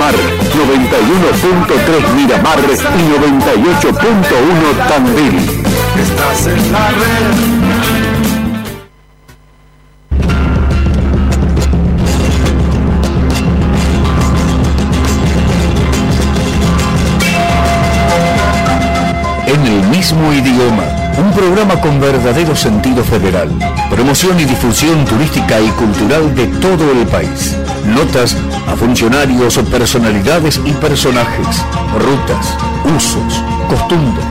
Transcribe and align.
Miramar, 0.00 0.14
91.3 0.14 2.14
Miramar 2.16 2.58
y 2.58 2.62
98.1 3.84 4.88
Tandil. 4.88 5.36
Estás 6.00 6.46
en 6.46 6.72
la 6.72 6.88
red. 6.88 7.60
en 19.46 19.66
el 19.66 19.82
mismo 19.88 20.32
idioma. 20.32 20.84
Un 21.18 21.30
programa 21.32 21.78
con 21.80 22.00
verdadero 22.00 22.56
sentido 22.56 23.04
federal. 23.04 23.50
Promoción 23.90 24.40
y 24.40 24.44
difusión 24.44 25.04
turística 25.04 25.60
y 25.60 25.68
cultural 25.70 26.34
de 26.36 26.46
todo 26.46 26.92
el 26.92 27.04
país. 27.08 27.56
Notas 27.94 28.36
a 28.66 28.76
funcionarios, 28.76 29.58
personalidades 29.70 30.60
y 30.64 30.72
personajes. 30.72 31.64
Rutas, 31.98 32.56
usos, 32.96 33.42
costumbres, 33.68 34.26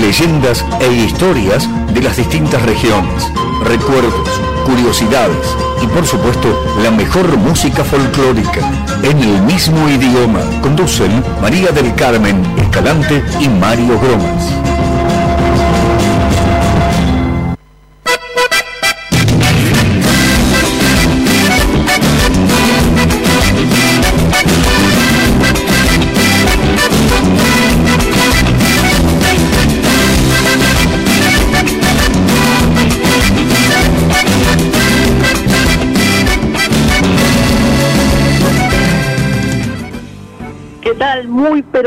leyendas 0.00 0.64
e 0.80 0.92
historias 0.92 1.68
de 1.94 2.02
las 2.02 2.16
distintas 2.16 2.62
regiones. 2.62 3.30
Recuerdos, 3.64 4.28
curiosidades 4.66 5.56
y 5.82 5.86
por 5.86 6.06
supuesto 6.06 6.48
la 6.82 6.90
mejor 6.90 7.36
música 7.38 7.82
folclórica. 7.82 8.60
En 9.02 9.18
el 9.18 9.42
mismo 9.42 9.88
idioma 9.88 10.40
conducen 10.60 11.22
María 11.40 11.70
del 11.72 11.94
Carmen 11.94 12.44
Escalante 12.58 13.22
y 13.40 13.48
Mario 13.48 13.98
Gromas. 13.98 14.77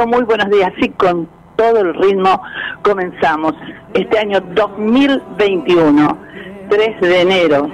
Muy, 0.08 0.24
buenos 0.24 0.50
días. 0.50 0.74
Sí, 0.82 0.90
con 0.90 1.30
todo 1.58 1.82
el 1.82 1.94
ritmo 1.94 2.42
comenzamos 2.82 3.54
este 3.94 4.18
año 4.18 4.40
2021, 4.56 6.18
3 6.70 7.02
de 7.02 7.22
enero, 7.22 7.70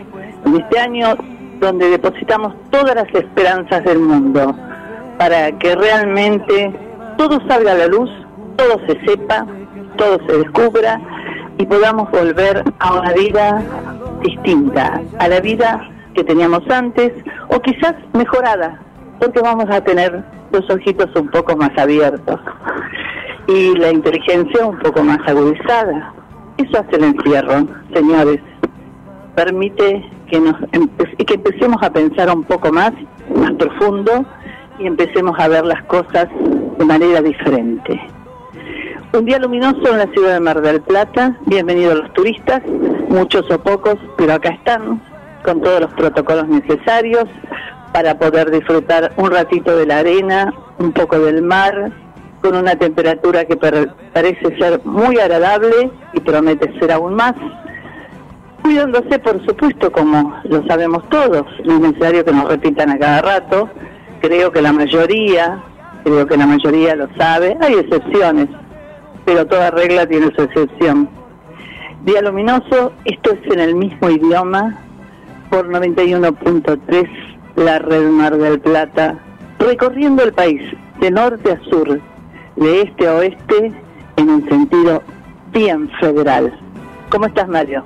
este 0.59 0.79
año 0.79 1.15
donde 1.61 1.89
depositamos 1.91 2.53
todas 2.69 2.95
las 2.95 3.07
esperanzas 3.13 3.81
del 3.85 3.99
mundo 3.99 4.53
para 5.17 5.57
que 5.57 5.73
realmente 5.75 6.73
todo 7.17 7.39
salga 7.47 7.71
a 7.71 7.75
la 7.75 7.87
luz, 7.87 8.09
todo 8.57 8.77
se 8.87 8.99
sepa, 9.05 9.45
todo 9.95 10.19
se 10.27 10.37
descubra 10.39 10.99
y 11.57 11.65
podamos 11.65 12.11
volver 12.11 12.61
a 12.79 12.93
una 12.93 13.13
vida 13.13 13.63
distinta, 14.21 15.01
a 15.19 15.27
la 15.29 15.39
vida 15.39 15.89
que 16.13 16.25
teníamos 16.25 16.69
antes 16.69 17.13
o 17.47 17.61
quizás 17.61 17.93
mejorada, 18.13 18.81
porque 19.19 19.41
vamos 19.41 19.65
a 19.69 19.81
tener 19.81 20.23
los 20.51 20.69
ojitos 20.69 21.09
un 21.15 21.27
poco 21.29 21.55
más 21.55 21.71
abiertos 21.77 22.39
y 23.47 23.75
la 23.77 23.91
inteligencia 23.91 24.65
un 24.65 24.77
poco 24.79 25.03
más 25.03 25.19
agudizada. 25.25 26.13
Eso 26.57 26.79
hace 26.79 26.95
el 26.97 27.03
encierro, 27.05 27.67
señores. 27.93 28.39
Permite 29.35 30.03
que 30.29 30.39
nos 30.39 30.55
que 30.71 31.33
empecemos 31.33 31.81
a 31.81 31.91
pensar 31.91 32.29
un 32.35 32.43
poco 32.43 32.71
más, 32.71 32.91
más 33.35 33.51
profundo 33.53 34.25
y 34.79 34.87
empecemos 34.87 35.39
a 35.39 35.47
ver 35.47 35.65
las 35.65 35.83
cosas 35.83 36.27
de 36.77 36.85
manera 36.85 37.21
diferente. 37.21 37.99
Un 39.13 39.25
día 39.25 39.39
luminoso 39.39 39.91
en 39.91 39.99
la 39.99 40.07
ciudad 40.07 40.33
de 40.33 40.39
Mar 40.39 40.61
del 40.61 40.81
Plata. 40.81 41.37
Bienvenidos 41.45 41.99
los 41.99 42.13
turistas, 42.13 42.61
muchos 43.09 43.49
o 43.49 43.59
pocos, 43.59 43.95
pero 44.17 44.33
acá 44.33 44.49
están 44.49 45.01
con 45.43 45.61
todos 45.61 45.81
los 45.81 45.93
protocolos 45.93 46.47
necesarios 46.49 47.25
para 47.93 48.17
poder 48.17 48.51
disfrutar 48.51 49.13
un 49.17 49.31
ratito 49.31 49.75
de 49.75 49.85
la 49.85 49.99
arena, 49.99 50.53
un 50.79 50.91
poco 50.91 51.19
del 51.19 51.41
mar, 51.41 51.91
con 52.41 52.55
una 52.55 52.75
temperatura 52.75 53.45
que 53.45 53.57
parece 53.57 54.57
ser 54.57 54.81
muy 54.85 55.19
agradable 55.19 55.91
y 56.13 56.19
promete 56.19 56.77
ser 56.79 56.91
aún 56.91 57.15
más. 57.15 57.33
Cuidándose, 58.61 59.19
por 59.19 59.43
supuesto, 59.45 59.91
como 59.91 60.35
lo 60.43 60.65
sabemos 60.67 61.07
todos, 61.09 61.45
no 61.65 61.75
es 61.75 61.79
necesario 61.79 62.25
que 62.25 62.31
nos 62.31 62.47
repitan 62.49 62.89
a 62.89 62.99
cada 62.99 63.21
rato, 63.21 63.69
creo 64.21 64.51
que 64.51 64.61
la 64.61 64.73
mayoría, 64.73 65.63
creo 66.03 66.27
que 66.27 66.37
la 66.37 66.45
mayoría 66.45 66.95
lo 66.95 67.07
sabe, 67.17 67.57
hay 67.61 67.73
excepciones, 67.75 68.47
pero 69.25 69.45
toda 69.45 69.71
regla 69.71 70.05
tiene 70.05 70.31
su 70.35 70.43
excepción. 70.43 71.09
Día 72.03 72.21
luminoso, 72.21 72.93
esto 73.05 73.31
es 73.31 73.51
en 73.51 73.59
el 73.59 73.75
mismo 73.75 74.09
idioma, 74.09 74.77
por 75.49 75.67
91.3 75.69 77.36
la 77.57 77.79
red 77.79 78.07
Mar 78.09 78.37
del 78.37 78.59
Plata, 78.59 79.17
recorriendo 79.59 80.23
el 80.23 80.31
país 80.31 80.61
de 81.01 81.11
norte 81.11 81.51
a 81.51 81.59
sur, 81.69 81.99
de 82.55 82.81
este 82.81 83.07
a 83.07 83.15
oeste, 83.15 83.73
en 84.15 84.29
un 84.29 84.47
sentido 84.47 85.01
bien 85.51 85.89
federal. 85.99 86.57
¿Cómo 87.09 87.25
estás, 87.25 87.47
Mario? 87.47 87.83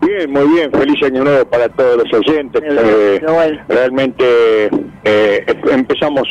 Bien, 0.00 0.30
muy 0.30 0.46
bien. 0.48 0.70
Feliz 0.72 1.02
año 1.04 1.24
nuevo 1.24 1.44
para 1.46 1.68
todos 1.68 2.04
los 2.04 2.12
oyentes. 2.12 2.62
Eh, 2.64 3.22
realmente 3.68 4.68
eh, 5.04 5.46
empezamos 5.70 6.28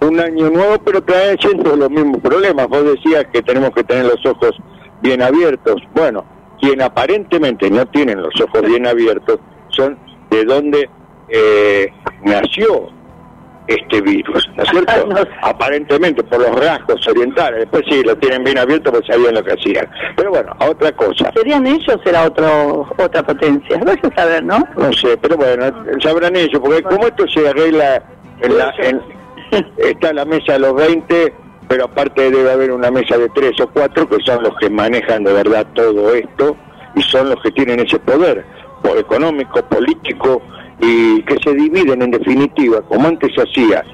un 0.00 0.18
año 0.18 0.50
nuevo, 0.50 0.78
pero 0.84 1.02
trayendo 1.02 1.76
los 1.76 1.90
mismos 1.90 2.20
problemas. 2.22 2.66
Vos 2.68 2.84
decías 2.84 3.26
que 3.32 3.42
tenemos 3.42 3.70
que 3.70 3.84
tener 3.84 4.06
los 4.06 4.24
ojos 4.24 4.56
bien 5.02 5.22
abiertos. 5.22 5.82
Bueno, 5.94 6.24
quien 6.60 6.80
aparentemente 6.80 7.70
no 7.70 7.86
tienen 7.86 8.22
los 8.22 8.34
ojos 8.40 8.62
bien 8.62 8.86
abiertos 8.86 9.38
son 9.68 9.98
de 10.30 10.44
dónde 10.44 10.88
eh, 11.32 11.92
nació 12.24 12.90
este 13.66 14.00
virus, 14.02 14.48
¿no 14.56 14.62
es 14.62 14.70
cierto? 14.70 15.28
Aparentemente 15.40 16.22
por 16.24 16.40
los 16.40 16.64
rasgos 16.64 17.06
orientales, 17.08 17.60
después 17.60 17.84
sí, 17.88 18.02
lo 18.02 18.16
tienen 18.16 18.44
bien 18.44 18.58
abierto 18.58 18.90
porque 18.92 19.12
sabían 19.12 19.34
lo 19.34 19.42
que 19.42 19.52
hacían. 19.52 19.88
Pero 20.16 20.30
bueno, 20.30 20.54
a 20.58 20.66
otra 20.66 20.92
cosa. 20.92 21.32
¿Serían 21.34 21.66
ellos 21.66 21.98
era 22.04 22.24
otro 22.24 22.86
otra 22.98 23.22
potencia? 23.22 23.78
No 23.78 23.92
a 23.92 24.14
saber, 24.14 24.44
¿no? 24.44 24.66
No 24.76 24.92
sé, 24.92 25.16
pero 25.16 25.36
bueno, 25.36 25.64
sabrán 26.02 26.36
ellos, 26.36 26.60
porque 26.60 26.82
como 26.82 27.06
esto 27.06 27.26
se 27.28 27.48
arregla 27.48 28.02
en 28.40 28.58
la... 28.58 28.74
está 29.78 30.12
la 30.12 30.24
mesa 30.24 30.54
de 30.54 30.58
los 30.58 30.74
20, 30.74 31.34
pero 31.68 31.84
aparte 31.84 32.30
debe 32.30 32.50
haber 32.50 32.72
una 32.72 32.90
mesa 32.90 33.16
de 33.16 33.28
tres 33.30 33.58
o 33.60 33.68
cuatro 33.68 34.08
que 34.08 34.18
son 34.24 34.42
los 34.42 34.54
que 34.58 34.68
manejan 34.68 35.24
de 35.24 35.32
verdad 35.32 35.66
todo 35.74 36.12
esto 36.12 36.56
y 36.94 37.02
son 37.02 37.30
los 37.30 37.40
que 37.42 37.50
tienen 37.52 37.80
ese 37.80 37.98
poder, 37.98 38.44
por 38.82 38.98
económico, 38.98 39.62
político, 39.62 40.42
y 40.82 41.22
que 41.22 41.36
se 41.42 41.54
dividen 41.54 42.02
en 42.02 42.10
definitiva, 42.10 42.82
como 42.82 43.08
antes 43.08 43.32
se 43.34 43.42
hacía 43.42 43.84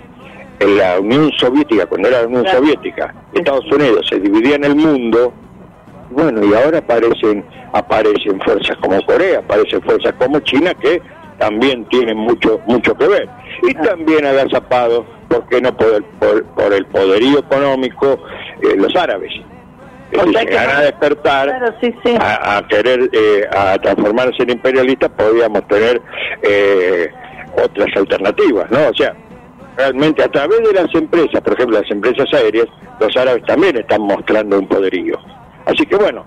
en 0.58 0.78
la 0.78 0.98
Unión 0.98 1.30
Soviética, 1.32 1.86
cuando 1.86 2.08
era 2.08 2.22
la 2.22 2.28
Unión 2.28 2.46
Soviética, 2.48 3.14
Estados 3.34 3.70
Unidos 3.70 4.06
se 4.08 4.18
dividía 4.18 4.56
en 4.56 4.64
el 4.64 4.74
mundo, 4.74 5.32
bueno, 6.10 6.42
y 6.44 6.54
ahora 6.54 6.78
aparecen, 6.78 7.44
aparecen 7.72 8.40
fuerzas 8.40 8.76
como 8.78 9.00
Corea, 9.02 9.40
aparecen 9.40 9.82
fuerzas 9.82 10.14
como 10.18 10.40
China 10.40 10.72
que 10.74 11.02
también 11.38 11.84
tienen 11.86 12.16
mucho, 12.16 12.60
mucho 12.66 12.94
que 12.96 13.06
ver. 13.06 13.28
Y 13.62 13.74
también 13.74 14.24
agazapados, 14.24 15.04
¿por 15.28 15.46
qué 15.48 15.60
no 15.60 15.76
por 15.76 15.94
el, 15.94 16.04
por, 16.54 16.72
el 16.72 16.86
poderío 16.86 17.40
económico, 17.40 18.18
eh, 18.62 18.76
los 18.76 18.96
árabes? 18.96 19.32
Si 20.12 20.30
llegan 20.30 20.70
a 20.70 20.80
despertar, 20.82 21.74
A, 22.20 22.62
querer 22.68 23.10
eh, 23.12 23.46
a 23.50 23.78
transformarse 23.78 24.42
en 24.42 24.50
imperialistas, 24.50 25.10
podríamos 25.10 25.66
tener 25.68 26.00
eh, 26.42 27.08
otras 27.62 27.88
alternativas, 27.96 28.70
¿no? 28.70 28.88
O 28.88 28.94
sea, 28.94 29.14
realmente 29.76 30.22
a 30.22 30.28
través 30.28 30.60
de 30.60 30.72
las 30.72 30.94
empresas, 30.94 31.40
por 31.40 31.52
ejemplo, 31.54 31.80
las 31.80 31.90
empresas 31.90 32.32
aéreas, 32.32 32.66
los 33.00 33.16
árabes 33.16 33.44
también 33.44 33.76
están 33.76 34.02
mostrando 34.02 34.58
un 34.58 34.66
poderío. 34.66 35.18
Así 35.66 35.84
que 35.86 35.96
bueno, 35.96 36.24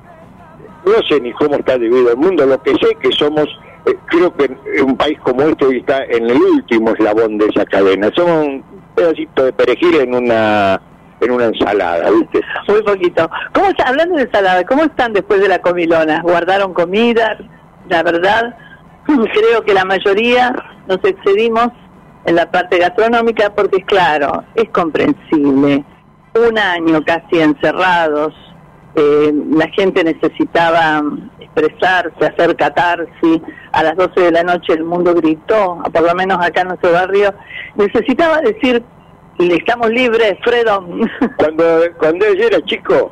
no 0.85 1.07
sé 1.07 1.19
ni 1.19 1.31
cómo 1.33 1.55
está 1.55 1.77
dividido 1.77 2.11
el 2.11 2.17
mundo, 2.17 2.45
lo 2.45 2.61
que 2.61 2.71
sé 2.71 2.95
que 3.01 3.11
somos, 3.11 3.47
eh, 3.85 3.95
creo 4.05 4.33
que 4.35 4.55
un 4.81 4.95
país 4.95 5.19
como 5.21 5.41
este 5.43 5.65
hoy 5.65 5.77
está 5.77 6.03
en 6.05 6.29
el 6.29 6.37
último 6.37 6.91
eslabón 6.91 7.37
de 7.37 7.47
esa 7.47 7.65
cadena, 7.65 8.09
somos 8.15 8.47
un 8.47 8.63
pedacito 8.95 9.45
de 9.45 9.53
perejil 9.53 9.95
en 10.01 10.15
una 10.15 10.81
en 11.21 11.31
una 11.31 11.45
ensalada, 11.45 12.09
¿viste? 12.11 12.41
Muy 12.67 12.81
poquito. 12.83 13.29
¿Cómo 13.53 13.67
hablando 13.85 14.15
de 14.15 14.23
ensalada, 14.23 14.65
¿cómo 14.65 14.83
están 14.83 15.13
después 15.13 15.39
de 15.39 15.47
la 15.47 15.59
comilona? 15.59 16.21
¿Guardaron 16.21 16.73
comida? 16.73 17.37
La 17.89 18.03
verdad, 18.03 18.55
creo 19.05 19.63
que 19.63 19.73
la 19.73 19.85
mayoría 19.85 20.53
nos 20.87 20.99
excedimos 21.03 21.69
en 22.25 22.35
la 22.35 22.49
parte 22.49 22.77
gastronómica 22.77 23.53
porque, 23.53 23.83
claro, 23.83 24.43
es 24.55 24.69
comprensible. 24.69 25.83
Un 26.33 26.57
año 26.57 27.03
casi 27.05 27.39
encerrados, 27.39 28.33
eh, 28.95 29.33
la 29.51 29.67
gente 29.69 30.03
necesitaba 30.03 31.01
expresarse, 31.39 32.25
hacer 32.25 32.55
catarsis. 32.55 33.41
A 33.73 33.83
las 33.83 33.95
12 33.95 34.19
de 34.19 34.31
la 34.31 34.43
noche 34.43 34.73
el 34.73 34.83
mundo 34.83 35.13
gritó, 35.13 35.81
por 35.93 36.01
lo 36.01 36.15
menos 36.15 36.37
acá 36.43 36.61
en 36.61 36.69
nuestro 36.69 36.91
barrio, 36.93 37.33
necesitaba 37.75 38.41
decir 38.41 38.83
Estamos 39.39 39.89
libres, 39.89 40.37
Fredo. 40.43 40.85
Cuando, 41.37 41.81
cuando 41.97 42.33
yo 42.33 42.47
era 42.47 42.61
chico, 42.65 43.11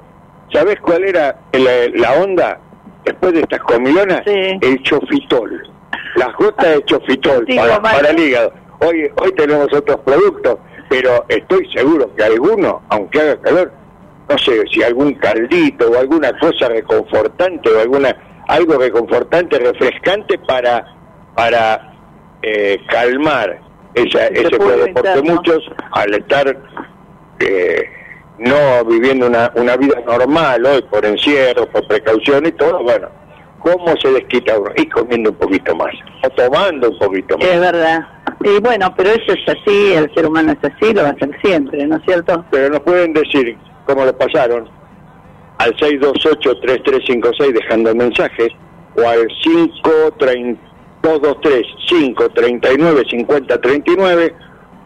¿sabes 0.53 0.79
cuál 0.81 1.03
era 1.03 1.39
la, 1.51 2.13
onda 2.13 2.59
después 3.03 3.33
de 3.33 3.41
estas 3.41 3.59
comilonas? 3.61 4.21
El 4.25 4.81
chofitol. 4.83 5.67
Las 6.15 6.33
gotas 6.35 6.75
de 6.75 6.85
chofitol 6.85 7.45
para, 7.55 8.09
el 8.09 8.19
hígado. 8.19 8.53
Hoy, 8.81 9.09
hoy 9.21 9.31
tenemos 9.33 9.73
otros 9.73 9.99
productos, 10.01 10.59
pero 10.89 11.25
estoy 11.27 11.69
seguro 11.71 12.13
que 12.15 12.23
alguno, 12.23 12.81
aunque 12.89 13.19
haga 13.19 13.41
calor, 13.41 13.71
no 14.29 14.37
sé 14.37 14.63
si 14.71 14.83
algún 14.83 15.15
caldito 15.15 15.89
o 15.89 15.99
alguna 15.99 16.37
cosa 16.39 16.69
reconfortante 16.69 17.69
o 17.69 17.79
alguna 17.79 18.15
algo 18.47 18.77
reconfortante, 18.77 19.59
refrescante 19.59 20.37
para 20.39 20.85
para 21.35 21.93
eh, 22.41 22.79
calmar 22.89 23.68
esa, 24.07 24.27
ese 24.27 24.57
poder, 24.57 24.93
porque 24.93 25.21
muchos 25.21 25.69
al 25.91 26.13
estar 26.13 26.57
eh, 27.39 27.83
no 28.37 28.85
viviendo 28.85 29.27
una, 29.27 29.51
una 29.55 29.75
vida 29.77 30.01
normal 30.05 30.65
hoy 30.65 30.81
por 30.83 31.05
encierro, 31.05 31.67
por 31.67 31.87
precaución 31.87 32.45
y 32.45 32.51
todo, 32.53 32.83
bueno, 32.83 33.09
¿cómo 33.59 33.95
se 33.97 34.11
desquita 34.11 34.57
uno? 34.57 34.71
Y 34.75 34.87
comiendo 34.87 35.31
un 35.31 35.35
poquito 35.35 35.75
más, 35.75 35.93
o 36.23 36.29
tomando 36.29 36.89
un 36.89 36.97
poquito 36.97 37.37
más. 37.37 37.47
Es 37.47 37.59
verdad. 37.59 38.07
Y 38.41 38.59
bueno, 38.61 38.93
pero 38.95 39.09
eso 39.09 39.33
es 39.33 39.47
así, 39.47 39.93
el 39.93 40.13
ser 40.13 40.25
humano 40.25 40.53
es 40.53 40.71
así, 40.71 40.93
lo 40.93 41.03
va 41.03 41.09
a 41.09 41.15
ser 41.15 41.37
siempre, 41.43 41.85
¿no 41.85 41.97
es 41.97 42.03
cierto? 42.05 42.45
Pero 42.51 42.69
nos 42.69 42.79
pueden 42.81 43.13
decir 43.13 43.57
cómo 43.85 44.05
lo 44.05 44.17
pasaron 44.17 44.69
al 45.57 45.75
628-3356 45.75 47.53
dejando 47.53 47.93
mensajes 47.93 48.49
o 48.95 49.07
al 49.07 49.27
530 49.43 50.68
223 51.01 51.65
539 51.87 53.03
5039 53.09 54.35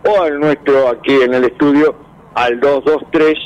o 0.05 0.21
al 0.21 0.39
nuestro 0.39 0.89
aquí 0.89 1.21
en 1.21 1.33
el 1.33 1.45
estudio 1.45 1.95
al 2.35 2.59
223 2.59 3.37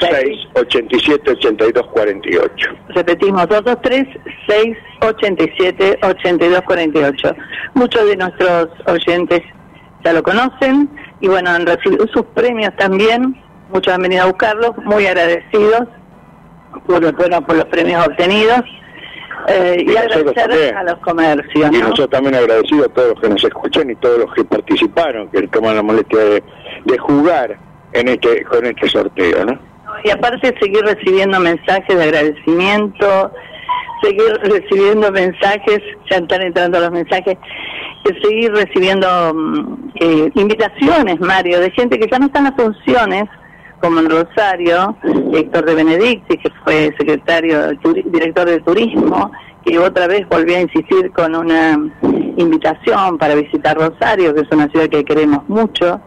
687 0.00 1.30
8248. 1.30 2.68
Repetimos, 2.88 3.48
223 3.48 4.06
687 4.46 5.98
8248. 6.02 7.36
Muchos 7.74 8.06
de 8.06 8.16
nuestros 8.16 8.68
oyentes 8.86 9.42
ya 10.04 10.12
lo 10.12 10.22
conocen 10.22 10.90
y 11.20 11.28
bueno, 11.28 11.50
han 11.50 11.66
recibido 11.66 12.06
sus 12.08 12.24
premios 12.34 12.74
también. 12.76 13.40
Muchos 13.72 13.94
han 13.94 14.02
venido 14.02 14.24
a 14.24 14.26
buscarlos, 14.26 14.76
muy 14.84 15.06
agradecidos 15.06 15.88
por, 16.86 17.14
bueno, 17.16 17.44
por 17.44 17.56
los 17.56 17.64
premios 17.66 18.06
obtenidos. 18.06 18.62
Eh, 19.48 19.84
y, 19.86 19.96
agradecer 19.96 20.74
a 20.74 20.82
los 20.82 20.98
comercios. 20.98 21.70
Y 21.72 21.78
nosotros 21.78 22.10
también 22.10 22.34
agradecidos 22.34 22.86
a 22.86 22.94
todos 22.94 23.08
los 23.10 23.20
que 23.20 23.28
nos 23.28 23.44
escuchan 23.44 23.90
y 23.90 23.94
todos 23.96 24.18
los 24.18 24.34
que 24.34 24.44
participaron, 24.44 25.28
que 25.28 25.46
toman 25.48 25.76
la 25.76 25.82
molestia 25.82 26.18
de, 26.18 26.42
jugar 26.98 27.58
en 27.92 28.08
este 28.08 28.44
con 28.44 28.64
este 28.66 28.88
sorteo, 28.88 29.44
¿no? 29.44 29.58
Y 30.04 30.10
aparte 30.10 30.54
seguir 30.60 30.82
recibiendo 30.84 31.38
mensajes 31.38 31.96
de 31.96 32.02
agradecimiento, 32.02 33.30
seguir 34.02 34.32
recibiendo 34.42 35.10
mensajes, 35.12 35.80
ya 36.10 36.16
están 36.16 36.42
entrando 36.42 36.80
los 36.80 36.90
mensajes, 36.90 37.36
y 38.04 38.26
seguir 38.26 38.52
recibiendo 38.52 39.32
mm, 39.34 39.90
eh, 40.00 40.30
invitaciones, 40.34 41.20
Mario, 41.20 41.60
de 41.60 41.70
gente 41.70 41.98
que 41.98 42.08
ya 42.10 42.18
no 42.18 42.26
están 42.26 42.46
en 42.46 42.52
las 42.52 42.64
funciones, 42.64 43.24
como 43.86 44.00
en 44.00 44.10
Rosario, 44.10 44.96
Héctor 45.32 45.64
de 45.64 45.74
Benedicti, 45.76 46.38
que 46.38 46.50
fue 46.64 46.92
secretario, 46.98 47.70
director 48.06 48.48
de 48.48 48.60
turismo, 48.60 49.30
que 49.64 49.78
otra 49.78 50.08
vez 50.08 50.28
volvió 50.28 50.56
a 50.56 50.62
insistir 50.62 51.12
con 51.12 51.36
una 51.36 51.78
invitación 52.36 53.16
para 53.16 53.36
visitar 53.36 53.76
Rosario, 53.76 54.34
que 54.34 54.40
es 54.40 54.48
una 54.50 54.66
ciudad 54.70 54.88
que 54.88 55.04
queremos 55.04 55.48
mucho, 55.48 56.00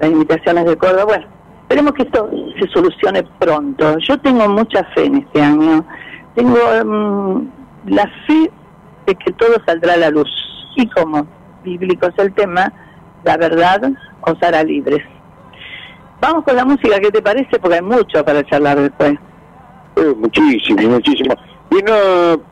las 0.00 0.10
invitaciones 0.10 0.64
de 0.64 0.78
Córdoba. 0.78 1.04
Bueno, 1.04 1.26
esperemos 1.60 1.92
que 1.92 2.04
esto 2.04 2.30
se 2.58 2.66
solucione 2.68 3.22
pronto. 3.38 3.98
Yo 3.98 4.18
tengo 4.20 4.48
mucha 4.48 4.82
fe 4.94 5.04
en 5.04 5.16
este 5.16 5.42
año. 5.42 5.84
Tengo 6.34 6.56
mm, 6.82 7.48
la 7.88 8.10
fe 8.26 8.50
de 9.06 9.14
que 9.16 9.32
todo 9.32 9.54
saldrá 9.66 9.92
a 9.92 9.98
la 9.98 10.08
luz. 10.08 10.30
Y 10.76 10.88
como 10.88 11.26
bíblico 11.62 12.06
es 12.06 12.18
el 12.24 12.32
tema, 12.32 12.72
la 13.24 13.36
verdad 13.36 13.82
os 14.22 14.42
hará 14.42 14.64
libres. 14.64 15.02
Vamos 16.20 16.44
con 16.44 16.56
la 16.56 16.64
música, 16.64 16.98
¿qué 17.00 17.10
te 17.10 17.22
parece? 17.22 17.58
Porque 17.58 17.76
hay 17.76 17.82
mucho 17.82 18.24
para 18.24 18.44
charlar 18.44 18.80
después. 18.80 19.12
Eh, 19.96 20.14
muchísimo, 20.16 20.88
muchísimo. 20.88 21.34
Y 21.70 21.82
no, 21.82 22.42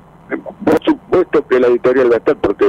por 0.65 0.85
supuesto 0.85 1.47
que 1.47 1.61
la 1.61 1.69
editorial 1.69 2.11
va 2.11 2.15
a 2.15 2.19
estar, 2.19 2.37
porque 2.37 2.69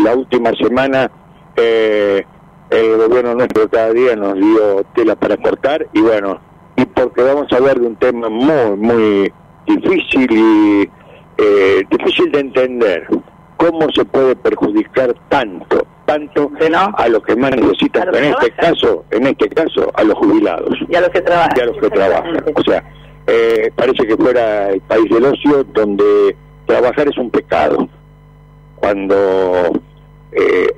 la 0.00 0.14
última 0.14 0.52
semana 0.52 1.10
eh, 1.56 2.24
el 2.70 2.96
gobierno 2.96 3.34
nuestro 3.34 3.68
cada 3.68 3.92
día 3.92 4.16
nos 4.16 4.34
dio 4.34 4.84
tela 4.94 5.14
para 5.16 5.36
cortar 5.36 5.86
y 5.92 6.00
bueno, 6.00 6.40
y 6.76 6.84
porque 6.84 7.22
vamos 7.22 7.52
a 7.52 7.56
hablar 7.56 7.80
de 7.80 7.86
un 7.86 7.96
tema 7.96 8.28
muy, 8.28 8.76
muy 8.76 9.32
difícil 9.66 10.30
y 10.30 10.90
eh, 11.38 11.84
difícil 11.90 12.30
de 12.32 12.40
entender. 12.40 13.08
¿Cómo 13.56 13.86
se 13.94 14.04
puede 14.04 14.36
perjudicar 14.36 15.14
tanto 15.28 15.86
tanto 16.06 16.50
a 16.96 17.08
los 17.08 17.22
que 17.24 17.36
más 17.36 17.50
necesitan, 17.50 18.14
en 18.14 18.24
este 18.24 18.50
caso, 18.52 19.04
en 19.10 19.26
este 19.26 19.48
caso, 19.48 19.90
a 19.94 20.04
los 20.04 20.14
jubilados. 20.14 20.78
Y 20.88 20.94
a 20.94 21.00
los 21.00 21.10
que 21.10 21.20
trabajan. 21.20 21.56
Y 21.56 21.60
a 21.60 21.66
los 21.66 21.76
que 21.78 21.90
trabajan. 21.90 22.44
O 22.54 22.62
sea, 22.62 22.84
eh, 23.26 23.70
parece 23.74 24.06
que 24.06 24.16
fuera 24.16 24.70
el 24.70 24.80
país 24.82 25.10
del 25.10 25.24
ocio 25.24 25.64
donde 25.74 26.36
trabajar 26.66 27.08
es 27.08 27.18
un 27.18 27.30
pecado. 27.30 27.88
Cuando 28.76 29.72
eh, 30.32 30.68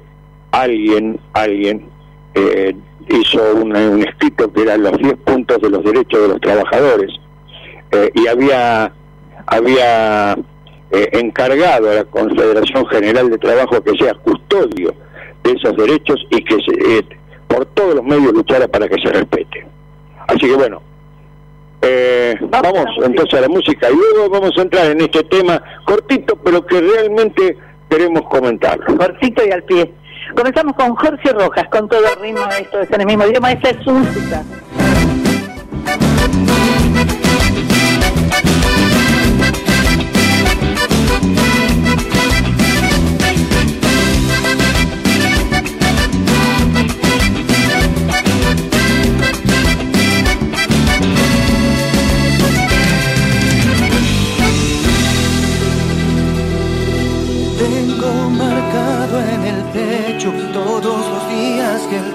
alguien, 0.50 1.20
alguien 1.34 1.88
eh, 2.34 2.75
hizo 3.08 3.54
un, 3.54 3.76
un 3.76 4.02
escrito 4.02 4.50
que 4.52 4.62
eran 4.62 4.82
los 4.82 4.96
10 4.96 5.14
puntos 5.19 5.60
de 5.60 5.70
los 5.70 5.84
derechos 5.84 6.22
de 6.22 6.28
los 6.28 6.40
trabajadores 6.40 7.12
y 8.14 8.26
había 8.26 8.92
había 9.46 10.36
encargado 10.90 11.90
a 11.90 11.94
la 11.94 12.05
Confederación 12.05 12.87
General 12.87 13.31
de 13.31 13.38
Trabajo 13.38 13.82
que 13.82 13.93
sea 13.99 14.14
custodio 14.14 14.94
esos 15.44 15.76
derechos 15.76 16.26
y 16.31 16.43
que 16.44 16.56
se, 16.56 16.99
eh, 16.99 17.06
por 17.46 17.67
todos 17.67 17.96
los 17.96 18.05
medios 18.05 18.32
luchara 18.32 18.69
para 18.69 18.88
que 18.88 19.00
se 19.00 19.11
respete. 19.11 19.67
Así 20.26 20.40
que 20.40 20.55
bueno, 20.55 20.82
eh, 21.82 22.37
vamos 22.40 22.87
entonces 23.05 23.38
a 23.38 23.43
la 23.43 23.49
música 23.49 23.88
y 23.90 23.94
luego 23.94 24.31
vamos 24.31 24.52
a 24.56 24.62
entrar 24.62 24.90
en 24.90 25.00
este 25.00 25.23
tema 25.25 25.62
cortito, 25.85 26.37
pero 26.37 26.64
que 26.67 26.81
realmente 26.81 27.56
queremos 27.88 28.23
comentarlo. 28.29 28.96
Cortito 28.96 29.46
y 29.46 29.50
al 29.50 29.62
pie. 29.64 29.93
Comenzamos 30.37 30.75
con 30.75 30.94
Jorge 30.94 31.32
Rojas, 31.32 31.67
con 31.70 31.88
todo 31.88 32.00
el 32.00 32.20
ritmo, 32.20 32.46
esto 32.61 32.81
es 32.81 32.90
en 32.90 33.00
el 33.00 33.06
mismo 33.06 33.26
idioma, 33.26 33.52
esta 33.52 33.70
es 33.70 33.76
su 33.82 33.93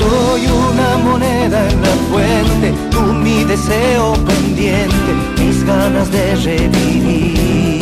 Soy 0.00 0.46
una 0.46 0.96
moneda 1.04 1.68
en 1.68 1.82
la 1.82 1.94
fuente, 2.08 2.72
tú 2.90 3.02
mi 3.02 3.44
deseo 3.44 4.14
pendiente, 4.14 5.10
mis 5.38 5.62
ganas 5.66 6.10
de 6.10 6.36
revivir. 6.36 7.74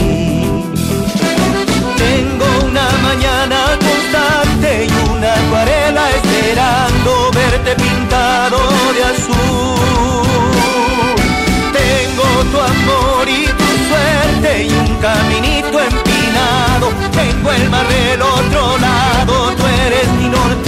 Tengo 1.96 2.46
una 2.66 2.88
mañana 3.06 3.58
constante 3.86 4.86
y 4.86 4.92
una 5.12 5.32
acuarela 5.32 6.10
esperando 6.18 7.30
verte 7.38 7.76
pintado 7.84 8.58
de 8.96 9.02
azul. 9.12 10.26
Tengo 11.80 12.28
tu 12.50 12.58
amor 12.72 13.28
y 13.28 13.46
tu 13.60 13.68
suerte 13.88 14.50
y 14.64 14.70
un 14.72 14.90
caminito 14.96 15.76
empinado. 15.78 16.86
Tengo 17.12 17.52
el 17.52 17.70
mar 17.70 17.86
del 17.86 18.20
otro 18.22 18.76
lado, 18.78 19.52
tú 19.56 19.64
eres 19.86 20.08
mi 20.18 20.28
norte 20.28 20.67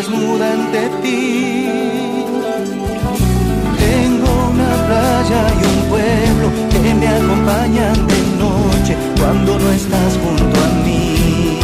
desnuda 0.00 0.52
ante 0.54 0.82
ti. 1.02 1.68
Tengo 3.84 4.30
una 4.52 4.72
playa 4.86 5.42
y 5.58 5.62
un 5.72 5.78
pueblo 5.92 6.46
que 6.70 6.94
me 7.00 7.08
acompañan 7.18 7.98
de 8.10 8.20
noche 8.42 8.92
cuando 9.18 9.58
no 9.58 9.68
estás 9.80 10.12
junto 10.22 10.56
a 10.66 10.68
mí. 10.84 11.60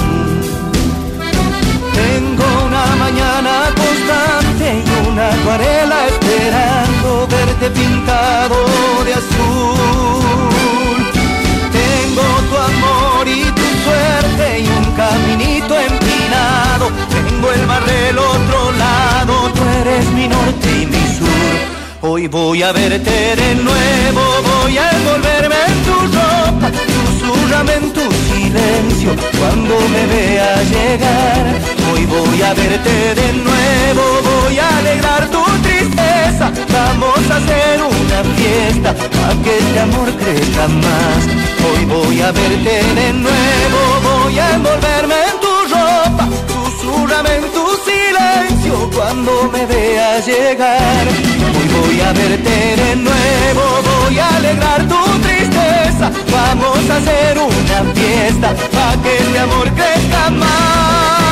Tengo 2.01 2.47
una 2.69 2.85
mañana 3.05 3.53
constante 3.83 4.67
y 4.85 5.09
una 5.09 5.27
acuarela 5.37 5.99
esperando 6.13 7.27
verte 7.35 7.67
pintado 7.71 8.57
de 9.07 9.13
azul. 9.23 11.01
Tengo 11.81 12.27
tu 12.49 12.57
amor 12.71 13.23
y 13.27 13.45
tu 13.59 13.67
suerte 13.85 14.61
y 14.61 14.67
un 14.79 14.87
caminito 14.95 15.75
empinado 15.91 16.87
voy 22.29 22.63
a 22.63 22.73
verte 22.73 23.37
de 23.37 23.55
nuevo, 23.55 24.23
voy 24.51 24.79
a 24.79 24.91
envolverme 24.91 25.57
en 25.69 25.83
tu 25.85 25.97
ropa, 26.17 26.71
susurrame 26.95 27.75
en 27.75 27.93
tu 27.93 28.01
silencio. 28.01 29.11
Cuando 29.39 29.75
me 29.89 30.07
vea 30.07 30.63
llegar. 30.63 31.45
Hoy 31.93 32.05
voy 32.07 32.43
a 32.43 32.53
verte 32.55 33.15
de 33.15 33.33
nuevo, 33.33 34.03
voy 34.31 34.59
a 34.59 34.79
alegrar 34.79 35.29
tu 35.29 35.43
tristeza, 35.63 36.51
vamos 36.73 37.21
a 37.31 37.37
hacer 37.37 37.81
una 37.83 38.21
fiesta 38.37 38.95
para 38.95 39.35
que 39.43 39.59
este 39.59 39.81
amor 39.81 40.09
crezca 40.21 40.69
más. 40.69 41.21
Hoy 41.69 41.85
voy 41.85 42.21
a 42.21 42.33
verte 42.33 42.83
de 43.01 43.13
nuevo, 43.13 43.81
voy 44.03 44.39
a 44.39 44.55
envolverme 44.55 45.15
en 45.31 45.41
tu 45.45 45.55
ropa, 45.75 46.29
en 47.25 47.43
tu 47.53 47.67
silencio 47.85 48.91
cuando 48.95 49.51
me 49.53 49.65
vea 49.67 50.21
llegar 50.21 51.07
voy 51.81 52.01
a 52.01 52.13
verte 52.13 52.77
de 52.77 52.97
nuevo, 52.97 53.83
voy 53.83 54.19
a 54.19 54.37
alegrar 54.37 54.87
tu 54.89 55.03
tristeza. 55.21 56.11
Vamos 56.31 56.91
a 56.91 56.97
hacer 56.97 57.39
una 57.39 57.95
fiesta 57.95 58.55
para 58.73 59.03
que 59.03 59.17
este 59.17 59.39
amor 59.39 59.69
crezca 59.73 60.31
más. 60.31 61.26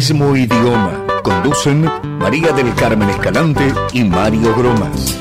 Mismo 0.00 0.34
idioma. 0.34 1.06
Conducen 1.22 1.84
María 2.18 2.52
del 2.52 2.74
Carmen 2.74 3.10
Escalante 3.10 3.70
y 3.92 4.02
Mario 4.02 4.56
Gromas. 4.56 5.18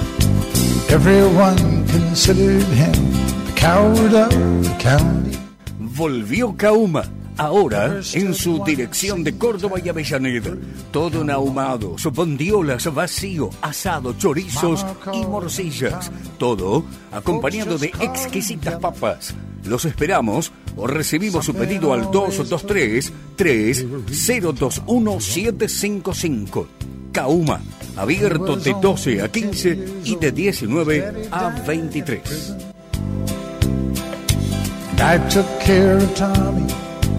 Volvió 5.80 6.56
Kauma 6.56 7.04
Ahora, 7.40 8.02
en 8.16 8.34
su 8.34 8.62
dirección 8.66 9.24
de 9.24 9.38
Córdoba 9.38 9.78
y 9.82 9.88
Avellaneda, 9.88 10.58
todo 10.92 11.22
en 11.22 11.30
ahumados, 11.30 12.04
bondiolas, 12.12 12.94
vacío, 12.94 13.50
asado, 13.62 14.12
chorizos 14.18 14.86
y 15.14 15.26
morcillas. 15.26 16.12
Todo 16.38 16.84
acompañado 17.14 17.78
de 17.78 17.94
exquisitas 18.02 18.78
papas. 18.80 19.34
Los 19.64 19.86
esperamos 19.86 20.52
o 20.76 20.86
recibimos 20.86 21.46
su 21.46 21.54
pedido 21.54 21.94
al 21.94 22.12
223 22.12 23.14
3021 23.38 25.20
755. 25.22 26.68
Kauma, 27.14 27.62
abierto 27.96 28.58
de 28.58 28.76
12 28.82 29.22
a 29.22 29.32
15 29.32 30.02
y 30.04 30.18
de 30.18 30.32
19 30.34 31.30
a 31.32 31.50
23. 31.66 32.56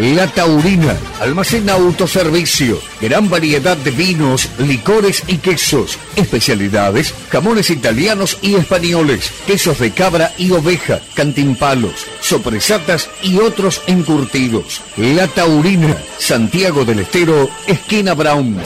La 0.00 0.26
Taurina, 0.28 0.96
almacén 1.20 1.68
autoservicio, 1.68 2.80
gran 3.02 3.28
variedad 3.28 3.76
de 3.76 3.90
vinos, 3.90 4.48
licores 4.56 5.22
y 5.26 5.36
quesos, 5.36 5.98
especialidades, 6.16 7.12
jamones 7.28 7.68
italianos 7.68 8.38
y 8.40 8.54
españoles, 8.54 9.30
quesos 9.46 9.78
de 9.78 9.90
cabra 9.90 10.32
y 10.38 10.52
oveja, 10.52 11.02
cantimpalos, 11.12 12.06
sopresatas 12.22 13.10
y 13.22 13.40
otros 13.40 13.82
encurtidos. 13.88 14.80
La 14.96 15.28
Taurina, 15.28 15.94
Santiago 16.16 16.86
del 16.86 17.00
Estero, 17.00 17.50
esquina 17.66 18.14
Brown. 18.14 18.56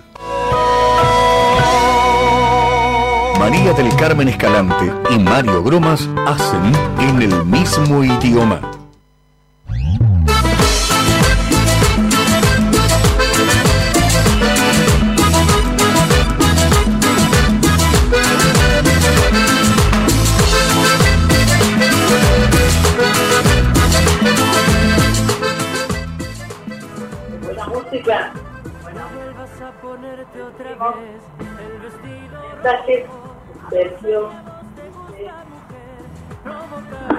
María 3.37 3.73
del 3.73 3.95
Carmen 3.95 4.27
Escalante 4.27 4.91
y 5.11 5.19
Mario 5.19 5.63
Gromas 5.63 6.09
hacen 6.25 6.73
en 6.99 7.21
el 7.21 7.45
mismo 7.45 8.03
idioma. 8.03 8.70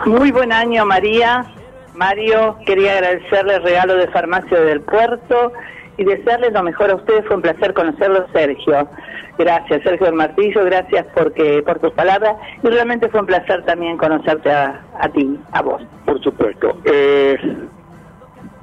Muy 0.07 0.33
buen 0.33 0.53
año, 0.53 0.85
María. 0.85 1.45
Mario, 1.95 2.59
quería 2.67 2.95
agradecerle 2.95 3.57
el 3.57 3.63
regalo 3.63 3.97
de 3.97 4.09
Farmacia 4.09 4.61
del 4.61 4.81
Puerto 4.81 5.53
y 5.97 6.05
desearles 6.05 6.53
lo 6.53 6.63
mejor 6.63 6.91
a 6.91 6.97
ustedes. 6.97 7.25
Fue 7.27 7.37
un 7.37 7.43
placer 7.43 7.75
conocerlos, 7.75 8.25
Sergio. 8.33 8.89
Gracias, 9.39 9.83
Sergio 9.83 10.07
del 10.07 10.15
Martillo, 10.15 10.65
gracias 10.65 11.07
porque 11.15 11.63
por 11.63 11.79
tus 11.79 11.93
palabras 11.93 12.37
y 12.63 12.69
realmente 12.69 13.09
fue 13.09 13.21
un 13.21 13.27
placer 13.27 13.65
también 13.65 13.97
conocerte 13.97 14.51
a, 14.51 15.09
ti, 15.15 15.39
a 15.53 15.63
vos. 15.63 15.83
Por 16.05 16.23
supuesto. 16.23 16.79
Eh, 16.85 17.37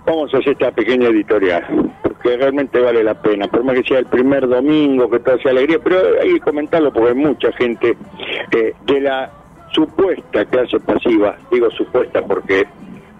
vamos 0.10 0.34
a 0.34 0.38
hacer 0.38 0.54
esta 0.54 0.72
pequeña 0.72 1.08
editorial, 1.10 1.64
porque 2.02 2.36
realmente 2.36 2.80
vale 2.80 3.04
la 3.04 3.14
pena, 3.14 3.48
por 3.48 3.64
más 3.64 3.76
que 3.76 3.84
sea 3.84 4.00
el 4.00 4.08
primer 4.08 4.48
domingo, 4.48 5.10
que 5.10 5.20
todo 5.20 5.38
sea 5.40 5.52
alegría, 5.52 5.78
pero 5.84 6.00
hay 6.20 6.34
que 6.34 6.40
comentarlo 6.40 6.92
porque 6.92 7.10
hay 7.10 7.16
mucha 7.16 7.52
gente 7.54 7.96
eh, 8.52 8.74
de 8.86 9.02
la 9.02 9.32
supuesta 9.72 10.46
clase 10.46 10.80
pasiva, 10.80 11.38
digo 11.52 11.70
supuesta 11.72 12.24
porque 12.24 12.66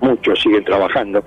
muchos 0.02 0.40
siguen 0.40 0.64
trabajando, 0.64 1.24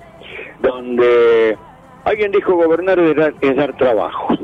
donde 0.61 1.57
alguien 2.05 2.33
dijo 2.33 2.57
gobernar 2.57 2.99
es 2.99 3.57
dar, 3.57 3.77
trabajo. 3.77 4.35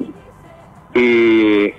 Y 0.94 1.70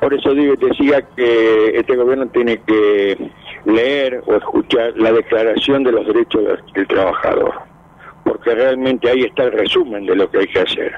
por 0.00 0.12
eso 0.12 0.34
digo, 0.34 0.54
decía 0.56 1.02
que 1.14 1.78
este 1.78 1.94
gobierno 1.96 2.26
tiene 2.26 2.58
que 2.58 3.16
leer 3.64 4.22
o 4.26 4.34
escuchar 4.34 4.92
la 4.96 5.12
declaración 5.12 5.84
de 5.84 5.92
los 5.92 6.06
derechos 6.06 6.58
del 6.74 6.86
trabajador, 6.86 7.54
porque 8.24 8.54
realmente 8.54 9.10
ahí 9.10 9.22
está 9.22 9.44
el 9.44 9.52
resumen 9.52 10.06
de 10.06 10.16
lo 10.16 10.30
que 10.30 10.38
hay 10.38 10.46
que 10.48 10.60
hacer. 10.60 10.94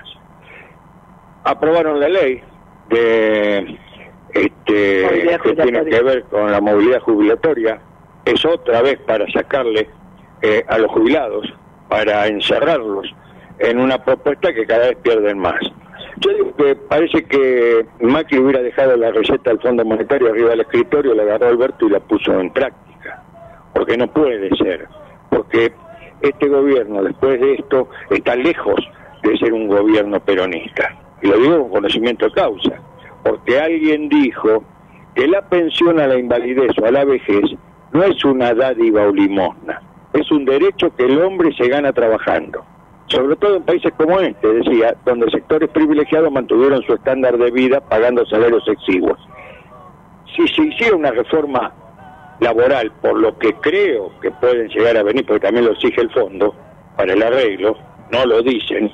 Aprobaron 1.44 2.00
la 2.00 2.09
ley 2.09 2.42
de 2.88 3.78
este, 4.35 5.38
que 5.42 5.54
tiene 5.54 5.85
que 5.85 6.02
ver 6.02 6.25
con 6.25 6.50
la 6.50 6.61
movilidad 6.61 7.00
jubilatoria, 7.00 7.80
es 8.25 8.44
otra 8.44 8.83
vez 8.83 8.99
para 9.00 9.30
sacarle 9.33 9.88
eh, 10.42 10.64
a 10.66 10.78
los 10.78 10.90
jubilados, 10.90 11.52
para 11.88 12.26
encerrarlos 12.26 13.06
en 13.59 13.78
una 13.78 14.02
propuesta 14.02 14.52
que 14.52 14.66
cada 14.66 14.88
vez 14.88 14.97
pierden 15.02 15.38
más. 15.38 15.61
Yo 16.18 16.30
digo 16.33 16.56
que 16.56 16.76
parece 16.76 17.25
que 17.25 17.85
Macri 18.00 18.38
hubiera 18.38 18.62
dejado 18.62 18.97
la 18.97 19.11
receta 19.11 19.50
del 19.50 19.61
Fondo 19.61 19.85
Monetario 19.85 20.30
arriba 20.30 20.50
del 20.50 20.61
escritorio, 20.61 21.14
la 21.14 21.25
agarró 21.25 21.49
Alberto 21.49 21.87
y 21.87 21.90
la 21.90 22.00
puso 22.00 22.38
en 22.38 22.50
práctica, 22.50 23.23
porque 23.75 23.97
no 23.97 24.06
puede 24.06 24.49
ser, 24.56 24.87
porque 25.30 25.73
este 26.23 26.49
gobierno 26.49 27.02
después 27.02 27.40
de 27.40 27.54
esto 27.54 27.88
está 28.11 28.37
lejos 28.37 28.80
de 29.23 29.37
ser 29.38 29.52
un 29.52 29.66
gobierno 29.66 30.21
peronista, 30.21 30.97
y 31.21 31.26
lo 31.26 31.38
digo 31.38 31.62
con 31.62 31.71
conocimiento 31.71 32.26
de 32.26 32.33
causa. 32.33 32.80
Porque 33.25 33.59
alguien 33.59 34.09
dijo 34.09 34.62
que 35.14 35.26
la 35.26 35.40
pensión 35.49 35.99
a 35.99 36.06
la 36.06 36.18
invalidez 36.18 36.73
o 36.80 36.85
a 36.85 36.90
la 36.90 37.04
vejez 37.04 37.42
no 37.92 38.04
es 38.04 38.25
una 38.25 38.52
dádiva 38.52 39.06
o 39.06 39.12
limosna, 39.12 39.80
es 40.12 40.30
un 40.30 40.44
derecho 40.44 40.94
que 40.94 41.06
el 41.06 41.21
hombre 41.21 41.52
se 41.56 41.68
gana 41.68 41.92
trabajando. 41.92 42.64
Sobre 43.08 43.37
todo 43.37 43.56
en 43.56 43.62
países 43.62 43.92
como 43.96 44.18
este, 44.20 44.49
decía, 44.49 44.96
donde 45.04 45.30
sectores 45.30 45.68
privilegiados 45.70 46.32
mantuvieron 46.32 46.82
su 46.82 46.94
estándar 46.94 47.37
de 47.37 47.50
vida 47.50 47.80
pagando 47.80 48.25
salarios 48.26 48.66
exiguos. 48.66 49.18
Si 50.34 50.49
se 50.49 50.62
hiciera 50.62 50.96
una 50.96 51.11
reforma 51.11 51.73
laboral, 52.40 52.90
por 53.00 53.18
lo 53.18 53.38
que 53.38 53.52
creo 53.54 54.11
que 54.20 54.30
pueden 54.32 54.68
llegar 54.68 54.96
a 54.96 55.02
venir, 55.02 55.25
porque 55.26 55.46
también 55.46 55.66
lo 55.66 55.73
exige 55.73 56.00
el 56.00 56.11
fondo, 56.11 56.54
para 56.96 57.12
el 57.12 57.23
arreglo, 57.23 57.76
no 58.11 58.25
lo 58.25 58.42
dicen, 58.42 58.90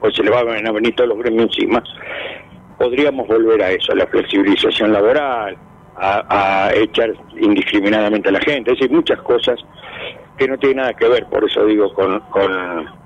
pues 0.00 0.14
se 0.14 0.22
le 0.22 0.30
van 0.30 0.66
a 0.66 0.72
venir 0.72 0.94
todos 0.94 1.10
los 1.10 1.18
gremios 1.18 1.46
encima, 1.46 1.82
podríamos 2.78 3.26
volver 3.28 3.62
a 3.62 3.70
eso, 3.70 3.92
a 3.92 3.96
la 3.96 4.06
flexibilización 4.06 4.92
laboral, 4.92 5.56
a, 5.96 6.70
echar 6.74 7.12
indiscriminadamente 7.38 8.30
a 8.30 8.32
la 8.32 8.40
gente, 8.40 8.72
es 8.72 8.78
decir, 8.78 8.90
muchas 8.90 9.20
cosas 9.20 9.60
que 10.38 10.48
no 10.48 10.58
tienen 10.58 10.78
nada 10.78 10.94
que 10.94 11.06
ver, 11.06 11.26
por 11.26 11.44
eso 11.44 11.64
digo, 11.66 11.92
con... 11.92 12.99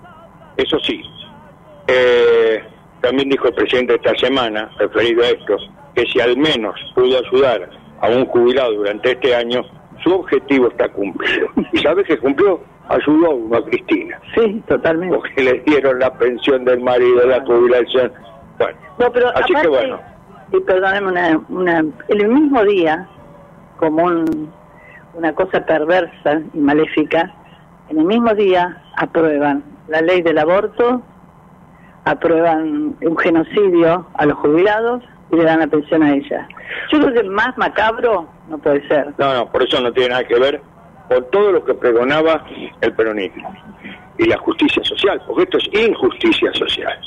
Eso 0.57 0.79
sí, 0.81 1.03
eh, 1.89 2.63
también 3.01 3.29
dijo 3.29 3.49
el 3.49 3.55
presidente 3.55 3.95
esta 3.95 4.15
semana, 4.17 4.71
referido 4.79 5.23
a 5.23 5.29
esto, 5.29 5.57
que 5.95 6.05
si 6.07 6.21
al 6.21 6.37
menos 6.37 6.75
pudo 6.95 7.19
ayudar 7.19 7.69
a 8.01 8.09
un 8.09 8.27
jubilado 8.27 8.73
durante 8.75 9.13
este 9.13 9.35
año, 9.35 9.62
su 10.03 10.12
objetivo 10.12 10.69
está 10.69 10.88
cumplido. 10.88 11.49
¿Y 11.73 11.79
sabes 11.79 12.07
qué 12.07 12.19
cumplió? 12.19 12.61
Ayudó 12.88 13.27
a 13.27 13.35
uno 13.35 13.57
a 13.57 13.64
Cristina. 13.64 14.21
Sí, 14.35 14.62
totalmente. 14.69 15.17
Porque 15.17 15.43
le 15.43 15.61
dieron 15.61 15.99
la 15.99 16.12
pensión 16.17 16.64
del 16.64 16.81
marido, 16.81 17.27
la 17.27 17.40
jubilación 17.45 18.12
bueno, 18.59 18.79
no, 18.99 19.12
pero 19.12 19.29
así 19.37 19.53
que 19.55 19.69
bueno. 19.69 20.01
Y 20.53 20.61
perdóneme, 20.61 21.09
una, 21.09 21.40
una, 21.49 21.85
el 22.09 22.29
mismo 22.29 22.64
día, 22.64 23.09
como 23.77 24.05
una 25.14 25.35
cosa 25.35 25.64
perversa 25.64 26.40
y 26.53 26.59
maléfica, 26.59 27.35
en 27.88 27.99
el 27.99 28.05
mismo 28.05 28.33
día 28.35 28.83
aprueban 28.97 29.64
la 29.88 30.01
ley 30.01 30.23
del 30.23 30.38
aborto, 30.38 31.03
aprueban 32.05 32.97
un 33.01 33.16
genocidio 33.18 34.07
a 34.14 34.27
los 34.27 34.38
jubilados 34.38 35.03
y 35.31 35.37
le 35.37 35.44
dan 35.44 35.61
la 35.61 35.66
pensión 35.66 36.03
a 36.03 36.14
ella. 36.14 36.49
Yo 36.92 37.01
creo 37.01 37.14
que 37.14 37.23
más 37.25 37.57
macabro 37.57 38.29
no 38.49 38.59
puede 38.59 38.87
ser. 38.88 39.14
No, 39.18 39.35
no, 39.35 39.51
por 39.51 39.62
eso 39.62 39.81
no 39.81 39.92
tiene 39.92 40.11
nada 40.11 40.25
que 40.25 40.38
ver 40.38 40.61
con 41.09 41.31
todo 41.31 41.53
lo 41.53 41.64
que 41.64 41.75
pregonaba 41.75 42.44
el 42.81 42.92
peronismo 42.94 43.55
y 44.18 44.27
la 44.27 44.38
justicia 44.38 44.83
social, 44.85 45.20
porque 45.27 45.42
esto 45.44 45.59
es 45.59 45.88
injusticia 45.88 46.53
social. 46.55 46.99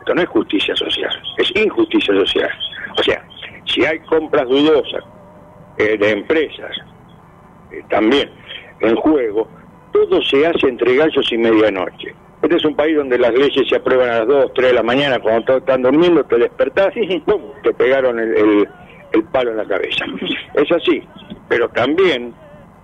Esto 0.00 0.14
no 0.14 0.22
es 0.22 0.28
justicia 0.28 0.76
social, 0.76 1.22
es 1.38 1.56
injusticia 1.56 2.14
social. 2.14 2.50
O 2.98 3.02
sea, 3.02 3.24
si 3.64 3.84
hay 3.84 3.98
compras 4.00 4.46
dudosas 4.48 5.02
eh, 5.78 5.96
de 5.98 6.10
empresas 6.10 6.70
eh, 7.70 7.82
también 7.88 8.30
en 8.80 8.94
juego, 8.96 9.48
todo 9.94 10.20
se 10.22 10.44
hace 10.44 10.68
entre 10.68 10.96
gallos 10.96 11.30
y 11.30 11.38
medianoche. 11.38 12.14
Este 12.42 12.56
es 12.56 12.64
un 12.64 12.74
país 12.74 12.96
donde 12.96 13.16
las 13.16 13.32
leyes 13.32 13.66
se 13.68 13.76
aprueban 13.76 14.10
a 14.10 14.18
las 14.18 14.26
2, 14.26 14.52
3 14.54 14.68
de 14.68 14.74
la 14.74 14.82
mañana, 14.82 15.20
cuando 15.20 15.44
todos 15.44 15.60
están 15.60 15.82
durmiendo, 15.82 16.24
te 16.24 16.36
despertás 16.36 16.92
y 16.96 17.20
¡pum! 17.20 17.40
te 17.62 17.72
pegaron 17.72 18.18
el, 18.18 18.68
palo 19.32 19.52
en 19.52 19.56
la 19.58 19.64
cabeza. 19.64 20.04
Es 20.54 20.70
así, 20.72 21.02
pero 21.48 21.68
también, 21.68 22.34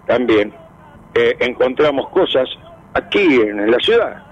también 0.06 0.54
eh, 1.14 1.36
encontramos 1.40 2.08
cosas 2.10 2.48
aquí 2.94 3.40
en 3.40 3.70
la 3.70 3.78
ciudad, 3.80 4.22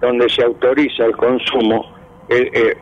donde 0.00 0.28
se 0.28 0.44
autoriza 0.44 1.06
el 1.06 1.16
consumo 1.16 1.92
eh, 2.28 2.50
eh, 2.54 2.76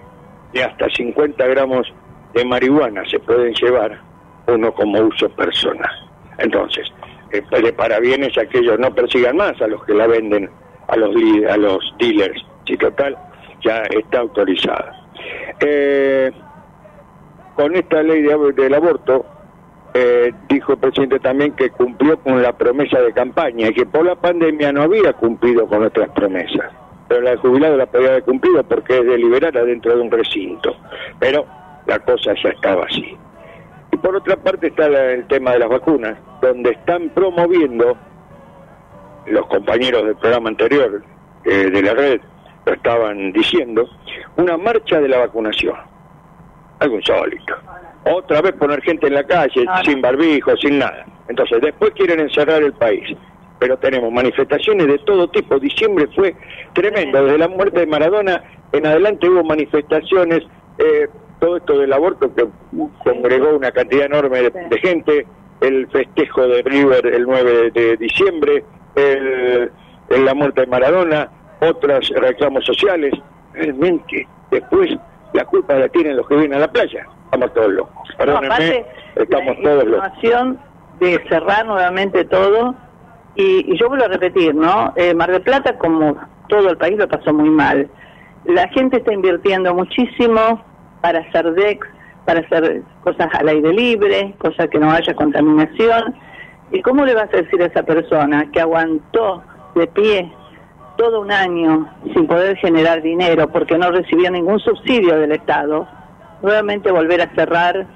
de 0.52 0.64
hasta 0.64 0.88
50 0.90 1.46
gramos 1.46 1.92
de 2.34 2.44
marihuana 2.44 3.02
se 3.08 3.18
pueden 3.20 3.54
llevar 3.54 3.98
uno 4.46 4.72
como 4.74 5.00
uso 5.00 5.28
personal. 5.30 5.90
Entonces, 6.38 6.92
de 7.30 7.72
parabienes 7.72 8.36
a 8.38 8.46
que 8.46 8.58
ellos 8.58 8.78
no 8.78 8.94
persigan 8.94 9.36
más 9.36 9.60
a 9.60 9.66
los 9.66 9.84
que 9.84 9.94
la 9.94 10.06
venden 10.06 10.50
a 10.88 10.96
los, 10.96 11.14
a 11.50 11.56
los 11.56 11.94
dealers. 11.98 12.44
Si 12.66 12.76
total, 12.76 13.16
ya 13.62 13.82
está 13.82 14.20
autorizada. 14.20 14.92
Eh, 15.60 16.30
con 17.54 17.74
esta 17.74 18.02
ley 18.02 18.22
de, 18.22 18.52
del 18.54 18.74
aborto, 18.74 19.24
dijo 20.48 20.72
el 20.72 20.78
presidente 20.78 21.18
también 21.20 21.52
que 21.52 21.70
cumplió 21.70 22.18
con 22.18 22.42
la 22.42 22.52
promesa 22.52 23.00
de 23.00 23.12
campaña 23.14 23.68
y 23.68 23.72
que 23.72 23.86
por 23.86 24.04
la 24.04 24.14
pandemia 24.14 24.70
no 24.70 24.82
había 24.82 25.14
cumplido 25.14 25.66
con 25.66 25.80
nuestras 25.80 26.10
promesas 26.10 26.70
pero 27.08 27.20
la 27.20 27.30
de 27.32 27.36
jubilado 27.36 27.76
la 27.76 27.86
podía 27.86 28.08
haber 28.08 28.24
cumplido 28.24 28.62
porque 28.64 28.98
es 28.98 29.06
deliberada 29.06 29.64
dentro 29.64 29.94
de 29.94 30.02
un 30.02 30.10
recinto. 30.10 30.76
Pero 31.18 31.46
la 31.86 31.98
cosa 32.00 32.34
ya 32.42 32.50
estaba 32.50 32.84
así. 32.84 33.16
Por 34.06 34.14
otra 34.14 34.36
parte 34.36 34.68
está 34.68 34.86
el 34.86 35.26
tema 35.26 35.54
de 35.54 35.58
las 35.58 35.68
vacunas, 35.68 36.16
donde 36.40 36.70
están 36.70 37.08
promoviendo 37.08 37.98
los 39.26 39.46
compañeros 39.48 40.04
del 40.04 40.14
programa 40.14 40.48
anterior 40.48 41.02
eh, 41.44 41.70
de 41.72 41.82
la 41.82 41.92
red, 41.92 42.20
lo 42.66 42.72
estaban 42.72 43.32
diciendo, 43.32 43.90
una 44.36 44.56
marcha 44.56 45.00
de 45.00 45.08
la 45.08 45.18
vacunación. 45.18 45.74
Algo 46.78 46.98
insólito. 46.98 47.56
Otra 48.04 48.42
vez 48.42 48.52
poner 48.52 48.80
gente 48.82 49.08
en 49.08 49.14
la 49.14 49.24
calle, 49.24 49.66
sin 49.84 50.00
barbijo, 50.00 50.56
sin 50.58 50.78
nada. 50.78 51.04
Entonces, 51.26 51.60
después 51.60 51.90
quieren 51.94 52.20
encerrar 52.20 52.62
el 52.62 52.74
país 52.74 53.08
pero 53.58 53.78
tenemos 53.78 54.12
manifestaciones 54.12 54.86
de 54.86 54.98
todo 54.98 55.28
tipo. 55.30 55.58
Diciembre 55.58 56.06
fue 56.14 56.36
tremendo, 56.74 57.24
desde 57.24 57.38
la 57.38 57.48
muerte 57.48 57.80
de 57.80 57.86
Maradona 57.86 58.44
en 58.72 58.84
adelante 58.84 59.28
hubo 59.30 59.42
manifestaciones, 59.42 60.42
eh, 60.76 61.08
todo 61.38 61.56
esto 61.58 61.78
del 61.78 61.92
aborto 61.92 62.34
que 62.34 62.46
congregó 63.04 63.56
una 63.56 63.70
cantidad 63.70 64.06
enorme 64.06 64.50
de, 64.50 64.78
gente, 64.78 65.26
el 65.60 65.86
festejo 65.88 66.46
de 66.46 66.62
River 66.62 67.06
el 67.06 67.24
9 67.24 67.70
de 67.72 67.96
diciembre, 67.96 68.64
el, 68.94 69.70
la 70.08 70.34
muerte 70.34 70.62
de 70.62 70.66
Maradona, 70.66 71.30
otros 71.60 72.08
reclamos 72.16 72.64
sociales. 72.64 73.12
Realmente, 73.52 74.26
después 74.50 74.90
la 75.32 75.44
culpa 75.44 75.74
la 75.74 75.88
tienen 75.88 76.16
los 76.16 76.26
que 76.28 76.36
vienen 76.36 76.54
a 76.54 76.60
la 76.60 76.72
playa. 76.72 77.06
Estamos 77.24 77.52
todos 77.54 77.72
locos. 77.72 78.08
Perdónenme, 78.16 78.84
estamos 79.16 79.56
todos 79.62 79.84
locos. 79.84 80.10
de 81.00 81.22
cerrar 81.28 81.66
nuevamente 81.66 82.24
todo 82.24 82.74
y, 83.36 83.76
yo 83.78 83.88
vuelvo 83.88 84.06
a 84.06 84.08
repetir, 84.08 84.54
¿no? 84.54 84.92
Eh, 84.96 85.14
Mar 85.14 85.30
del 85.30 85.42
Plata, 85.42 85.76
como 85.76 86.16
todo 86.48 86.70
el 86.70 86.78
país, 86.78 86.96
lo 86.96 87.06
pasó 87.06 87.32
muy 87.34 87.50
mal. 87.50 87.88
La 88.46 88.68
gente 88.68 88.98
está 88.98 89.12
invirtiendo 89.12 89.74
muchísimo 89.74 90.64
para 91.06 91.20
hacer 91.20 91.54
DEX, 91.54 91.86
para 92.24 92.40
hacer 92.40 92.82
cosas 93.04 93.28
al 93.38 93.48
aire 93.48 93.72
libre, 93.72 94.34
cosas 94.38 94.66
que 94.68 94.80
no 94.80 94.90
haya 94.90 95.14
contaminación. 95.14 96.16
¿Y 96.72 96.82
cómo 96.82 97.04
le 97.04 97.14
vas 97.14 97.32
a 97.32 97.36
decir 97.36 97.62
a 97.62 97.66
esa 97.66 97.84
persona 97.84 98.50
que 98.50 98.60
aguantó 98.60 99.40
de 99.76 99.86
pie 99.86 100.32
todo 100.96 101.20
un 101.20 101.30
año 101.30 101.88
sin 102.12 102.26
poder 102.26 102.56
generar 102.56 103.02
dinero 103.02 103.46
porque 103.52 103.78
no 103.78 103.92
recibía 103.92 104.30
ningún 104.30 104.58
subsidio 104.58 105.16
del 105.16 105.30
Estado, 105.30 105.86
nuevamente 106.42 106.90
volver 106.90 107.20
a 107.20 107.32
cerrar 107.36 107.86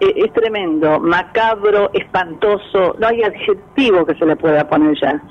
eh, 0.00 0.12
es 0.16 0.32
tremendo, 0.34 1.00
macabro, 1.00 1.90
espantoso, 1.94 2.94
no 2.98 3.06
hay 3.06 3.22
adjetivo 3.22 4.04
que 4.04 4.16
se 4.16 4.26
le 4.26 4.36
pueda 4.36 4.68
poner 4.68 4.94
ya. 5.00 5.22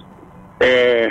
Eh, 0.62 1.10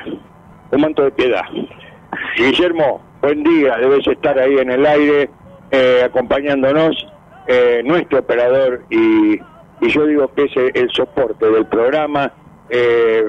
un 0.73 0.81
manto 0.81 1.05
de 1.05 1.12
piedad. 1.12 1.45
Guillermo, 2.37 3.01
buen 3.21 3.45
día, 3.45 3.77
debes 3.77 4.05
estar 4.09 4.37
ahí 4.37 4.59
en 4.59 4.71
el 4.73 4.85
aire 4.85 5.31
eh, 5.73 6.03
acompañándonos, 6.05 6.95
eh, 7.49 7.83
nuestro 7.85 8.21
operador 8.21 8.85
y, 8.91 9.35
y, 9.81 9.89
yo 9.89 10.07
digo 10.07 10.31
que 10.35 10.45
es 10.45 10.53
el, 10.75 10.91
soporte 10.91 11.51
del 11.51 11.67
programa. 11.67 12.33
Eh, 12.71 13.25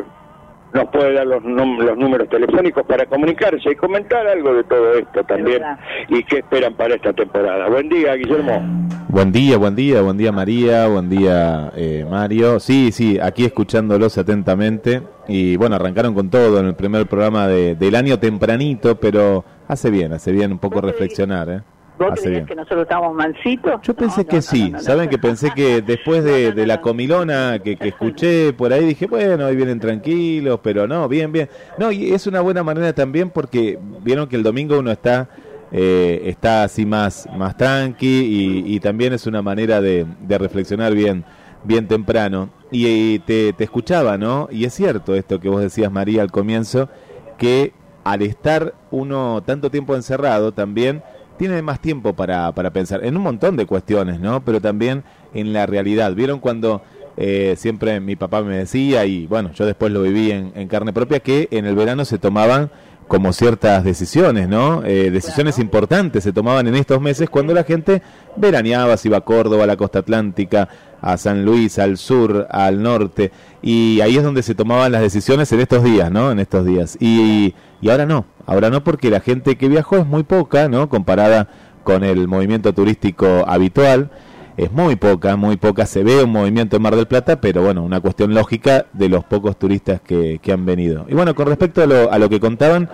nos 0.74 0.90
puede 0.90 1.14
dar 1.14 1.28
los, 1.28 1.44
los 1.44 1.98
números 1.98 2.28
telefónicos 2.30 2.84
para 2.86 3.06
comunicarse 3.06 3.72
y 3.72 3.76
comentar 3.76 4.28
algo 4.28 4.56
de 4.56 4.64
todo 4.64 4.94
esto 4.94 5.24
también 5.24 5.62
y 6.10 6.24
qué 6.24 6.40
esperan 6.40 6.74
para 6.76 6.96
esta 6.96 7.14
temporada. 7.14 7.70
Buen 7.70 7.90
día, 7.90 8.16
Guillermo. 8.16 8.90
Buen 9.08 9.32
día, 9.32 9.58
buen 9.58 9.76
día, 9.76 10.02
buen 10.02 10.18
día 10.18 10.32
María, 10.32 10.88
buen 10.88 11.10
día 11.10 11.72
eh, 11.76 12.04
Mario. 12.10 12.60
Sí, 12.60 12.92
sí, 12.92 13.20
aquí 13.22 13.46
escuchándolos 13.46 14.18
atentamente 14.18 15.04
y 15.28 15.56
bueno, 15.56 15.76
arrancaron 15.76 16.16
con 16.16 16.32
todo 16.32 16.60
en 16.60 16.66
el 16.66 16.76
primer 16.76 17.06
programa 17.06 17.48
de, 17.48 17.76
del 17.76 17.96
año 17.96 18.18
tempranito, 18.18 19.00
pero 19.00 19.46
hace 19.68 19.92
bien, 19.92 20.14
hace 20.14 20.32
bien 20.32 20.52
un 20.52 20.58
poco 20.58 20.82
reflexionar. 20.82 21.50
¿eh? 21.50 21.62
¿Vos 21.98 22.20
que 22.22 22.56
nosotros 22.56 22.84
estábamos 22.84 23.16
malcitos? 23.16 23.82
Yo 23.84 23.94
pensé 23.94 24.26
que 24.26 24.42
sí, 24.42 24.74
saben 24.80 25.10
que 25.10 25.18
pensé 25.18 25.52
que 25.52 25.82
después 25.82 26.24
de, 26.24 26.54
la 26.66 26.82
comilona 26.82 27.60
que, 27.64 27.78
escuché 27.80 28.54
por 28.54 28.74
ahí 28.74 28.86
dije, 28.86 29.06
bueno, 29.06 29.46
ahí 29.46 29.56
vienen 29.56 29.80
tranquilos, 29.80 30.60
pero 30.64 30.88
no, 30.88 31.08
bien, 31.08 31.32
bien. 31.32 31.50
No, 31.78 31.92
y 31.92 32.12
es 32.12 32.26
una 32.26 32.42
buena 32.42 32.64
manera 32.64 32.94
también 32.94 33.30
porque 33.30 33.78
vieron 34.02 34.28
que 34.28 34.36
el 34.36 34.44
domingo 34.44 34.80
uno 34.80 34.92
está 34.92 35.30
eh, 35.72 36.30
está 36.30 36.64
así 36.64 36.86
más, 36.86 37.28
más 37.36 37.58
tranqui 37.58 38.64
y, 38.68 38.80
también 38.80 39.14
es 39.14 39.26
una 39.26 39.42
manera 39.42 39.82
de, 39.82 40.06
reflexionar 40.28 40.94
bien, 40.94 41.26
bien 41.64 41.88
temprano. 41.88 42.50
Y, 42.72 43.20
te, 43.20 43.54
te 43.54 43.64
escuchaba, 43.64 44.18
¿no? 44.18 44.48
Y 44.52 44.66
es 44.66 44.74
cierto 44.74 45.16
esto 45.16 45.40
que 45.40 45.50
vos 45.50 45.62
decías, 45.62 45.92
María, 45.92 46.22
al 46.22 46.32
comienzo, 46.32 46.90
que 47.38 47.74
al 48.04 48.22
estar 48.22 48.76
uno 48.92 49.42
tanto 49.46 49.72
tiempo 49.72 49.96
encerrado 49.96 50.52
también 50.52 51.02
tiene 51.44 51.62
más 51.62 51.82
tiempo 51.82 52.14
para, 52.14 52.54
para 52.54 52.72
pensar 52.72 53.04
en 53.04 53.18
un 53.18 53.24
montón 53.24 53.58
de 53.58 53.66
cuestiones, 53.66 54.18
¿no? 54.18 54.46
Pero 54.46 54.62
también 54.62 55.04
en 55.34 55.52
la 55.52 55.66
realidad. 55.66 56.14
¿Vieron 56.14 56.40
cuando 56.40 56.82
eh, 57.18 57.56
siempre 57.58 58.00
mi 58.00 58.16
papá 58.16 58.42
me 58.44 58.56
decía, 58.56 59.06
y 59.06 59.28
bueno, 59.28 59.52
yo 59.52 59.66
después 59.66 59.92
lo 59.92 60.04
viví 60.04 60.32
en, 60.32 60.54
en, 60.56 60.70
carne 60.70 60.94
propia, 60.94 61.20
que 61.20 61.50
en 61.52 61.66
el 61.66 61.76
verano 61.76 62.06
se 62.06 62.18
tomaban 62.18 62.72
como 63.10 63.34
ciertas 63.34 63.84
decisiones, 63.84 64.48
¿no? 64.48 64.86
Eh, 64.86 65.12
decisiones 65.12 65.60
importantes 65.60 66.24
se 66.24 66.32
tomaban 66.32 66.66
en 66.68 66.76
estos 66.76 67.02
meses 67.02 67.30
cuando 67.30 67.54
la 67.54 67.66
gente 67.66 68.02
veraneaba, 68.38 68.96
se 68.96 69.10
iba 69.10 69.18
a 69.18 69.22
Córdoba, 69.22 69.66
a 69.66 69.68
la 69.68 69.76
costa 69.76 70.00
atlántica, 70.00 70.70
a 71.02 71.18
San 71.18 71.44
Luis, 71.44 71.78
al 71.78 71.98
sur, 71.98 72.48
al 72.50 72.82
norte, 72.82 73.34
y 73.62 74.00
ahí 74.00 74.16
es 74.16 74.24
donde 74.24 74.44
se 74.44 74.56
tomaban 74.56 74.94
las 74.94 75.02
decisiones 75.02 75.52
en 75.52 75.60
estos 75.60 75.84
días, 75.84 76.10
¿no? 76.10 76.32
En 76.32 76.40
estos 76.40 76.66
días. 76.66 76.98
Y, 77.02 77.54
y 77.82 77.90
ahora 77.90 78.06
no, 78.06 78.28
ahora 78.46 78.70
no 78.70 78.84
porque 78.84 79.10
la 79.10 79.20
gente 79.20 79.56
que 79.58 79.68
viajó 79.68 79.98
es 79.98 80.06
muy 80.06 80.24
poca, 80.24 80.68
¿no? 80.70 80.90
Comparada 80.90 81.48
con 81.84 82.04
el 82.04 82.28
movimiento 82.28 82.74
turístico 82.74 83.46
habitual 83.48 84.10
es 84.58 84.72
muy 84.72 84.96
poca, 84.96 85.36
muy 85.36 85.58
poca. 85.58 85.86
Se 85.86 86.04
ve 86.04 86.24
un 86.24 86.32
movimiento 86.32 86.76
en 86.76 86.82
Mar 86.82 86.96
del 86.96 87.08
Plata, 87.08 87.42
pero 87.42 87.64
bueno, 87.64 87.84
una 87.84 88.00
cuestión 88.00 88.34
lógica 88.34 88.86
de 88.94 89.10
los 89.10 89.24
pocos 89.24 89.58
turistas 89.58 90.02
que, 90.02 90.40
que 90.42 90.52
han 90.52 90.66
venido. 90.66 91.06
Y 91.10 91.16
bueno, 91.16 91.34
con 91.36 91.48
respecto 91.48 91.82
a 91.82 91.86
lo, 91.86 92.12
a 92.12 92.20
lo 92.20 92.30
que 92.30 92.40
contaban, 92.40 92.90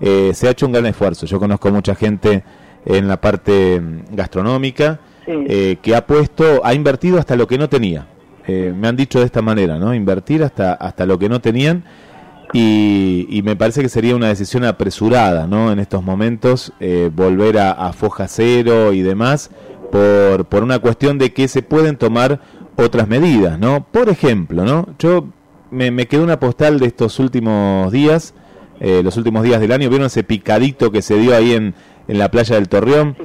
eh, 0.00 0.32
se 0.34 0.48
ha 0.48 0.50
hecho 0.50 0.66
un 0.66 0.72
gran 0.72 0.86
esfuerzo. 0.86 1.26
Yo 1.26 1.38
conozco 1.38 1.70
mucha 1.70 1.94
gente 1.94 2.42
en 2.84 3.08
la 3.08 3.20
parte 3.20 3.80
mm, 3.80 4.14
gastronómica 4.14 5.00
eh, 5.26 5.76
que 5.80 5.94
ha 5.94 6.06
puesto, 6.06 6.62
ha 6.64 6.74
invertido 6.74 7.18
hasta 7.18 7.36
lo 7.36 7.46
que 7.46 7.58
no 7.58 7.68
tenía. 7.68 8.06
Eh, 8.46 8.74
me 8.76 8.88
han 8.88 8.96
dicho 8.96 9.20
de 9.20 9.26
esta 9.26 9.40
manera, 9.40 9.78
¿no? 9.78 9.94
Invertir 9.94 10.42
hasta, 10.42 10.74
hasta 10.74 11.06
lo 11.06 11.18
que 11.18 11.28
no 11.28 11.40
tenían. 11.40 11.84
Y, 12.52 13.26
y, 13.30 13.42
me 13.42 13.56
parece 13.56 13.80
que 13.80 13.88
sería 13.88 14.14
una 14.14 14.28
decisión 14.28 14.64
apresurada, 14.64 15.46
¿no? 15.46 15.72
En 15.72 15.78
estos 15.78 16.02
momentos, 16.02 16.72
volver 17.14 17.58
a, 17.58 17.72
a, 17.72 17.92
foja 17.92 18.28
cero 18.28 18.92
y 18.92 19.00
demás, 19.00 19.50
por, 19.90 20.44
por 20.46 20.62
una 20.62 20.78
cuestión 20.78 21.18
de 21.18 21.32
que 21.32 21.48
se 21.48 21.62
pueden 21.62 21.96
tomar 21.96 22.40
otras 22.76 23.08
medidas, 23.08 23.58
¿no? 23.58 23.86
Por 23.90 24.08
ejemplo, 24.08 24.64
¿no? 24.64 24.86
Yo 24.98 25.26
me, 25.70 25.90
me 25.90 26.06
quedé 26.06 26.22
una 26.22 26.38
postal 26.38 26.78
de 26.78 26.86
estos 26.86 27.18
últimos 27.18 27.90
días, 27.92 28.34
eh, 28.80 29.02
los 29.02 29.16
últimos 29.16 29.42
días 29.42 29.60
del 29.60 29.72
año, 29.72 29.88
¿vieron 29.88 30.06
ese 30.06 30.24
picadito 30.24 30.90
que 30.90 31.02
se 31.02 31.16
dio 31.16 31.34
ahí 31.34 31.52
en, 31.52 31.74
en 32.08 32.18
la 32.18 32.30
playa 32.30 32.56
del 32.56 32.68
Torreón? 32.68 33.16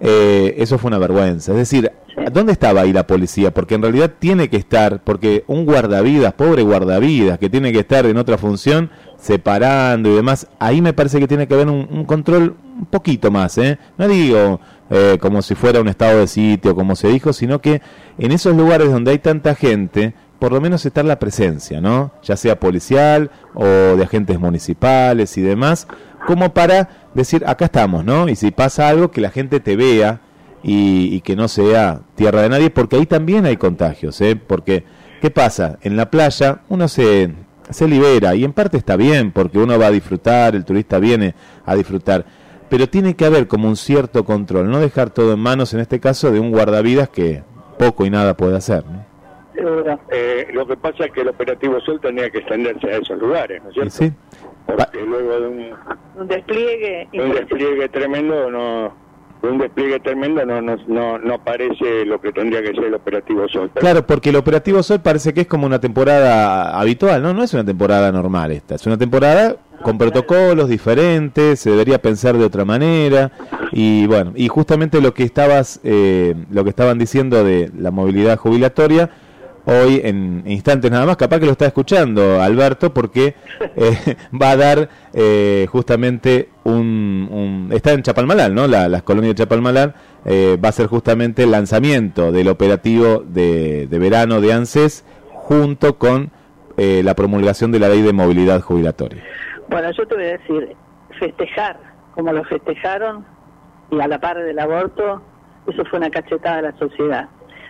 eh, 0.00 0.54
eso 0.58 0.78
fue 0.78 0.88
una 0.88 0.98
vergüenza. 0.98 1.52
Es 1.52 1.58
decir, 1.58 1.92
¿dónde 2.32 2.52
estaba 2.52 2.82
ahí 2.82 2.92
la 2.92 3.06
policía? 3.06 3.52
Porque 3.52 3.74
en 3.74 3.82
realidad 3.82 4.12
tiene 4.18 4.48
que 4.48 4.56
estar, 4.56 5.02
porque 5.02 5.44
un 5.46 5.64
guardavidas, 5.64 6.32
pobre 6.34 6.62
guardavidas, 6.62 7.38
que 7.38 7.50
tiene 7.50 7.72
que 7.72 7.80
estar 7.80 8.06
en 8.06 8.16
otra 8.16 8.38
función, 8.38 8.90
separando 9.18 10.10
y 10.10 10.14
demás, 10.14 10.48
ahí 10.58 10.80
me 10.80 10.92
parece 10.92 11.18
que 11.18 11.28
tiene 11.28 11.46
que 11.46 11.54
haber 11.54 11.68
un, 11.68 11.88
un 11.90 12.04
control 12.04 12.56
un 12.78 12.86
poquito 12.86 13.30
más, 13.30 13.56
¿eh? 13.58 13.78
No 13.96 14.08
digo 14.08 14.60
eh, 14.88 15.18
como 15.20 15.42
si 15.42 15.56
fuera 15.56 15.80
un 15.80 15.88
estado 15.88 16.20
de 16.20 16.28
sitio, 16.28 16.76
como 16.76 16.94
se 16.94 17.08
dijo, 17.08 17.32
sino 17.32 17.60
que 17.60 17.82
en 18.18 18.30
esos 18.30 18.56
lugares 18.56 18.90
donde 18.90 19.10
hay 19.10 19.18
tanta 19.18 19.54
gente, 19.54 20.14
por 20.38 20.52
lo 20.52 20.60
menos 20.60 20.86
estar 20.86 21.04
la 21.04 21.18
presencia, 21.18 21.80
¿no? 21.80 22.12
Ya 22.22 22.36
sea 22.36 22.60
policial 22.60 23.30
o 23.54 23.64
de 23.64 24.02
agentes 24.02 24.38
municipales 24.38 25.36
y 25.38 25.42
demás, 25.42 25.88
como 26.26 26.54
para 26.54 26.88
decir, 27.14 27.42
acá 27.46 27.64
estamos, 27.64 28.04
¿no? 28.04 28.28
Y 28.28 28.36
si 28.36 28.52
pasa 28.52 28.88
algo, 28.88 29.10
que 29.10 29.20
la 29.20 29.30
gente 29.30 29.58
te 29.58 29.74
vea 29.74 30.20
y, 30.62 31.20
que 31.20 31.36
no 31.36 31.48
sea 31.48 32.00
tierra 32.14 32.42
de 32.42 32.48
nadie, 32.48 32.70
porque 32.70 32.96
ahí 32.96 33.06
también 33.06 33.46
hay 33.46 33.56
contagios, 33.56 34.20
¿eh? 34.20 34.36
Porque, 34.36 34.84
¿qué 35.20 35.30
pasa? 35.30 35.78
En 35.82 35.96
la 35.96 36.10
playa 36.10 36.60
uno 36.68 36.88
se, 36.88 37.32
se 37.70 37.88
libera 37.88 38.34
y 38.34 38.44
en 38.44 38.52
parte 38.52 38.76
está 38.76 38.96
bien, 38.96 39.32
porque 39.32 39.58
uno 39.58 39.78
va 39.78 39.86
a 39.86 39.90
disfrutar, 39.90 40.54
el 40.54 40.64
turista 40.64 40.98
viene 40.98 41.34
a 41.64 41.74
disfrutar 41.74 42.24
pero 42.68 42.88
tiene 42.88 43.14
que 43.14 43.24
haber 43.24 43.46
como 43.46 43.68
un 43.68 43.76
cierto 43.76 44.24
control, 44.24 44.70
no 44.70 44.80
dejar 44.80 45.10
todo 45.10 45.32
en 45.32 45.38
manos, 45.38 45.72
en 45.74 45.80
este 45.80 46.00
caso, 46.00 46.30
de 46.30 46.40
un 46.40 46.50
guardavidas 46.50 47.08
que 47.08 47.42
poco 47.78 48.04
y 48.04 48.10
nada 48.10 48.36
puede 48.36 48.56
hacer. 48.56 48.84
¿no? 48.84 49.06
Eh, 50.10 50.48
lo 50.52 50.66
que 50.66 50.76
pasa 50.76 51.04
es 51.06 51.12
que 51.12 51.22
el 51.22 51.28
operativo 51.28 51.80
Sol 51.80 52.00
tenía 52.00 52.28
que 52.30 52.38
extenderse 52.38 52.88
a 52.88 52.98
esos 52.98 53.18
lugares, 53.18 53.62
¿no 53.62 53.68
es 53.70 53.74
cierto? 53.74 53.90
Sí. 53.90 54.12
Porque 54.66 55.00
luego 55.00 55.40
de 55.40 55.46
un, 55.46 55.74
un 56.16 56.28
despliegue, 56.28 57.08
un 57.14 57.32
despliegue 57.32 57.88
tremendo, 57.88 58.50
no 58.50 59.05
un 59.50 59.58
despliegue 59.58 60.00
tremendo 60.00 60.44
no, 60.44 60.60
no, 60.60 60.76
no, 60.86 61.18
no 61.18 61.44
parece 61.44 62.04
lo 62.04 62.20
que 62.20 62.32
tendría 62.32 62.62
que 62.62 62.74
ser 62.74 62.84
el 62.84 62.94
Operativo 62.94 63.48
Sol. 63.48 63.70
Claro, 63.74 64.06
porque 64.06 64.30
el 64.30 64.36
Operativo 64.36 64.82
Sol 64.82 65.00
parece 65.00 65.32
que 65.34 65.42
es 65.42 65.46
como 65.46 65.66
una 65.66 65.80
temporada 65.80 66.78
habitual, 66.78 67.22
¿no? 67.22 67.34
No 67.34 67.42
es 67.42 67.54
una 67.54 67.64
temporada 67.64 68.12
normal 68.12 68.52
esta, 68.52 68.74
es 68.74 68.86
una 68.86 68.98
temporada 68.98 69.56
con 69.82 69.98
protocolos 69.98 70.68
diferentes, 70.68 71.60
se 71.60 71.70
debería 71.70 72.00
pensar 72.00 72.36
de 72.36 72.44
otra 72.44 72.64
manera 72.64 73.30
y 73.72 74.06
bueno, 74.06 74.32
y 74.34 74.48
justamente 74.48 75.00
lo 75.00 75.12
que 75.12 75.22
estabas 75.22 75.80
eh, 75.84 76.34
lo 76.50 76.64
que 76.64 76.70
estaban 76.70 76.98
diciendo 76.98 77.44
de 77.44 77.70
la 77.78 77.90
movilidad 77.90 78.38
jubilatoria 78.38 79.10
hoy 79.66 80.00
en 80.02 80.42
instantes 80.46 80.90
nada 80.90 81.04
más, 81.06 81.16
capaz 81.16 81.38
que 81.38 81.46
lo 81.46 81.52
está 81.52 81.66
escuchando 81.66 82.40
Alberto 82.40 82.92
porque 82.94 83.34
eh, 83.76 84.16
va 84.40 84.50
a 84.52 84.56
dar 84.56 84.88
eh, 85.12 85.66
justamente 85.70 86.48
un, 86.64 87.68
está 87.72 87.92
en 87.92 88.02
Chapalmalal, 88.02 88.54
¿no? 88.54 88.66
La, 88.66 88.88
las 88.88 89.02
colonias 89.02 89.34
de 89.34 89.42
Chapalmalal 89.44 89.94
va 90.26 90.68
a 90.68 90.72
ser 90.72 90.88
justamente 90.88 91.44
el 91.44 91.52
lanzamiento 91.52 92.32
del 92.32 92.48
operativo 92.48 93.22
de, 93.24 93.86
de 93.86 93.98
verano 94.00 94.40
de 94.40 94.52
ANSES 94.52 95.04
junto 95.28 95.98
con 95.98 96.32
la 96.76 97.14
promulgación 97.14 97.70
de 97.70 97.78
la 97.78 97.88
ley 97.88 98.02
de 98.02 98.12
movilidad 98.12 98.60
jubilatoria. 98.60 99.22
Bueno, 99.68 99.90
yo 99.92 100.06
te 100.06 100.14
voy 100.16 100.24
a 100.24 100.38
decir, 100.38 100.76
festejar 101.18 101.78
como 102.16 102.32
lo 102.32 102.42
festejaron 102.44 103.24
y 103.90 104.00
a 104.00 104.08
la 104.08 104.18
par 104.18 104.38
del 104.38 104.58
aborto, 104.58 105.22
eso 105.66 105.84
fue 105.84 105.98
una 105.98 106.10
cachetada 106.10 106.58
a 106.58 106.62
la 106.62 106.78
sociedad. 106.78 107.28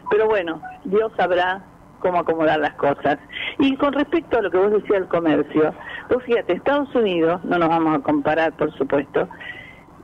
Pero 0.08 0.26
bueno, 0.28 0.62
Dios 0.84 1.12
sabrá 1.16 1.62
cómo 2.06 2.20
acomodar 2.20 2.60
las 2.60 2.74
cosas. 2.74 3.18
Y 3.58 3.76
con 3.76 3.92
respecto 3.92 4.38
a 4.38 4.42
lo 4.42 4.50
que 4.50 4.58
vos 4.58 4.70
decías 4.70 5.00
del 5.00 5.08
comercio, 5.08 5.74
vos 6.08 6.22
fíjate, 6.22 6.52
Estados 6.52 6.94
Unidos, 6.94 7.44
no 7.44 7.58
nos 7.58 7.68
vamos 7.68 7.98
a 7.98 8.02
comparar 8.02 8.52
por 8.52 8.72
supuesto, 8.76 9.28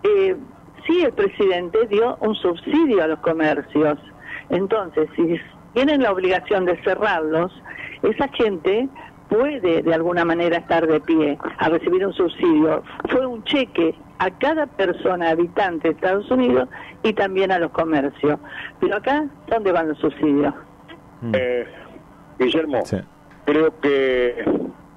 eh, 0.02 0.36
sí 0.86 1.02
el 1.02 1.12
presidente 1.12 1.86
dio 1.86 2.16
un 2.20 2.34
subsidio 2.34 3.04
a 3.04 3.06
los 3.06 3.20
comercios. 3.20 3.98
Entonces, 4.50 5.08
si 5.14 5.40
tienen 5.74 6.02
la 6.02 6.10
obligación 6.10 6.64
de 6.64 6.76
cerrarlos, 6.82 7.52
esa 8.02 8.26
gente 8.28 8.88
puede 9.28 9.82
de 9.82 9.94
alguna 9.94 10.24
manera 10.24 10.58
estar 10.58 10.86
de 10.86 11.00
pie 11.00 11.38
a 11.58 11.68
recibir 11.68 12.04
un 12.04 12.12
subsidio. 12.12 12.82
Fue 13.10 13.24
un 13.24 13.44
cheque 13.44 13.94
a 14.18 14.28
cada 14.30 14.66
persona 14.66 15.30
habitante 15.30 15.88
de 15.88 15.94
Estados 15.94 16.28
Unidos 16.32 16.68
y 17.04 17.12
también 17.12 17.52
a 17.52 17.60
los 17.60 17.70
comercios. 17.70 18.40
Pero 18.80 18.96
acá, 18.96 19.24
¿dónde 19.48 19.70
van 19.70 19.88
los 19.88 19.98
subsidios? 19.98 20.52
Mm. 21.22 21.32
Eh, 21.34 21.66
Guillermo, 22.44 22.82
creo 23.44 23.80
que 23.80 24.44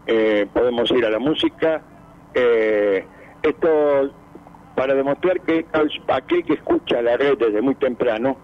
eh, 0.07 0.47
podemos 0.53 0.89
ir 0.91 1.05
a 1.05 1.09
la 1.09 1.19
música 1.19 1.81
eh, 2.35 3.05
esto 3.41 4.11
para 4.75 4.93
demostrar 4.93 5.39
que 5.41 5.65
aquel 6.07 6.43
que 6.43 6.53
escucha 6.53 7.01
la 7.01 7.15
red 7.15 7.37
desde 7.37 7.61
muy 7.61 7.75
temprano, 7.75 8.37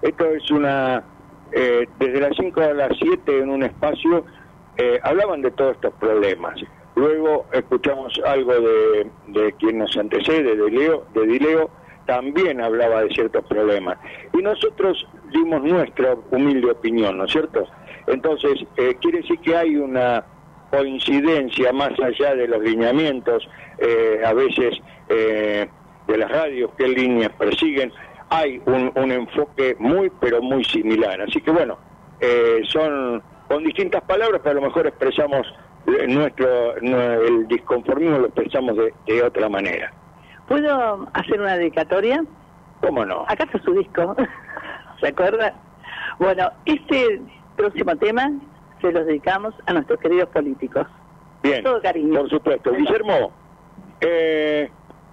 esto 0.00 0.26
es 0.26 0.48
una, 0.50 1.02
eh, 1.50 1.86
desde 1.98 2.20
las 2.20 2.36
5 2.36 2.60
a 2.60 2.72
las 2.72 2.96
7 2.98 3.38
en 3.40 3.50
un 3.50 3.64
espacio, 3.64 4.24
eh, 4.76 5.00
hablaban 5.02 5.42
de 5.42 5.50
todos 5.50 5.72
estos 5.74 5.92
problemas. 5.94 6.54
Luego 6.94 7.46
escuchamos 7.52 8.20
algo 8.24 8.52
de, 8.52 9.10
de 9.28 9.52
quien 9.54 9.78
nos 9.78 9.96
antecede, 9.96 10.54
de 10.54 10.70
Leo, 10.70 11.06
de 11.14 11.26
Dileo, 11.26 11.70
también 12.06 12.60
hablaba 12.60 13.02
de 13.02 13.08
ciertos 13.10 13.44
problemas. 13.46 13.98
Y 14.32 14.42
nosotros 14.42 15.06
dimos 15.32 15.62
nuestra 15.62 16.14
humilde 16.30 16.70
opinión, 16.70 17.18
¿no 17.18 17.24
es 17.24 17.32
cierto? 17.32 17.66
Entonces, 18.06 18.64
eh, 18.76 18.96
quiere 19.00 19.18
decir 19.18 19.38
que 19.40 19.56
hay 19.56 19.76
una 19.76 20.24
coincidencia 20.70 21.72
más 21.72 21.92
allá 22.00 22.34
de 22.34 22.48
los 22.48 22.62
lineamientos, 22.62 23.48
eh, 23.78 24.22
a 24.24 24.32
veces 24.32 24.80
eh, 25.08 25.68
de 26.06 26.16
las 26.16 26.30
radios, 26.30 26.70
qué 26.78 26.88
líneas 26.88 27.30
persiguen, 27.38 27.92
hay 28.30 28.60
un, 28.64 28.90
un, 28.94 29.12
enfoque 29.12 29.76
muy, 29.78 30.10
pero 30.20 30.40
muy 30.40 30.64
similar. 30.64 31.20
Así 31.20 31.40
que 31.42 31.50
bueno, 31.50 31.76
son 32.68 33.22
con 33.48 33.62
distintas 33.64 34.00
palabras, 34.02 34.40
pero 34.42 34.58
a 34.58 34.62
lo 34.62 34.68
mejor 34.68 34.86
expresamos 34.86 35.46
nuestro, 36.08 36.76
el 36.76 37.46
disconformismo, 37.48 38.18
lo 38.20 38.26
expresamos 38.26 38.74
de, 38.76 38.94
de 39.06 39.22
otra 39.22 39.50
manera. 39.50 39.92
¿Puedo 40.48 41.08
hacer 41.12 41.40
una 41.40 41.58
dedicatoria? 41.58 42.24
¿Cómo 42.80 43.04
no? 43.04 43.24
Acá 43.28 43.44
está 43.44 43.62
su 43.62 43.74
disco, 43.74 44.16
¿se 45.00 45.08
acuerda? 45.08 45.54
Bueno, 46.18 46.50
este 46.64 47.20
próximo 47.56 47.96
tema 47.96 48.30
se 48.80 48.92
los 48.92 49.06
dedicamos 49.06 49.54
a 49.66 49.72
nuestros 49.72 49.98
queridos 50.00 50.28
políticos. 50.30 50.86
Bien, 51.42 51.64
Todo 51.64 51.80
cariño. 51.80 52.20
por 52.20 52.30
supuesto. 52.30 52.72
Guillermo, 52.72 53.32
eh, 54.00 54.68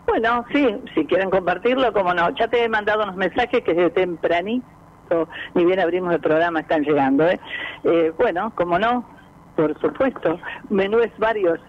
Bueno, 0.10 0.43
sí, 0.52 0.76
si 0.95 1.06
quieren 1.06 1.30
compartirlo, 1.30 1.93
como 1.93 2.13
no. 2.13 2.30
Ya 2.32 2.48
te 2.48 2.63
he 2.63 2.69
mandado 2.69 3.04
unos 3.04 3.15
mensajes 3.15 3.63
que 3.63 3.74
desde 3.74 3.91
tempranito, 3.91 5.28
ni 5.54 5.65
bien 5.65 5.80
abrimos 5.80 6.13
el 6.13 6.19
programa, 6.19 6.62
están 6.62 6.84
llegando. 6.84 7.28
¿eh? 7.28 7.39
eh 7.84 8.12
bueno, 8.17 8.52
como 8.56 8.80
no, 8.80 9.08
por 9.56 9.80
supuesto. 9.80 10.39
Menúes 10.69 11.12
varios. 11.17 11.60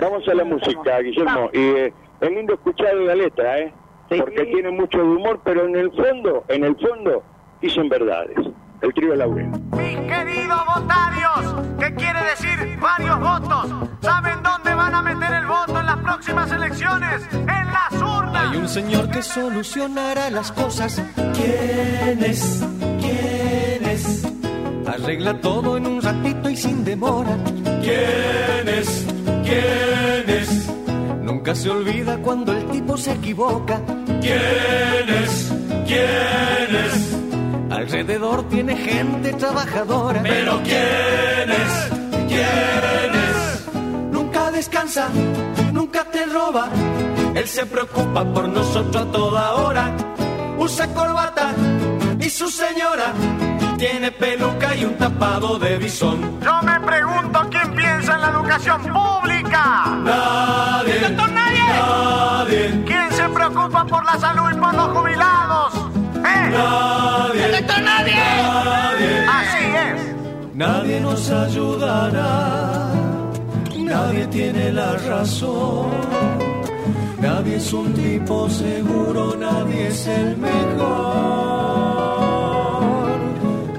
Vamos 0.00 0.26
a 0.28 0.34
la 0.34 0.44
música, 0.44 0.98
Guillermo. 1.00 1.50
Y 1.52 1.58
eh, 1.58 1.92
es 2.20 2.30
lindo 2.30 2.54
escuchar 2.54 2.94
la 2.94 3.14
letra, 3.14 3.58
¿eh? 3.60 3.72
Sí. 4.10 4.18
Porque 4.18 4.44
tiene 4.44 4.70
mucho 4.70 4.98
humor, 4.98 5.40
pero 5.44 5.64
en 5.66 5.76
el 5.76 5.90
fondo, 5.92 6.44
en 6.48 6.64
el 6.64 6.76
fondo, 6.76 7.22
dicen 7.60 7.88
verdades 7.88 8.36
el 8.82 8.94
trío 8.94 9.14
Laurel. 9.14 9.48
Mis 9.48 9.98
queridos 9.98 10.60
votarios, 10.74 11.54
¿qué 11.78 11.94
quiere 11.94 12.20
decir 12.24 12.78
varios 12.80 13.20
votos? 13.20 13.88
¿Saben 14.00 14.42
dónde 14.42 14.74
van 14.74 14.94
a 14.94 15.02
meter 15.02 15.34
el 15.34 15.46
voto 15.46 15.80
en 15.80 15.86
las 15.86 15.96
próximas 15.98 16.50
elecciones? 16.52 17.22
¡En 17.32 17.46
las 17.48 17.92
urnas! 17.92 18.50
Hay 18.50 18.56
un 18.58 18.68
señor 18.68 19.10
que 19.10 19.22
solucionará 19.22 20.30
las 20.30 20.52
cosas. 20.52 21.02
¿Quién 21.14 22.24
es? 22.24 22.62
¿Quién 23.00 23.84
es? 23.84 24.24
Arregla 24.86 25.40
todo 25.40 25.76
en 25.76 25.86
un 25.86 26.02
ratito 26.02 26.50
y 26.50 26.56
sin 26.56 26.84
demora. 26.84 27.36
¿Quién 27.82 28.68
es? 28.68 29.06
¿Quién 29.44 30.28
es? 30.28 30.70
Nunca 31.22 31.54
se 31.54 31.70
olvida 31.70 32.18
cuando 32.18 32.52
el 32.52 32.66
tipo 32.66 32.96
se 32.96 33.12
equivoca. 33.12 33.80
¿Quién 34.20 35.08
es? 35.22 35.52
¿Quién 35.86 36.76
es? 36.86 37.23
Alrededor 37.70 38.48
tiene 38.48 38.76
gente 38.76 39.32
trabajadora. 39.34 40.22
Pero 40.22 40.60
¿quién 40.62 41.50
es? 41.50 41.90
¿Quién 42.28 43.14
es? 43.14 43.74
Nunca 44.12 44.50
descansa, 44.50 45.08
nunca 45.72 46.04
te 46.04 46.26
roba. 46.26 46.68
Él 47.34 47.48
se 47.48 47.66
preocupa 47.66 48.24
por 48.24 48.48
nosotros 48.48 48.96
a 48.96 49.10
toda 49.10 49.54
hora. 49.54 49.90
Usa 50.58 50.86
corbata 50.94 51.52
y 52.20 52.30
su 52.30 52.48
señora 52.48 53.12
tiene 53.76 54.12
peluca 54.12 54.74
y 54.76 54.84
un 54.84 54.96
tapado 54.96 55.58
de 55.58 55.76
bisón. 55.78 56.40
Yo 56.40 56.62
me 56.62 56.80
pregunto 56.80 57.40
quién 57.50 57.74
piensa 57.74 58.14
en 58.14 58.20
la 58.20 58.28
educación 58.28 58.82
pública. 58.82 59.86
Nadie. 60.04 61.00
¿Doctor 61.00 61.32
nadie? 61.32 61.64
Nadie. 61.68 62.84
¿Quién 62.86 63.12
se 63.12 63.28
preocupa 63.28 63.84
por 63.84 64.04
la 64.04 64.18
salud 64.18 64.50
y 64.52 64.60
por 64.60 64.74
los 64.74 64.88
jubilados? 64.96 65.93
¿Eh? 66.24 66.50
Nadie. 67.82 68.22
Así 69.38 69.64
es. 69.86 70.00
Nadie 70.54 71.00
nos 71.00 71.30
ayudará. 71.30 72.92
Nadie 73.78 74.26
tiene 74.28 74.72
la 74.72 74.92
razón. 75.08 75.90
Nadie 77.20 77.56
es 77.56 77.72
un 77.72 77.92
tipo 77.94 78.48
seguro, 78.50 79.34
nadie 79.36 79.88
es 79.88 80.06
el 80.06 80.36
mejor. 80.36 81.24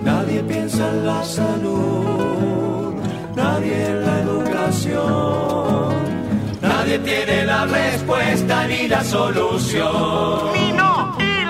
Nadie 0.04 0.42
piensa 0.44 0.90
en 0.90 1.06
la 1.06 1.24
salud, 1.24 2.96
nadie 3.36 3.88
en 3.88 4.06
la 4.06 4.20
educación. 4.22 5.94
Nadie 6.62 6.98
tiene 7.00 7.46
la 7.46 7.66
respuesta 7.66 8.68
ni 8.68 8.88
la 8.88 9.04
solución. 9.04 10.55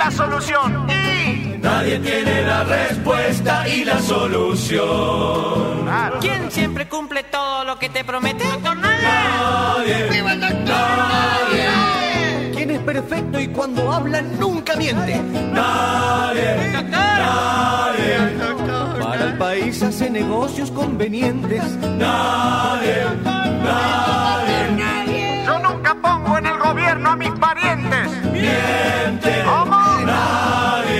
La 0.05 0.11
solución, 0.11 0.87
y. 0.87 1.57
Nadie 1.57 1.97
tiene 1.97 2.43
la 2.43 2.63
respuesta 2.63 3.67
y 3.67 3.83
la 3.83 3.99
solución. 3.99 5.81
Claro. 5.83 6.19
¿Quién 6.21 6.51
siempre 6.51 6.87
cumple 6.87 7.23
todo 7.23 7.63
lo 7.63 7.79
que 7.79 7.89
te 7.89 8.03
promete? 8.03 8.43
Doctor 8.47 8.77
nadie. 8.77 9.03
Nadie. 9.03 10.09
¡Viva 10.11 10.33
el 10.33 10.41
doctor 10.41 10.67
nadie! 10.67 12.51
¿Quién 12.53 12.69
es 12.69 12.79
perfecto 12.81 13.39
y 13.39 13.47
cuando 13.47 13.91
habla 13.91 14.21
nunca 14.21 14.75
miente? 14.75 15.19
Nadie. 15.51 16.83
Nadie. 16.83 18.17
Para 19.01 19.23
el 19.23 19.37
país 19.39 19.81
hace 19.81 20.11
negocios 20.11 20.69
convenientes. 20.69 21.63
Nadie. 21.97 23.05
Nadie. 23.63 25.43
Yo 25.45 25.57
nunca 25.57 25.95
pongo 25.95 26.37
en 26.37 26.45
el 26.45 26.59
gobierno 26.59 27.09
a 27.09 27.15
mis 27.15 27.31
parientes. 27.31 28.07
Miente. 28.31 29.43
¿Cómo? 29.45 29.84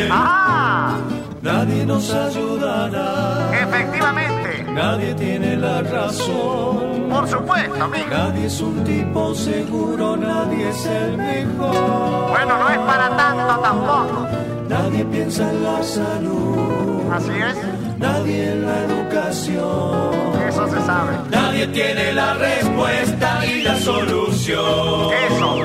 Nadie. 0.08 0.12
Ah, 0.12 0.98
Nadie 1.41 1.86
nos 1.86 2.12
ayudará. 2.13 3.50
efectivamente. 3.62 4.65
Nadie 4.72 5.13
tiene 5.13 5.56
la 5.58 5.82
razón. 5.84 7.08
Por 7.10 7.28
supuesto, 7.28 7.88
mijo. 7.88 8.10
Nadie 8.10 8.46
es 8.48 8.60
un 8.62 8.84
tipo 8.84 9.34
seguro, 9.36 10.18
nadie 10.18 10.70
es 10.70 10.86
el 10.86 11.18
mejor. 11.18 12.30
Bueno, 12.30 12.58
no 12.58 12.70
es 12.70 12.78
para 12.80 13.15
tanto 13.15 13.60
tampoco. 13.62 14.28
Nadie 14.68 15.06
piensa 15.06 15.50
en 15.52 15.63
la 15.63 15.84
salud, 15.84 17.12
Así 17.13 17.30
es. 17.32 17.98
nadie 18.00 18.52
en 18.52 18.65
la 18.65 18.80
educación. 18.86 20.12
Eso 20.50 20.68
se 20.68 20.82
sabe. 20.82 21.12
Nadie 21.30 21.68
tiene 21.68 22.13
la 22.13 22.34
respuesta 22.34 23.46
y 23.46 23.62
la 23.62 23.76
solución. 23.78 25.13
Eso. 25.30 25.56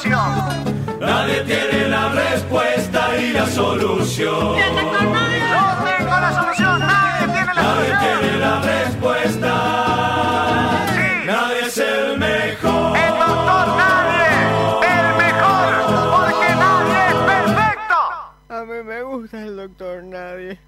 Solución. 0.00 0.98
Nadie 1.00 1.40
tiene 1.44 1.88
la 1.88 2.08
respuesta 2.10 3.18
y 3.18 3.32
la 3.32 3.46
solución. 3.46 4.56
Yo 4.56 4.74
tengo 4.74 6.20
la 6.20 6.32
solución. 6.32 6.78
Nadie 6.80 7.26
tiene 7.26 7.54
la 7.54 7.62
Nadie 7.62 7.84
tiene 8.00 8.14
solución. 8.16 8.40
la 8.40 8.60
respuesta. 8.60 9.52
Sí. 10.94 11.26
Nadie 11.26 11.60
es 11.66 11.78
el 11.78 12.18
mejor. 12.18 12.96
El 12.96 13.12
doctor 13.18 13.66
nadie. 13.76 14.26
El 14.88 15.16
mejor. 15.18 15.70
Porque 16.16 16.48
nadie 16.54 17.06
es 17.08 17.14
perfecto. 17.34 17.98
A 18.48 18.64
mí 18.64 18.82
me 18.82 19.02
gusta 19.02 19.42
el 19.42 19.56
doctor 19.56 20.02
Nadie. 20.04 20.58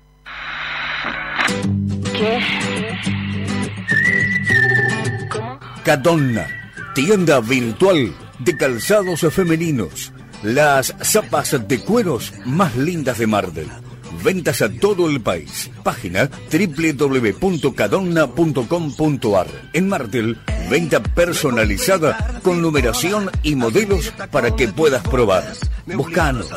Cadonna, 5.85 6.47
tienda 6.95 7.41
virtual 7.41 8.13
de 8.45 8.57
calzados 8.57 9.21
femeninos. 9.33 10.13
Las 10.43 10.95
zapas 11.03 11.69
de 11.69 11.81
cueros 11.81 12.33
más 12.45 12.77
lindas 12.77 13.19
de 13.19 13.27
Mardel. 13.27 13.69
Ventas 14.23 14.63
a 14.63 14.69
todo 14.69 15.09
el 15.09 15.21
país. 15.21 15.71
Página 15.83 16.31
www.cadonna.com.ar. 16.51 19.47
En 19.73 19.89
Mardel 19.89 20.39
Venta 20.73 21.03
personalizada 21.03 22.41
con 22.43 22.63
numeración 22.63 23.31
y 23.43 23.57
modelos 23.57 24.11
para 24.31 24.57
que 24.57 24.69
puedas 24.69 25.07
probar. 25.07 25.45
Buscanos. 25.85 26.49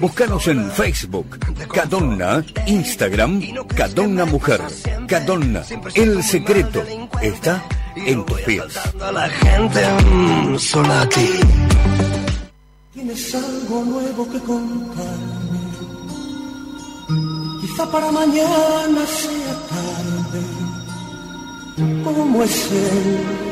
Buscanos 0.00 0.46
en 0.46 0.70
Facebook. 0.70 1.36
Cadonna. 1.72 2.44
Instagram. 2.66 3.42
Cadonna 3.74 4.24
Mujer. 4.24 4.60
Cadonna. 5.08 5.64
El 5.94 6.22
secreto 6.22 6.84
está 7.20 7.64
en 7.96 8.24
tus 8.24 8.40
pies. 8.42 8.62
La 8.98 9.28
gente 9.28 9.80
mm, 10.04 10.58
sola 10.58 11.02
a 11.02 11.08
ti. 11.08 11.28
Tienes 12.92 13.34
algo 13.34 13.84
nuevo 13.84 14.30
que 14.30 14.38
contarme. 14.40 15.36
Quizá 17.60 17.90
para 17.90 18.12
mañana 18.12 19.06
sea 19.06 19.54
tarde. 19.68 20.42
¿Cómo 22.04 22.42
es 22.42 22.72
él? 22.72 23.46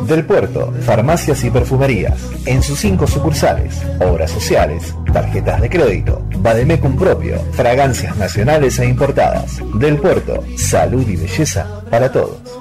Del 0.08 0.26
Puerto, 0.26 0.74
farmacias 0.82 1.44
y 1.44 1.50
perfumerías. 1.50 2.20
En 2.46 2.62
sus 2.62 2.80
cinco 2.80 3.08
sucursales, 3.08 3.82
obras 4.00 4.32
sociales, 4.32 4.94
tarjetas 5.14 5.62
de 5.62 5.70
crédito, 5.70 6.22
Bademecum 6.38 6.98
propio, 6.98 7.40
fragancias 7.54 8.18
nacionales 8.18 8.80
e 8.80 8.86
importadas. 8.86 9.62
Del 9.76 9.98
Puerto, 9.98 10.44
salud 10.58 11.08
y 11.08 11.16
belleza 11.16 11.82
para 11.90 12.12
todos. 12.12 12.61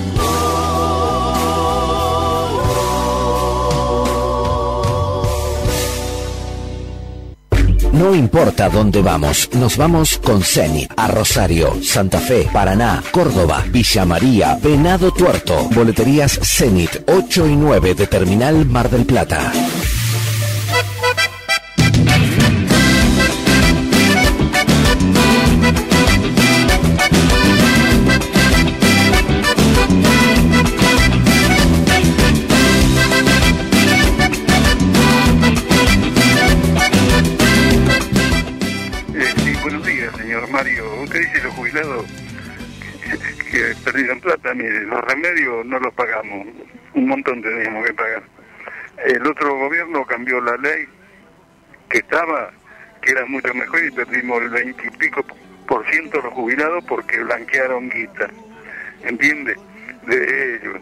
No 8.01 8.15
importa 8.15 8.67
dónde 8.67 8.99
vamos, 9.03 9.47
nos 9.53 9.77
vamos 9.77 10.17
con 10.17 10.41
Zenit 10.41 10.91
a 10.97 11.07
Rosario, 11.07 11.77
Santa 11.83 12.17
Fe, 12.19 12.49
Paraná, 12.51 13.03
Córdoba, 13.11 13.63
Villa 13.69 14.05
María, 14.05 14.57
Venado 14.59 15.11
Tuerto. 15.11 15.69
Boleterías 15.69 16.39
Zenit 16.41 17.03
8 17.05 17.47
y 17.47 17.55
9 17.55 17.93
de 17.93 18.07
Terminal 18.07 18.65
Mar 18.65 18.89
del 18.89 19.05
Plata. 19.05 19.51
Los 45.01 45.09
remedios 45.09 45.65
no 45.65 45.79
los 45.79 45.93
pagamos. 45.93 46.47
Un 46.93 47.07
montón 47.07 47.41
teníamos 47.41 47.85
que 47.85 47.93
pagar. 47.93 48.23
El 49.05 49.25
otro 49.25 49.57
gobierno 49.57 50.05
cambió 50.05 50.39
la 50.41 50.57
ley 50.57 50.85
que 51.89 51.99
estaba, 51.99 52.51
que 53.01 53.11
era 53.11 53.25
mucho 53.25 53.53
mejor, 53.53 53.83
y 53.83 53.91
perdimos 53.91 54.41
el 54.41 54.49
20 54.49 54.87
y 54.87 54.89
pico 54.97 55.25
por 55.67 55.85
ciento 55.89 56.21
los 56.21 56.33
jubilados 56.33 56.83
porque 56.85 57.19
blanquearon 57.23 57.89
guita. 57.89 58.29
¿Entiende? 59.03 59.55
De 60.05 60.55
ellos. 60.55 60.81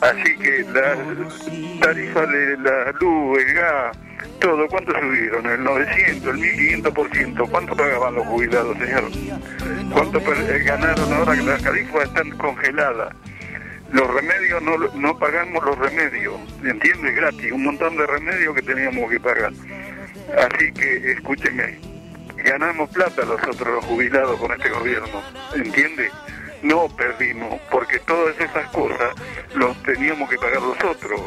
Así 0.00 0.36
que 0.38 0.64
la 0.72 0.96
tarifa 1.80 2.26
de 2.26 2.56
la 2.58 2.92
luz, 2.92 3.38
el 3.38 3.54
gas, 3.54 3.96
todo, 4.40 4.68
¿cuánto 4.68 4.92
subieron? 4.92 5.46
El 5.46 5.64
900, 5.64 6.34
el 6.34 6.40
1500%. 6.40 7.50
¿Cuánto 7.50 7.76
pagaban 7.76 8.14
los 8.14 8.26
jubilados, 8.26 8.76
señor? 8.78 9.04
¿Cuánto 9.92 10.18
eh, 10.18 10.62
ganaron 10.64 11.12
ahora 11.12 11.34
que 11.34 11.42
las 11.42 11.62
tarifas 11.62 12.04
están 12.04 12.30
congeladas? 12.38 13.14
Los 13.90 14.06
remedios, 14.12 14.62
no, 14.62 14.76
no 14.76 15.18
pagamos 15.18 15.64
los 15.64 15.78
remedios, 15.78 16.34
¿entiendes? 16.62 17.16
Gratis, 17.16 17.52
un 17.52 17.64
montón 17.64 17.96
de 17.96 18.06
remedios 18.06 18.54
que 18.54 18.62
teníamos 18.62 19.10
que 19.10 19.18
pagar. 19.18 19.52
Así 20.36 20.72
que, 20.72 21.12
escúcheme, 21.12 21.78
ganamos 22.36 22.90
plata 22.90 23.24
nosotros 23.24 23.74
los 23.76 23.84
jubilados 23.86 24.38
con 24.38 24.52
este 24.52 24.68
gobierno, 24.68 25.22
¿entiende? 25.54 26.10
No 26.62 26.88
perdimos, 26.88 27.60
porque 27.70 27.98
todas 28.00 28.34
esas 28.40 28.68
cosas 28.70 29.14
los 29.54 29.80
teníamos 29.84 30.28
que 30.28 30.36
pagar 30.38 30.60
nosotros. 30.60 31.20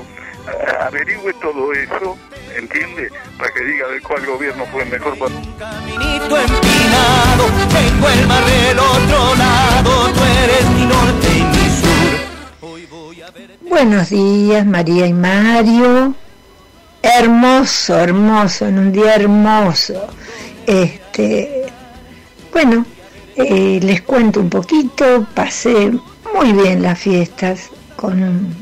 A- 0.47 0.87
Averigüe 0.87 1.33
todo 1.35 1.71
eso, 1.73 2.17
¿entiende? 2.57 3.09
Para 3.37 3.53
que 3.53 3.63
diga 3.63 3.87
de 3.87 4.01
cuál 4.01 4.25
gobierno 4.25 4.65
fue 4.71 4.83
mejor 4.85 5.17
para... 5.17 5.31
Caminito 5.57 6.37
empinado, 6.37 7.45
tengo 7.69 8.09
el 8.09 8.27
mar 8.27 8.43
del 8.45 8.77
otro 8.79 9.35
lado, 9.35 10.09
tú 10.13 10.19
eres 10.43 10.69
mi 10.71 10.85
norte 10.85 11.27
y 11.37 11.43
mi 11.43 11.69
sur. 11.69 12.19
Buenos 13.69 14.09
días, 14.09 14.65
María 14.65 15.05
y 15.07 15.13
Mario. 15.13 16.13
Hermoso, 17.03 17.97
hermoso, 17.99 18.67
en 18.67 18.77
un 18.79 18.91
día 18.91 19.15
hermoso. 19.15 20.07
Este, 20.67 21.65
bueno, 22.51 22.85
eh, 23.35 23.79
les 23.81 24.01
cuento 24.01 24.39
un 24.39 24.49
poquito. 24.49 25.25
Pasé 25.33 25.91
muy 26.33 26.53
bien 26.53 26.81
las 26.81 26.99
fiestas, 26.99 27.69
con 27.95 28.55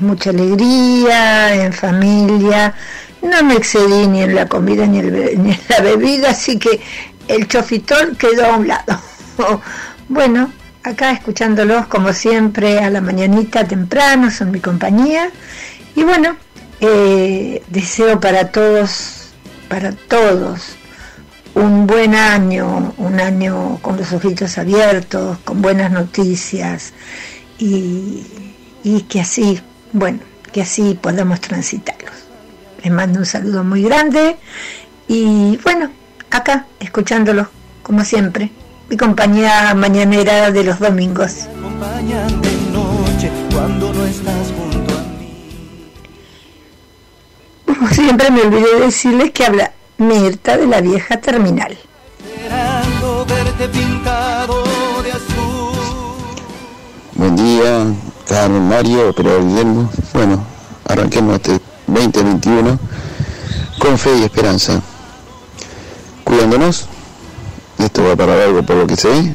mucha 0.00 0.30
alegría, 0.30 1.64
en 1.64 1.72
familia. 1.72 2.74
No 3.22 3.42
me 3.44 3.54
excedí 3.54 4.06
ni 4.06 4.22
en 4.22 4.34
la 4.34 4.48
comida 4.48 4.86
ni, 4.86 4.98
en 4.98 5.58
la 5.68 5.80
bebida, 5.80 6.30
así 6.30 6.58
que 6.58 6.80
el 7.28 7.46
chofitón 7.48 8.16
quedó 8.16 8.46
a 8.46 8.56
un 8.56 8.68
lado. 8.68 9.00
bueno, 10.08 10.50
acá 10.82 11.12
escuchándolos 11.12 11.86
como 11.86 12.12
siempre 12.12 12.78
a 12.78 12.90
la 12.90 13.00
mañanita 13.00 13.64
temprano, 13.64 14.30
son 14.30 14.50
mi 14.50 14.60
compañía. 14.60 15.30
Y 15.94 16.02
bueno, 16.02 16.36
eh, 16.80 17.62
deseo 17.68 18.20
para 18.20 18.50
todos, 18.50 19.32
para 19.68 19.92
todos, 19.92 20.76
un 21.60 21.86
buen 21.86 22.14
año, 22.14 22.94
un 22.96 23.20
año 23.20 23.78
con 23.82 23.98
los 23.98 24.12
ojitos 24.12 24.56
abiertos, 24.56 25.38
con 25.44 25.60
buenas 25.60 25.90
noticias 25.92 26.94
y, 27.58 28.26
y 28.82 29.02
que 29.02 29.20
así, 29.20 29.60
bueno, 29.92 30.20
que 30.52 30.62
así 30.62 30.98
podamos 31.00 31.40
transitarlos. 31.40 32.14
Les 32.82 32.90
mando 32.92 33.18
un 33.18 33.26
saludo 33.26 33.62
muy 33.62 33.82
grande 33.82 34.36
y 35.06 35.58
bueno, 35.58 35.90
acá 36.30 36.66
escuchándolos 36.78 37.48
como 37.82 38.04
siempre, 38.04 38.50
mi 38.88 38.96
compañía 38.96 39.74
mañanera 39.74 40.50
de 40.50 40.64
los 40.64 40.78
domingos. 40.78 41.42
Acompañan 41.58 42.40
de 42.40 42.52
noche 42.72 43.30
cuando 43.52 43.92
no 43.92 44.06
estás 44.06 44.52
junto 44.56 44.94
a 44.94 45.04
Como 47.74 47.88
siempre 47.90 48.30
me 48.30 48.42
olvidé 48.42 48.80
decirles 48.80 49.30
que 49.32 49.44
habla 49.44 49.72
Mirta 50.00 50.56
de 50.56 50.66
la 50.66 50.80
vieja 50.80 51.20
terminal. 51.20 51.76
Esperando 52.24 53.26
verte 53.26 53.68
pintado 53.68 54.64
de 55.02 55.12
azul 55.12 55.74
Buen 57.16 57.36
día, 57.36 57.84
Carmen, 58.26 58.66
Mario, 58.66 59.10
operador 59.10 59.46
Guillermo. 59.46 59.90
Bueno, 60.14 60.42
arranquemos 60.88 61.34
este 61.34 61.60
2021 61.86 62.78
con 63.78 63.98
fe 63.98 64.16
y 64.16 64.22
esperanza. 64.22 64.80
Cuidándonos, 66.24 66.86
esto 67.78 68.02
va 68.02 68.16
para 68.16 68.42
algo 68.42 68.62
por 68.62 68.76
lo 68.76 68.86
que 68.86 68.96
sé, 68.96 69.34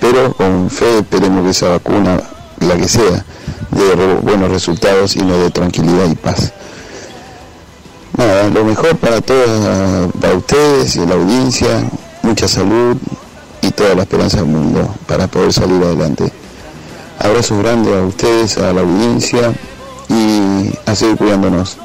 pero 0.00 0.32
con 0.32 0.70
fe 0.70 1.00
esperemos 1.00 1.44
que 1.44 1.50
esa 1.50 1.68
vacuna, 1.68 2.18
la 2.60 2.76
que 2.78 2.88
sea, 2.88 3.26
dé 3.72 3.94
buenos 4.22 4.50
resultados 4.50 5.16
y 5.16 5.18
nos 5.18 5.38
dé 5.38 5.50
tranquilidad 5.50 6.08
y 6.10 6.14
paz. 6.14 6.54
Nada, 8.18 8.48
lo 8.48 8.64
mejor 8.64 8.96
para 8.96 9.20
todos, 9.20 10.12
para 10.20 10.34
ustedes 10.34 10.96
y 10.96 11.06
la 11.06 11.14
audiencia, 11.14 11.68
mucha 12.22 12.48
salud 12.48 12.96
y 13.62 13.70
toda 13.70 13.94
la 13.94 14.02
esperanza 14.02 14.38
del 14.38 14.46
mundo 14.46 14.92
para 15.06 15.28
poder 15.28 15.52
salir 15.52 15.80
adelante. 15.84 16.32
Abrazos 17.20 17.58
grandes 17.62 17.94
a 17.94 18.02
ustedes, 18.02 18.58
a 18.58 18.72
la 18.72 18.80
audiencia 18.80 19.54
y 20.08 20.72
a 20.84 20.96
seguir 20.96 21.16
cuidándonos. 21.16 21.76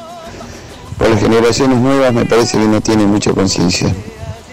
Para 0.97 1.11
las 1.11 1.19
generaciones 1.19 1.77
nuevas 1.77 2.11
me 2.11 2.25
parece 2.25 2.57
que 2.57 2.65
no 2.65 2.81
tienen 2.81 3.09
mucha 3.09 3.31
conciencia 3.31 3.93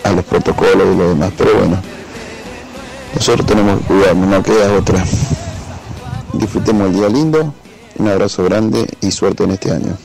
a 0.05 0.13
los 0.13 0.25
protocolos 0.27 0.87
y 0.95 0.99
lo 0.99 1.09
demás, 1.09 1.33
pero 1.39 1.55
bueno, 1.55 1.79
nosotros 3.15 3.47
tenemos 3.47 3.81
que 3.81 3.87
cuidarnos, 3.87 4.29
no 4.29 4.43
queda 4.43 4.71
otra. 4.75 5.03
Disfrutemos 6.35 6.89
el 6.89 6.93
día 6.93 7.09
lindo, 7.09 7.55
un 7.97 8.09
abrazo 8.09 8.45
grande 8.45 8.87
y 9.01 9.11
suerte 9.11 9.45
en 9.45 9.53
este 9.53 9.71
año. 9.71 9.97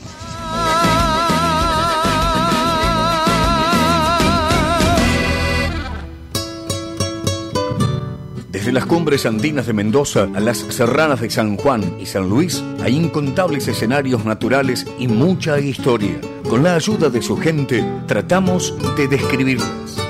Desde 8.66 8.80
las 8.80 8.86
cumbres 8.86 9.24
andinas 9.26 9.68
de 9.68 9.72
Mendoza 9.72 10.26
a 10.34 10.40
las 10.40 10.58
serranas 10.58 11.20
de 11.20 11.30
San 11.30 11.56
Juan 11.56 11.82
y 12.00 12.06
San 12.06 12.28
Luis 12.28 12.64
hay 12.82 12.96
incontables 12.96 13.68
escenarios 13.68 14.24
naturales 14.24 14.92
y 14.98 15.06
mucha 15.06 15.60
historia. 15.60 16.16
Con 16.50 16.64
la 16.64 16.74
ayuda 16.74 17.08
de 17.08 17.22
su 17.22 17.36
gente 17.36 17.84
tratamos 18.08 18.76
de 18.96 19.06
describirlas. 19.06 20.02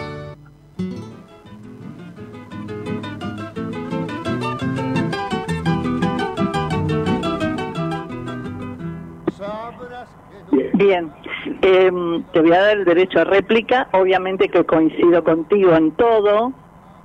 Bien, 10.72 11.12
em, 11.60 12.22
te 12.32 12.40
voy 12.40 12.52
a 12.52 12.60
dar 12.62 12.78
el 12.78 12.86
derecho 12.86 13.20
a 13.20 13.24
réplica, 13.24 13.88
obviamente 13.92 14.48
que 14.48 14.64
coincido 14.64 15.22
contigo 15.22 15.76
en 15.76 15.90
todo, 15.92 16.54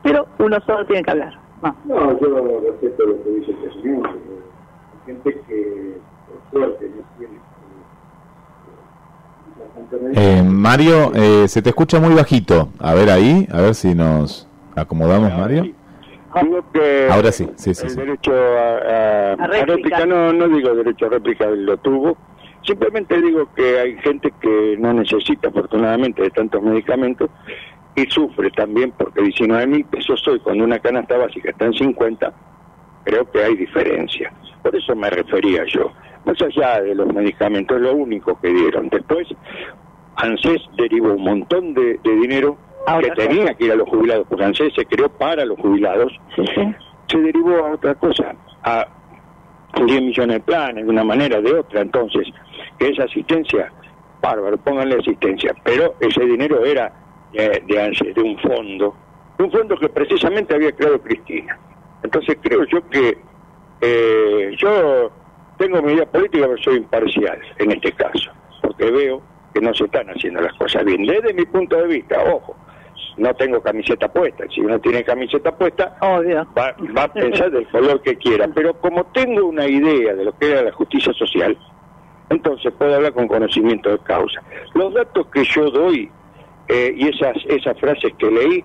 pero 0.02 0.30
uno 0.40 0.58
solo 0.66 0.86
tiene 0.86 1.04
que 1.04 1.12
hablar. 1.12 1.41
No. 1.62 1.76
No, 1.86 2.20
yo 2.20 2.62
respeto 2.66 3.06
lo 3.06 3.24
que 3.24 3.30
dice 3.32 3.52
el 3.52 3.58
presidente. 3.58 4.10
Hay 4.10 5.06
gente 5.06 5.42
que, 5.48 5.98
por 6.28 6.60
suerte, 6.60 6.90
no 6.96 7.04
tiene. 7.18 7.40
Eh, 10.16 10.44
Mario, 10.44 11.12
eh, 11.14 11.48
se 11.48 11.62
te 11.62 11.70
escucha 11.70 12.00
muy 12.00 12.14
bajito. 12.16 12.70
A 12.80 12.94
ver 12.94 13.10
ahí, 13.10 13.48
a 13.52 13.62
ver 13.62 13.76
si 13.76 13.94
nos 13.94 14.48
acomodamos, 14.76 15.32
Mario. 15.38 15.64
Digo 16.42 16.64
que 16.72 17.10
Ahora 17.12 17.32
sí, 17.32 17.50
sí, 17.58 17.74
sí. 17.74 17.84
el 17.86 17.90
sí. 17.92 17.98
derecho 17.98 18.32
a, 18.34 18.78
a- 18.78 19.34
a 19.34 19.48
réplica, 19.66 20.06
no, 20.06 20.32
no 20.32 20.48
digo 20.48 20.74
derecho 20.76 21.08
a 21.08 21.10
réplica, 21.10 21.46
lo 21.50 21.78
tuvo. 21.78 22.18
Simplemente 22.66 23.20
digo 23.22 23.50
que 23.56 23.80
hay 23.80 23.98
gente 23.98 24.32
que 24.40 24.78
no 24.80 24.94
necesita, 24.94 25.50
afortunadamente, 25.50 26.22
de 26.22 26.30
tantos 26.30 26.62
medicamentos 26.64 27.30
y 27.96 28.06
sufre 28.10 28.50
también 28.52 28.94
porque 28.98 29.22
19 29.22 29.68
mil 29.68 29.86
pesos 29.86 30.26
hoy, 30.28 30.40
cuando 30.40 30.64
una 30.64 30.80
canasta 30.80 31.18
básica 31.18 31.50
está 31.50 31.66
en 31.66 31.74
50, 31.74 32.34
creo 33.04 33.30
que 33.32 33.44
hay 33.44 33.56
diferencia. 33.56 34.32
Por 34.62 34.76
eso 34.76 34.96
me 34.96 35.10
refería 35.10 35.64
yo. 35.66 35.92
Más 36.26 36.42
allá 36.42 36.82
de 36.82 36.96
los 36.96 37.12
medicamentos, 37.14 37.78
es 37.78 37.84
lo 37.84 37.96
único 37.96 38.40
que 38.40 38.50
dieron. 38.50 38.90
Después, 38.90 39.28
ANSES 40.16 40.62
derivó 40.78 41.14
un 41.14 41.24
montón 41.24 41.74
de, 41.74 42.00
de 42.04 42.16
dinero 42.16 42.58
que 43.02 43.12
tenía 43.12 43.54
que 43.56 43.66
ir 43.66 43.72
a 43.72 43.76
los 43.76 43.90
jubilados, 43.90 44.26
porque 44.30 44.46
ANSES 44.46 44.74
se 44.76 44.86
creó 44.86 45.10
para 45.10 45.46
los 45.46 45.60
jubilados. 45.60 46.14
Se 47.08 47.18
derivó 47.18 47.58
a 47.58 47.72
otra 47.72 47.96
cosa, 47.96 48.36
a 48.64 48.88
10 49.86 50.02
millones 50.02 50.36
de 50.38 50.40
planes, 50.42 50.86
de 50.86 50.90
una 50.90 51.04
manera, 51.04 51.42
de 51.42 51.54
otra. 51.54 51.82
Entonces, 51.82 52.28
que 52.78 52.90
esa 52.90 53.04
asistencia, 53.04 53.72
bárbaro, 54.22 54.58
pónganle 54.58 54.96
asistencia. 54.96 55.54
Pero 55.64 55.96
ese 56.00 56.24
dinero 56.24 56.64
era 56.64 57.01
de 57.34 57.82
ANSES, 57.82 58.14
de 58.16 58.22
un 58.22 58.38
fondo, 58.40 58.96
de 59.38 59.44
un 59.44 59.52
fondo 59.52 59.78
que 59.78 59.90
precisamente 59.90 60.56
había 60.56 60.72
creado 60.72 61.02
Cristina. 61.02 61.58
Entonces 62.04 62.38
creo 62.42 62.66
yo 62.66 62.88
que 62.90 63.18
eh, 63.82 64.56
yo 64.58 65.12
tengo 65.58 65.82
mi 65.82 65.94
idea 65.94 66.06
política, 66.06 66.48
pero 66.48 66.62
soy 66.62 66.78
imparcial 66.78 67.40
en 67.58 67.72
este 67.72 67.92
caso, 67.94 68.32
porque 68.62 68.90
veo 68.92 69.22
que 69.54 69.62
no 69.62 69.74
se 69.74 69.86
están 69.86 70.08
haciendo 70.10 70.42
las 70.42 70.54
cosas 70.54 70.84
bien. 70.86 71.06
Desde 71.06 71.34
mi 71.34 71.46
punto 71.46 71.78
de 71.78 71.88
vista, 71.88 72.22
ojo, 72.24 72.56
no 73.18 73.34
tengo 73.36 73.62
camiseta 73.62 74.12
puesta. 74.12 74.46
Si 74.54 74.62
uno 74.62 74.80
tiene 74.80 75.04
camiseta 75.04 75.56
puesta, 75.56 75.98
va, 76.02 76.76
va 76.98 77.04
a 77.04 77.14
pensar 77.14 77.52
del 77.52 77.68
color 77.68 78.02
que 78.02 78.16
quiera. 78.16 78.48
Pero 78.54 78.74
como 78.80 79.06
tengo 79.08 79.46
una 79.46 79.68
idea 79.68 80.14
de 80.14 80.26
lo 80.26 80.38
que 80.38 80.52
era 80.52 80.64
la 80.64 80.72
justicia 80.72 81.14
social, 81.14 81.58
entonces 82.30 82.72
puedo 82.78 82.96
hablar 82.96 83.14
con 83.14 83.28
conocimiento 83.28 83.90
de 83.90 84.00
causa. 84.00 84.42
Los 84.74 84.94
datos 84.94 85.28
que 85.28 85.44
yo 85.44 85.70
doy 85.70 86.10
eh, 86.72 86.94
y 86.96 87.10
esas 87.10 87.36
esas 87.48 87.78
frases 87.80 88.14
que 88.18 88.32
leí 88.32 88.64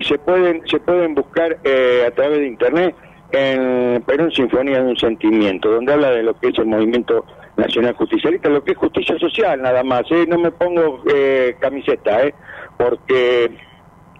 se 0.00 0.18
pueden 0.18 0.66
se 0.66 0.80
pueden 0.80 1.14
buscar 1.14 1.58
eh, 1.64 2.04
a 2.06 2.10
través 2.10 2.40
de 2.40 2.48
internet 2.48 2.94
en 3.32 4.02
Perón 4.02 4.30
Sinfonía 4.30 4.82
de 4.82 4.90
un 4.90 4.96
Sentimiento, 4.96 5.70
donde 5.70 5.92
habla 5.92 6.10
de 6.10 6.22
lo 6.22 6.38
que 6.38 6.48
es 6.48 6.58
el 6.58 6.66
movimiento 6.66 7.24
nacional 7.56 7.94
justicialista, 7.94 8.48
lo 8.48 8.62
que 8.62 8.72
es 8.72 8.78
justicia 8.78 9.18
social 9.18 9.60
nada 9.60 9.82
más. 9.82 10.02
¿eh? 10.10 10.24
No 10.28 10.38
me 10.38 10.50
pongo 10.52 11.02
eh, 11.12 11.56
camiseta, 11.60 12.24
¿eh? 12.24 12.34
porque 12.76 13.50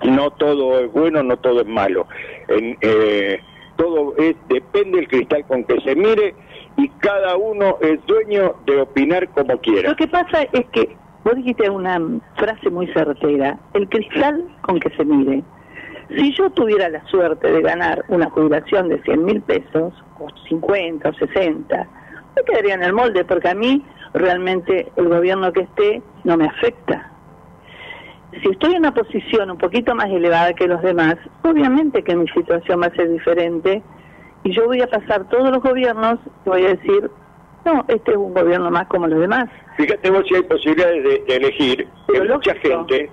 no 0.02 0.30
todo 0.32 0.80
es 0.80 0.92
bueno, 0.92 1.22
no 1.22 1.36
todo 1.36 1.60
es 1.60 1.66
malo. 1.66 2.06
En, 2.48 2.76
eh, 2.80 3.38
todo 3.76 4.14
es, 4.16 4.36
depende 4.48 4.98
del 4.98 5.08
cristal 5.08 5.44
con 5.46 5.64
que 5.64 5.80
se 5.80 5.94
mire 5.94 6.34
y 6.76 6.88
cada 7.00 7.36
uno 7.36 7.78
es 7.80 8.04
dueño 8.06 8.56
de 8.66 8.80
opinar 8.80 9.28
como 9.30 9.58
quiera. 9.58 9.90
Lo 9.90 9.96
que 9.96 10.08
pasa 10.08 10.42
es 10.52 10.64
que 10.72 10.96
vos 11.24 11.34
dijiste 11.36 11.68
una 11.70 12.00
frase 12.36 12.70
muy 12.70 12.86
certera, 12.88 13.58
el 13.72 13.88
cristal 13.88 14.44
con 14.62 14.78
que 14.78 14.90
se 14.90 15.04
mire. 15.04 15.42
Si 16.16 16.34
yo 16.34 16.50
tuviera 16.50 16.88
la 16.90 17.04
suerte 17.06 17.50
de 17.50 17.62
ganar 17.62 18.04
una 18.08 18.28
jubilación 18.30 18.88
de 18.88 19.00
100 19.02 19.24
mil 19.24 19.40
pesos, 19.40 19.94
o 20.18 20.28
50 20.48 21.08
o 21.08 21.14
60, 21.14 21.88
me 22.36 22.42
quedaría 22.42 22.74
en 22.74 22.82
el 22.82 22.92
molde, 22.92 23.24
porque 23.24 23.48
a 23.48 23.54
mí 23.54 23.84
realmente 24.12 24.92
el 24.96 25.08
gobierno 25.08 25.52
que 25.52 25.62
esté 25.62 26.02
no 26.24 26.36
me 26.36 26.46
afecta. 26.46 27.10
Si 28.42 28.48
estoy 28.50 28.72
en 28.72 28.80
una 28.80 28.92
posición 28.92 29.50
un 29.50 29.58
poquito 29.58 29.94
más 29.94 30.06
elevada 30.06 30.52
que 30.54 30.66
los 30.66 30.82
demás, 30.82 31.16
obviamente 31.42 32.02
que 32.02 32.16
mi 32.16 32.28
situación 32.28 32.82
va 32.82 32.86
a 32.86 32.94
ser 32.94 33.10
diferente 33.10 33.82
y 34.42 34.52
yo 34.52 34.66
voy 34.66 34.82
a 34.82 34.88
pasar 34.88 35.28
todos 35.28 35.50
los 35.50 35.62
gobiernos 35.62 36.18
y 36.44 36.48
voy 36.48 36.64
a 36.64 36.68
decir, 36.70 37.10
no, 37.64 37.84
este 37.88 38.10
es 38.12 38.16
un 38.16 38.34
gobierno 38.34 38.70
más 38.70 38.86
como 38.88 39.06
los 39.06 39.20
demás. 39.20 39.46
Fíjate 39.76 40.10
vos 40.10 40.24
si 40.28 40.34
hay 40.36 40.42
posibilidades 40.42 41.02
de, 41.02 41.24
de 41.26 41.36
elegir, 41.36 41.88
que 42.12 42.20
mucha 42.22 42.54
gente 42.56 43.10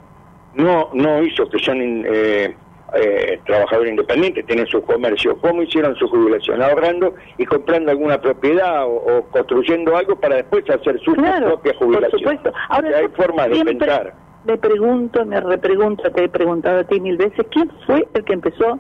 no 0.55 0.89
no 0.93 1.23
hizo 1.23 1.47
que 1.49 1.59
son 1.59 1.81
in- 1.81 2.05
eh, 2.07 2.55
eh, 2.93 3.39
trabajadores 3.45 3.91
independientes, 3.91 4.45
tienen 4.45 4.67
su 4.67 4.81
comercio, 4.83 5.37
¿cómo 5.39 5.61
hicieron 5.63 5.95
su 5.95 6.07
jubilación? 6.09 6.61
Ahorrando 6.61 7.15
y 7.37 7.45
comprando 7.45 7.89
alguna 7.91 8.19
propiedad 8.19 8.85
o, 8.85 8.95
o 8.95 9.23
construyendo 9.31 9.95
algo 9.95 10.17
para 10.19 10.35
después 10.35 10.69
hacer 10.69 10.99
su 10.99 11.13
propia 11.13 11.73
jubilación. 11.75 12.11
Por 12.11 12.19
supuesto. 12.19 12.51
Ahora, 12.67 12.87
O 12.87 12.91
sea, 12.91 12.99
hay 12.99 13.05
yo 13.07 13.11
formas 13.13 13.49
de 13.49 13.63
pensar. 13.65 14.13
Me 14.43 14.57
pregunto, 14.57 15.25
me 15.25 15.39
repregunto, 15.39 16.11
te 16.11 16.23
he 16.25 16.29
preguntado 16.29 16.79
a 16.79 16.83
ti 16.83 16.99
mil 16.99 17.15
veces, 17.15 17.45
¿quién 17.51 17.71
fue 17.85 18.05
el 18.13 18.25
que 18.25 18.33
empezó 18.33 18.77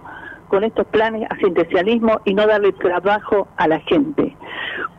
con 0.51 0.65
estos 0.65 0.85
planes 0.87 1.25
asistencialismo 1.31 2.19
y 2.25 2.33
no 2.33 2.45
darle 2.45 2.73
trabajo 2.73 3.47
a 3.55 3.67
la 3.69 3.79
gente? 3.79 4.35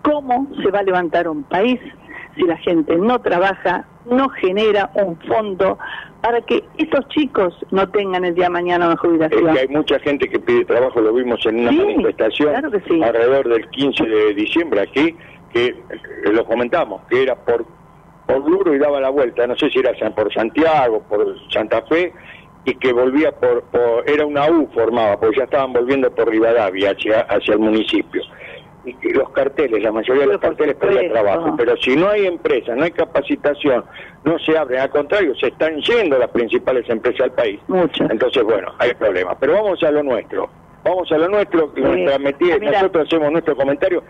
¿Cómo 0.03 0.49
se 0.63 0.71
va 0.71 0.79
a 0.79 0.83
levantar 0.83 1.29
un 1.29 1.43
país 1.45 1.79
si 2.35 2.43
la 2.45 2.57
gente 2.57 2.97
no 2.97 3.21
trabaja, 3.21 3.85
no 4.11 4.31
genera 4.31 4.91
un 4.95 5.19
fondo 5.21 5.79
para 6.23 6.41
que 6.41 6.65
estos 6.79 7.07
chicos 7.09 7.55
no 7.71 7.87
tengan 7.91 8.25
el 8.25 8.35
día 8.35 8.45
de 8.45 8.51
mañana 8.51 8.87
una 8.87 8.95
Es 8.95 9.01
jubilación? 9.01 9.53
que 9.55 9.61
hay 9.61 9.69
mucha 9.69 9.99
gente 10.01 10.27
que 10.29 10.41
pide 10.41 10.65
trabajo, 10.65 11.01
lo 11.03 11.13
vimos 11.13 11.45
en 11.45 11.61
una 11.61 11.71
Sí, 11.71 11.77
manifestación 11.79 12.49
claro 12.51 12.71
que 12.71 12.81
sí. 12.89 13.03
alrededor 13.03 13.49
del 13.49 13.69
15 13.69 14.05
de 14.07 14.35
diciembre 14.35 14.81
aquí, 14.81 15.15
que 15.53 15.67
eh, 15.67 15.75
lo 16.33 16.47
comentamos, 16.47 17.03
que 17.11 17.23
era 17.25 17.35
por, 17.37 17.67
por 18.27 18.49
Luro 18.49 18.75
y 18.75 18.79
daba 18.79 19.01
la 19.01 19.11
vuelta, 19.11 19.47
no 19.47 19.55
sé 19.57 19.69
si 19.69 19.81
era 19.81 19.93
por 20.15 20.33
Santiago, 20.33 21.03
por 21.09 21.37
Santa 21.53 21.83
Fe, 21.83 22.15
y 22.65 22.75
que 22.77 22.93
volvía 22.93 23.33
por, 23.33 23.63
por- 23.65 24.09
era 24.09 24.25
una 24.27 24.49
U 24.51 24.69
formaba, 24.75 25.19
porque 25.19 25.39
ya 25.39 25.45
estaban 25.45 25.73
volviendo 25.73 26.11
por 26.15 26.29
Rivadavia 26.29 26.91
hacia, 26.93 27.21
hacia 27.23 27.55
el 27.55 27.61
municipio. 27.61 28.23
Y 28.85 28.95
que 28.95 29.11
los 29.11 29.31
carteles, 29.31 29.81
la 29.83 29.93
mayoría 29.93 30.23
de 30.23 30.33
los 30.33 30.41
carteles 30.41 30.75
para 30.75 31.09
trabajo, 31.09 31.55
pero 31.57 31.77
si 31.77 31.95
no 31.95 32.09
hay 32.09 32.27
empresa, 32.27 32.75
no 32.75 32.83
hay 32.83 32.91
capacitación, 32.91 33.85
no 34.25 34.39
se 34.41 34.59
abren, 34.59 34.81
al 34.81 34.91
contrario, 34.91 35.35
se 35.37 35.49
están 35.49 35.77
yendo 35.81 36.19
las 36.19 36.31
principales 36.31 36.89
empresas 36.91 37.27
del 37.27 37.31
país. 37.33 37.61
Entonces, 38.11 38.43
bueno, 38.43 38.73
hay 38.79 38.93
problemas. 38.95 39.37
Pero 39.39 39.53
vamos 39.55 39.81
a 39.85 39.91
lo 39.93 40.03
nuestro. 40.03 40.51
vamos 40.85 41.11
a 41.13 41.19
lo 41.19 41.29
nuestro, 41.29 41.73
nuestra 41.77 42.19
metida, 42.19 42.59
nosotros 42.59 43.07
hacemos 43.07 43.31
nuestro 43.31 43.55
comentario. 43.57 44.03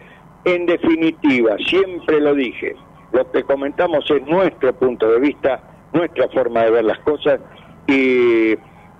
En 0.46 0.64
definitiva, 0.64 1.56
siempre 1.68 2.18
lo 2.20 2.34
dije, 2.34 2.74
lo 3.12 3.30
que 3.30 3.42
comentamos 3.44 4.10
es 4.10 4.22
nuestro 4.26 4.72
punto 4.72 5.10
de 5.10 5.20
vista, 5.20 5.60
nuestra 5.92 6.28
forma 6.28 6.64
de 6.64 6.70
ver 6.70 6.84
las 6.86 6.98
cosas 7.00 7.40
y 7.86 8.56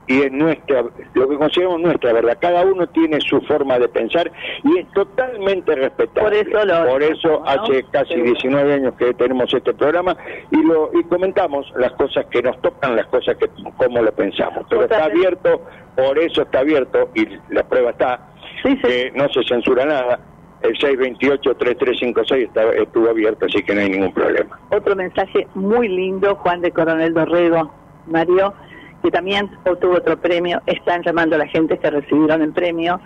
y 0.07 0.23
es 0.23 0.33
nuestra, 0.33 0.85
lo 1.15 1.29
que 1.29 1.37
consideramos 1.37 1.81
nuestra 1.81 2.13
verdad. 2.13 2.37
Cada 2.41 2.65
uno 2.65 2.87
tiene 2.89 3.21
su 3.21 3.41
forma 3.43 3.79
de 3.79 3.89
pensar 3.89 4.31
y 4.65 4.79
es 4.79 4.91
totalmente 4.93 5.75
respetable. 5.75 6.45
Por 6.45 6.45
eso, 6.65 6.87
Por 6.87 7.03
eso 7.03 7.43
hace 7.47 7.85
casi 7.91 8.21
19 8.21 8.75
años 8.75 8.95
que 8.99 9.15
tenemos 9.15 9.53
este 9.55 9.73
programa 9.73 10.17
y 10.51 10.63
lo 10.63 10.91
y 10.93 11.05
comentamos 11.05 11.73
las 11.77 11.93
cosas 11.93 12.27
que 12.27 12.43
nos 12.43 12.61
tocan, 12.61 12.97
las 12.97 13.07
cosas 13.07 13.37
que 13.37 13.49
como 13.77 14.03
lo 14.03 14.13
pensamos. 14.13 14.67
Pero 14.69 14.83
está 14.83 15.05
abierto, 15.05 15.63
por 15.97 16.19
eso 16.19 16.43
está 16.43 16.61
abierto 16.61 17.09
y 17.15 17.29
la 17.51 17.63
prueba 17.63 17.91
está, 17.91 18.29
que 18.63 19.13
no 19.15 19.29
se 19.29 19.43
censura 19.45 19.85
nada. 19.85 20.19
El 20.63 20.79
628-3356 20.79 22.83
estuvo 22.83 23.11
abierto, 23.11 23.47
así 23.47 23.65
que 23.65 23.75
no 23.75 23.81
hay 23.81 23.91
ningún 23.91 24.13
problema. 24.13 24.61
Otro 24.71 24.95
mensaje 24.95 25.49
muy 25.55 25.89
lindo, 25.89 26.37
Juan 26.37 26.61
de 26.61 26.71
Coronel 26.71 27.15
Dorrego, 27.15 27.73
Mario 28.07 28.55
que 29.03 29.11
también 29.11 29.51
obtuvo 29.67 29.97
otro 29.97 30.17
premio. 30.17 30.63
Están 30.67 31.03
llamando 31.03 31.37
a 31.37 31.41
la 31.41 31.49
gente 31.49 31.79
que 31.79 31.91
recibieron 31.91 32.43
el 32.43 32.53
premio. 32.53 33.01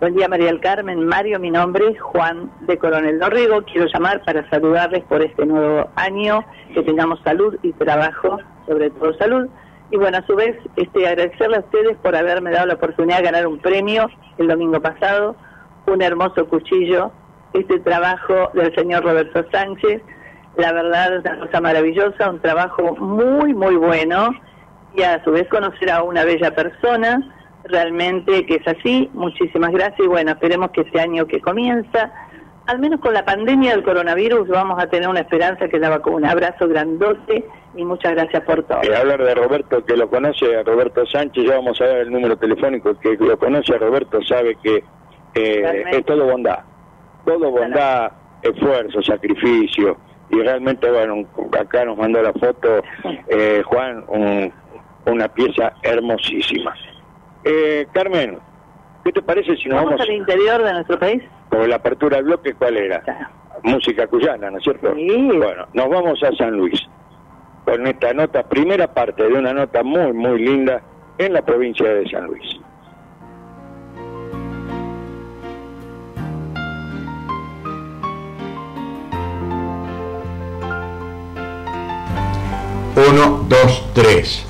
Buen 0.00 0.14
día 0.14 0.28
María 0.28 0.46
del 0.46 0.60
Carmen, 0.60 1.06
Mario, 1.06 1.38
mi 1.38 1.50
nombre 1.50 1.96
Juan 1.96 2.50
de 2.62 2.76
Coronel 2.76 3.18
Dorrigo. 3.18 3.62
Quiero 3.62 3.86
llamar 3.86 4.22
para 4.24 4.48
saludarles 4.50 5.04
por 5.04 5.22
este 5.22 5.46
nuevo 5.46 5.88
año, 5.94 6.44
que 6.74 6.82
tengamos 6.82 7.20
salud 7.22 7.56
y 7.62 7.72
trabajo, 7.72 8.38
sobre 8.66 8.90
todo 8.90 9.14
salud. 9.14 9.48
Y 9.90 9.96
bueno, 9.96 10.18
a 10.18 10.26
su 10.26 10.34
vez, 10.34 10.56
este, 10.74 11.06
agradecerle 11.06 11.56
a 11.58 11.60
ustedes 11.60 11.96
por 11.98 12.16
haberme 12.16 12.50
dado 12.50 12.66
la 12.66 12.74
oportunidad 12.74 13.18
de 13.18 13.24
ganar 13.24 13.46
un 13.46 13.58
premio 13.58 14.10
el 14.36 14.48
domingo 14.48 14.80
pasado, 14.82 15.36
un 15.86 16.02
hermoso 16.02 16.46
cuchillo, 16.48 17.12
este 17.54 17.78
trabajo 17.78 18.50
del 18.52 18.74
señor 18.74 19.04
Roberto 19.04 19.46
Sánchez. 19.50 20.02
La 20.56 20.72
verdad 20.72 21.16
es 21.16 21.20
una 21.20 21.38
cosa 21.38 21.60
maravillosa, 21.60 22.30
un 22.30 22.40
trabajo 22.40 22.96
muy, 22.96 23.54
muy 23.54 23.76
bueno 23.76 24.30
y 24.96 25.02
a 25.02 25.22
su 25.22 25.30
vez 25.30 25.46
conocer 25.48 25.90
a 25.90 26.02
una 26.02 26.24
bella 26.24 26.54
persona, 26.54 27.20
realmente 27.64 28.46
que 28.46 28.56
es 28.56 28.66
así. 28.66 29.10
Muchísimas 29.12 29.70
gracias 29.70 30.00
y 30.00 30.08
bueno, 30.08 30.32
esperemos 30.32 30.70
que 30.70 30.82
este 30.82 31.00
año 31.00 31.26
que 31.26 31.40
comienza, 31.40 32.12
al 32.66 32.78
menos 32.78 33.00
con 33.00 33.12
la 33.12 33.24
pandemia 33.24 33.72
del 33.72 33.84
coronavirus, 33.84 34.48
vamos 34.48 34.82
a 34.82 34.88
tener 34.88 35.08
una 35.08 35.20
esperanza 35.20 35.68
que 35.68 35.78
la 35.78 35.90
vacuna. 35.90 36.16
Un 36.16 36.24
abrazo 36.26 36.66
grandote 36.66 37.44
y 37.76 37.84
muchas 37.84 38.12
gracias 38.12 38.42
por 38.44 38.62
todo. 38.64 38.80
Y 38.82 38.92
hablar 38.92 39.22
de 39.22 39.34
Roberto, 39.34 39.84
que 39.84 39.96
lo 39.96 40.08
conoce, 40.08 40.56
a 40.56 40.62
Roberto 40.62 41.04
Sánchez, 41.06 41.44
ya 41.44 41.56
vamos 41.56 41.80
a 41.80 41.86
dar 41.86 41.98
el 41.98 42.10
número 42.10 42.36
telefónico, 42.36 42.98
que 42.98 43.16
lo 43.16 43.38
conoce 43.38 43.74
a 43.74 43.78
Roberto 43.78 44.22
sabe 44.22 44.56
que 44.62 44.82
eh, 45.34 45.84
es 45.92 46.04
todo 46.06 46.24
bondad, 46.24 46.60
todo 47.24 47.50
bondad, 47.50 48.12
esfuerzo, 48.42 49.02
sacrificio. 49.02 49.98
Y 50.30 50.40
realmente, 50.40 50.90
bueno, 50.90 51.24
acá 51.58 51.84
nos 51.84 51.96
mandó 51.98 52.20
la 52.20 52.32
foto 52.32 52.82
eh, 53.28 53.62
Juan, 53.64 54.04
un 54.08 54.52
una 55.06 55.28
pieza 55.28 55.72
hermosísima. 55.82 56.74
Eh, 57.44 57.86
Carmen, 57.92 58.38
¿qué 59.04 59.12
te 59.12 59.22
parece 59.22 59.56
si 59.56 59.68
nos 59.68 59.76
vamos, 59.76 59.92
vamos 59.92 60.08
al 60.08 60.14
interior 60.14 60.62
de 60.62 60.72
nuestro 60.72 60.98
país? 60.98 61.22
Con 61.48 61.68
la 61.68 61.76
apertura 61.76 62.16
del 62.16 62.26
bloque, 62.26 62.54
¿cuál 62.54 62.76
era? 62.76 63.02
Música 63.62 64.06
cuyana, 64.06 64.50
¿no 64.50 64.58
es 64.58 64.64
cierto? 64.64 64.92
Sí. 64.94 65.30
Bueno, 65.32 65.66
nos 65.72 65.88
vamos 65.88 66.22
a 66.22 66.32
San 66.32 66.56
Luis 66.56 66.80
con 67.64 67.86
esta 67.86 68.12
nota, 68.12 68.44
primera 68.44 68.92
parte 68.92 69.24
de 69.24 69.34
una 69.34 69.52
nota 69.52 69.82
muy, 69.82 70.12
muy 70.12 70.40
linda 70.40 70.82
en 71.18 71.32
la 71.32 71.42
provincia 71.42 71.88
de 71.88 72.08
San 72.08 72.26
Luis. 72.26 72.60
Uno, 82.96 83.44
dos, 83.48 83.92
tres 83.94 84.46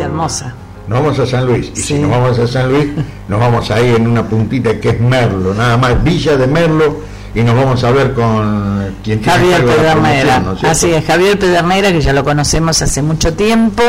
hermosa. 0.00 0.54
Nos 0.88 1.00
vamos 1.00 1.18
a 1.18 1.26
San 1.26 1.46
Luis. 1.46 1.72
Y 1.74 1.80
si 1.80 1.94
nos 1.94 2.10
vamos 2.10 2.38
a 2.38 2.46
San 2.46 2.72
Luis, 2.72 2.88
nos 3.28 3.40
vamos 3.40 3.70
ahí 3.70 3.94
en 3.96 4.06
una 4.06 4.22
puntita 4.22 4.78
que 4.80 4.90
es 4.90 5.00
Merlo, 5.00 5.54
nada 5.54 5.76
más, 5.76 6.02
Villa 6.02 6.36
de 6.36 6.46
Merlo, 6.46 7.00
y 7.34 7.42
nos 7.42 7.54
vamos 7.54 7.82
a 7.84 7.90
ver 7.90 8.14
con 8.14 8.94
quien 9.02 9.20
tiene 9.20 9.38
Javier 9.38 9.64
Pedernera. 9.64 10.42
Así 10.62 10.92
es, 10.92 11.04
Javier 11.04 11.38
Pedernera, 11.38 11.92
que 11.92 12.00
ya 12.00 12.12
lo 12.12 12.24
conocemos 12.24 12.80
hace 12.80 13.02
mucho 13.02 13.34
tiempo. 13.34 13.82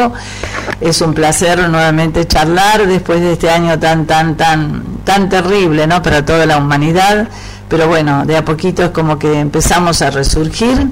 Es 0.82 1.02
un 1.02 1.14
placer 1.14 1.70
nuevamente 1.70 2.26
charlar 2.26 2.86
después 2.88 3.22
de 3.22 3.34
este 3.34 3.50
año 3.50 3.80
tan, 3.80 4.06
tan, 4.06 4.36
tan, 4.36 4.84
tan 5.04 5.30
terrible, 5.30 5.88
¿no? 5.88 6.02
Para 6.02 6.26
toda 6.26 6.46
la 6.46 6.58
humanidad. 6.58 7.30
Pero 7.70 7.88
bueno, 7.88 8.26
de 8.26 8.38
a 8.38 8.44
poquito 8.44 8.84
es 8.84 8.90
como 8.90 9.18
que 9.18 9.40
empezamos 9.40 10.02
a 10.02 10.10
resurgir 10.10 10.88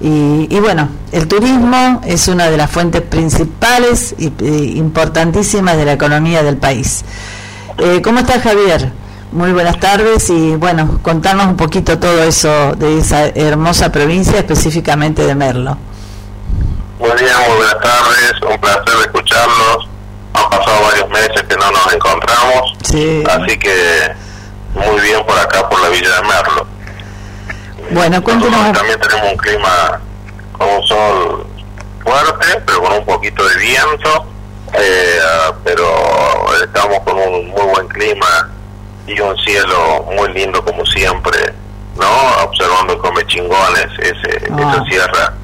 y, 0.00 0.60
bueno, 0.60 0.88
el 1.12 1.28
turismo 1.28 2.00
es 2.04 2.28
una 2.28 2.50
de 2.50 2.56
las 2.56 2.70
fuentes 2.70 3.00
principales 3.02 4.14
e 4.18 4.46
importantísimas 4.76 5.76
de 5.76 5.84
la 5.84 5.92
economía 5.92 6.42
del 6.42 6.56
país. 6.56 7.04
Eh, 7.78 8.02
¿Cómo 8.02 8.20
estás, 8.20 8.42
Javier? 8.42 8.92
Muy 9.32 9.52
buenas 9.52 9.80
tardes 9.80 10.30
y 10.30 10.56
bueno, 10.56 11.00
contarnos 11.02 11.46
un 11.46 11.56
poquito 11.56 11.98
todo 11.98 12.22
eso 12.22 12.74
de 12.76 12.98
esa 12.98 13.26
hermosa 13.28 13.90
provincia, 13.90 14.38
específicamente 14.38 15.26
de 15.26 15.34
Merlo. 15.34 15.76
Muy 16.98 17.10
bien, 17.18 17.32
muy 17.48 17.56
buenas 17.56 17.80
tardes, 17.80 18.32
un 18.48 18.60
placer 18.60 18.94
escucharlos. 19.06 19.88
Han 20.34 20.50
pasado 20.50 20.82
varios 20.84 21.08
meses 21.10 21.42
que 21.48 21.56
no 21.56 21.70
nos 21.70 21.92
encontramos, 21.92 22.76
así 23.30 23.58
que 23.58 24.12
muy 24.74 25.00
bien 25.00 25.24
por 25.26 25.38
acá, 25.38 25.68
por 25.68 25.80
la 25.80 25.88
Villa 25.88 26.14
de 26.14 26.22
Merlo. 26.22 26.73
Bueno, 27.90 28.22
cuéntanos. 28.22 28.72
También 28.72 29.00
tenemos 29.00 29.32
un 29.32 29.36
clima 29.36 30.00
con 30.52 30.68
un 30.68 30.82
sol 30.84 31.46
fuerte, 32.02 32.62
pero 32.66 32.82
con 32.82 32.92
un 32.92 33.04
poquito 33.04 33.46
de 33.46 33.56
viento, 33.56 34.26
eh, 34.74 35.18
pero 35.64 35.86
estamos 36.62 37.00
con 37.00 37.16
un 37.16 37.48
muy 37.48 37.62
buen 37.62 37.88
clima 37.88 38.50
y 39.06 39.20
un 39.20 39.36
cielo 39.38 40.06
muy 40.16 40.32
lindo 40.32 40.64
como 40.64 40.84
siempre, 40.86 41.38
¿no? 41.96 42.44
Observando 42.44 42.98
come 42.98 43.26
chingones 43.26 43.88
ese, 43.98 44.50
ah. 44.50 44.56
esa 44.58 44.84
sierra 44.84 45.34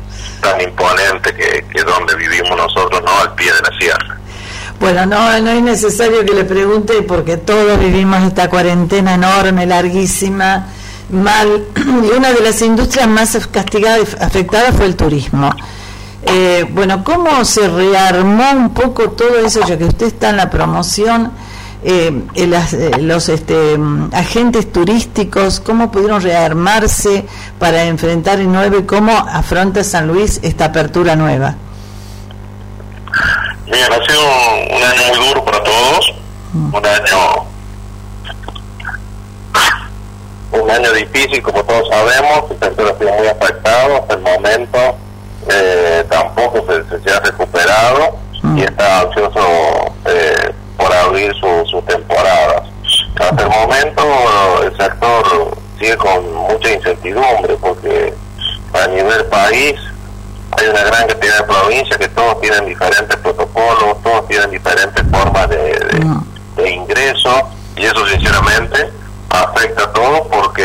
tan 0.41 0.61
imponente 0.61 1.35
que, 1.35 1.65
que 1.67 1.83
donde 1.83 2.15
vivimos 2.17 2.57
nosotros, 2.57 3.03
¿no? 3.03 3.21
Al 3.21 3.35
pie 3.35 3.53
de 3.53 3.61
la 3.61 3.79
sierra. 3.79 4.17
Bueno, 4.81 5.05
no, 5.05 5.41
no 5.41 5.51
es 5.51 5.63
necesario 5.63 6.25
que 6.25 6.33
le 6.33 6.45
pregunte 6.45 7.03
porque 7.03 7.37
todos 7.37 7.79
vivimos 7.79 8.23
esta 8.23 8.49
cuarentena 8.49 9.15
enorme, 9.15 9.67
larguísima 9.67 10.69
mal 11.11 11.67
y 11.77 12.17
una 12.17 12.33
de 12.33 12.41
las 12.41 12.61
industrias 12.63 13.09
más 13.09 13.37
castigadas 13.49 14.17
y 14.19 14.23
afectadas 14.23 14.75
fue 14.75 14.87
el 14.87 14.97
turismo. 14.97 15.51
Eh, 16.23 16.67
bueno, 16.71 17.03
¿cómo 17.03 17.45
se 17.45 17.67
rearmó 17.69 18.51
un 18.53 18.75
poco 18.75 19.11
todo 19.11 19.39
eso, 19.39 19.61
ya 19.67 19.79
que 19.79 19.85
usted 19.85 20.07
está 20.07 20.31
en 20.31 20.37
la 20.37 20.51
promoción, 20.51 21.33
eh, 21.83 22.25
eh, 22.35 22.91
los 23.01 23.29
este, 23.31 23.79
agentes 24.13 24.71
turísticos, 24.71 25.61
cómo 25.61 25.91
pudieron 25.91 26.21
rearmarse 26.21 27.25
para 27.59 27.85
enfrentar 27.85 28.39
el 28.39 28.53
9, 28.53 28.85
cómo 28.85 29.13
afronta 29.13 29.83
San 29.83 30.09
Luis 30.09 30.41
esta 30.43 30.67
apertura 30.67 31.17
nueva? 31.17 31.55
Bien, 33.65 33.87
ha 33.91 34.07
sido 34.07 34.77
un 34.77 34.83
año 34.83 35.03
muy 35.09 35.29
duro 35.29 35.45
para 35.45 35.63
todos, 35.63 36.15
un 36.53 36.87
año 36.87 37.47
un 40.53 40.71
año 40.71 40.93
difícil, 40.93 41.43
como 41.43 41.63
todos 41.65 41.89
sabemos, 41.89 42.51
el 42.51 42.59
sector 42.59 42.93
ha 42.93 42.99
sido 42.99 43.13
muy 43.13 43.29
afectado 43.29 43.97
hasta 43.97 44.15
el 44.15 44.21
momento, 44.21 44.79
eh, 45.49 46.05
tampoco 46.11 46.65
se, 46.67 47.01
se, 47.01 47.11
ha 47.15 47.21
recuperado 47.21 48.19
mm. 48.43 48.59
y 48.59 48.63
está 48.63 49.01
ansioso 49.01 49.41
eh, 50.07 50.53
por 50.77 50.93
abrir 50.93 51.33
sus 51.35 51.71
su 51.71 51.83
temporadas. 51.83 52.63
Hasta 53.19 53.43
el 53.43 53.51
momento 53.51 54.03
el 54.63 54.77
sector 54.77 55.57
sigue 55.79 55.97
con 55.97 56.33
mucha 56.35 56.73
incertidumbre 56.73 57.57
porque 57.61 58.15
a 58.73 58.87
nivel 58.89 59.25
país 59.27 59.75
hay 60.59 60.69
una 60.69 60.83
gran 60.85 61.07
cantidad 61.07 61.39
de 61.39 61.45
provincias 61.45 61.99
que 61.99 62.09
todos 62.09 62.41
tienen 62.41 62.67
diferentes 62.67 63.17
protocolos, 63.19 64.03
todos 64.03 64.27
tienen 64.27 64.51
diferentes 64.51 65.05
formas 65.11 65.49
de, 65.49 65.57
de, 65.57 66.63
de 66.63 66.71
ingreso 66.71 67.49
y 67.77 67.85
eso 67.85 68.07
sinceramente 68.07 69.00
afecta 69.31 69.93
todo 69.93 70.27
porque 70.29 70.63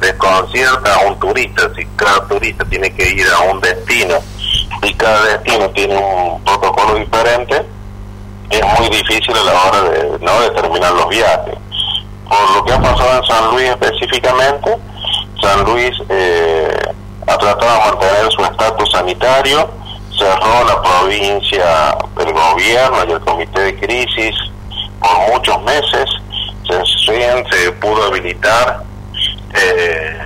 desconcierta 0.00 0.94
a 0.94 1.06
un 1.06 1.18
turista. 1.18 1.70
Si 1.76 1.84
cada 1.96 2.26
turista 2.26 2.64
tiene 2.64 2.92
que 2.94 3.10
ir 3.10 3.26
a 3.30 3.40
un 3.50 3.60
destino 3.60 4.16
y 4.82 4.94
cada 4.94 5.24
destino 5.24 5.68
tiene 5.70 5.96
un 5.96 6.42
protocolo 6.44 6.94
diferente, 6.94 7.64
es 8.50 8.78
muy 8.78 8.88
difícil 8.88 9.36
a 9.36 9.44
la 9.44 9.62
hora 9.62 9.82
de 9.90 10.18
no 10.20 10.40
determinar 10.40 10.92
los 10.92 11.08
viajes. 11.08 11.54
Por 12.28 12.50
lo 12.56 12.64
que 12.64 12.72
ha 12.72 12.80
pasado 12.80 13.18
en 13.18 13.24
San 13.24 13.50
Luis 13.50 13.68
específicamente, 13.70 14.76
San 15.40 15.64
Luis 15.64 15.92
eh, 16.08 16.76
ha 17.26 17.38
tratado 17.38 17.72
de 17.72 17.90
mantener 17.90 18.32
su 18.32 18.42
estatus 18.42 18.90
sanitario, 18.90 19.70
cerró 20.18 20.64
la 20.64 20.82
provincia, 20.82 21.96
el 22.18 22.32
gobierno 22.32 23.04
y 23.06 23.12
el 23.12 23.20
comité 23.20 23.60
de 23.60 23.78
crisis 23.78 24.34
por 25.00 25.32
muchos 25.32 25.62
meses 25.62 26.10
se, 26.68 27.44
se 27.50 27.72
pudo 27.72 28.04
habilitar 28.04 28.82
eh, 29.54 30.18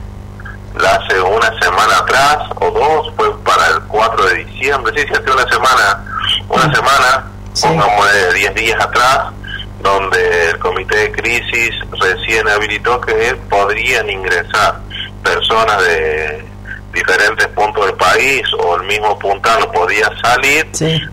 hace 0.76 1.20
una 1.20 1.52
semana 1.60 1.98
atrás 1.98 2.38
o 2.56 2.70
dos, 2.70 3.12
fue 3.16 3.36
para 3.42 3.66
el 3.68 3.82
4 3.88 4.24
de 4.26 4.44
diciembre, 4.44 4.92
sí, 4.96 5.06
sí, 5.06 5.14
hace 5.14 5.30
una 5.30 5.48
semana, 5.48 6.04
una 6.48 6.74
semana, 6.74 7.30
pongamos 7.60 8.12
de 8.12 8.34
10 8.34 8.54
días 8.54 8.80
atrás, 8.80 9.32
donde 9.80 10.50
el 10.50 10.58
comité 10.58 10.96
de 10.96 11.12
crisis 11.12 11.74
recién 12.00 12.48
habilitó 12.48 13.00
que 13.00 13.36
podrían 13.50 14.08
ingresar 14.08 14.80
personas 15.22 15.82
de 15.84 16.44
diferentes 16.92 17.46
puntos 17.48 17.86
del 17.86 17.94
país 17.94 18.42
o 18.58 18.76
el 18.76 18.82
mismo 18.82 19.18
puntano 19.18 19.70
podía 19.72 20.10
salir 20.22 20.68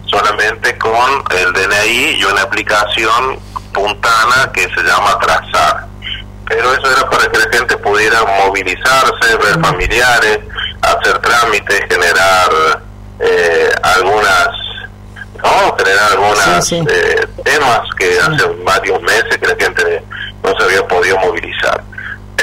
solamente 0.06 0.78
con 0.78 1.24
el 1.38 1.54
DNI 1.54 2.20
y 2.20 2.24
una 2.26 2.42
aplicación 2.42 3.40
puntana 3.80 4.52
que 4.54 4.64
se 4.64 4.84
llama 4.84 5.18
Trazar. 5.20 5.86
Pero 6.48 6.74
eso 6.74 6.92
era 6.92 7.10
para 7.10 7.28
que 7.30 7.38
la 7.38 7.50
gente 7.52 7.78
pudiera 7.78 8.24
movilizarse, 8.44 9.38
ver 9.38 9.60
familiares, 9.62 10.40
hacer 10.82 11.20
trámites, 11.20 11.80
generar 11.88 12.82
eh, 13.20 13.72
algunas, 13.84 14.48
no, 15.44 15.78
generar 15.78 16.12
algunas 16.14 16.72
eh, 16.72 17.28
temas 17.44 17.82
que 17.98 18.20
hace 18.20 18.46
varios 18.64 19.02
meses 19.04 19.38
que 19.38 19.48
la 19.48 19.56
gente 19.56 20.04
no 20.44 20.58
se 20.58 20.64
había 20.64 20.88
podido 20.88 21.18
movilizar. 21.20 21.84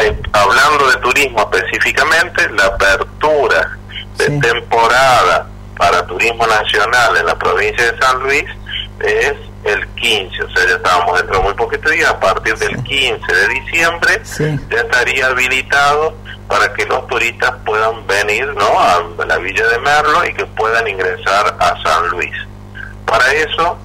Eh, 0.01 0.17
hablando 0.33 0.89
de 0.89 0.97
turismo 0.99 1.51
específicamente, 1.53 2.49
la 2.51 2.67
apertura 2.67 3.77
de 4.19 4.31
temporada 4.41 5.49
para 5.77 6.07
turismo 6.07 6.47
nacional 6.47 7.17
en 7.17 7.27
la 7.27 7.37
provincia 7.37 7.93
de 7.93 7.99
San 7.99 8.23
Luis 8.23 8.45
es 9.01 9.35
el 9.67 9.87
15, 9.89 10.43
o 10.43 10.51
sea, 10.51 10.67
ya 10.67 10.77
estábamos 10.77 11.19
dentro 11.19 11.39
de 11.39 11.43
muy 11.45 11.55
poquito 11.55 11.91
días, 11.91 12.11
a 12.11 12.21
partir 12.21 12.57
del 12.57 12.83
15 12.83 13.33
de 13.33 13.49
diciembre 13.49 14.23
ya 14.71 14.81
estaría 14.81 15.27
habilitado 15.27 16.15
para 16.49 16.73
que 16.75 16.85
los 16.87 17.07
turistas 17.09 17.53
puedan 17.65 18.07
venir 18.07 18.47
¿no? 18.55 18.81
a 18.81 19.03
la 19.27 19.39
villa 19.39 19.67
de 19.67 19.79
Merlo 19.81 20.25
y 20.25 20.33
que 20.35 20.47
puedan 20.47 20.87
ingresar 20.87 21.57
a 21.59 21.83
San 21.83 22.09
Luis. 22.11 22.35
Para 23.05 23.33
eso 23.33 23.77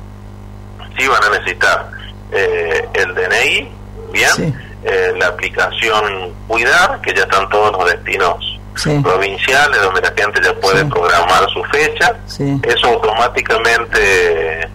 sí 0.97 1.07
van 1.07 1.23
a 1.23 1.29
necesitar 1.29 1.89
eh, 2.32 2.88
el 2.93 3.15
DNI, 3.15 3.71
bien, 4.11 4.61
eh, 4.84 5.13
la 5.17 5.27
aplicación 5.27 6.34
Cuidar, 6.47 7.01
que 7.01 7.13
ya 7.13 7.23
están 7.23 7.49
todos 7.49 7.71
los 7.71 7.86
destinos 7.89 8.59
provinciales 9.03 9.82
donde 9.82 10.01
la 10.01 10.13
gente 10.15 10.41
ya 10.43 10.53
puede 10.55 10.86
programar 10.86 11.47
su 11.51 11.63
fecha. 11.65 12.15
Eso 12.63 12.88
automáticamente 12.88 14.67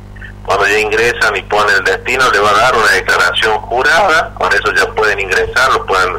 cuando 0.46 0.66
ya 0.68 0.78
ingresan 0.78 1.36
y 1.36 1.42
ponen 1.42 1.76
el 1.76 1.84
destino 1.84 2.30
le 2.30 2.38
va 2.38 2.50
a 2.50 2.54
dar 2.54 2.76
una 2.76 2.92
declaración 2.92 3.58
jurada, 3.62 4.32
con 4.34 4.52
eso 4.52 4.72
ya 4.72 4.86
pueden 4.94 5.18
ingresar, 5.18 5.72
lo 5.72 5.84
pueden 5.84 6.18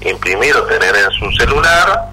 imprimir 0.00 0.56
o 0.56 0.64
tener 0.64 0.94
en 0.96 1.10
su 1.12 1.30
celular, 1.38 2.10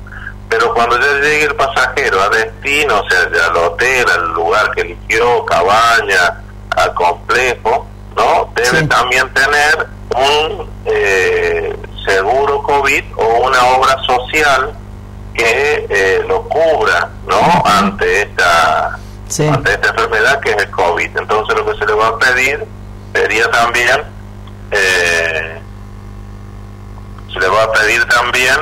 pero 0.47 0.73
cuando 0.75 0.99
ya 0.99 1.13
llegue 1.21 1.45
el 1.45 1.55
pasajero 1.55 2.21
a 2.21 2.29
destino, 2.29 2.99
o 2.99 3.09
sea, 3.09 3.29
ya 3.33 3.47
al 3.47 3.57
hotel, 3.57 4.05
al 4.13 4.33
lugar 4.33 4.71
que 4.75 4.81
eligió, 4.81 5.43
cabaña, 5.45 6.43
al 6.77 6.93
complejo, 6.93 7.87
¿no? 8.15 8.51
Debe 8.55 8.83
también 8.83 9.27
tener 9.33 9.87
un 10.15 10.69
eh, 10.85 11.75
seguro 12.05 12.61
COVID 12.61 13.03
o 13.17 13.25
una 13.47 13.63
obra 13.63 13.97
social 14.05 14.71
que 15.33 15.87
eh, 15.89 16.23
lo 16.27 16.43
cubra, 16.43 17.09
¿no? 17.27 17.63
Ante 17.65 18.21
esta 18.21 18.99
ante 19.49 19.71
esta 19.73 19.89
enfermedad 19.89 20.39
que 20.39 20.51
es 20.51 20.57
el 20.57 20.71
COVID. 20.71 21.17
Entonces 21.17 21.55
lo 21.55 21.65
que 21.65 21.77
se 21.79 21.85
le 21.85 21.93
va 21.93 22.07
a 22.07 22.17
pedir 22.17 22.65
sería 23.13 23.49
también, 23.51 24.03
eh, 24.71 25.59
se 27.33 27.39
le 27.39 27.47
va 27.47 27.63
a 27.63 27.71
pedir 27.71 28.05
también 28.07 28.55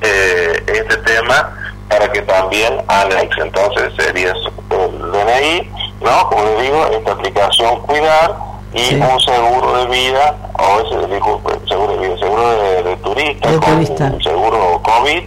eh, 0.00 0.64
este 0.66 0.96
tema 0.98 1.52
para 1.88 2.10
que 2.10 2.22
también 2.22 2.82
anexe. 2.88 3.40
Entonces 3.42 3.92
sería 3.96 4.32
el 4.32 5.12
DNI, 5.12 5.70
¿no? 6.00 6.28
Como 6.28 6.44
le 6.44 6.62
digo, 6.62 6.86
esta 6.86 7.12
aplicación 7.12 7.80
Cuidar 7.82 8.36
y 8.72 8.94
un 8.96 9.20
seguro 9.20 9.76
de 9.78 9.86
vida, 9.86 10.36
o 10.58 10.80
ese 10.80 11.14
dijo, 11.14 11.40
seguro 11.68 11.96
de 11.96 12.08
vida, 12.08 12.18
seguro 12.18 12.82
de, 12.82 12.96
turista, 12.96 13.48
con 13.60 14.22
seguro 14.22 14.82
COVID 14.82 15.22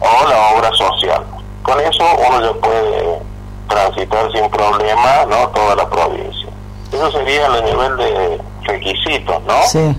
o 0.00 0.28
la 0.28 0.48
obra 0.56 0.70
social. 0.72 1.24
Con 1.62 1.80
eso 1.80 2.04
uno 2.28 2.42
ya 2.42 2.60
puede 2.60 3.31
transitar 3.72 4.30
sin 4.32 4.50
problema 4.50 5.24
¿no? 5.28 5.48
toda 5.48 5.74
la 5.76 5.88
provincia. 5.88 6.48
Eso 6.92 7.10
sería 7.10 7.46
el 7.46 7.64
nivel 7.64 7.96
de 7.96 8.40
requisitos, 8.64 9.42
¿no? 9.44 9.62
Sí. 9.64 9.96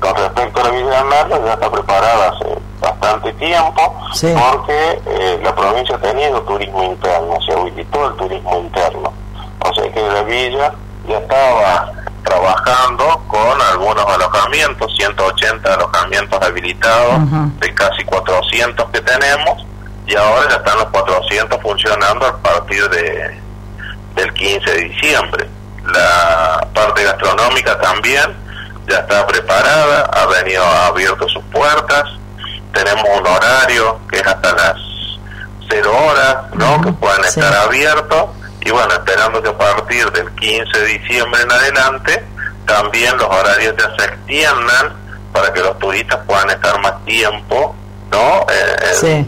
Con 0.00 0.14
respecto 0.14 0.60
a 0.60 0.64
la 0.64 0.70
Villa 0.70 1.04
de 1.04 1.44
ya 1.44 1.52
está 1.54 1.70
preparada 1.70 2.28
hace 2.28 2.58
bastante 2.80 3.32
tiempo, 3.34 3.94
porque 4.10 5.00
eh, 5.06 5.40
la 5.42 5.54
provincia 5.54 5.96
ha 5.96 6.00
tenido 6.00 6.40
turismo 6.42 6.84
interno, 6.84 7.36
se 7.46 7.52
habilitó 7.52 8.06
el 8.08 8.16
turismo 8.16 8.58
interno. 8.58 9.12
O 9.60 9.74
sea 9.74 9.90
que 9.90 10.00
la 10.00 10.22
villa 10.22 10.72
ya 11.08 11.18
estaba 11.18 11.90
trabajando 12.22 13.04
con 13.28 13.62
algunos 13.72 14.04
alojamientos, 14.06 14.94
180 14.96 15.74
alojamientos 15.74 16.42
habilitados 16.42 17.20
de 17.60 17.74
casi 17.74 18.04
400 18.04 18.90
que 18.90 19.00
tenemos, 19.00 19.66
y 20.06 20.14
ahora 20.16 20.48
ya 20.48 20.56
están 20.56 20.78
los 20.78 20.88
400 20.88 21.60
funcionando 21.60 22.26
a 22.26 22.36
partir 22.38 22.88
de 22.90 23.44
del 24.14 24.32
15 24.32 24.70
de 24.70 24.80
diciembre. 24.84 25.48
La 25.86 26.66
parte 26.72 27.04
gastronómica 27.04 27.78
también 27.80 28.34
ya 28.88 28.98
está 28.98 29.26
preparada, 29.26 30.02
ha 30.12 30.26
venido 30.26 30.62
ha 30.64 30.86
abierto 30.86 31.28
sus 31.28 31.42
puertas, 31.44 32.04
tenemos 32.72 33.04
un 33.18 33.26
horario 33.26 33.98
que 34.10 34.18
es 34.18 34.26
hasta 34.26 34.52
las 34.52 34.76
0 35.68 35.90
horas, 35.90 36.36
¿no? 36.54 36.80
que 36.80 36.92
puedan 36.92 37.24
estar 37.24 37.52
abiertos 37.54 38.30
y 38.60 38.70
bueno, 38.70 38.94
esperando 38.94 39.42
que 39.42 39.48
a 39.48 39.58
partir 39.58 40.10
del 40.12 40.30
15 40.34 40.78
de 40.78 40.86
diciembre 40.86 41.42
en 41.42 41.52
adelante 41.52 42.24
también 42.66 43.16
los 43.18 43.26
horarios 43.26 43.74
ya 43.76 43.94
se 43.98 44.04
extiendan 44.10 44.92
para 45.32 45.52
que 45.52 45.60
los 45.60 45.78
turistas 45.78 46.20
puedan 46.26 46.48
estar 46.50 46.80
más 46.80 47.04
tiempo, 47.04 47.74
¿no? 48.10 48.46
Eh, 48.50 49.26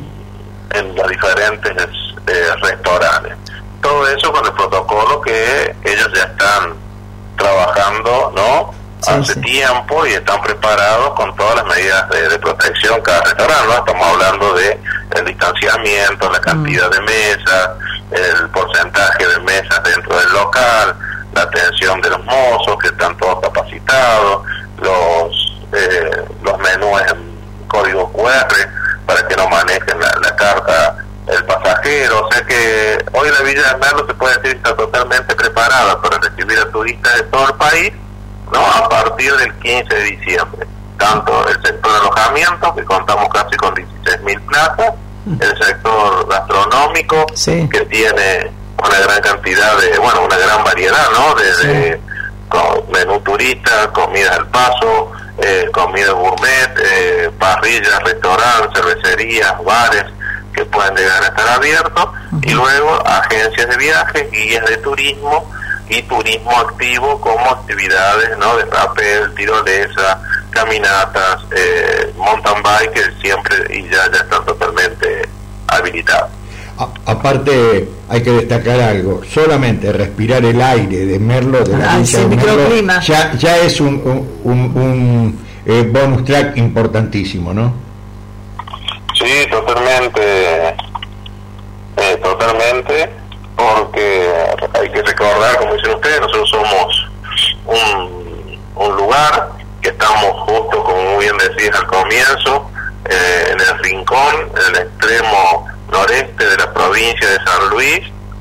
en 0.71 0.95
los 0.95 1.09
diferentes 1.09 1.73
eh, 2.27 2.49
restaurantes. 2.63 3.37
Todo 3.81 4.09
eso 4.09 4.33
con 4.33 4.45
el 4.45 4.53
protocolo 4.53 5.21
que 5.21 5.75
ellos 5.85 6.11
ya 6.15 6.25
están 6.25 6.75
trabajando, 7.37 8.33
¿no? 8.35 8.75
Hace 9.07 9.41
tiempo 9.41 10.05
y 10.07 10.15
están 10.15 10.43
preparados 10.43 11.11
con 11.11 11.35
todas 11.37 11.57
las 11.57 11.67
medidas 11.67 12.09
de, 12.09 12.39
protección 12.39 13.01
cada 13.03 13.23
restaurante, 13.23 13.67
¿no? 13.69 13.75
Estamos 13.75 14.07
hablando 14.09 14.55
de 14.55 14.81
el 15.17 15.25
distanciamiento, 15.27 16.31
la 16.31 16.41
cantidad 16.41 16.91
de 16.91 17.01
mesas, 17.03 17.71
el 18.11 18.49
porcentaje 18.51 19.27
de 19.27 19.39
mesas 19.41 19.83
dentro 19.85 20.19
del 20.19 20.33
local, 20.33 20.97
la 21.35 21.43
atención 21.43 22.01
de 22.01 22.11
los 22.11 22.25
mozos 22.25 22.77
que 22.81 22.89
están 22.89 23.17
todos 23.19 23.41
capacitados, 23.41 24.43
los 24.79 25.47
eh, 25.73 26.25
los 26.43 26.59
menús 26.59 27.01
en 27.11 27.37
código 27.69 28.11
QR, 28.13 28.69
para 29.07 29.27
que 29.27 29.37
no 29.37 29.49
manejen 29.49 29.99
la, 30.01 30.37
carta 30.37 30.97
el 31.27 31.45
pasajero, 31.45 32.27
o 32.27 32.33
sea 32.33 32.45
que 32.45 33.05
hoy 33.13 33.29
la 33.31 33.41
Villa 33.43 33.73
de 33.73 33.79
Merlo 33.79 34.07
se 34.07 34.15
puede 34.15 34.37
decir 34.37 34.57
está 34.57 34.77
totalmente 34.77 35.35
preparada 35.35 36.01
para 36.01 36.19
recibir 36.19 36.59
a 36.59 36.71
turistas 36.71 37.17
de 37.17 37.23
todo 37.25 37.49
el 37.49 37.55
país, 37.55 37.93
¿no? 38.53 38.61
A 38.61 38.89
partir 38.89 39.35
del 39.37 39.53
15 39.55 39.95
de 39.95 40.03
diciembre. 40.05 40.67
Tanto 40.99 41.49
el 41.49 41.61
sector 41.63 41.93
de 41.93 41.99
alojamiento, 41.99 42.75
que 42.75 42.85
contamos 42.85 43.29
casi 43.31 43.57
con 43.57 43.75
16.000 43.75 44.47
plazas, 44.47 44.93
el 45.41 45.59
sector 45.59 46.29
gastronómico, 46.29 47.27
que 47.35 47.81
tiene 47.91 48.53
una 48.79 49.01
gran 49.01 49.21
cantidad 49.21 49.79
de, 49.79 49.99
bueno, 49.99 50.25
una 50.25 50.37
gran 50.37 50.63
variedad, 50.63 51.11
¿no? 51.13 51.35
Desde 51.35 52.01
menú 52.93 53.21
turista, 53.21 53.93
comida 53.93 54.35
al 54.35 54.47
paso, 54.49 55.11
eh, 55.39 55.69
comida 55.73 56.13
gourmet, 56.13 56.75
eh, 56.79 57.31
parrillas, 57.39 58.03
restaurantes, 58.05 58.71
cervecerías, 58.75 59.55
bares 59.65 60.05
que 60.55 60.65
pueden 60.65 60.95
llegar 60.95 61.23
a 61.23 61.27
estar 61.27 61.49
abiertos 61.49 62.09
y 62.43 62.51
luego 62.53 63.07
agencias 63.07 63.69
de 63.69 63.77
viajes, 63.77 64.31
guías 64.31 64.65
de 64.67 64.79
turismo 64.79 65.51
y 65.89 66.03
turismo 66.03 66.51
activo 66.59 67.21
como 67.21 67.51
actividades 67.51 68.37
¿no? 68.39 68.57
de 68.57 68.65
rapel, 68.65 69.35
tirolesa, 69.35 70.21
caminatas, 70.51 71.43
eh, 71.55 72.13
mountain 72.17 72.63
bike 72.63 73.21
siempre 73.21 73.77
y 73.77 73.83
ya, 73.89 74.11
ya 74.11 74.21
están 74.21 74.45
totalmente 74.47 75.29
habilitados 75.69 76.31
Aparte, 77.07 77.89
hay 78.09 78.23
que 78.23 78.31
destacar 78.31 78.81
algo: 78.81 79.23
solamente 79.25 79.93
respirar 79.93 80.45
el 80.45 80.61
aire 80.61 81.07
de 81.07 81.19
Merlo, 81.19 81.65
de 81.65 81.77
la 81.77 81.95
ah, 81.95 81.99
de 81.99 82.37
Merlo, 82.37 83.01
ya, 83.01 83.57
es 83.59 83.81
un, 83.81 84.29
un, 84.45 84.55
un, 84.75 85.39
eh, 85.65 85.89
bonus 85.91 86.25
track 86.25 86.57
importantísimo, 86.59 87.55
¿no? 87.55 87.73
Sí, 89.15 89.47
totalmente. 89.51 90.75
Eh, 91.97 92.17
totalmente, 92.23 93.11
porque 93.57 94.31
hay 94.75 94.91
que 94.91 95.03
recordar, 95.03 95.57
como 95.57 95.75
dicen 95.75 95.95
ustedes, 95.95 96.21
nosotros 96.21 96.51
somos 96.51 97.11
un, 97.65 98.97
lugar 98.97 99.51
que 99.81 99.89
estamos 99.89 100.33
justo, 100.43 100.83
como 100.85 101.03
muy 101.15 101.25
bien 101.25 101.37
decías 101.39 101.77
al 101.77 101.87
comienzo, 101.87 102.71
eh, 103.09 103.49
en 103.51 103.61
el 103.61 103.79
rincón, 103.83 104.51
en 104.57 104.75
el 104.75 104.83
extremo 104.83 105.67
Luis, 107.71 108.01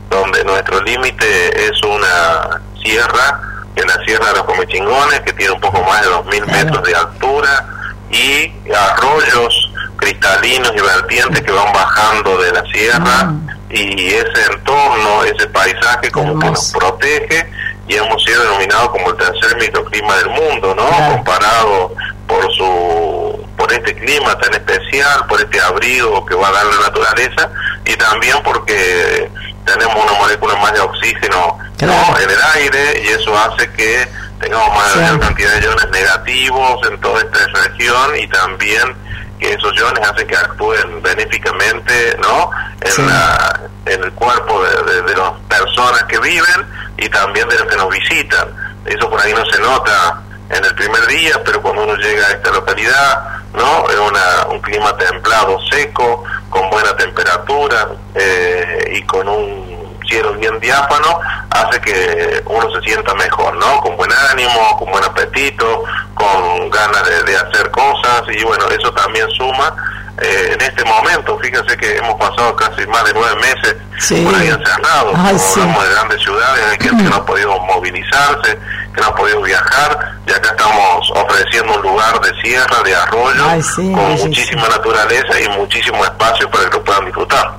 donde 0.10 0.44
nuestro 0.44 0.82
límite 0.82 1.68
es 1.68 1.84
una 1.84 2.62
sierra, 2.82 3.42
que 3.76 3.82
es 3.82 3.88
la 3.88 4.06
Sierra 4.06 4.28
de 4.28 4.34
los 4.34 4.44
Comechingones, 4.44 5.22
que 5.22 5.34
tiene 5.34 5.54
un 5.54 5.62
poco 5.62 5.82
más 5.84 6.02
de 6.02 6.10
2.000 6.10 6.46
metros 6.46 6.84
de 6.84 6.96
altura, 6.96 7.68
y 8.10 8.52
arroyos 8.74 9.72
cristalinos 9.98 10.72
y 10.76 10.82
vertientes 10.82 11.42
que 11.42 11.52
van 11.52 11.74
bajando 11.74 12.38
de 12.38 12.52
la 12.52 12.64
sierra, 12.72 13.34
y 13.70 14.08
ese 14.08 14.52
entorno, 14.52 15.24
ese 15.24 15.48
paisaje 15.48 16.12
como 16.12 16.40
que 16.40 16.50
nos 16.50 16.72
protege, 16.72 17.50
y 17.88 17.96
hemos 17.96 18.24
sido 18.24 18.44
denominados 18.44 18.90
como 18.90 19.10
el 19.10 19.18
tercer 19.18 19.58
microclima 19.58 20.16
del 20.18 20.30
mundo, 20.30 20.76
¿no? 20.76 21.12
Comparado 21.12 21.94
por 22.28 22.52
su 22.54 23.45
por 23.58 23.72
este 23.72 23.96
clima 23.96 24.38
tan 24.40 24.54
especial, 24.54 25.26
por 25.28 25.40
este 25.40 25.60
abrigo 25.62 26.26
que 26.26 26.36
va 26.36 26.50
a 26.50 26.52
dar 26.52 26.66
la 26.66 26.80
naturaleza 26.88 27.50
y 27.86 27.96
también 27.96 28.38
porque 28.44 29.30
tenemos 29.66 29.96
una 30.04 30.14
molécula 30.20 30.56
más 30.58 30.74
de 30.74 30.80
oxígeno 30.82 31.58
¿no? 31.82 32.20
en 32.20 32.30
el 32.30 32.38
aire 32.56 33.02
y 33.04 33.08
eso 33.08 33.38
hace 33.38 33.70
que 33.72 34.08
tengamos 34.40 34.70
mayor 34.76 35.20
cantidad 35.20 35.54
de 35.54 35.62
iones 35.62 35.90
negativos 35.90 36.88
en 36.90 37.00
toda 37.00 37.22
esta 37.22 37.48
región 37.64 38.16
y 38.18 38.28
también 38.28 38.96
que 39.40 39.54
esos 39.54 39.76
iones 39.76 40.08
hacen 40.08 40.28
que 40.28 40.36
actúen 40.36 41.02
benéficamente 41.02 42.18
¿no? 42.22 42.50
en, 42.82 43.08
la, 43.08 43.60
en 43.86 44.04
el 44.04 44.12
cuerpo 44.14 44.64
de, 44.64 45.02
de 45.02 45.16
las 45.16 45.32
personas 45.48 46.04
que 46.04 46.20
viven 46.20 46.66
y 46.98 47.10
también 47.10 47.48
de 47.50 47.60
los 47.60 47.68
que 47.68 47.76
nos 47.76 47.90
visitan. 47.90 48.48
Eso 48.86 49.10
por 49.10 49.20
ahí 49.20 49.34
no 49.34 49.46
se 49.46 49.60
nota 49.60 50.22
en 50.50 50.64
el 50.64 50.76
primer 50.76 51.06
día, 51.08 51.42
pero 51.44 51.62
cuando 51.62 51.84
uno 51.84 51.96
llega 51.96 52.28
a 52.28 52.32
esta 52.32 52.52
localidad, 52.52 53.24
¿no? 53.54 53.90
Es 53.90 54.00
una, 54.00 54.48
un 54.50 54.60
clima 54.62 54.96
templado, 54.98 55.60
seco, 55.70 56.24
con 56.50 56.70
buena 56.70 56.96
temperatura 56.96 57.88
eh, 58.14 58.94
y 58.96 59.02
con 59.04 59.28
un 59.28 59.98
cielo 60.08 60.34
bien 60.34 60.60
diáfano, 60.60 61.20
hace 61.50 61.82
que 61.82 62.44
uno 62.46 62.70
se 62.72 62.82
sienta 62.82 63.14
mejor, 63.16 63.56
¿no? 63.56 63.82
Con 63.82 63.98
buen 63.98 64.12
ánimo, 64.32 64.78
con 64.78 64.92
buen 64.92 65.04
apetito, 65.04 65.84
con 66.14 66.70
ganas 66.70 67.04
de, 67.08 67.24
de 67.24 67.38
hacer 67.38 67.72
cosas 67.72 68.24
y 68.30 68.44
bueno, 68.44 68.66
eso 68.70 68.92
también 68.94 69.30
suma 69.32 69.74
eh, 70.22 70.52
en 70.54 70.62
este 70.62 70.84
momento, 70.86 71.38
fíjense 71.40 71.76
que 71.76 71.98
hemos 71.98 72.16
pasado 72.16 72.56
casi 72.56 72.88
más 72.88 73.04
de 73.04 73.14
nueve 73.14 73.36
meses 73.36 73.76
por 74.24 74.36
ahí 74.36 74.48
encerrados, 74.48 75.14
Ay, 75.18 75.38
sí. 75.38 75.60
hablamos 75.60 75.84
de 75.84 75.94
grandes 75.94 76.22
ciudades, 76.22 76.66
hay 76.72 76.78
gente 76.80 77.04
que 77.04 77.10
no 77.10 77.16
ha 77.16 77.26
podido 77.26 77.60
movilizarse, 77.60 78.60
que 78.94 79.02
no 79.02 79.08
ha 79.08 79.16
podido 79.16 79.42
viajar, 79.42 80.16
y 80.26 80.32
acá 80.32 80.50
estamos 80.50 81.12
ofreciendo 81.16 81.76
un 81.76 81.82
lugar 81.82 82.22
de 82.22 82.42
sierra, 82.42 82.82
de 82.84 82.96
arroyo, 82.96 83.46
Ay, 83.50 83.62
sí, 83.62 83.92
con 83.92 84.18
sí, 84.18 84.28
muchísima 84.28 84.68
naturaleza 84.70 85.42
y 85.42 85.50
muchísimo 85.58 86.04
espacio 86.04 86.50
para 86.50 86.70
que 86.70 86.78
lo 86.78 86.84
puedan 86.84 87.06
disfrutar. 87.06 87.54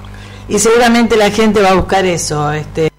Y 0.49 0.59
seguramente 0.59 1.17
la 1.17 1.31
gente 1.31 1.61
va 1.61 1.71
a 1.71 1.75
buscar 1.75 2.05
eso, 2.07 2.53
este 2.53 2.91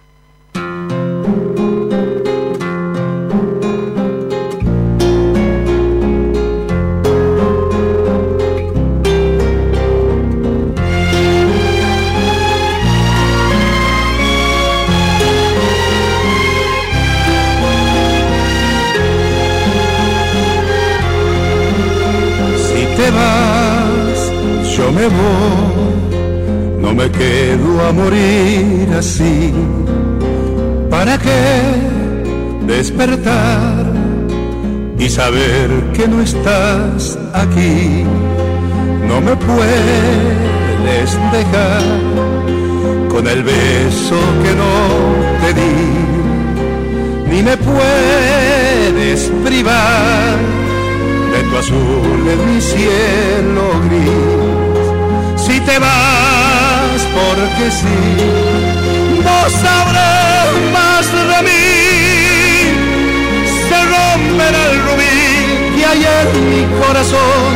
morir 28.08 28.88
así. 28.98 29.54
¿Para 30.90 31.18
qué 31.18 31.44
despertar 32.74 33.86
y 34.98 35.10
saber 35.10 35.68
que 35.96 36.08
no 36.08 36.22
estás 36.22 37.20
aquí? 37.34 38.06
No 39.10 39.18
me 39.28 39.36
puedes 39.36 41.10
dejar 41.38 41.84
con 43.14 43.28
el 43.28 43.42
beso 43.44 44.20
que 44.44 44.52
no 44.62 44.74
te 45.42 45.50
di, 45.60 45.78
ni 47.30 47.40
me 47.50 47.56
puedes 47.58 49.20
privar 49.46 50.36
de 51.34 51.40
tu 51.50 51.58
azul 51.64 52.22
en 52.34 52.40
mi 52.48 52.60
cielo 52.72 53.66
gris. 53.86 55.46
Si 55.46 55.60
te 55.62 55.80
vas, 55.80 56.47
porque 57.16 57.72
sí, 57.72 58.00
no 59.26 59.50
sabrás 59.50 60.48
más 60.74 61.06
de 61.32 61.40
mí. 61.48 61.68
Se 63.68 63.78
romperá 63.94 64.62
el 64.72 64.78
rubí 64.86 65.76
que 65.76 65.86
hay 65.86 66.06
en 66.20 66.50
mi 66.50 66.64
corazón 66.82 67.50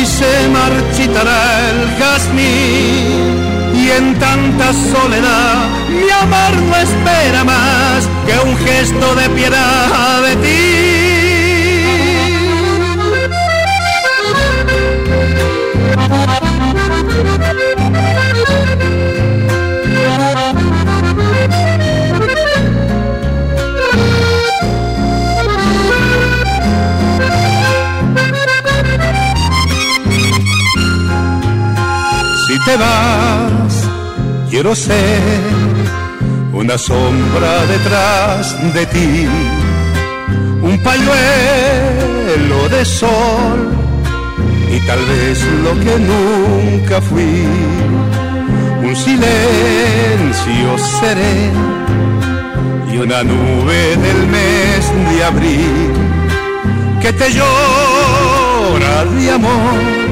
y 0.00 0.06
se 0.06 0.48
marchitará 0.48 1.40
el 1.70 1.78
jazmín. 1.98 3.48
Y 3.74 3.90
en 3.90 4.18
tanta 4.18 4.72
soledad 4.72 5.68
mi 5.88 6.10
amor 6.10 6.54
no 6.68 6.76
espera 6.76 7.44
más 7.44 8.08
que 8.26 8.38
un 8.48 8.56
gesto 8.58 9.14
de 9.14 9.28
piedad 9.30 10.22
de 10.22 10.36
ti. 10.36 10.97
Te 32.68 32.76
vas, 32.76 33.74
quiero 34.50 34.74
ser 34.74 35.40
una 36.52 36.76
sombra 36.76 37.64
detrás 37.74 38.42
de 38.74 38.84
ti, 38.94 39.26
un 40.60 40.76
pañuelo 40.88 42.68
de 42.68 42.84
sol. 42.84 43.60
Y 44.74 44.78
tal 44.86 45.02
vez 45.12 45.38
lo 45.64 45.72
que 45.82 45.94
nunca 46.12 47.00
fui, 47.00 47.36
un 48.86 48.94
silencio 49.06 50.68
sereno. 51.00 51.64
Y 52.92 52.98
una 52.98 53.22
nube 53.22 53.80
del 54.06 54.20
mes 54.36 54.82
de 55.10 55.24
abril. 55.24 55.92
Que 57.00 57.12
te 57.12 57.32
llora 57.32 59.04
de 59.04 59.30
amor 59.30 60.07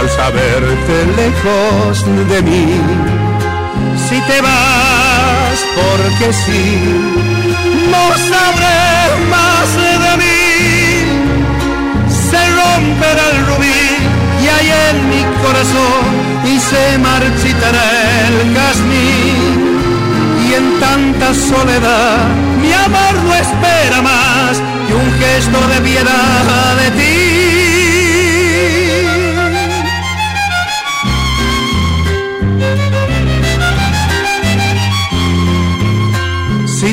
al 0.00 0.08
saberte 0.08 0.96
lejos 1.20 2.04
de 2.30 2.42
mí. 2.42 2.66
Si 4.08 4.18
te 4.28 4.40
vas, 4.40 5.58
porque 5.78 6.32
sí, 6.32 6.64
no 7.92 8.04
sabré 8.30 8.80
más 9.34 9.68
de 10.04 10.12
mí. 10.22 10.40
Se 12.28 12.40
romperá 12.60 13.24
el 13.34 13.46
rubí 13.48 13.82
y 14.42 14.44
hay 14.56 14.68
en 14.88 14.96
mi 15.10 15.22
corazón 15.42 16.04
y 16.52 16.58
se 16.70 16.98
marchitará 16.98 17.86
el 18.26 18.54
jazmín. 18.54 19.52
Y 20.46 20.54
en 20.54 20.80
tanta 20.80 21.28
soledad 21.34 22.18
mi 22.62 22.72
amor 22.72 23.14
no 23.26 23.34
espera 23.34 24.00
más 24.02 24.54
que 24.86 24.94
un 24.94 25.08
gesto 25.20 25.58
de 25.72 25.80
piedad 25.88 26.76
de 26.82 26.90
ti. 26.98 27.29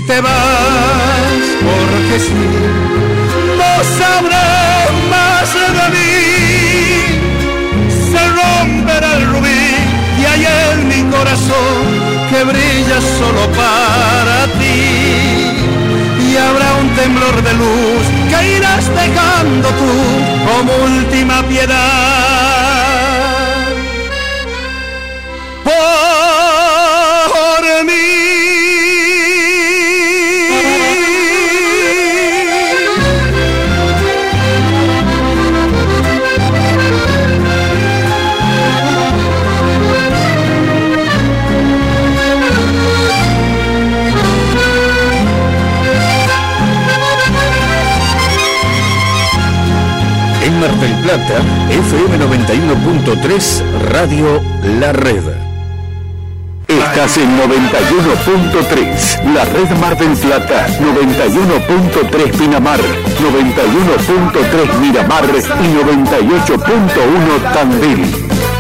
Te 0.08 0.22
vas, 0.22 1.44
porque 1.68 2.20
sí, 2.28 2.46
no 3.60 3.72
sabré 4.00 4.48
más 5.12 5.54
de 5.78 5.86
mí. 5.96 6.14
Se 8.10 8.22
romperá 8.40 9.18
el 9.18 9.26
rubí 9.32 9.66
y 10.20 10.26
hay 10.26 10.44
en 10.72 10.88
mi 10.88 11.02
corazón 11.12 11.82
que 12.30 12.40
brilla 12.46 13.00
solo 13.20 13.44
para 13.62 14.38
ti. 14.60 14.82
Y 16.26 16.38
habrá 16.38 16.70
un 16.76 16.90
temblor 16.96 17.44
de 17.44 17.54
luz 17.54 18.06
que 18.30 18.58
irás 18.58 18.86
dejando 19.04 19.68
tú 19.82 19.94
como 20.48 20.72
última 20.86 21.44
piedad. 21.44 22.47
Plata, 51.08 51.40
FM 51.70 52.20
91.3, 52.20 53.64
Radio 53.92 54.42
La 54.78 54.92
Red. 54.92 55.24
Estás 56.68 57.16
en 57.16 57.40
91.3, 57.40 59.24
la 59.34 59.46
red 59.46 59.70
Mar 59.80 59.98
del 59.98 60.18
Plata, 60.18 60.68
91.3 60.68 62.38
Pinamar, 62.38 62.82
91.3 62.82 64.80
Miramar 64.82 65.24
y 65.24 65.28
98.1 65.30 67.54
Tandil. 67.54 68.04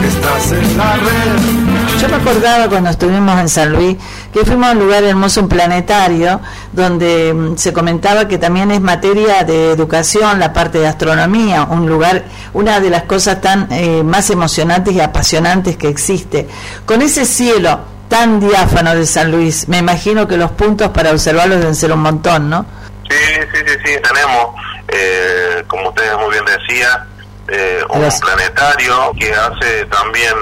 Estás 0.07 0.53
en 0.53 0.77
la 0.77 0.93
red. 0.93 1.67
Yo 2.01 2.07
me 2.07 2.15
acordaba 2.15 2.69
cuando 2.69 2.91
estuvimos 2.91 3.37
en 3.41 3.49
San 3.49 3.73
Luis 3.73 3.97
que 4.31 4.45
fuimos 4.45 4.67
a 4.67 4.71
un 4.71 4.79
lugar 4.79 5.03
hermoso, 5.03 5.41
un 5.41 5.49
planetario, 5.49 6.39
donde 6.77 7.33
mm, 7.33 7.57
se 7.57 7.73
comentaba 7.73 8.27
que 8.27 8.37
también 8.37 8.71
es 8.71 8.79
materia 8.79 9.43
de 9.43 9.71
educación 9.71 10.39
la 10.39 10.53
parte 10.53 10.77
de 10.77 10.87
astronomía, 10.87 11.63
un 11.63 11.87
lugar, 11.87 12.23
una 12.53 12.79
de 12.79 12.89
las 12.89 13.03
cosas 13.03 13.41
tan 13.41 13.67
eh, 13.71 14.03
más 14.03 14.29
emocionantes 14.29 14.93
y 14.93 15.01
apasionantes 15.01 15.75
que 15.75 15.89
existe. 15.89 16.47
Con 16.85 17.01
ese 17.01 17.25
cielo 17.25 17.79
tan 18.07 18.39
diáfano 18.39 18.95
de 18.95 19.05
San 19.05 19.31
Luis, 19.31 19.67
me 19.67 19.79
imagino 19.79 20.27
que 20.27 20.37
los 20.37 20.51
puntos 20.51 20.89
para 20.91 21.11
observarlos 21.11 21.59
deben 21.59 21.75
ser 21.75 21.91
un 21.91 21.99
montón, 21.99 22.49
¿no? 22.49 22.65
Sí, 23.09 23.17
sí, 23.53 23.59
sí, 23.65 23.73
sí, 23.83 23.91
tenemos, 24.01 24.55
eh, 24.89 25.63
como 25.67 25.89
ustedes 25.89 26.15
muy 26.17 26.29
bien 26.29 26.45
decía, 26.45 27.05
eh, 27.49 27.81
un 27.89 28.07
planetario 28.19 29.11
que 29.19 29.33
hace 29.33 29.85
también 29.85 30.35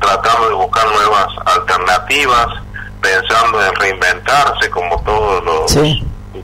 tratando 0.00 0.48
de 0.48 0.54
buscar 0.54 0.86
nuevas 0.88 1.28
alternativas, 1.46 2.46
pensando 3.00 3.64
en 3.64 3.74
reinventarse 3.76 4.70
como 4.70 5.00
todos 5.02 5.44
los 5.44 5.72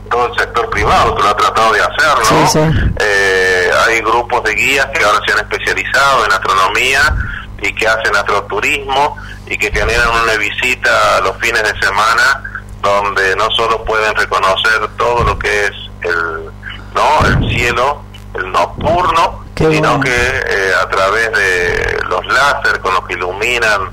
todo 0.09 0.27
el 0.27 0.39
sector 0.39 0.69
privado 0.69 1.15
que 1.15 1.23
lo 1.23 1.29
ha 1.29 1.37
tratado 1.37 1.73
de 1.73 1.81
hacerlo. 1.81 2.71
Eh, 2.99 3.71
hay 3.87 3.99
grupos 4.01 4.43
de 4.43 4.53
guías 4.53 4.85
que 4.87 5.03
ahora 5.03 5.19
se 5.25 5.33
han 5.33 5.39
especializado 5.39 6.25
en 6.25 6.31
astronomía 6.31 7.15
y 7.61 7.73
que 7.73 7.87
hacen 7.87 8.15
astroturismo 8.15 9.17
y 9.47 9.57
que 9.57 9.71
generan 9.71 10.09
una 10.23 10.33
visita 10.35 11.21
los 11.23 11.37
fines 11.37 11.63
de 11.63 11.79
semana 11.79 12.43
donde 12.81 13.35
no 13.35 13.49
solo 13.51 13.83
pueden 13.85 14.13
reconocer 14.15 14.87
todo 14.97 15.23
lo 15.23 15.39
que 15.39 15.65
es 15.65 15.71
el 16.01 16.45
no 16.93 17.27
el 17.27 17.49
cielo 17.49 18.03
el 18.35 18.51
nocturno 18.51 19.43
sino 19.57 19.99
que 19.99 20.11
eh, 20.11 20.71
a 20.81 20.87
través 20.87 21.31
de 21.31 21.97
los 22.09 22.25
láser 22.27 22.79
con 22.79 22.93
los 22.93 23.05
que 23.07 23.13
iluminan 23.13 23.89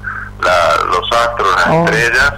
los 0.90 1.10
astros, 1.12 1.48
las 1.56 1.66
Oh. 1.68 1.84
estrellas, 1.84 2.34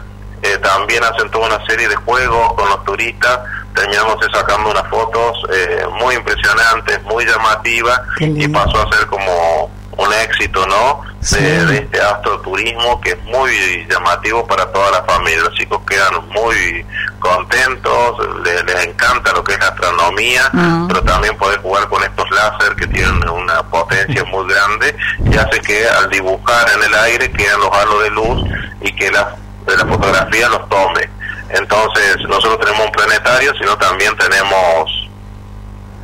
eh, 0.52 0.58
también 0.58 1.02
hacen 1.04 1.30
toda 1.30 1.46
una 1.54 1.66
serie 1.66 1.88
de 1.88 1.96
juegos 1.96 2.52
con 2.54 2.68
los 2.68 2.84
turistas. 2.84 3.40
Terminamos 3.74 4.16
sacando 4.32 4.70
unas 4.70 4.86
fotos 4.88 5.36
eh, 5.52 5.84
muy 6.00 6.14
impresionantes, 6.14 7.02
muy 7.04 7.24
llamativas, 7.26 8.00
y 8.20 8.48
pasó 8.48 8.80
a 8.86 8.96
ser 8.96 9.06
como 9.06 9.70
un 9.98 10.12
éxito, 10.24 10.66
¿no? 10.66 11.00
De, 11.40 11.66
de 11.66 11.76
este 11.78 12.00
astroturismo 12.00 13.00
que 13.00 13.10
es 13.10 13.22
muy 13.24 13.86
llamativo 13.90 14.46
para 14.46 14.70
toda 14.72 14.90
la 14.92 15.02
familia. 15.04 15.40
Los 15.42 15.54
chicos 15.54 15.80
quedan 15.88 16.26
muy 16.28 16.84
contentos, 17.18 18.16
le- 18.44 18.62
les, 18.62 18.86
encanta 18.86 19.32
lo 19.32 19.42
que 19.42 19.54
es 19.54 19.58
la 19.58 19.68
astronomía, 19.68 20.42
pero 20.88 21.02
también 21.02 21.36
poder 21.36 21.60
jugar 21.60 21.88
con 21.88 22.02
estos 22.02 22.30
láser 22.30 22.74
que 22.76 22.86
tienen 22.86 23.28
una 23.28 23.62
potencia 23.64 24.22
muy 24.24 24.46
grande 24.52 24.94
y 25.30 25.36
hace 25.36 25.60
que 25.60 25.86
al 25.88 26.08
dibujar 26.10 26.66
en 26.76 26.82
el 26.84 26.94
aire 26.94 27.30
quedan 27.32 27.60
los 27.60 27.70
halos 27.72 28.02
de 28.02 28.10
luz 28.10 28.44
y 28.82 28.92
que 28.92 29.10
la, 29.10 29.34
de 29.66 29.76
la 29.76 29.84
fotografía 29.86 30.48
los 30.48 30.68
tome. 30.68 31.08
Entonces, 31.50 32.16
no 32.28 32.40
solo 32.40 32.58
tenemos 32.58 32.86
un 32.86 32.92
planetario, 32.92 33.52
sino 33.58 33.76
también 33.78 34.16
tenemos, 34.16 35.08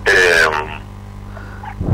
eh, 0.07 0.45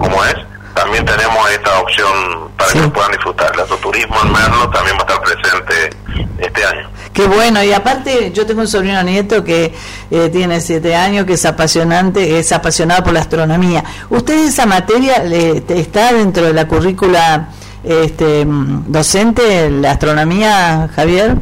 ¿cómo 0.01 0.25
es? 0.25 0.35
También 0.75 1.05
tenemos 1.05 1.51
esta 1.51 1.81
opción 1.81 2.51
para 2.57 2.73
que 2.73 2.81
puedan 2.89 3.11
disfrutar. 3.13 3.51
El 3.55 3.61
astroturismo 3.61 4.15
en 4.23 4.33
Merlo 4.33 4.71
también 4.71 4.97
va 4.97 5.01
a 5.01 5.07
estar 5.13 5.21
presente 5.23 5.91
este 6.39 6.65
año. 6.65 6.89
Qué 7.13 7.27
bueno, 7.27 7.65
y 7.65 7.73
aparte 7.73 8.31
yo 8.33 8.47
tengo 8.47 8.61
un 8.61 8.69
sobrino 8.69 9.03
nieto 9.03 9.43
que 9.43 9.75
eh, 10.11 10.29
tiene 10.29 10.61
siete 10.61 10.95
años, 10.95 11.27
que 11.27 11.33
es 11.33 11.45
apasionante, 11.47 12.39
es 12.39 12.53
apasionado 12.53 13.03
por 13.03 13.13
la 13.13 13.21
astronomía. 13.21 13.83
¿Usted 14.09 14.47
esa 14.47 14.67
materia 14.67 15.19
le- 15.25 15.65
está 15.69 16.13
dentro 16.13 16.45
de 16.45 16.53
la 16.53 16.69
currícula 16.69 17.49
este, 17.83 18.45
docente, 18.47 19.69
la 19.71 19.93
astronomía, 19.93 20.89
Javier? 20.95 21.37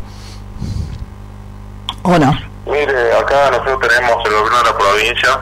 ¿O 2.09 2.18
no? 2.18 2.38
Mire, 2.66 3.12
acá 3.16 3.50
nosotros 3.50 3.78
tenemos 3.88 4.24
el 4.26 4.32
gobierno 4.32 4.59
de 4.59 4.64
la 4.64 4.78
provincia, 4.78 5.40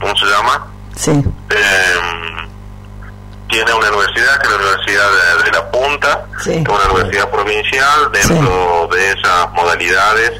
¿cómo 0.00 0.16
se 0.16 0.26
llama? 0.26 0.66
Sí. 0.96 1.10
Eh, 1.50 1.94
tiene 3.48 3.72
una 3.72 3.88
universidad, 3.88 4.38
que 4.40 4.46
es 4.46 4.50
la 4.50 4.56
Universidad 4.56 5.04
de, 5.10 5.42
de 5.44 5.50
La 5.52 5.70
Punta, 5.70 6.26
Sí. 6.42 6.50
que 6.52 6.60
es 6.62 6.68
una 6.68 6.92
universidad 6.92 7.30
provincial. 7.30 8.12
Dentro 8.12 8.88
de 8.92 9.10
esas 9.12 9.52
modalidades 9.52 10.32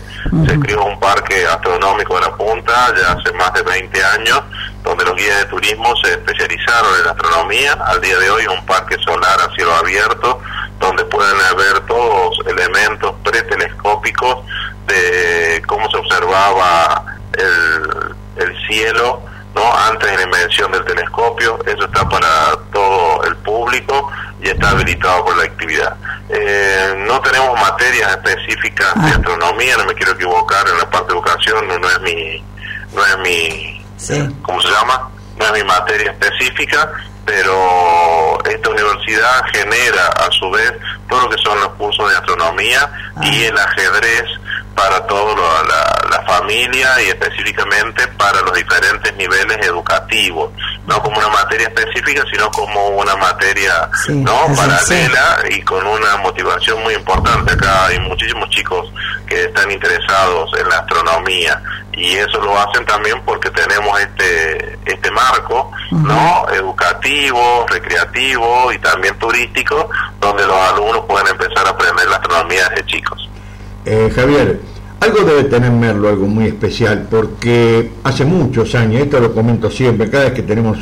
se 0.46 0.58
creó 0.60 0.84
un 0.84 0.98
parque 0.98 1.46
astronómico 1.46 2.14
de 2.16 2.20
La 2.22 2.34
Punta 2.36 2.92
ya 2.96 3.12
hace 3.12 3.32
más 3.34 3.52
de 3.52 3.62
20 3.62 4.04
años, 4.04 4.40
donde 4.82 5.04
los 5.04 5.14
guías 5.16 5.38
de 5.38 5.44
turismo 5.46 5.94
se 6.02 6.12
especializaron 6.12 6.90
en 7.02 7.08
astronomía. 7.08 7.72
Al 7.86 8.00
día 8.00 8.18
de 8.18 8.30
hoy 8.30 8.46
un 8.46 8.64
parque 8.66 8.96
solar 9.04 9.38
a 9.40 9.54
cielo 9.54 9.74
abierto, 9.76 10.40
donde 10.80 11.04
pueden 11.06 11.36
ver 11.56 11.80
todos 11.86 12.38
elementos 12.46 13.14
pretelescópicos 13.24 14.44
de 14.86 15.62
cómo 15.66 15.88
se 15.90 15.96
observaba 15.96 17.04
el, 17.32 18.44
el 18.44 18.66
cielo 18.66 19.22
no 19.54 19.72
antes 19.72 20.10
de 20.10 20.16
la 20.16 20.22
invención 20.24 20.72
del 20.72 20.84
telescopio. 20.84 21.58
Eso 21.64 21.84
está 21.84 22.08
para 22.08 22.56
todo 22.72 23.22
el 23.24 23.36
público 23.36 24.10
y 24.42 24.48
está 24.48 24.70
habilitado 24.70 25.24
por 25.24 25.36
la 25.36 25.44
actividad. 25.44 25.96
Eh, 26.28 26.94
no 27.06 27.20
tenemos 27.20 27.58
materias 27.60 28.10
específicas 28.10 28.94
de 28.94 29.10
astronomía 29.10 29.76
no 29.76 29.84
me 29.84 29.94
quiero 29.94 30.12
equivocar 30.12 30.66
en 30.68 30.78
la 30.78 30.90
parte 30.90 31.12
de 31.12 31.18
educación 31.18 31.68
no, 31.68 31.78
no 31.78 31.86
es 31.90 32.00
mi 32.00 32.42
no 32.94 33.04
es 33.04 33.18
mi 33.18 33.84
¿cómo 34.40 34.58
se 34.62 34.68
llama? 34.68 35.10
no 35.36 35.44
es 35.44 35.52
mi 35.52 35.64
materia 35.64 36.12
específica 36.12 36.90
pero 37.24 38.38
esta 38.44 38.70
universidad 38.70 39.44
genera 39.52 40.08
a 40.08 40.30
su 40.30 40.50
vez 40.50 40.72
todo 41.08 41.22
lo 41.22 41.30
que 41.30 41.42
son 41.42 41.58
los 41.60 41.68
cursos 41.74 42.10
de 42.10 42.16
astronomía 42.16 42.90
y 43.22 43.44
el 43.44 43.56
ajedrez 43.56 44.24
para 44.74 45.06
toda 45.06 45.34
la, 45.64 46.08
la 46.10 46.22
familia 46.22 47.00
y 47.02 47.08
específicamente 47.08 48.06
para 48.08 48.40
los 48.42 48.54
diferentes 48.54 49.14
niveles 49.16 49.66
educativos, 49.66 50.52
no 50.86 51.02
como 51.02 51.18
una 51.18 51.28
materia 51.28 51.68
específica, 51.68 52.24
sino 52.30 52.50
como 52.50 52.88
una 52.88 53.16
materia 53.16 53.88
no 54.08 54.46
paralela 54.56 55.38
y 55.50 55.62
con 55.62 55.86
una 55.86 56.16
motivación 56.18 56.82
muy 56.82 56.94
importante. 56.94 57.52
Acá 57.52 57.86
hay 57.86 57.98
muchísimos 58.00 58.48
chicos 58.50 58.92
que 59.26 59.44
están 59.44 59.70
interesados 59.70 60.50
en 60.58 60.68
la 60.68 60.78
astronomía 60.78 61.62
y 61.92 62.16
eso 62.16 62.40
lo 62.40 62.58
hacen 62.58 62.84
también 62.86 63.20
porque 63.24 63.50
tenemos 63.50 63.98
este 64.00 64.78
este 64.84 65.10
marco 65.12 65.70
no 65.92 66.46
educativo 66.52 67.64
recreativo 67.68 68.72
y 68.72 68.78
también 68.78 69.16
turístico 69.18 69.88
donde 70.20 70.44
los 70.46 70.56
alumnos 70.56 71.04
pueden 71.06 71.28
empezar 71.28 71.66
a 71.66 71.70
aprender 71.70 72.08
la 72.08 72.16
astronomía 72.16 72.68
desde 72.70 72.86
chicos 72.86 73.30
Eh, 73.84 74.10
Javier, 74.14 74.60
algo 75.00 75.20
debe 75.24 75.44
tener 75.44 75.70
Merlo, 75.70 76.08
algo 76.08 76.26
muy 76.26 76.46
especial, 76.46 77.06
porque 77.10 77.90
hace 78.04 78.24
muchos 78.24 78.74
años, 78.74 79.02
esto 79.02 79.20
lo 79.20 79.34
comento 79.34 79.70
siempre, 79.70 80.08
cada 80.08 80.24
vez 80.24 80.32
que 80.32 80.42
tenemos 80.42 80.78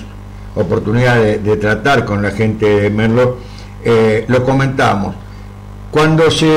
oportunidad 0.55 1.17
de, 1.17 1.57
tratar 1.57 2.05
con 2.05 2.23
la 2.23 2.31
gente 2.31 2.67
de 2.67 2.91
Merlo, 2.91 3.39
eh, 3.85 4.25
lo 4.29 4.45
comentamos. 4.45 5.17
Cuando 5.91 6.31
se, 6.31 6.49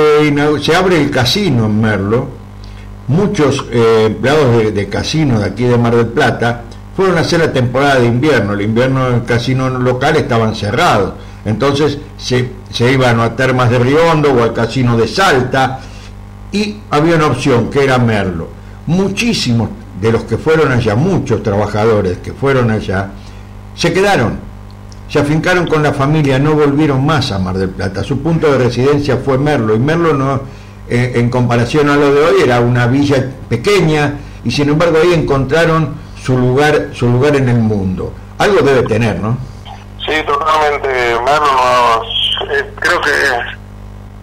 abre 0.78 1.02
el 1.02 1.10
casino 1.10 1.66
en 1.66 1.82
Merlo, 1.82 2.28
muchos 3.08 3.66
eh, 3.72 4.04
empleados 4.06 4.58
de, 4.58 4.72
de 4.72 4.88
casino 4.88 5.40
de 5.40 5.46
aquí 5.46 5.64
de 5.64 5.78
Mar 5.78 5.96
del 5.96 6.08
Plata 6.08 6.62
fueron 6.96 7.18
a 7.18 7.22
hacer 7.22 7.40
la 7.40 7.52
temporada 7.52 8.00
de 8.00 8.06
invierno. 8.06 8.54
El 8.54 8.62
invierno 8.62 9.08
en 9.08 9.16
el 9.16 9.24
casino 9.26 9.70
local 9.70 10.16
estaban 10.16 10.56
cerrados. 10.56 11.14
Entonces 11.44 11.98
se, 12.18 12.50
se 12.72 12.92
iban 12.92 13.20
a 13.20 13.36
Termas 13.36 13.70
de 13.70 13.80
Riondo 13.80 14.32
o 14.34 14.44
al 14.44 14.54
casino 14.54 14.96
de 14.96 15.08
Salta 15.08 15.80
y 16.56 16.82
había 16.90 17.16
una 17.16 17.28
opción 17.28 17.70
que 17.70 17.84
era 17.84 17.98
Merlo. 17.98 18.48
Muchísimos 18.88 19.70
de 20.00 20.12
los 20.12 20.24
que 20.24 20.38
fueron 20.38 20.72
allá, 20.72 20.96
muchos 20.96 21.44
trabajadores 21.44 22.20
que 22.20 22.32
fueron 22.32 22.72
allá, 22.72 23.10
se 23.76 23.92
quedaron, 23.92 24.40
se 25.10 25.20
afincaron 25.20 25.68
con 25.68 25.84
la 25.84 25.92
familia, 25.92 26.40
no 26.40 26.54
volvieron 26.54 27.06
más 27.06 27.34
a 27.34 27.40
Mar 27.40 27.58
del 27.58 27.72
Plata. 27.72 28.04
Su 28.04 28.22
punto 28.22 28.50
de 28.52 28.58
residencia 28.58 29.18
fue 29.18 29.38
Merlo 29.38 29.76
y 29.76 29.80
Merlo 29.80 30.14
no, 30.14 30.42
eh, 30.88 31.14
en 31.16 31.30
comparación 31.30 31.90
a 31.90 31.98
lo 31.98 32.14
de 32.14 32.22
hoy 32.22 32.36
era 32.42 32.62
una 32.62 32.88
villa 32.88 33.32
pequeña 33.50 34.14
y 34.46 34.52
sin 34.52 34.70
embargo 34.70 34.98
ahí 35.02 35.14
encontraron 35.14 35.96
su 36.24 36.38
lugar, 36.38 36.92
su 36.94 37.10
lugar 37.10 37.36
en 37.36 37.50
el 37.50 37.60
mundo. 37.60 38.14
Algo 38.38 38.62
debe 38.62 38.84
tener, 38.84 39.20
¿no? 39.20 39.38
Sí, 40.06 40.14
totalmente. 40.26 40.88
Merlo 41.26 42.04
eh, 42.52 42.72
creo 42.80 43.02
que 43.02 43.55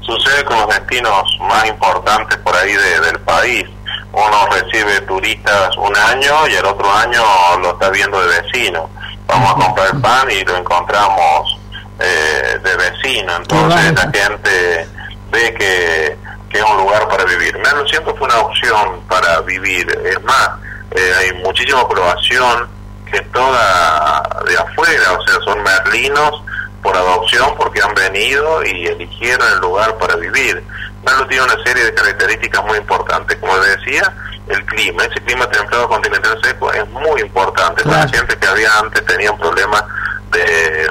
sucede 0.03 0.45
con 0.45 0.59
los 0.59 0.69
destinos 0.69 1.25
más 1.41 1.67
importantes 1.67 2.37
por 2.39 2.55
ahí 2.57 2.73
de- 2.73 3.01
del 3.01 3.21
país. 3.21 3.65
Uno 4.13 4.47
recibe 4.51 5.01
turistas 5.03 5.77
un 5.77 5.97
año 5.97 6.47
y 6.49 6.55
el 6.55 6.65
otro 6.67 6.91
año 6.93 7.23
lo 7.61 7.73
está 7.73 7.89
viendo 7.91 8.21
de 8.21 8.41
vecino. 8.43 8.89
vamos 9.27 9.51
a 9.53 9.55
comprar 9.67 10.01
pan 10.03 10.31
y 10.31 10.45
lo 10.45 10.57
encontramos 10.59 11.59
eh, 11.99 12.59
de 12.63 12.77
vecino, 12.77 13.37
entonces 13.37 13.93
la 13.95 14.11
gente 14.13 14.89
ve 15.31 15.55
que, 15.55 16.19
que 16.51 16.59
es 16.59 16.65
un 16.65 16.77
lugar 16.79 17.09
para 17.09 17.25
vivir. 17.25 17.57
Merlo 17.59 17.87
siempre 17.89 18.13
fue 18.19 18.27
una 18.27 18.41
opción 18.41 19.01
para 19.09 19.41
vivir, 19.41 19.87
es 20.05 20.23
más, 20.25 20.51
eh, 20.91 21.13
hay 21.21 21.33
muchísima 21.45 21.81
aprobación 21.81 22.69
que 23.11 23.21
toda 23.33 24.23
de 24.47 24.57
afuera, 24.59 25.13
o 25.13 25.23
sea, 25.27 25.35
son 25.45 25.63
merlinos 25.63 26.43
por 26.83 26.97
adopción 26.97 27.55
porque 27.57 27.81
han 27.83 27.95
venido 27.95 28.65
y 28.65 28.87
eligieron 28.87 29.47
el 29.53 29.59
lugar 29.61 29.97
para 29.99 30.17
vivir. 30.17 30.63
Merlo 31.05 31.27
tiene 31.27 31.45
una 31.45 31.63
serie 31.65 31.85
de 31.85 31.95
características 31.95 32.65
muy 32.65 32.79
importantes, 32.79 33.39
como 33.39 33.57
decía, 33.59 34.13
el 34.49 34.65
clima, 34.67 35.05
ese 35.05 35.21
clima 35.25 35.49
templado 35.49 35.89
continental 35.89 36.39
seco 36.43 36.73
es 36.73 36.89
muy 36.91 37.21
importante. 37.21 37.85
La 37.85 38.09
gente 38.09 38.37
que 38.37 38.47
había 38.47 38.69
antes 38.79 39.05
tenían 39.07 39.39
problemas 39.39 39.85
de, 40.33 40.89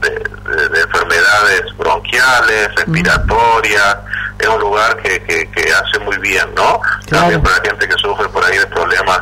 de, 0.00 0.68
de 0.68 0.80
enfermedades 0.80 1.76
bronquiales, 1.76 2.74
respiratorias, 2.76 3.96
es 4.38 4.48
un 4.48 4.60
lugar 4.60 4.96
que, 4.98 5.22
que, 5.22 5.50
que 5.50 5.72
hace 5.72 5.98
muy 6.00 6.18
bien, 6.18 6.46
¿no? 6.54 6.80
También 7.08 7.42
para 7.42 7.58
la 7.58 7.64
gente 7.64 7.88
que 7.88 7.94
sufre 7.94 8.28
por 8.28 8.44
ahí 8.44 8.58
de 8.58 8.66
problemas 8.66 9.20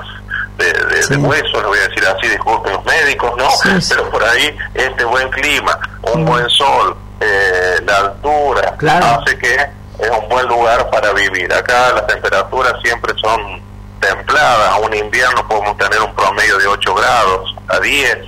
de, 0.63 0.73
de, 0.73 1.07
de 1.07 1.17
huesos, 1.17 1.63
lo 1.63 1.69
voy 1.69 1.79
a 1.79 1.89
decir 1.89 2.05
así, 2.07 2.29
disculpen 2.29 2.73
los 2.73 2.85
médicos, 2.85 3.33
¿no? 3.37 3.49
Pero 3.89 4.11
por 4.11 4.23
ahí 4.25 4.57
este 4.75 5.05
buen 5.05 5.29
clima, 5.31 5.79
un 6.03 6.25
buen 6.25 6.49
sol, 6.51 6.97
eh, 7.21 7.81
la 7.85 7.97
altura, 7.99 8.77
hace 8.79 9.39
que 9.39 9.55
es 9.55 10.11
un 10.11 10.29
buen 10.29 10.47
lugar 10.47 10.89
para 10.91 11.13
vivir. 11.13 11.53
Acá 11.53 11.93
las 11.93 12.07
temperaturas 12.07 12.75
siempre 12.83 13.13
son 13.21 13.61
templadas, 14.01 14.71
a 14.71 14.77
un 14.79 14.95
invierno 14.95 15.47
podemos 15.47 15.77
tener 15.79 16.01
un 16.01 16.15
promedio 16.15 16.59
de 16.59 16.67
8 16.67 16.95
grados 16.95 17.55
a 17.69 17.79
10, 17.79 18.19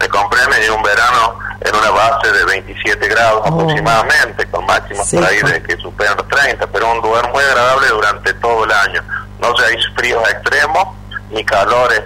me 0.00 0.08
comprenden, 0.08 0.62
y 0.64 0.68
un 0.68 0.82
verano 0.82 1.38
en 1.60 1.76
una 1.76 1.90
base 1.90 2.32
de 2.32 2.44
27 2.44 3.08
grados 3.08 3.46
aproximadamente, 3.46 4.46
con 4.46 4.66
máximas 4.66 5.08
por 5.10 5.24
ahí 5.24 5.40
de 5.42 5.62
que 5.62 5.76
superan 5.76 6.16
los 6.16 6.28
30, 6.28 6.66
pero 6.66 6.90
un 6.90 6.98
lugar 6.98 7.30
muy 7.32 7.42
agradable 7.44 7.88
durante 7.88 8.34
todo 8.34 8.64
el 8.64 8.72
año. 8.72 9.02
No 9.40 9.56
se 9.56 9.64
hay 9.66 9.76
fríos 9.96 10.28
extremos 10.28 11.01
ni 11.32 11.44
calores 11.44 12.02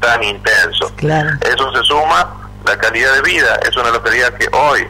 tan 0.00 0.22
intensos. 0.22 0.92
Eso 1.42 1.72
se 1.72 1.82
suma 1.84 2.50
la 2.64 2.76
calidad 2.78 3.14
de 3.14 3.22
vida, 3.22 3.58
es 3.68 3.76
una 3.76 3.90
localidad 3.90 4.32
que 4.34 4.48
hoy, 4.52 4.86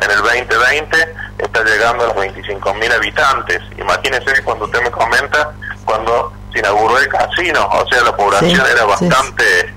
en 0.00 0.10
el 0.10 0.18
2020, 0.18 1.14
está 1.38 1.64
llegando 1.64 2.04
a 2.04 2.06
los 2.08 2.16
25 2.16 2.74
mil 2.74 2.92
habitantes. 2.92 3.60
Imagínense 3.78 4.32
que 4.32 4.42
cuando 4.42 4.66
usted 4.66 4.82
me 4.82 4.90
comenta, 4.90 5.52
cuando 5.84 6.32
se 6.52 6.58
inauguró 6.58 6.98
el 6.98 7.08
casino, 7.08 7.66
o 7.66 7.86
sea, 7.88 8.02
la 8.02 8.16
población 8.16 8.62
era 8.70 8.84
bastante 8.84 9.74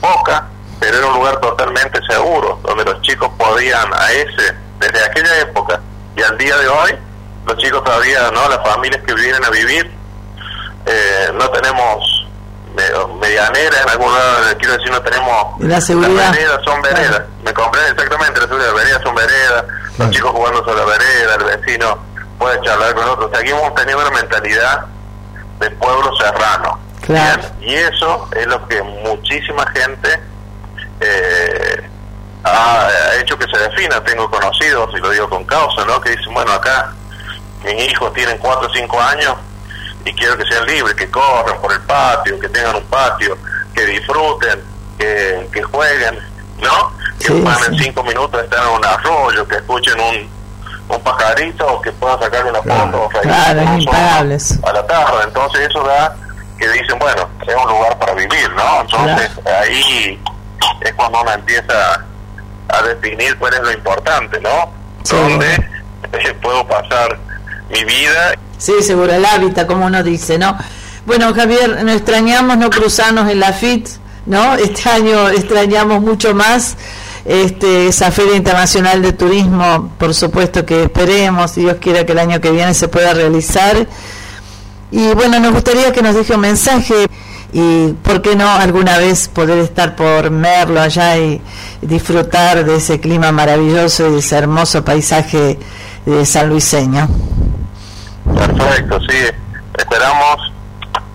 poca, 0.00 0.46
pero 0.80 0.98
era 0.98 1.06
un 1.06 1.14
lugar 1.14 1.40
totalmente 1.40 2.00
seguro, 2.08 2.60
donde 2.62 2.84
los 2.84 3.00
chicos 3.02 3.30
podían 3.38 3.92
a 3.94 4.12
ese, 4.12 4.54
desde 4.78 5.04
aquella 5.04 5.40
época 5.40 5.80
y 6.16 6.22
al 6.22 6.38
día 6.38 6.56
de 6.56 6.68
hoy, 6.68 6.94
los 7.46 7.56
chicos 7.58 7.82
todavía, 7.84 8.30
¿no? 8.32 8.48
Las 8.48 8.62
familias 8.62 9.02
que 9.04 9.14
vienen 9.14 9.44
a 9.44 9.50
vivir, 9.50 9.90
eh, 10.86 11.32
no 11.34 11.48
tenemos 11.50 12.13
medianera 12.74 13.82
en 13.82 13.88
algún 13.88 14.12
lado, 14.12 14.56
quiero 14.58 14.76
decir, 14.76 14.90
no 14.90 15.00
tenemos... 15.02 15.60
La 15.60 15.80
seguridad. 15.80 16.14
Las 16.14 16.32
veredas 16.32 16.60
son 16.64 16.82
veredas, 16.82 17.22
me 17.44 17.52
comprende 17.52 17.90
exactamente, 17.90 18.40
la 18.40 18.46
seguridad, 18.46 18.66
las 18.68 18.82
veredas 18.82 19.02
son 19.02 19.14
veredas, 19.14 19.64
los 19.98 20.10
chicos 20.10 20.30
jugando 20.32 20.64
sobre 20.64 20.78
la 20.78 20.84
vereda, 20.84 21.34
el 21.38 21.44
vecino 21.44 21.98
puede 22.38 22.60
charlar 22.62 22.94
con 22.94 23.08
otros, 23.08 23.30
seguimos 23.34 23.74
teniendo 23.74 24.06
una 24.06 24.16
mentalidad 24.16 24.86
de 25.60 25.70
pueblo 25.70 26.10
serrano. 26.16 26.78
Claro. 27.00 27.42
Y 27.60 27.74
eso 27.74 28.28
es 28.34 28.46
lo 28.46 28.66
que 28.66 28.82
muchísima 28.82 29.66
gente 29.70 30.20
eh, 31.00 31.90
ha 32.44 32.88
hecho 33.20 33.38
que 33.38 33.46
se 33.46 33.58
defina. 33.58 34.02
Tengo 34.04 34.30
conocidos, 34.30 34.90
y 34.94 35.00
lo 35.00 35.10
digo 35.10 35.28
con 35.28 35.44
causa, 35.44 35.84
¿no? 35.84 36.00
que 36.00 36.10
dicen, 36.10 36.32
bueno, 36.32 36.52
acá 36.52 36.92
mis 37.62 37.90
hijos 37.90 38.12
tienen 38.14 38.38
4 38.38 38.68
o 38.68 38.72
5 38.72 39.00
años 39.00 39.36
y 40.04 40.12
quiero 40.12 40.36
que 40.36 40.44
sean 40.46 40.66
libres, 40.66 40.94
que 40.94 41.10
corran 41.10 41.60
por 41.60 41.72
el 41.72 41.80
patio, 41.82 42.38
que 42.38 42.48
tengan 42.48 42.76
un 42.76 42.84
patio, 42.84 43.36
que 43.74 43.86
disfruten, 43.86 44.62
que, 44.98 45.48
que 45.52 45.62
jueguen, 45.62 46.18
¿no? 46.58 46.92
Que 47.18 47.32
puedan 47.32 47.74
en 47.74 47.78
5 47.78 48.04
minutos 48.04 48.42
estar 48.42 48.66
en 48.66 48.74
un 48.74 48.84
arroyo, 48.84 49.46
que 49.48 49.56
escuchen 49.56 49.98
un, 50.00 50.28
un 50.88 51.00
pajarito 51.02 51.66
o 51.66 51.80
que 51.80 51.92
puedan 51.92 52.20
sacar 52.20 52.44
una 52.44 52.62
foto 52.62 53.08
Claro, 53.22 53.60
es 54.30 54.60
a 54.62 54.72
la 54.72 54.86
tarde. 54.86 55.24
Entonces 55.24 55.68
eso 55.68 55.82
da 55.82 56.14
que 56.58 56.68
dicen, 56.68 56.98
bueno, 56.98 57.28
es 57.46 57.54
un 57.54 57.68
lugar 57.68 57.98
para 57.98 58.14
vivir, 58.14 58.50
¿no? 58.52 58.82
Entonces 58.82 59.30
ahí 59.46 60.20
es 60.80 60.94
cuando 60.94 61.20
uno 61.22 61.32
empieza 61.32 62.04
a 62.68 62.82
definir 62.82 63.36
cuál 63.38 63.54
es 63.54 63.60
lo 63.60 63.72
importante, 63.72 64.40
¿no? 64.40 64.72
Donde 65.08 65.54
eh, 66.12 66.34
puedo 66.42 66.66
pasar 66.66 67.18
mi 67.70 67.84
vida. 67.84 68.38
Sí, 68.58 68.72
seguro, 68.80 69.12
el 69.12 69.24
hábitat, 69.24 69.66
como 69.66 69.86
uno 69.86 70.02
dice, 70.02 70.38
¿no? 70.38 70.56
Bueno, 71.06 71.34
Javier, 71.34 71.84
nos 71.84 71.96
extrañamos 71.96 72.56
no 72.56 72.70
cruzarnos 72.70 73.30
en 73.30 73.40
la 73.40 73.52
FIT, 73.52 73.88
¿no? 74.26 74.54
Este 74.54 74.88
año 74.90 75.28
extrañamos 75.28 76.00
mucho 76.00 76.34
más 76.34 76.76
este, 77.24 77.88
esa 77.88 78.10
Feria 78.10 78.36
Internacional 78.36 79.02
de 79.02 79.12
Turismo, 79.12 79.92
por 79.98 80.14
supuesto 80.14 80.64
que 80.64 80.84
esperemos, 80.84 81.52
si 81.52 81.62
Dios 81.62 81.76
quiera 81.80 82.04
que 82.04 82.12
el 82.12 82.18
año 82.18 82.40
que 82.40 82.50
viene 82.50 82.74
se 82.74 82.88
pueda 82.88 83.14
realizar. 83.14 83.86
Y 84.90 85.12
bueno, 85.14 85.40
nos 85.40 85.52
gustaría 85.52 85.92
que 85.92 86.02
nos 86.02 86.14
deje 86.14 86.34
un 86.34 86.40
mensaje 86.40 87.06
y, 87.52 87.92
¿por 88.02 88.20
qué 88.20 88.34
no, 88.34 88.48
alguna 88.48 88.98
vez 88.98 89.28
poder 89.28 89.58
estar 89.58 89.94
por 89.94 90.30
Merlo 90.30 90.80
allá 90.80 91.16
y 91.18 91.40
disfrutar 91.82 92.64
de 92.64 92.76
ese 92.76 93.00
clima 93.00 93.30
maravilloso 93.32 94.08
y 94.08 94.12
de 94.12 94.18
ese 94.18 94.36
hermoso 94.36 94.84
paisaje 94.84 95.58
de 96.06 96.24
San 96.26 96.48
Luiseño? 96.48 97.08
Perfecto, 98.34 99.00
sí. 99.08 99.18
Esperamos, 99.78 100.52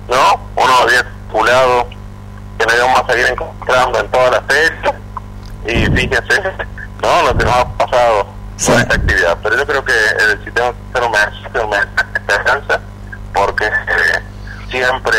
¿no? 0.10 0.40
Unos 0.64 0.92
días 0.92 1.06
pulado 1.32 1.88
que 2.58 2.66
nos 2.66 2.80
vamos 2.80 3.02
a 3.02 3.12
seguir 3.12 3.28
encontrando 3.32 4.00
en 4.00 4.08
todas 4.12 4.32
las 4.32 4.42
fechas. 4.48 4.96
Y 5.66 5.86
fíjense, 5.96 6.42
¿no? 7.02 7.24
Lo 7.24 7.38
que 7.38 7.46
nos 7.46 7.56
ha 7.56 7.66
pasado 7.78 8.28
con 8.66 8.80
esta 8.80 8.96
actividad. 8.96 9.38
Pero 9.44 9.58
yo 9.58 9.66
creo 9.66 9.86
que 9.86 9.94
el 9.94 10.44
sistema 10.44 10.68
un 10.70 11.12
mensaje 11.12 12.12
de 12.12 12.20
esperanza, 12.34 12.80
porque 13.34 13.66
eh, 13.66 14.20
siempre, 14.70 15.18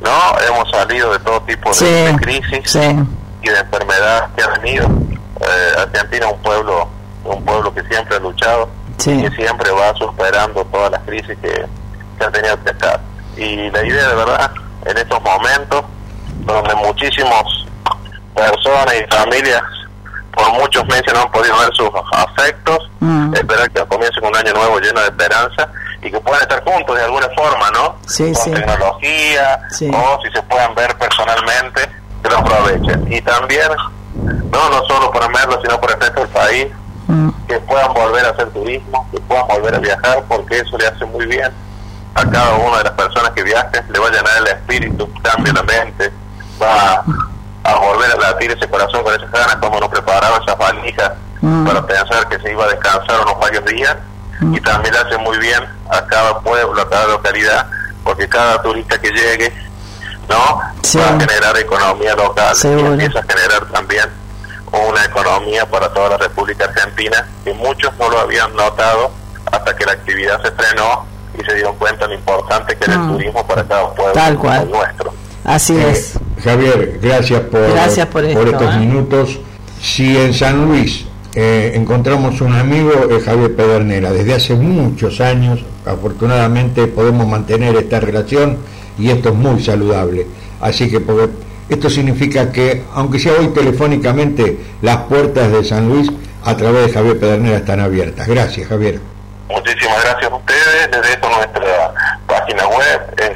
¿no? 0.00 0.38
Hemos 0.48 0.70
salido 0.70 1.12
de 1.12 1.18
todo 1.20 1.40
tipo 1.42 1.68
de, 1.70 1.74
Sí, 1.74 1.84
de 1.84 2.16
crisis 2.20 2.60
sí. 2.70 2.96
y 3.42 3.48
de 3.48 3.58
enfermedades 3.58 4.30
que 4.36 4.42
han 4.42 4.62
venido. 4.62 4.86
Eh, 5.40 5.72
Argentina 5.78 6.26
es 6.26 6.32
un 6.32 6.42
pueblo, 6.42 6.88
un 7.24 7.44
pueblo 7.44 7.72
que 7.74 7.82
siempre 7.84 8.16
ha 8.16 8.20
luchado 8.20 8.68
Sí. 8.98 9.12
y 9.12 9.22
que 9.28 9.30
siempre 9.36 9.70
va 9.70 9.94
superando 9.94 10.64
todas 10.66 10.90
las 10.92 11.00
crisis 11.02 11.36
que, 11.40 11.66
que 12.18 12.24
ha 12.24 12.30
tenido 12.30 12.62
que 12.62 12.70
estar. 12.70 13.00
Y 13.36 13.70
la 13.70 13.84
idea 13.86 14.08
de 14.08 14.14
verdad, 14.14 14.50
en 14.84 14.96
estos 14.98 15.22
momentos, 15.22 15.84
donde 16.44 16.74
muchísimos 16.74 17.66
personas 18.34 18.94
y 18.94 19.14
familias 19.14 19.62
por 20.32 20.52
muchos 20.52 20.86
meses 20.86 21.12
no 21.12 21.22
han 21.22 21.30
podido 21.30 21.58
ver 21.58 21.70
sus 21.74 21.90
afectos, 22.12 22.78
Mm. 23.00 23.34
esperar 23.34 23.70
que 23.70 23.82
comiencen 23.86 24.24
un 24.24 24.36
año 24.36 24.52
nuevo 24.52 24.78
lleno 24.78 25.00
de 25.00 25.06
esperanza 25.06 25.68
y 26.02 26.10
que 26.10 26.20
puedan 26.20 26.42
estar 26.42 26.62
juntos 26.64 26.94
de 26.96 27.02
alguna 27.04 27.28
forma, 27.34 27.70
¿no? 27.70 27.96
Sí, 28.06 28.24
Con 28.32 28.44
sí. 28.44 28.50
tecnología 28.52 29.60
Sí. 29.70 29.90
o 29.92 30.18
si 30.22 30.30
se 30.30 30.42
puedan 30.42 30.74
ver 30.74 30.94
personalmente, 30.98 31.80
que 32.22 32.28
lo 32.28 32.38
aprovechen. 32.38 33.10
Y 33.10 33.20
también, 33.22 33.68
no, 34.14 34.68
no 34.70 34.84
solo 34.86 35.10
por 35.10 35.26
Merlo, 35.30 35.58
sino 35.62 35.80
por 35.80 35.90
el 35.92 36.00
resto 36.00 36.20
del 36.20 36.28
país, 36.28 36.66
Mm. 37.10 37.30
que 37.48 37.58
puedan 37.60 37.92
volver 37.92 38.24
a 38.24 38.30
hacer 38.30 38.48
turismo, 38.50 39.06
que 39.10 39.20
puedan 39.20 39.46
volver 39.48 39.74
a 39.74 39.78
viajar, 39.78 40.24
porque 40.28 40.58
eso 40.58 40.78
le 40.78 40.86
hace 40.86 41.04
muy 41.06 41.26
bien 41.26 41.50
a 42.14 42.24
cada 42.30 42.54
una 42.54 42.78
de 42.78 42.84
las 42.84 42.92
personas 42.92 43.30
que 43.30 43.42
viajen, 43.42 43.84
le 43.88 43.98
va 43.98 44.06
a 44.08 44.10
llenar 44.10 44.32
el 44.38 44.46
espíritu, 44.48 45.08
cambia 45.22 45.52
la 45.52 45.62
mente, 45.62 46.12
va 46.60 47.02
a 47.64 47.74
volver 47.74 48.10
a 48.12 48.16
latir 48.16 48.50
ese 48.50 48.68
corazón 48.68 49.02
con 49.02 49.14
esas 49.14 49.30
ganas, 49.30 49.56
como 49.56 49.78
nos 49.80 49.88
preparaba 49.88 50.38
esas 50.38 50.56
valijas 50.58 51.12
Mm. 51.42 51.66
para 51.66 51.86
pensar 51.86 52.28
que 52.28 52.38
se 52.38 52.52
iba 52.52 52.64
a 52.64 52.68
descansar 52.68 53.20
unos 53.22 53.38
varios 53.40 53.64
días, 53.64 53.96
y 54.52 54.60
también 54.60 54.94
le 54.94 55.00
hace 55.00 55.16
muy 55.18 55.38
bien 55.38 55.62
a 55.90 56.04
cada 56.06 56.38
pueblo, 56.40 56.80
a 56.80 56.88
cada 56.88 57.06
localidad, 57.06 57.66
porque 58.04 58.28
cada 58.28 58.60
turista 58.62 58.98
que 59.00 59.10
llegue, 59.10 59.52
¿no? 60.28 60.60
Sí. 60.82 60.98
Va 60.98 61.16
a 61.16 61.18
generar 61.20 61.56
economía 61.58 62.14
local 62.14 62.54
y 62.62 62.66
empieza 62.68 63.20
a 63.20 63.22
generar 63.22 63.64
también 63.72 64.04
una 64.72 65.04
economía 65.04 65.66
para 65.68 65.92
toda 65.92 66.10
la 66.10 66.18
República 66.18 66.64
Argentina 66.66 67.26
que 67.44 67.52
muchos 67.54 67.92
no 67.98 68.08
lo 68.10 68.20
habían 68.20 68.54
notado 68.54 69.10
hasta 69.50 69.74
que 69.76 69.84
la 69.84 69.92
actividad 69.92 70.40
se 70.42 70.50
frenó 70.52 71.04
y 71.38 71.44
se 71.44 71.54
dieron 71.54 71.76
cuenta 71.76 72.06
lo 72.06 72.14
importante 72.14 72.76
que 72.76 72.84
era 72.84 72.94
el 72.94 73.00
Mm. 73.00 73.12
turismo 73.12 73.46
para 73.46 73.64
cada 73.64 73.94
pueblo 73.94 74.12
Tal 74.12 74.34
como 74.36 74.48
cual. 74.48 74.62
el 74.62 74.70
nuestro. 74.70 75.12
Así 75.44 75.76
es. 75.76 76.18
Javier, 76.44 76.98
gracias 77.02 77.40
por, 77.42 77.70
Gracias 77.72 78.06
por 78.06 78.24
esto, 78.24 78.42
estos 78.42 78.74
¿eh? 78.74 78.78
minutos. 78.78 79.38
Si 79.80 80.16
en 80.16 80.34
San 80.34 80.66
Luis 80.66 81.06
eh, 81.34 81.72
encontramos 81.74 82.40
un 82.40 82.54
amigo, 82.54 82.92
es 83.10 83.24
Javier 83.24 83.54
Pedernera. 83.56 84.12
Desde 84.12 84.34
hace 84.34 84.54
muchos 84.54 85.20
años, 85.20 85.60
afortunadamente, 85.86 86.86
podemos 86.86 87.26
mantener 87.26 87.76
esta 87.76 88.00
relación 88.00 88.58
y 88.98 89.10
esto 89.10 89.30
es 89.30 89.34
muy 89.34 89.62
saludable. 89.62 90.26
Así 90.60 90.90
que 90.90 91.00
porque 91.00 91.28
Esto 91.70 91.88
significa 91.88 92.50
que, 92.50 92.82
aunque 92.94 93.20
sea 93.20 93.34
hoy 93.34 93.46
telefónicamente, 93.48 94.58
las 94.82 94.96
puertas 95.04 95.52
de 95.52 95.62
San 95.64 95.88
Luis 95.88 96.10
a 96.44 96.56
través 96.56 96.88
de 96.88 96.92
Javier 96.92 97.20
Pedernera 97.20 97.58
están 97.58 97.78
abiertas. 97.78 98.26
Gracias, 98.26 98.68
Javier. 98.68 98.98
Muchísimas 99.48 100.02
gracias 100.02 100.32
a 100.32 100.34
ustedes. 100.34 100.90
Desde 100.90 101.12
esto 101.12 101.28
nuestra 101.28 101.94
página 102.26 102.66
web 102.66 103.14
es 103.18 103.30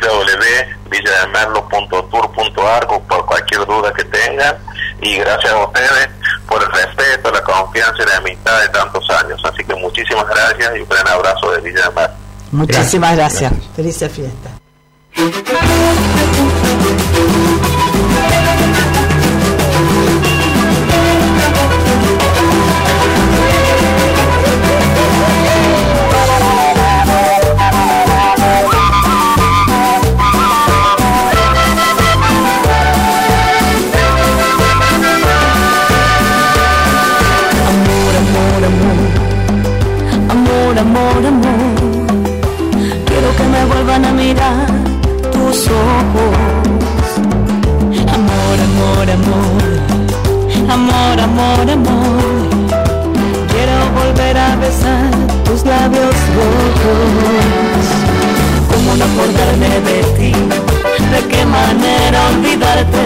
www.villademerlo.tour.ar 0.00 2.86
por 2.86 3.26
cualquier 3.26 3.66
duda 3.66 3.92
que 3.92 4.04
tengan. 4.04 4.56
Y 5.02 5.18
gracias 5.18 5.52
a 5.52 5.64
ustedes 5.64 6.10
por 6.46 6.62
el 6.62 6.70
respeto, 6.70 7.32
la 7.32 7.42
confianza 7.42 8.04
y 8.04 8.06
la 8.06 8.18
amistad 8.18 8.60
de 8.60 8.68
tantos 8.68 9.10
años. 9.10 9.42
Así 9.44 9.64
que 9.64 9.74
muchísimas 9.74 10.28
gracias 10.28 10.76
y 10.76 10.80
un 10.80 10.88
gran 10.88 11.08
abrazo 11.08 11.50
de 11.50 11.60
Villa 11.60 11.88
de 11.88 11.94
Merlo. 11.94 12.14
Muchísimas 12.52 13.16
gracias. 13.16 13.52
Felices 13.74 14.12
fiesta. 14.12 14.50
Amor, 40.80 41.26
amor. 41.26 41.74
Quiero 43.06 43.36
que 43.36 43.44
me 43.44 43.64
vuelvan 43.66 44.04
a 44.04 44.12
mirar 44.12 44.66
tus 45.32 45.68
ojos. 45.68 46.39
Amor, 49.20 50.70
amor, 50.70 51.20
amor, 51.20 51.70
amor. 51.70 52.22
Quiero 53.52 53.76
volver 53.98 54.36
a 54.38 54.56
besar 54.56 55.10
tus 55.44 55.62
labios 55.64 56.14
rojos. 56.36 57.84
¿Cómo 58.70 58.96
no 58.96 59.04
acordarme 59.04 59.68
de 59.88 60.02
ti? 60.16 60.32
¿De 61.12 61.20
qué 61.28 61.44
manera 61.44 62.28
olvidarte? 62.28 63.02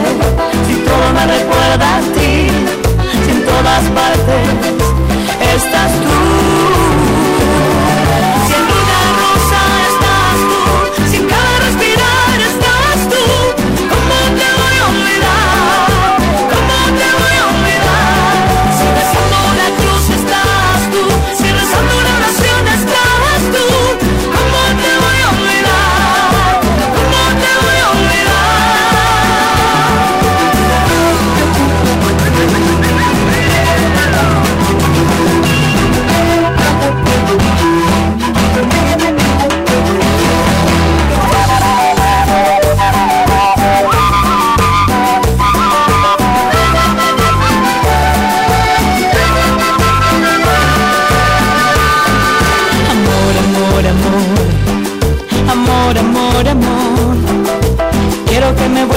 Si 0.68 0.74
todo 0.86 1.06
me 1.14 1.26
recuerda 1.26 1.96
a 1.96 2.00
ti, 2.14 2.48
si 3.24 3.30
en 3.32 3.44
todas 3.44 3.84
partes 3.98 4.46
estás 5.56 5.92
tú. 6.04 6.13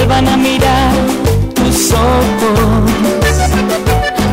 Vuelvan 0.07 0.27
a 0.29 0.37
mirar 0.37 0.93
tus 1.53 1.91
ojos. 1.91 2.91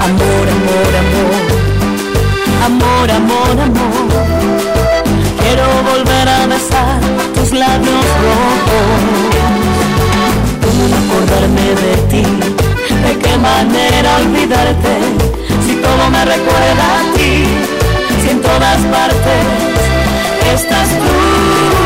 Amor, 0.08 0.46
amor, 0.56 0.92
amor, 1.02 1.34
amor, 2.64 3.10
amor, 3.10 3.60
amor. 3.60 4.06
Quiero 5.40 5.66
volver 5.90 6.28
a 6.28 6.46
besar 6.46 7.00
tus 7.34 7.50
labios 7.52 8.04
rojos. 8.22 8.86
¿Cómo 10.62 10.84
acordarme 11.02 11.66
de 11.84 11.94
ti? 12.08 12.22
¿De 13.04 13.18
qué 13.18 13.36
manera 13.36 14.16
olvidarte? 14.18 14.94
Si 15.66 15.74
todo 15.74 16.08
me 16.08 16.24
recuerda 16.24 16.84
a 17.00 17.16
ti 17.16 17.46
si 18.22 18.28
en 18.30 18.40
todas 18.40 18.80
partes 18.94 19.44
estás 20.54 20.88
tú. 20.88 21.83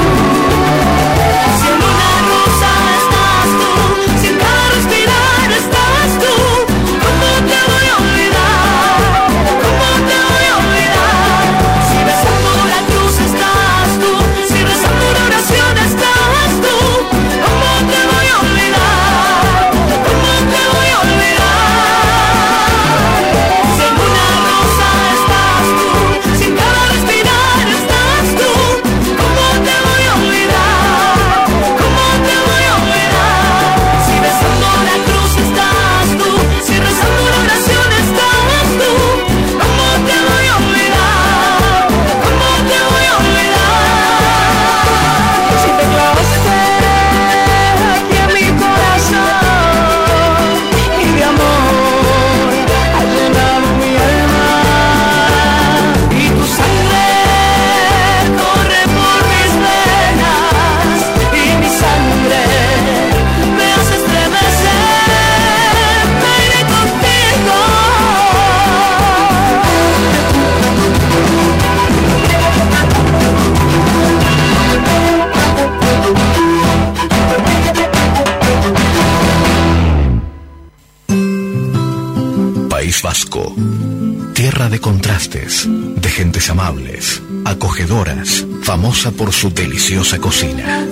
Famosa 88.62 89.10
por 89.12 89.32
su 89.32 89.50
deliciosa 89.50 90.18
cocina. 90.18 90.84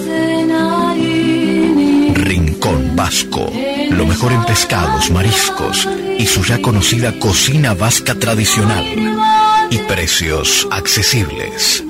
Rincón 2.14 2.94
Vasco. 2.94 3.52
Lo 3.90 4.06
mejor 4.06 4.30
en 4.32 4.44
pescados, 4.44 5.10
mariscos 5.10 5.88
y 6.18 6.26
su 6.26 6.44
ya 6.44 6.62
conocida 6.62 7.18
cocina 7.18 7.74
vasca 7.74 8.14
tradicional. 8.14 8.84
Y 9.70 9.78
precios 9.78 10.68
accesibles. 10.70 11.82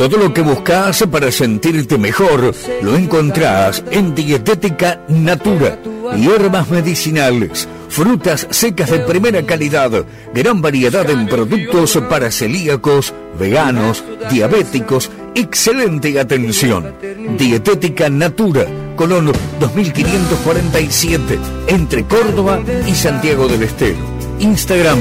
Todo 0.07 0.19
lo 0.19 0.33
que 0.33 0.41
buscas 0.41 1.03
para 1.11 1.29
sentirte 1.33 1.97
mejor 1.97 2.55
lo 2.81 2.95
encontrás 2.95 3.83
en 3.91 4.15
Dietética 4.15 5.01
Natura. 5.09 5.79
Hierbas 6.15 6.69
medicinales, 6.69 7.67
frutas 7.89 8.47
secas 8.49 8.89
de 8.89 8.99
primera 8.99 9.45
calidad, 9.45 10.05
gran 10.33 10.61
variedad 10.61 11.09
en 11.09 11.27
productos 11.27 12.01
para 12.09 12.31
celíacos, 12.31 13.13
veganos, 13.37 14.01
diabéticos, 14.31 15.11
excelente 15.35 16.17
atención. 16.17 16.95
Dietética 17.37 18.09
Natura, 18.09 18.65
Colón 18.95 19.33
2547, 19.59 21.37
entre 21.67 22.05
Córdoba 22.05 22.61
y 22.87 22.95
Santiago 22.95 23.49
del 23.49 23.63
Estero. 23.63 23.97
Instagram, 24.39 24.99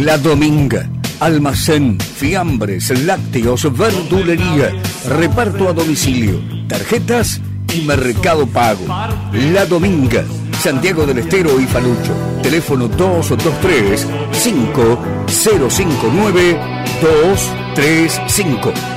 La 0.04 0.16
Dominga. 0.18 0.88
Almacén, 1.18 1.98
fiambres, 1.98 2.90
lácteos, 3.04 3.76
verdulería, 3.76 4.70
reparto 5.08 5.68
a 5.68 5.72
domicilio, 5.72 6.40
tarjetas 6.68 7.40
y 7.74 7.80
mercado 7.80 8.46
pago. 8.46 8.86
La 9.32 9.66
Dominga, 9.66 10.24
Santiago 10.60 11.04
del 11.04 11.18
Estero 11.18 11.58
y 11.58 11.64
Falucho. 11.64 12.25
Teléfono 12.46 12.86
223 12.86 14.06
5059 14.30 16.56
235. 17.00 18.95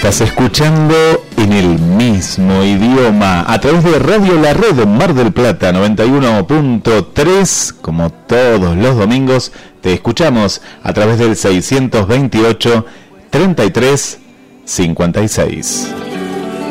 Estás 0.00 0.22
escuchando 0.22 0.94
en 1.36 1.52
el 1.52 1.78
mismo 1.78 2.64
idioma 2.64 3.44
a 3.46 3.60
través 3.60 3.84
de 3.84 3.98
Radio 3.98 4.40
La 4.40 4.54
Red 4.54 4.78
en 4.78 4.96
Mar 4.96 5.12
del 5.12 5.30
Plata 5.30 5.72
91.3. 5.72 7.82
Como 7.82 8.10
todos 8.10 8.78
los 8.78 8.96
domingos, 8.96 9.52
te 9.82 9.92
escuchamos 9.92 10.62
a 10.82 10.94
través 10.94 11.18
del 11.18 11.36
628 11.36 12.86
33 13.28 14.20
56. 14.64 15.94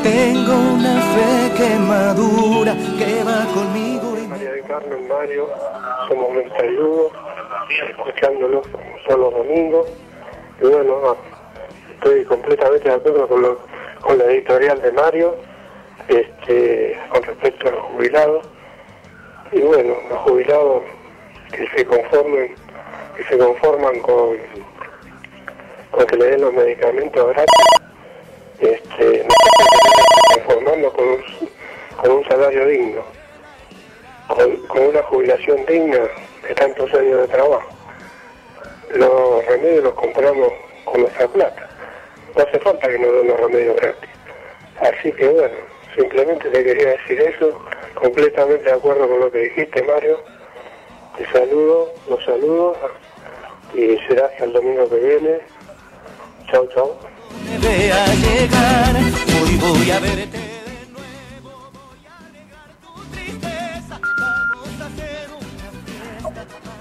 Tengo 0.02 0.56
una 0.74 1.00
fe 1.00 1.52
que 1.56 1.76
madura, 1.78 2.76
que 2.98 3.24
va 3.24 3.46
conmigo 3.54 4.18
y 4.18 4.26
María 4.28 4.54
de 4.54 4.64
Carmen, 4.64 5.08
Mario, 5.08 5.48
somos 6.08 6.34
Mentayudo, 6.34 7.12
escuchándolos 7.92 8.66
todos 9.08 9.20
los 9.20 9.32
domingos. 9.36 9.86
Y 10.64 10.66
bueno, 10.66 11.16
estoy 12.00 12.24
completamente 12.26 12.88
de 12.90 12.96
acuerdo 12.96 13.28
con, 13.28 13.42
lo- 13.42 13.60
con 14.02 14.18
la 14.18 14.24
editorial 14.26 14.82
de 14.82 14.92
Mario 14.94 15.36
este, 16.08 16.98
con 17.10 17.22
respecto 17.24 17.68
a 17.68 17.72
los 17.72 17.82
jubilados. 17.82 18.48
Y 19.52 19.60
bueno, 19.62 19.96
los 20.10 20.20
jubilados 20.20 20.84
que 21.52 21.68
se 21.76 21.86
conformen, 21.86 22.56
que 23.18 23.24
se 23.26 23.38
conforman 23.38 24.00
con, 24.02 24.38
con 25.92 26.06
que 26.06 26.16
le 26.18 26.26
den 26.26 26.42
los 26.42 26.54
medicamentos 26.54 27.28
gratis, 27.30 27.66
este, 28.60 29.26
que 29.26 30.42
conformarnos 30.46 30.94
con 30.94 31.08
un, 31.08 31.24
con 32.02 32.12
un 32.12 32.26
salario 32.30 32.66
digno, 32.68 33.02
con, 34.28 34.56
con 34.68 34.82
una 34.88 35.02
jubilación 35.04 35.66
digna 35.66 36.00
de 36.48 36.56
tantos 36.56 36.94
años 36.94 37.22
de 37.22 37.28
trabajo. 37.28 37.68
Los 38.96 39.46
remedios 39.46 39.84
los 39.84 39.94
compramos 39.94 40.52
con 40.86 41.02
nuestra 41.02 41.28
plata. 41.28 41.70
No 42.36 42.44
hace 42.44 42.60
falta 42.60 42.88
que 42.88 43.00
nos 43.00 43.12
den 43.14 43.28
los 43.28 43.40
remedios 43.40 43.76
gratis. 43.78 44.10
Así 44.80 45.12
que 45.12 45.28
bueno, 45.28 45.56
simplemente 45.96 46.50
te 46.50 46.64
quería 46.64 46.90
decir 46.90 47.22
eso, 47.22 47.60
completamente 47.96 48.64
de 48.64 48.72
acuerdo 48.72 49.08
con 49.08 49.20
lo 49.20 49.32
que 49.32 49.40
dijiste 49.40 49.84
Mario. 49.84 50.24
Te 51.18 51.26
saludo, 51.32 51.94
los 52.10 52.24
saludo 52.24 52.76
y 53.74 53.98
será 54.08 54.28
hasta 54.28 54.46
el 54.46 54.54
domingo 54.54 54.90
que 54.90 54.96
viene. 54.96 55.40
Chao, 56.50 56.68
chao. 56.74 56.98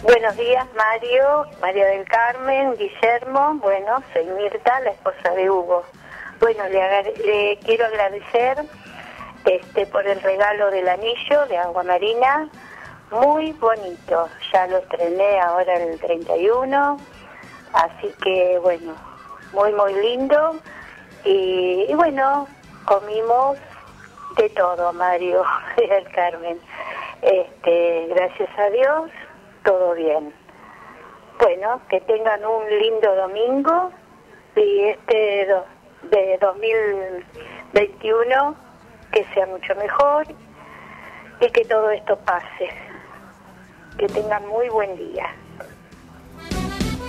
Buenos 0.09 0.39
días, 0.39 0.67
Mario, 0.75 1.45
María 1.61 1.85
del 1.85 2.07
Carmen, 2.07 2.75
Guillermo. 2.79 3.57
Bueno, 3.57 4.03
soy 4.15 4.25
Mirta, 4.25 4.81
la 4.81 4.93
esposa 4.93 5.33
de 5.35 5.51
Hugo. 5.51 5.85
Bueno, 6.41 6.67
le, 6.67 7.13
le 7.27 7.59
quiero 7.59 7.85
agradecer 7.85 8.57
este 9.45 9.85
por 9.85 10.07
el 10.07 10.19
regalo 10.23 10.71
del 10.71 10.89
anillo 10.89 11.45
de 11.49 11.59
agua 11.59 11.83
marina. 11.83 12.49
Muy 13.11 13.53
bonito. 13.53 14.31
Ya 14.51 14.67
lo 14.69 14.79
estrené 14.79 15.41
ahora 15.41 15.75
el 15.75 16.01
31. 16.01 16.99
Así 17.75 18.11
que, 18.23 18.59
bueno, 18.63 18.95
muy, 19.53 19.75
muy 19.75 19.93
lindo. 19.93 20.59
Y, 21.25 21.93
bueno, 21.93 22.49
comimos 22.87 23.59
de 24.39 24.49
todo, 24.49 24.91
Mario 24.95 25.43
del 25.77 26.11
Carmen. 26.13 26.59
Este, 27.21 28.07
gracias 28.09 28.49
a 28.59 28.71
Dios, 28.71 29.11
todo 29.65 29.95
bien. 29.95 30.33
Bueno, 31.41 31.81
que 31.89 32.01
tengan 32.03 32.45
un 32.45 32.69
lindo 32.79 33.15
domingo 33.15 33.91
y 34.57 34.81
este 34.89 35.47
do- 35.47 35.65
de 36.11 36.37
2021 36.41 38.55
que 39.13 39.25
sea 39.35 39.47
mucho 39.47 39.75
mejor 39.77 40.27
y 41.41 41.49
que 41.51 41.65
todo 41.65 41.91
esto 41.91 42.17
pase. 42.21 42.71
Que 43.99 44.07
tengan 44.09 44.47
muy 44.49 44.69
buen 44.69 44.97
día. 44.97 45.27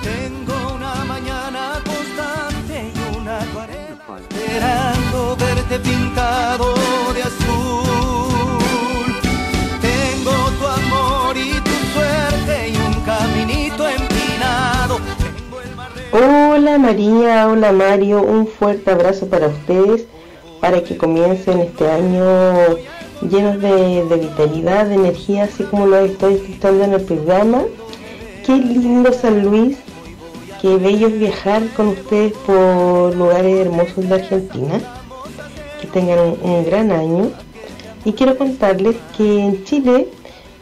Tengo 0.04 0.74
una 0.76 0.94
mañana 1.06 1.82
constante 1.86 2.92
y 2.96 3.00
una 3.18 3.40
cuarenta 3.54 4.18
esperando 4.30 5.36
verte 5.38 5.80
pintado 5.80 6.74
de 7.14 7.24
azul. 7.24 8.09
Hola 16.12 16.80
María, 16.80 17.48
hola 17.48 17.72
Mario, 17.72 18.24
un 18.24 18.48
fuerte 18.48 18.90
abrazo 18.90 19.28
para 19.28 19.46
ustedes, 19.46 20.08
para 20.60 20.84
que 20.84 20.98
comiencen 20.98 21.60
este 21.60 21.88
año 21.88 22.78
llenos 23.22 23.62
de, 23.62 24.18
vitalidad, 24.20 24.88
de 24.88 24.96
energía, 24.96 25.44
así 25.44 25.66
como 25.66 25.86
lo 25.86 26.00
estoy 26.00 26.38
disfrutando 26.38 26.84
en 26.86 26.94
el 26.94 27.02
programa. 27.02 27.62
Qué 28.44 28.54
lindo 28.54 29.14
San 29.14 29.44
Luis, 29.46 29.78
qué 30.60 30.78
bello 30.78 31.12
viajar 31.12 31.62
con 31.78 31.90
ustedes 31.90 32.34
por 32.48 33.16
lugares 33.16 33.68
hermosos 33.68 34.10
de 34.10 34.16
Argentina. 34.16 34.82
Que 35.80 35.86
tengan 35.90 36.18
un, 36.18 36.40
un 36.42 36.66
gran 36.66 36.92
año. 36.92 37.30
Y 38.04 38.14
quiero 38.14 38.36
contarles 38.36 38.96
que 39.16 39.42
en 39.42 39.64
Chile, 39.64 40.08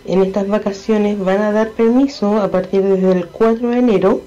en 0.07 0.24
estas 0.24 0.49
vacaciones, 0.49 1.18
van 1.18 1.40
a 1.40 1.53
dar 1.53 1.69
permiso 1.69 2.36
a 2.36 2.52
partir 2.52 2.84
desde 2.84 3.14
el 3.14 3.28
4 3.28 3.69
de 3.69 3.78
enero 3.78 4.22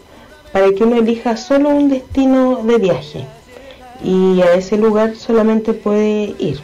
para 0.53 0.73
que 0.73 0.85
uno 0.85 0.97
elija 0.97 1.37
solo 1.37 1.71
un 1.71 1.89
destino 1.89 2.63
de 2.65 2.79
viaje. 2.79 3.27
Y 4.03 4.41
a 4.41 4.55
ese 4.55 4.77
lugar 4.77 5.15
solamente 5.17 5.75
puede 5.75 6.35
ir. 6.39 6.61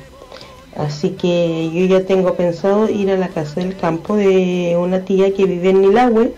Así 0.76 1.10
que 1.10 1.70
yo 1.72 1.86
ya 1.86 2.04
tengo 2.04 2.34
pensado 2.34 2.88
ir 2.88 3.10
a 3.10 3.16
la 3.16 3.28
casa 3.28 3.60
del 3.60 3.76
campo 3.76 4.16
de 4.16 4.76
una 4.78 5.00
tía 5.00 5.32
que 5.32 5.46
vive 5.46 5.70
en 5.70 5.80
Nilahue, 5.80 6.34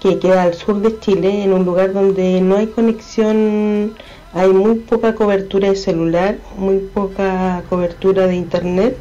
que 0.00 0.18
queda 0.18 0.42
al 0.42 0.54
sur 0.54 0.80
de 0.80 0.98
Chile, 1.00 1.44
en 1.44 1.52
un 1.52 1.64
lugar 1.64 1.92
donde 1.92 2.40
no 2.40 2.56
hay 2.56 2.66
conexión, 2.66 3.94
hay 4.34 4.48
muy 4.50 4.76
poca 4.76 5.14
cobertura 5.14 5.70
de 5.70 5.76
celular, 5.76 6.36
muy 6.56 6.78
poca 6.78 7.62
cobertura 7.68 8.26
de 8.26 8.36
internet. 8.36 8.96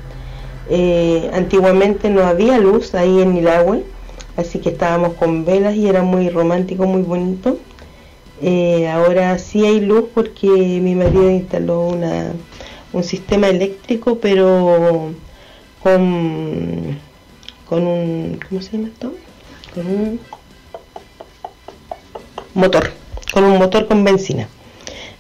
Eh, 0.69 1.30
antiguamente 1.34 2.09
no 2.09 2.23
había 2.23 2.59
luz 2.59 2.93
ahí 2.95 3.21
en 3.21 3.34
Nilahue, 3.34 3.84
así 4.39 4.59
que 4.59 4.69
estábamos 4.69 5.13
con 5.13 5.45
velas 5.45 5.75
y 5.75 5.87
era 5.87 6.03
muy 6.03 6.29
romántico, 6.29 6.85
muy 6.85 7.01
bonito. 7.01 7.57
Eh, 8.41 8.87
ahora 8.87 9.37
sí 9.37 9.65
hay 9.65 9.81
luz 9.81 10.05
porque 10.13 10.47
mi 10.47 10.95
marido 10.95 11.29
instaló 11.29 11.81
una, 11.81 12.31
un 12.93 13.03
sistema 13.03 13.47
eléctrico, 13.47 14.17
pero 14.19 15.11
con, 15.83 16.97
con 17.67 17.87
un, 17.87 18.39
¿cómo 18.47 18.61
se 18.61 18.71
llama 18.71 18.87
esto? 18.87 19.13
Con 19.73 19.87
un 19.87 20.19
motor, 22.53 22.91
con 23.33 23.43
un 23.43 23.57
motor 23.57 23.87
con 23.87 24.03
benzina. 24.03 24.47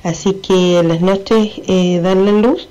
Así 0.03 0.35
que 0.35 0.81
las 0.83 1.01
noches 1.01 1.61
eh, 1.67 1.99
darle 2.01 2.31
luz 2.41 2.69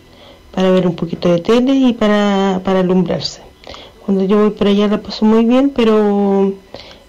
para 0.54 0.70
ver 0.70 0.86
un 0.86 0.96
poquito 0.96 1.30
de 1.30 1.40
tele 1.40 1.74
y 1.74 1.92
para, 1.92 2.62
para 2.64 2.80
alumbrarse. 2.80 3.47
Cuando 4.09 4.24
yo 4.24 4.39
voy 4.39 4.51
por 4.52 4.66
allá 4.66 4.89
la 4.89 5.02
paso 5.02 5.26
muy 5.26 5.44
bien, 5.44 5.68
pero 5.68 6.55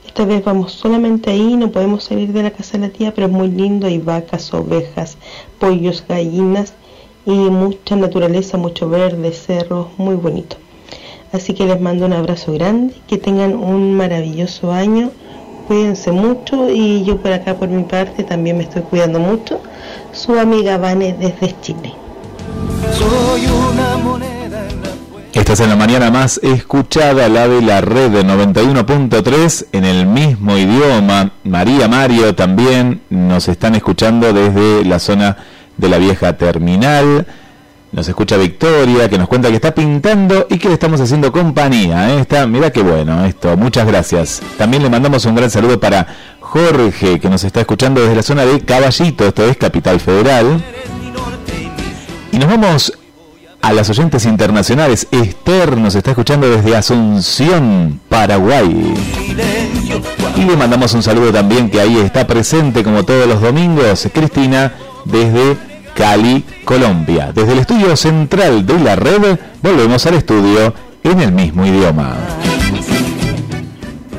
esta 0.05 0.25
vez 0.25 0.43
vamos 0.43 0.73
solamente 0.73 1.29
ahí, 1.29 1.55
no 1.55 1.71
podemos 1.71 2.03
salir 2.03 2.33
de 2.33 2.43
la 2.43 2.51
casa 2.51 2.73
de 2.73 2.87
la 2.87 2.89
tía, 2.89 3.13
pero 3.13 3.27
es 3.27 3.31
muy 3.31 3.47
lindo, 3.47 3.87
hay 3.87 3.99
vacas, 3.99 4.53
ovejas, 4.53 5.17
pollos, 5.59 6.03
gallinas 6.05 6.73
y 7.25 7.31
mucha 7.31 7.95
naturaleza, 7.95 8.57
mucho 8.57 8.89
verde, 8.89 9.31
cerros, 9.31 9.87
muy 9.97 10.15
bonito. 10.15 10.57
Así 11.31 11.53
que 11.53 11.65
les 11.65 11.79
mando 11.79 12.05
un 12.05 12.11
abrazo 12.11 12.51
grande, 12.51 12.93
que 13.07 13.17
tengan 13.17 13.55
un 13.55 13.95
maravilloso 13.95 14.73
año, 14.73 15.11
cuídense 15.69 16.11
mucho 16.11 16.69
y 16.69 17.05
yo 17.05 17.15
por 17.15 17.31
acá 17.31 17.55
por 17.55 17.69
mi 17.69 17.83
parte 17.83 18.25
también 18.25 18.57
me 18.57 18.63
estoy 18.63 18.81
cuidando 18.81 19.19
mucho. 19.19 19.61
Su 20.11 20.37
amiga 20.37 20.77
Vane 20.77 21.13
desde 21.13 21.55
Chile. 21.61 21.93
Soy 22.91 23.45
una 23.45 24.38
Esta 25.33 25.53
es 25.53 25.59
en 25.59 25.69
la 25.69 25.75
mañana 25.75 26.09
más 26.09 26.39
escuchada, 26.41 27.29
la 27.29 27.47
de 27.47 27.61
la 27.61 27.81
red 27.81 28.09
de 28.09 28.25
91.3 28.25 29.67
en 29.73 29.85
el 29.85 30.07
mismo 30.07 30.57
idioma. 30.57 31.31
María 31.43 31.87
Mario 31.87 32.33
también 32.33 33.01
nos 33.11 33.47
están 33.47 33.75
escuchando 33.75 34.33
desde 34.33 34.83
la 34.85 34.97
zona 34.97 35.37
de 35.77 35.87
la 35.87 35.99
vieja 35.99 36.35
terminal. 36.35 37.27
Nos 37.91 38.07
escucha 38.07 38.37
Victoria, 38.37 39.07
que 39.07 39.19
nos 39.19 39.27
cuenta 39.27 39.49
que 39.49 39.55
está 39.55 39.73
pintando 39.73 40.47
y 40.49 40.57
que 40.57 40.67
le 40.67 40.73
estamos 40.73 40.99
haciendo 40.99 41.31
compañía. 41.31 42.19
¿eh? 42.19 42.25
Mira 42.47 42.71
qué 42.71 42.81
bueno 42.81 43.23
esto, 43.23 43.55
muchas 43.55 43.85
gracias. 43.85 44.41
También 44.57 44.81
le 44.81 44.89
mandamos 44.89 45.25
un 45.25 45.35
gran 45.35 45.51
saludo 45.51 45.79
para 45.79 46.07
Jorge, 46.39 47.19
que 47.19 47.29
nos 47.29 47.43
está 47.43 47.61
escuchando 47.61 48.01
desde 48.01 48.15
la 48.15 48.23
zona 48.23 48.45
de 48.45 48.61
Caballito, 48.61 49.27
esto 49.27 49.47
es 49.47 49.57
Capital 49.57 49.99
Federal. 49.99 50.63
Y 52.31 52.37
nos 52.39 52.47
vamos 52.47 52.98
a 53.61 53.73
las 53.73 53.89
oyentes 53.89 54.25
internacionales. 54.25 55.07
Esther 55.11 55.77
nos 55.77 55.95
está 55.95 56.11
escuchando 56.11 56.49
desde 56.49 56.75
Asunción, 56.75 57.99
Paraguay. 58.09 58.93
Y 60.35 60.45
le 60.45 60.55
mandamos 60.55 60.93
un 60.93 61.03
saludo 61.03 61.31
también 61.31 61.69
que 61.69 61.79
ahí 61.79 61.97
está 61.97 62.25
presente 62.25 62.83
como 62.83 63.03
todos 63.03 63.27
los 63.27 63.41
domingos, 63.41 64.07
Cristina, 64.13 64.73
desde 65.05 65.57
Cali, 65.93 66.43
Colombia. 66.63 67.31
Desde 67.33 67.53
el 67.53 67.59
estudio 67.59 67.95
central 67.95 68.65
de 68.65 68.79
la 68.79 68.95
red, 68.95 69.37
volvemos 69.61 70.05
al 70.05 70.15
estudio 70.15 70.73
en 71.03 71.19
el 71.19 71.31
mismo 71.31 71.65
idioma. 71.65 72.15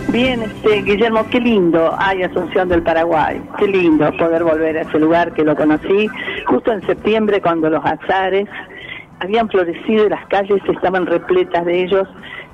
Bien, 0.08 0.42
este, 0.42 0.82
Guillermo, 0.82 1.24
qué 1.30 1.38
lindo 1.38 1.94
hay 1.96 2.24
Asunción 2.24 2.68
del 2.68 2.82
Paraguay, 2.82 3.40
qué 3.58 3.68
lindo 3.68 4.10
poder 4.18 4.42
volver 4.42 4.78
a 4.78 4.80
ese 4.82 4.98
lugar 4.98 5.32
que 5.34 5.44
lo 5.44 5.54
conocí 5.54 6.08
justo 6.46 6.72
en 6.72 6.84
septiembre 6.84 7.40
cuando 7.40 7.70
los 7.70 7.84
azares 7.84 8.48
habían 9.20 9.48
florecido 9.48 10.06
y 10.06 10.08
las 10.08 10.26
calles 10.26 10.60
estaban 10.68 11.06
repletas 11.06 11.64
de 11.64 11.84
ellos 11.84 12.08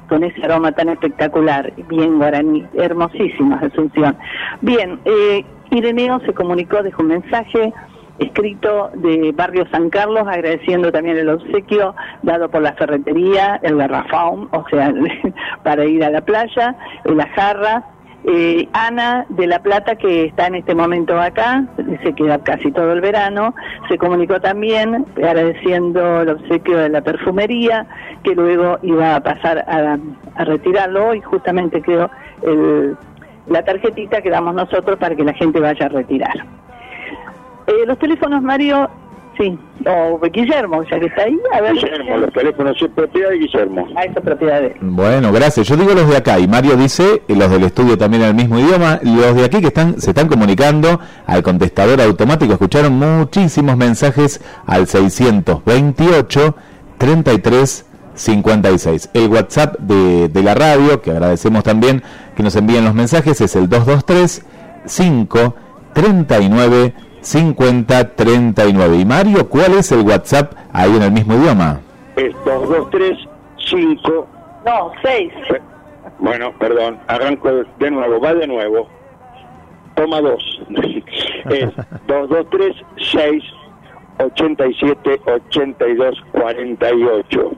con 0.08 0.22
ese 0.22 0.44
aroma 0.44 0.72
tan 0.72 0.88
espectacular, 0.88 1.72
bien 1.88 2.18
guaraní, 2.18 2.64
hermosísima 2.74 3.56
Asunción. 3.56 4.16
Bien, 4.60 5.00
eh, 5.04 5.44
Ireneo 5.70 6.20
se 6.20 6.32
comunicó, 6.32 6.82
dejó 6.82 7.02
un 7.02 7.08
mensaje 7.08 7.72
escrito 8.18 8.90
de 8.94 9.32
Barrio 9.32 9.66
San 9.70 9.90
Carlos, 9.90 10.26
agradeciendo 10.26 10.90
también 10.90 11.18
el 11.18 11.28
obsequio 11.28 11.94
dado 12.22 12.48
por 12.50 12.62
la 12.62 12.72
ferretería, 12.74 13.60
el 13.62 13.76
garrafón, 13.76 14.48
o 14.52 14.64
sea, 14.70 14.92
para 15.62 15.84
ir 15.84 16.04
a 16.04 16.10
la 16.10 16.20
playa, 16.20 16.76
la 17.04 17.26
jarra. 17.28 17.84
Eh, 18.28 18.68
Ana 18.72 19.24
de 19.28 19.46
La 19.46 19.60
Plata, 19.60 19.94
que 19.94 20.24
está 20.24 20.48
en 20.48 20.56
este 20.56 20.74
momento 20.74 21.20
acá, 21.20 21.64
se 22.02 22.12
queda 22.12 22.38
casi 22.42 22.72
todo 22.72 22.92
el 22.92 23.00
verano, 23.00 23.54
se 23.88 23.98
comunicó 23.98 24.40
también 24.40 25.06
agradeciendo 25.16 26.22
el 26.22 26.30
obsequio 26.30 26.76
de 26.78 26.88
la 26.88 27.02
perfumería, 27.02 27.86
que 28.24 28.34
luego 28.34 28.80
iba 28.82 29.14
a 29.14 29.20
pasar 29.20 29.58
a, 29.68 29.96
retirarlo 30.44 31.14
y 31.14 31.20
justamente 31.20 31.80
quedó 31.80 32.10
el- 32.42 32.96
la 33.46 33.64
tarjetita 33.64 34.20
que 34.20 34.30
damos 34.30 34.54
nosotros 34.56 34.98
para 34.98 35.14
que 35.14 35.22
la 35.22 35.32
gente 35.32 35.60
vaya 35.60 35.86
a 35.86 35.88
retirar. 35.88 36.36
Eh, 37.68 37.86
los 37.86 37.96
teléfonos, 37.98 38.42
Mario, 38.42 38.90
sí, 39.36 39.58
o 39.86 40.18
Guillermo, 40.32 40.82
ya 40.84 40.98
que 40.98 41.06
está 41.06 41.22
ahí, 41.22 41.38
a 41.52 41.60
ver. 41.60 41.74
Guillermo, 41.74 42.16
los 42.18 42.32
teléfonos 42.32 42.78
son 42.78 42.90
propiedad 42.90 43.30
de 43.30 43.38
Guillermo. 43.38 43.86
Ah, 43.96 44.04
eso 44.04 44.18
es 44.18 44.24
propiedad 44.24 44.60
de. 44.60 44.76
Bueno, 44.80 45.32
gracias. 45.32 45.66
Yo 45.68 45.76
digo 45.76 45.94
los 45.94 46.08
de 46.08 46.16
acá 46.16 46.38
y 46.38 46.48
Mario 46.48 46.76
dice, 46.76 47.22
y 47.28 47.34
los 47.34 47.50
del 47.50 47.64
estudio 47.64 47.96
también 47.96 48.22
en 48.22 48.28
el 48.30 48.34
mismo 48.34 48.58
idioma, 48.58 49.00
los 49.02 49.34
de 49.34 49.44
aquí 49.44 49.60
que 49.60 49.68
están 49.68 50.00
se 50.00 50.10
están 50.10 50.28
comunicando 50.28 51.00
al 51.26 51.42
contestador 51.42 52.00
automático, 52.00 52.52
escucharon 52.52 52.98
muchísimos 52.98 53.76
mensajes 53.76 54.40
al 54.66 54.86
628 54.86 56.56
33 56.98 57.86
56. 58.14 59.10
El 59.12 59.28
WhatsApp 59.28 59.78
de, 59.78 60.28
de 60.28 60.42
la 60.42 60.54
radio, 60.54 61.02
que 61.02 61.10
agradecemos 61.10 61.62
también 61.62 62.02
que 62.34 62.42
nos 62.42 62.56
envíen 62.56 62.84
los 62.84 62.94
mensajes, 62.94 63.40
es 63.40 63.56
el 63.56 63.68
223 63.68 64.44
5 64.86 65.54
39 65.92 66.94
50 67.26 68.14
39. 68.14 68.96
Y 68.98 69.04
Mario, 69.04 69.48
¿cuál 69.48 69.74
es 69.74 69.90
el 69.90 70.02
WhatsApp 70.02 70.52
ahí 70.72 70.94
en 70.94 71.02
el 71.02 71.10
mismo 71.10 71.34
idioma? 71.34 71.80
Es 72.16 72.32
2235. 72.44 74.28
No, 74.64 74.92
6. 75.02 75.32
Bueno, 76.18 76.52
perdón, 76.58 76.98
arranco 77.08 77.50
de 77.78 77.90
nuevo, 77.90 78.20
va 78.20 78.34
de 78.34 78.46
nuevo. 78.46 78.88
Toma 79.96 80.20
2. 80.20 80.62
es 81.50 81.74
2236 82.06 83.42
87 84.18 85.20
82 85.26 86.24
48. 86.32 87.52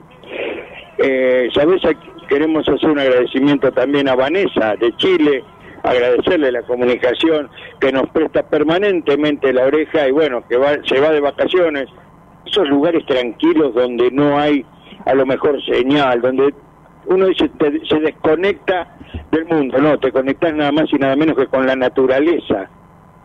Eh, 0.97 1.49
¿Sabes? 1.53 1.85
Aquí 1.85 2.09
Queremos 2.29 2.69
hacer 2.69 2.91
un 2.91 2.99
agradecimiento 2.99 3.71
también 3.71 4.07
a 4.07 4.15
Vanessa 4.15 4.75
de 4.75 4.95
Chile, 4.97 5.43
agradecerle 5.83 6.51
la 6.51 6.61
comunicación 6.63 7.49
que 7.79 7.91
nos 7.91 8.09
presta 8.09 8.43
permanentemente 8.43 9.53
la 9.53 9.65
oreja 9.65 10.07
y 10.07 10.11
bueno, 10.11 10.43
que 10.47 10.57
va, 10.57 10.69
se 10.85 10.99
va 10.99 11.09
de 11.11 11.19
vacaciones. 11.21 11.87
Esos 12.45 12.67
lugares 12.69 13.05
tranquilos 13.05 13.73
donde 13.75 14.09
no 14.11 14.37
hay 14.39 14.65
a 15.05 15.13
lo 15.13 15.25
mejor 15.25 15.63
señal, 15.65 16.21
donde 16.21 16.53
uno 17.05 17.27
dice, 17.27 17.49
te- 17.57 17.85
se 17.87 17.99
desconecta 17.99 18.95
del 19.31 19.45
mundo, 19.45 19.77
no, 19.79 19.97
te 19.99 20.11
conectas 20.11 20.53
nada 20.53 20.71
más 20.71 20.91
y 20.91 20.97
nada 20.97 21.15
menos 21.15 21.37
que 21.37 21.47
con 21.47 21.65
la 21.65 21.75
naturaleza, 21.75 22.69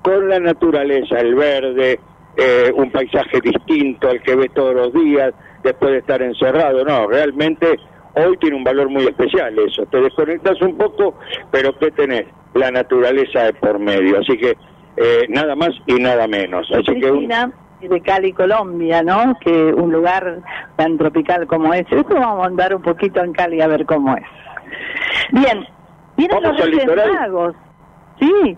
con 0.03 0.29
la 0.29 0.39
naturaleza, 0.41 1.19
el 1.19 1.35
verde, 1.35 1.99
eh, 2.37 2.73
un 2.75 2.91
paisaje 2.91 3.41
distinto 3.41 4.09
al 4.11 4.21
que 4.23 4.35
ves 4.37 4.53
todos 4.55 4.75
los 4.75 4.93
días 4.93 5.33
después 5.63 5.93
de 5.93 5.99
estar 5.99 6.21
encerrado, 6.23 6.85
no, 6.85 7.07
realmente 7.07 7.79
hoy 8.17 8.37
tiene 8.39 8.57
un 8.57 8.65
valor 8.65 8.89
muy 8.89 9.05
especial 9.05 9.59
eso, 9.59 9.85
te 9.87 10.01
desconectas 10.01 10.61
un 10.63 10.77
poco, 10.79 11.19
pero 11.51 11.77
¿qué 11.79 11.91
tenés? 11.91 12.27
La 12.55 12.71
naturaleza 12.71 13.45
de 13.45 13.53
por 13.55 13.79
medio, 13.79 14.21
así 14.21 14.37
que 14.39 14.57
eh, 14.97 15.27
nada 15.29 15.57
más 15.57 15.71
y 15.87 15.95
nada 15.95 16.27
menos. 16.29 16.71
Así 16.73 17.01
que 17.01 17.11
un- 17.11 17.29
de 17.29 18.01
Cali, 18.01 18.33
Colombia, 18.33 19.03
¿no? 19.03 19.37
Que 19.41 19.51
un 19.51 19.93
lugar 19.93 20.39
tan 20.77 20.97
tropical 20.97 21.47
como 21.47 21.75
ese. 21.75 21.97
Eso 21.97 22.07
vamos 22.15 22.45
a 22.45 22.47
andar 22.47 22.75
un 22.75 22.81
poquito 22.81 23.21
en 23.23 23.33
Cali 23.35 23.61
a 23.61 23.67
ver 23.67 23.85
cómo 23.85 24.17
es. 24.17 24.23
Bien, 25.33 25.67
vienen 26.17 26.43
los 26.43 26.57
Reyes. 26.59 26.87
Magos. 27.21 27.55
Sí, 28.21 28.57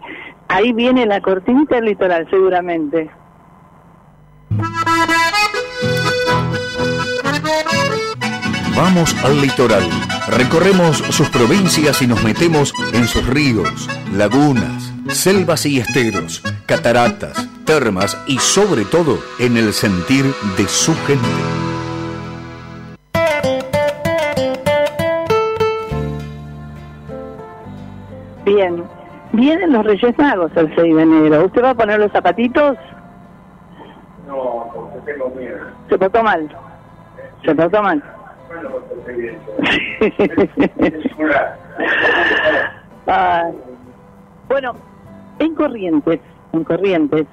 ahí 0.48 0.72
viene 0.74 1.06
la 1.06 1.20
cortinita 1.20 1.74
del 1.76 1.86
litoral, 1.86 2.28
seguramente. 2.30 3.10
Vamos 8.76 9.16
al 9.24 9.40
litoral. 9.40 9.88
Recorremos 10.28 10.98
sus 10.98 11.30
provincias 11.30 12.02
y 12.02 12.06
nos 12.06 12.22
metemos 12.22 12.74
en 12.92 13.06
sus 13.06 13.26
ríos, 13.26 13.88
lagunas, 14.12 14.92
selvas 15.08 15.64
y 15.64 15.78
esteros, 15.78 16.42
cataratas, 16.66 17.48
termas 17.64 18.22
y 18.26 18.36
sobre 18.36 18.84
todo 18.84 19.18
en 19.38 19.56
el 19.56 19.72
sentir 19.72 20.26
de 20.58 20.68
su 20.68 20.94
gente. 21.06 21.26
Bien, 28.44 28.84
vienen 29.32 29.72
los 29.72 29.86
Reyes 29.86 30.18
Magos 30.18 30.52
el 30.54 30.70
6 30.76 30.96
de 30.96 31.02
enero. 31.02 31.46
¿Usted 31.46 31.64
va 31.64 31.70
a 31.70 31.74
poner 31.74 31.98
los 31.98 32.12
zapatitos? 32.12 32.76
No, 34.28 34.70
porque 34.74 35.12
tengo 35.12 35.30
miedo. 35.30 35.64
Se 35.88 35.96
portó 35.96 36.22
mal. 36.22 36.54
Se 37.42 37.54
portó 37.54 37.82
mal. 37.82 38.15
Bueno, 44.48 44.74
en 45.38 45.54
Corrientes, 45.54 46.20
en 46.52 46.64
Corrientes, 46.64 47.26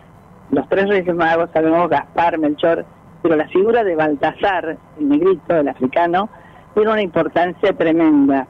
los 0.51 0.67
tres 0.67 0.89
Reyes 0.89 1.15
Magos 1.15 1.49
sabemos 1.53 1.89
Gaspar, 1.89 2.37
Melchor, 2.37 2.85
pero 3.21 3.35
la 3.35 3.47
figura 3.47 3.83
de 3.83 3.95
Baltasar, 3.95 4.77
el 4.99 5.09
negrito, 5.09 5.55
el 5.55 5.67
africano, 5.67 6.29
tiene 6.73 6.91
una 6.91 7.01
importancia 7.01 7.73
tremenda. 7.73 8.47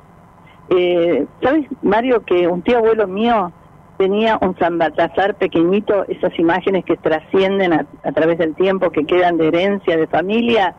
Eh, 0.70 1.26
¿Sabes, 1.42 1.68
Mario, 1.82 2.24
que 2.24 2.48
un 2.48 2.62
tío 2.62 2.80
abuelo 2.80 3.08
mío 3.08 3.52
tenía 3.98 4.38
un 4.42 4.58
San 4.58 4.78
Baltasar 4.78 5.36
pequeñito, 5.36 6.06
esas 6.08 6.38
imágenes 6.40 6.84
que 6.86 6.98
trascienden 6.98 7.74
a, 7.74 8.12
través 8.14 8.38
del 8.38 8.56
tiempo, 8.56 8.90
que 8.90 9.06
quedan 9.06 9.38
de 9.38 9.48
herencia, 9.50 9.98
de 9.98 10.08
familia, 10.08 10.76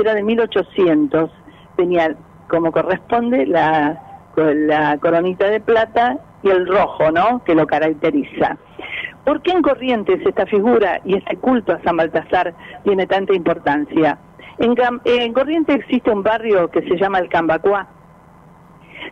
era 0.00 0.14
de 0.14 0.22
1800, 0.22 1.30
tenía 1.76 2.14
como 2.48 2.72
corresponde 2.72 3.46
la, 3.46 4.00
la 4.36 4.98
coronita 4.98 5.48
de 5.48 5.60
plata 5.60 6.18
y 6.42 6.50
el 6.50 6.66
rojo, 6.66 7.10
¿no?, 7.10 7.42
que 7.44 7.54
lo 7.54 7.66
caracteriza. 7.66 8.58
¿Por 9.24 9.40
qué 9.40 9.52
en 9.52 9.62
Corrientes 9.62 10.20
esta 10.26 10.44
figura 10.44 11.00
y 11.04 11.16
este 11.16 11.36
culto 11.36 11.72
a 11.72 11.82
San 11.82 11.96
Baltasar 11.96 12.54
tiene 12.84 13.06
tanta 13.06 13.34
importancia? 13.34 14.18
En, 14.58 14.74
en 15.04 15.32
Corrientes 15.32 15.76
existe 15.76 16.10
un 16.10 16.22
barrio 16.22 16.70
que 16.70 16.82
se 16.82 16.96
llama 16.96 17.18
el 17.18 17.28
Cambacuá. 17.30 17.88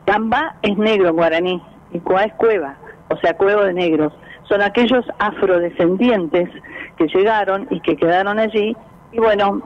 Cambá 0.04 0.56
es 0.62 0.76
negro 0.76 1.12
guaraní 1.14 1.62
y 1.92 1.98
Cuá 2.00 2.24
es 2.24 2.34
cueva, 2.34 2.76
o 3.08 3.16
sea, 3.16 3.36
cueva 3.36 3.64
de 3.64 3.72
negros. 3.72 4.12
Son 4.44 4.60
aquellos 4.60 5.04
afrodescendientes 5.18 6.50
que 6.96 7.06
llegaron 7.06 7.66
y 7.70 7.80
que 7.80 7.96
quedaron 7.96 8.38
allí 8.38 8.76
y 9.12 9.18
bueno, 9.18 9.62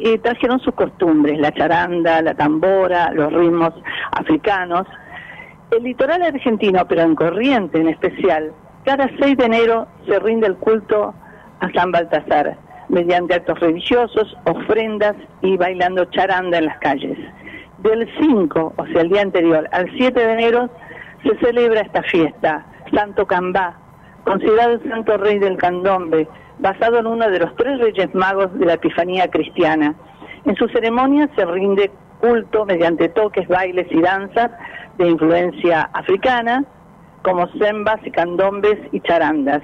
y 0.00 0.18
trajeron 0.18 0.60
sus 0.60 0.74
costumbres, 0.74 1.38
la 1.38 1.52
charanda, 1.52 2.22
la 2.22 2.34
tambora, 2.34 3.12
los 3.12 3.32
ritmos 3.32 3.72
africanos. 4.12 4.86
El 5.70 5.84
litoral 5.84 6.22
argentino, 6.22 6.86
pero 6.86 7.02
en 7.02 7.14
Corriente 7.14 7.80
en 7.80 7.88
especial, 7.88 8.52
cada 8.84 9.08
6 9.18 9.36
de 9.36 9.44
enero 9.44 9.86
se 10.06 10.18
rinde 10.18 10.46
el 10.46 10.56
culto 10.56 11.14
a 11.60 11.72
San 11.72 11.90
Baltasar, 11.90 12.56
mediante 12.88 13.34
actos 13.34 13.58
religiosos, 13.60 14.36
ofrendas 14.44 15.16
y 15.42 15.56
bailando 15.56 16.04
charanda 16.06 16.58
en 16.58 16.66
las 16.66 16.78
calles. 16.78 17.18
Del 17.78 18.08
5, 18.20 18.74
o 18.76 18.86
sea, 18.86 19.02
el 19.02 19.08
día 19.08 19.22
anterior, 19.22 19.68
al 19.72 19.90
7 19.96 20.18
de 20.18 20.32
enero, 20.32 20.70
se 21.22 21.36
celebra 21.38 21.80
esta 21.80 22.02
fiesta, 22.02 22.66
Santo 22.92 23.26
Cambá, 23.26 23.78
considerado 24.24 24.74
el 24.74 24.88
santo 24.88 25.16
rey 25.16 25.38
del 25.38 25.56
candombe, 25.56 26.28
basado 26.58 26.98
en 26.98 27.06
uno 27.06 27.28
de 27.28 27.38
los 27.38 27.54
tres 27.56 27.78
reyes 27.80 28.14
magos 28.14 28.56
de 28.58 28.66
la 28.66 28.74
Epifanía 28.74 29.28
cristiana. 29.28 29.94
En 30.44 30.56
su 30.56 30.68
ceremonia 30.68 31.28
se 31.34 31.44
rinde 31.44 31.90
culto 32.20 32.64
mediante 32.64 33.08
toques, 33.08 33.46
bailes 33.48 33.86
y 33.90 34.00
danzas 34.00 34.50
de 34.98 35.08
influencia 35.08 35.90
africana, 35.92 36.64
como 37.22 37.48
sembas 37.58 37.98
y 38.04 38.10
candombes 38.10 38.78
y 38.92 39.00
charandas. 39.00 39.62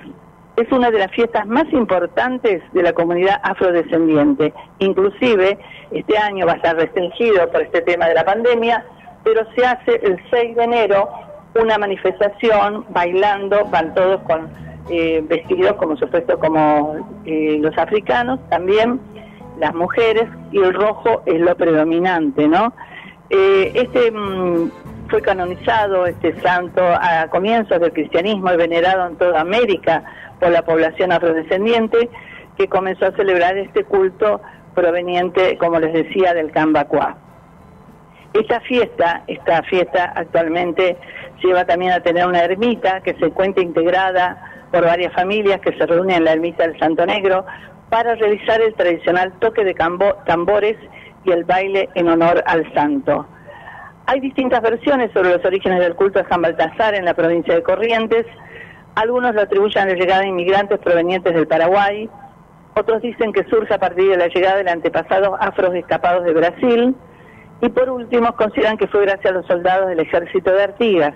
Es 0.56 0.70
una 0.72 0.90
de 0.90 0.98
las 0.98 1.10
fiestas 1.12 1.46
más 1.46 1.72
importantes 1.72 2.62
de 2.72 2.82
la 2.82 2.92
comunidad 2.92 3.40
afrodescendiente. 3.42 4.52
Inclusive, 4.78 5.58
este 5.90 6.18
año 6.18 6.46
va 6.46 6.52
a 6.52 6.56
estar 6.56 6.76
restringido 6.76 7.50
por 7.50 7.62
este 7.62 7.82
tema 7.82 8.08
de 8.08 8.14
la 8.14 8.24
pandemia, 8.24 8.84
pero 9.24 9.46
se 9.54 9.64
hace 9.64 10.00
el 10.02 10.18
6 10.30 10.56
de 10.56 10.64
enero 10.64 11.08
una 11.54 11.78
manifestación 11.78 12.84
bailando, 12.90 13.64
van 13.66 13.94
todos 13.94 14.20
con 14.22 14.69
eh, 14.88 15.22
vestidos 15.26 15.74
como 15.74 15.96
supuesto 15.96 16.38
como 16.38 17.20
eh, 17.24 17.58
los 17.60 17.76
africanos, 17.78 18.40
también 18.48 19.00
las 19.58 19.74
mujeres, 19.74 20.24
y 20.52 20.58
el 20.58 20.72
rojo 20.72 21.22
es 21.26 21.40
lo 21.40 21.54
predominante, 21.56 22.48
¿no? 22.48 22.72
Eh, 23.28 23.72
este 23.74 24.10
mm, 24.10 24.70
fue 25.08 25.20
canonizado, 25.22 26.06
este 26.06 26.38
santo, 26.40 26.82
a 26.82 27.28
comienzos 27.28 27.80
del 27.80 27.92
cristianismo 27.92 28.52
y 28.52 28.56
venerado 28.56 29.06
en 29.06 29.16
toda 29.16 29.40
América 29.40 30.02
por 30.40 30.50
la 30.50 30.62
población 30.62 31.12
afrodescendiente, 31.12 32.08
que 32.56 32.68
comenzó 32.68 33.06
a 33.06 33.12
celebrar 33.12 33.56
este 33.58 33.84
culto 33.84 34.40
proveniente, 34.74 35.58
como 35.58 35.78
les 35.78 35.92
decía, 35.92 36.34
del 36.34 36.50
Cambacuá. 36.50 37.16
Esta 38.32 38.60
fiesta, 38.60 39.24
esta 39.26 39.62
fiesta 39.64 40.12
actualmente 40.14 40.96
lleva 41.42 41.64
también 41.64 41.92
a 41.92 42.00
tener 42.00 42.26
una 42.26 42.44
ermita 42.44 43.00
que 43.00 43.14
se 43.14 43.26
encuentra 43.26 43.62
integrada 43.62 44.49
por 44.70 44.84
varias 44.84 45.12
familias 45.12 45.60
que 45.60 45.76
se 45.76 45.86
reúnen 45.86 46.16
en 46.16 46.24
la 46.24 46.32
ermita 46.32 46.66
del 46.66 46.78
Santo 46.78 47.04
Negro 47.06 47.44
para 47.90 48.14
realizar 48.14 48.60
el 48.60 48.74
tradicional 48.74 49.32
toque 49.40 49.64
de 49.64 49.74
tambores 50.26 50.76
y 51.24 51.32
el 51.32 51.44
baile 51.44 51.88
en 51.94 52.08
honor 52.08 52.42
al 52.46 52.72
santo. 52.72 53.26
Hay 54.06 54.20
distintas 54.20 54.62
versiones 54.62 55.10
sobre 55.12 55.30
los 55.30 55.44
orígenes 55.44 55.80
del 55.80 55.94
culto 55.94 56.20
de 56.20 56.28
San 56.28 56.42
Baltasar 56.42 56.94
en 56.94 57.04
la 57.04 57.14
provincia 57.14 57.54
de 57.54 57.62
Corrientes. 57.62 58.26
Algunos 58.94 59.34
lo 59.34 59.42
atribuyen 59.42 59.84
a 59.84 59.86
la 59.86 59.94
llegada 59.94 60.22
de 60.22 60.28
inmigrantes 60.28 60.78
provenientes 60.78 61.34
del 61.34 61.46
Paraguay. 61.46 62.08
Otros 62.74 63.02
dicen 63.02 63.32
que 63.32 63.44
surge 63.44 63.74
a 63.74 63.78
partir 63.78 64.08
de 64.08 64.16
la 64.16 64.28
llegada 64.28 64.62
de 64.62 64.70
antepasados 64.70 65.36
afros 65.40 65.74
escapados 65.74 66.24
de 66.24 66.32
Brasil. 66.32 66.94
Y 67.60 67.68
por 67.68 67.90
último, 67.90 68.34
consideran 68.36 68.78
que 68.78 68.88
fue 68.88 69.02
gracias 69.02 69.32
a 69.32 69.36
los 69.36 69.46
soldados 69.46 69.88
del 69.88 70.00
ejército 70.00 70.50
de 70.52 70.62
Artigas. 70.62 71.14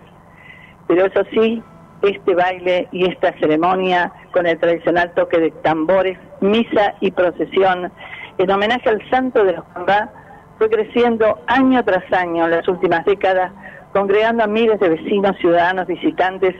Pero 0.86 1.06
eso 1.06 1.22
sí, 1.32 1.62
este 2.02 2.34
baile 2.34 2.88
y 2.92 3.10
esta 3.10 3.32
ceremonia 3.38 4.12
con 4.32 4.46
el 4.46 4.58
tradicional 4.58 5.12
toque 5.14 5.38
de 5.38 5.50
tambores, 5.62 6.18
misa 6.40 6.94
y 7.00 7.10
procesión 7.10 7.90
en 8.38 8.50
homenaje 8.50 8.88
al 8.88 9.10
santo 9.10 9.44
de 9.44 9.52
los 9.54 9.64
Cambá 9.72 10.10
fue 10.58 10.68
creciendo 10.68 11.38
año 11.46 11.84
tras 11.84 12.04
año 12.12 12.44
en 12.44 12.50
las 12.50 12.66
últimas 12.68 13.04
décadas, 13.04 13.52
congregando 13.92 14.44
a 14.44 14.46
miles 14.46 14.80
de 14.80 14.88
vecinos, 14.88 15.36
ciudadanos, 15.38 15.86
visitantes 15.86 16.54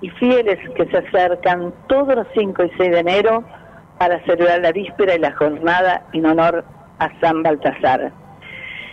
y 0.00 0.10
fieles 0.10 0.58
que 0.74 0.86
se 0.86 0.98
acercan 0.98 1.72
todos 1.88 2.14
los 2.14 2.26
5 2.36 2.64
y 2.64 2.70
6 2.76 2.90
de 2.90 2.98
enero 2.98 3.44
para 3.98 4.20
celebrar 4.24 4.60
la 4.60 4.72
víspera 4.72 5.14
y 5.14 5.18
la 5.18 5.32
jornada 5.32 6.04
en 6.12 6.26
honor 6.26 6.64
a 6.98 7.10
San 7.20 7.42
Baltasar. 7.42 8.12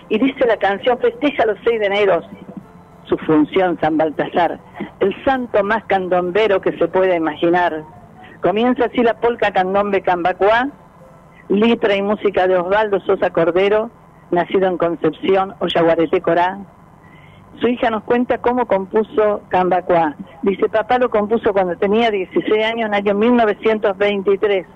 Y 0.10 0.20
dice 0.20 0.46
la 0.46 0.58
canción, 0.58 1.00
festeja 1.00 1.46
los 1.46 1.58
6 1.66 1.80
de 1.80 1.86
enero 1.86 2.22
su 3.08 3.18
función 3.18 3.78
San 3.82 3.98
Baltasar, 3.98 4.60
el 5.00 5.24
santo 5.24 5.64
más 5.64 5.84
candombero 5.86 6.62
que 6.62 6.78
se 6.78 6.88
pueda 6.88 7.16
imaginar. 7.16 7.84
Comienza 8.42 8.86
así 8.86 9.02
la 9.02 9.16
polca 9.16 9.52
candombe 9.52 10.02
Cambacuá, 10.02 10.70
letra 11.50 11.96
y 11.96 12.02
música 12.02 12.48
de 12.48 12.58
Osvaldo 12.58 13.00
Sosa 13.02 13.30
Cordero, 13.32 13.90
nacido 14.32 14.68
en 14.68 14.78
Concepción, 14.78 15.56
Oyaguareté 15.60 16.22
Corá. 16.22 16.60
Su 17.60 17.68
hija 17.68 17.90
nos 17.90 18.04
cuenta 18.04 18.38
cómo 18.38 18.68
compuso 18.68 19.42
Cambacuá. 19.50 20.16
Dice, 20.44 20.70
papá 20.70 21.00
lo 21.00 21.10
compuso 21.10 21.54
cuando 21.54 21.76
tenía 21.78 22.12
16 22.12 22.66
años, 22.66 22.88
en 22.88 22.94
el 22.94 22.94
año 22.94 23.16
1923. 23.16 24.68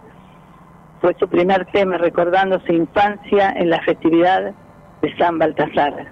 Fue 1.02 1.16
su 1.20 1.28
primer 1.28 1.66
tema, 1.68 1.98
recordando 1.98 2.60
su 2.62 2.74
infancia 2.74 3.53
en 3.56 3.70
la 3.70 3.82
festividad 3.82 4.53
de 5.02 5.18
San 5.18 5.38
Baltasar, 5.38 6.12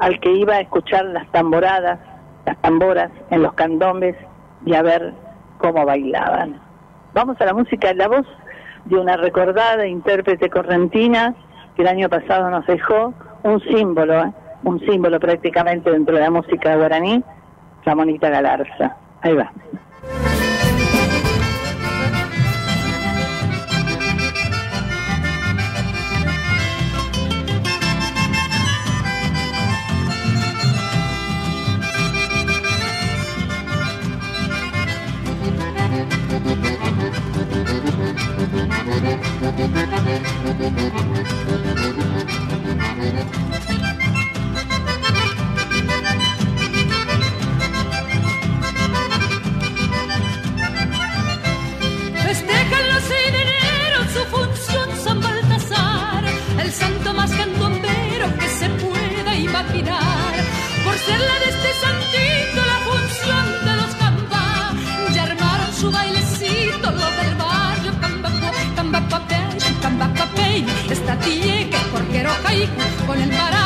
al 0.00 0.18
que 0.18 0.32
iba 0.32 0.54
a 0.54 0.60
escuchar 0.60 1.04
las 1.06 1.30
tamboradas, 1.30 1.98
las 2.46 2.56
tamboras 2.62 3.10
en 3.30 3.42
los 3.42 3.52
candombes 3.52 4.16
y 4.66 4.74
a 4.74 4.82
ver 4.82 5.12
cómo 5.58 5.84
bailaban. 5.84 6.60
Vamos 7.14 7.40
a 7.40 7.44
la 7.44 7.54
música, 7.54 7.92
la 7.94 8.08
voz 8.08 8.26
de 8.86 8.96
una 8.96 9.16
recordada 9.16 9.86
intérprete 9.86 10.48
correntina 10.48 11.34
que 11.76 11.82
el 11.82 11.88
año 11.88 12.08
pasado 12.08 12.50
nos 12.50 12.66
dejó 12.66 13.12
un 13.42 13.60
símbolo, 13.60 14.24
¿eh? 14.24 14.32
un 14.64 14.80
símbolo 14.80 15.20
prácticamente 15.20 15.90
dentro 15.90 16.16
de 16.16 16.22
la 16.22 16.30
música 16.30 16.76
guaraní, 16.76 17.22
Ramonita 17.84 18.30
Galarza. 18.30 18.96
Ahí 19.22 19.34
va. 19.34 19.52
Festejan 52.22 52.88
los 52.88 53.02
6 53.02 53.32
de 53.32 53.42
enero 53.42 53.98
su 54.14 54.24
función 54.24 54.88
San 55.04 55.20
Baltasar, 55.20 56.24
el 56.60 56.72
santo 56.72 57.12
más 57.12 57.30
candombero 57.32 58.38
que 58.38 58.48
se 58.48 58.68
pueda 58.70 59.36
imaginar. 59.36 60.34
Por 60.84 60.96
ser 60.96 61.20
la 61.20 61.39
esta 71.20 71.24
tía 71.24 71.70
que 71.70 71.78
porquero 71.90 72.30
jaiku, 72.42 73.06
con 73.06 73.20
el 73.20 73.28
maraca 73.30 73.59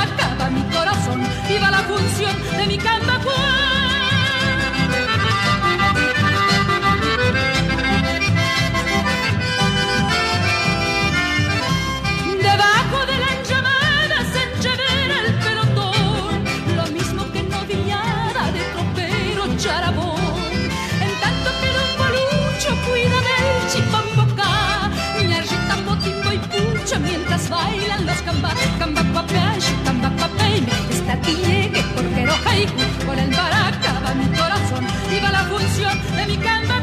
bailan 27.65 28.07
los 28.07 28.21
camba, 28.23 28.51
camba 28.79 29.03
papay, 29.15 29.59
camba 29.85 30.11
papay, 30.21 30.59
esta 30.91 31.15
tía 31.25 31.73
que 31.73 31.83
porquero 31.95 32.35
haiku, 32.47 32.83
con 33.07 33.19
el 33.19 33.31
baraca 33.31 33.93
va 34.05 34.15
mi 34.15 34.27
corazón, 34.39 34.85
viva 35.11 35.31
la 35.31 35.45
función 35.45 35.97
de 36.17 36.27
mi 36.27 36.37
camba 36.37 36.75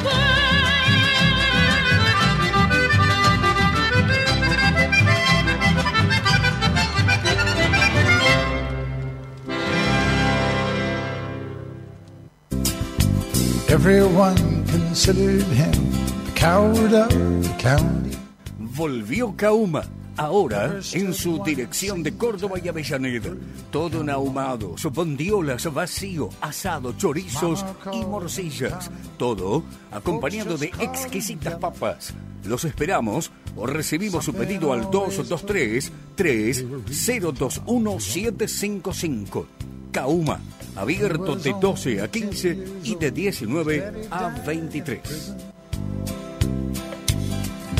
Everyone 13.69 14.65
considered 14.67 15.43
him 15.43 15.71
the 16.25 16.31
coward 16.35 16.93
of 16.93 17.09
the 17.41 17.55
county. 17.57 18.17
Volvió 18.59 19.33
Kauma. 19.35 19.83
Ahora 20.21 20.79
en 20.93 21.15
su 21.15 21.43
dirección 21.43 22.03
de 22.03 22.15
Córdoba 22.15 22.59
y 22.63 22.67
Avellaneda. 22.67 23.31
Todo 23.71 24.01
en 24.01 24.11
ahumados, 24.11 24.83
bondiolas, 24.93 25.73
vacío, 25.73 26.29
asado, 26.39 26.93
chorizos 26.93 27.65
y 27.91 28.05
morcillas. 28.05 28.91
Todo 29.17 29.63
acompañado 29.89 30.59
de 30.59 30.67
exquisitas 30.79 31.55
papas. 31.55 32.13
Los 32.45 32.65
esperamos 32.65 33.31
o 33.55 33.65
recibimos 33.65 34.23
su 34.23 34.33
pedido 34.35 34.73
al 34.73 34.91
223 34.91 35.91
3021 36.13 37.99
755. 37.99 39.47
Kauma, 39.91 40.39
abierto 40.75 41.35
de 41.35 41.55
12 41.59 41.99
a 41.99 42.11
15 42.11 42.65
y 42.83 42.93
de 42.93 43.09
19 43.09 44.07
a 44.11 44.29
23. 44.45 45.35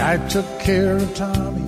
I 0.04 0.18
took 0.28 0.46
care 0.60 0.98
of 0.98 1.14
Tommy, 1.14 1.68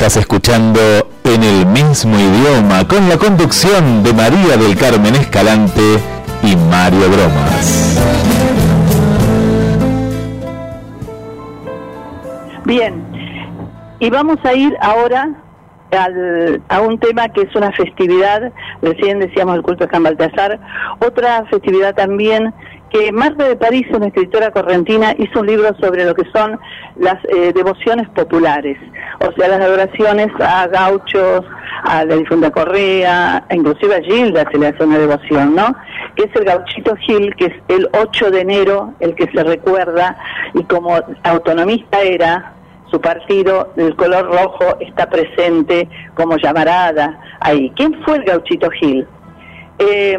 Estás 0.09 0.23
escuchando 0.23 0.81
en 1.25 1.43
el 1.43 1.67
mismo 1.67 2.19
idioma 2.19 2.89
con 2.89 3.11
la 3.11 3.19
conducción 3.19 4.03
de 4.03 4.15
María 4.15 4.57
del 4.57 4.75
Carmen 4.75 5.15
Escalante 5.15 5.83
y 6.43 6.57
Mario 6.57 7.11
Bromas. 7.11 8.01
Bien, 12.65 13.05
y 13.99 14.09
vamos 14.09 14.39
a 14.45 14.55
ir 14.55 14.75
ahora 14.81 15.29
al- 15.91 16.63
a 16.71 16.81
un 16.81 16.99
tema 16.99 17.29
que 17.29 17.43
es 17.43 17.55
una 17.55 17.71
festividad, 17.73 18.51
recién 18.81 19.19
decíamos 19.19 19.57
el 19.57 19.63
culto 19.63 19.85
de 19.85 19.91
San 19.91 20.05
Baltasar, 20.05 20.59
otra 21.07 21.45
festividad 21.51 21.95
también 21.95 22.55
que 22.91 23.13
Marta 23.13 23.49
de 23.49 23.57
París, 23.57 23.87
una 23.93 24.07
escritora 24.07 24.51
correntina, 24.51 25.15
hizo 25.19 25.41
un 25.41 25.47
libro 25.47 25.75
sobre 25.81 26.05
lo 26.05 26.15
que 26.15 26.25
son 26.33 26.59
las 26.97 27.23
eh, 27.25 27.53
devociones 27.55 28.09
populares, 28.11 28.79
o 29.21 29.33
sea, 29.33 29.49
las 29.49 29.61
adoraciones 29.61 30.29
a 30.41 30.67
gauchos, 30.69 31.45
a 31.83 32.05
la 32.05 32.17
difunta 32.17 32.51
Correa, 32.51 33.45
inclusive 33.51 33.97
a 33.97 34.03
Gilda 34.03 34.45
se 34.51 34.59
le 34.59 34.69
hace 34.69 34.85
una 34.85 34.99
devoción, 34.99 35.55
¿no? 35.55 35.75
Que 36.17 36.25
es 36.25 36.37
el 36.37 36.45
gauchito 36.45 36.97
Gil, 36.97 37.35
que 37.37 37.47
es 37.47 37.55
el 37.69 37.89
8 37.93 38.31
de 38.31 38.41
enero, 38.41 38.95
el 39.01 39.15
que 39.15 39.31
se 39.31 39.45
recuerda, 39.45 40.17
y 40.55 40.65
como 40.65 40.99
autonomista 41.23 42.01
era, 42.01 42.55
su 42.91 43.01
partido, 43.01 43.73
el 43.77 43.95
color 43.97 44.27
rojo 44.27 44.79
está 44.81 45.11
presente 45.11 45.89
como 46.15 46.37
llamarada 46.39 47.21
ahí. 47.41 47.71
¿Quién 47.77 47.95
fue 48.03 48.17
el 48.17 48.25
gauchito 48.25 48.71
Gil? 48.71 49.07
Eh, 49.81 50.19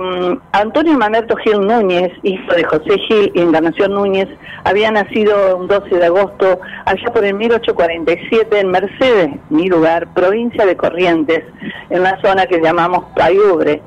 Antonio 0.53 0.97
Mamerto 0.97 1.35
Gil 1.35 1.59
Núñez, 1.59 2.13
hijo 2.23 2.53
de 2.53 2.63
José 2.63 2.97
Gil 3.07 3.31
y 3.35 3.41
Encarnación 3.41 3.93
Núñez, 3.93 4.29
había 4.63 4.89
nacido 4.89 5.57
un 5.57 5.67
12 5.67 5.97
de 5.97 6.05
agosto, 6.05 6.61
allá 6.85 7.13
por 7.13 7.25
el 7.25 7.33
1847 7.33 8.57
en 8.57 8.71
Mercedes, 8.71 9.29
mi 9.49 9.67
lugar, 9.67 10.07
provincia 10.13 10.65
de 10.65 10.77
Corrientes, 10.77 11.43
en 11.89 12.03
la 12.03 12.21
zona 12.21 12.45
que 12.45 12.61
llamamos 12.61 13.03
Payubre. 13.17 13.81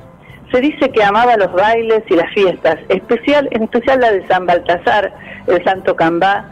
Se 0.52 0.60
dice 0.60 0.90
que 0.90 1.02
amaba 1.02 1.38
los 1.38 1.50
bailes 1.54 2.02
y 2.06 2.16
las 2.16 2.30
fiestas, 2.34 2.76
especial, 2.90 3.48
en 3.52 3.62
especial 3.62 4.00
la 4.00 4.12
de 4.12 4.26
San 4.28 4.44
Baltasar, 4.44 5.14
el 5.46 5.64
Santo 5.64 5.96
Cambá, 5.96 6.50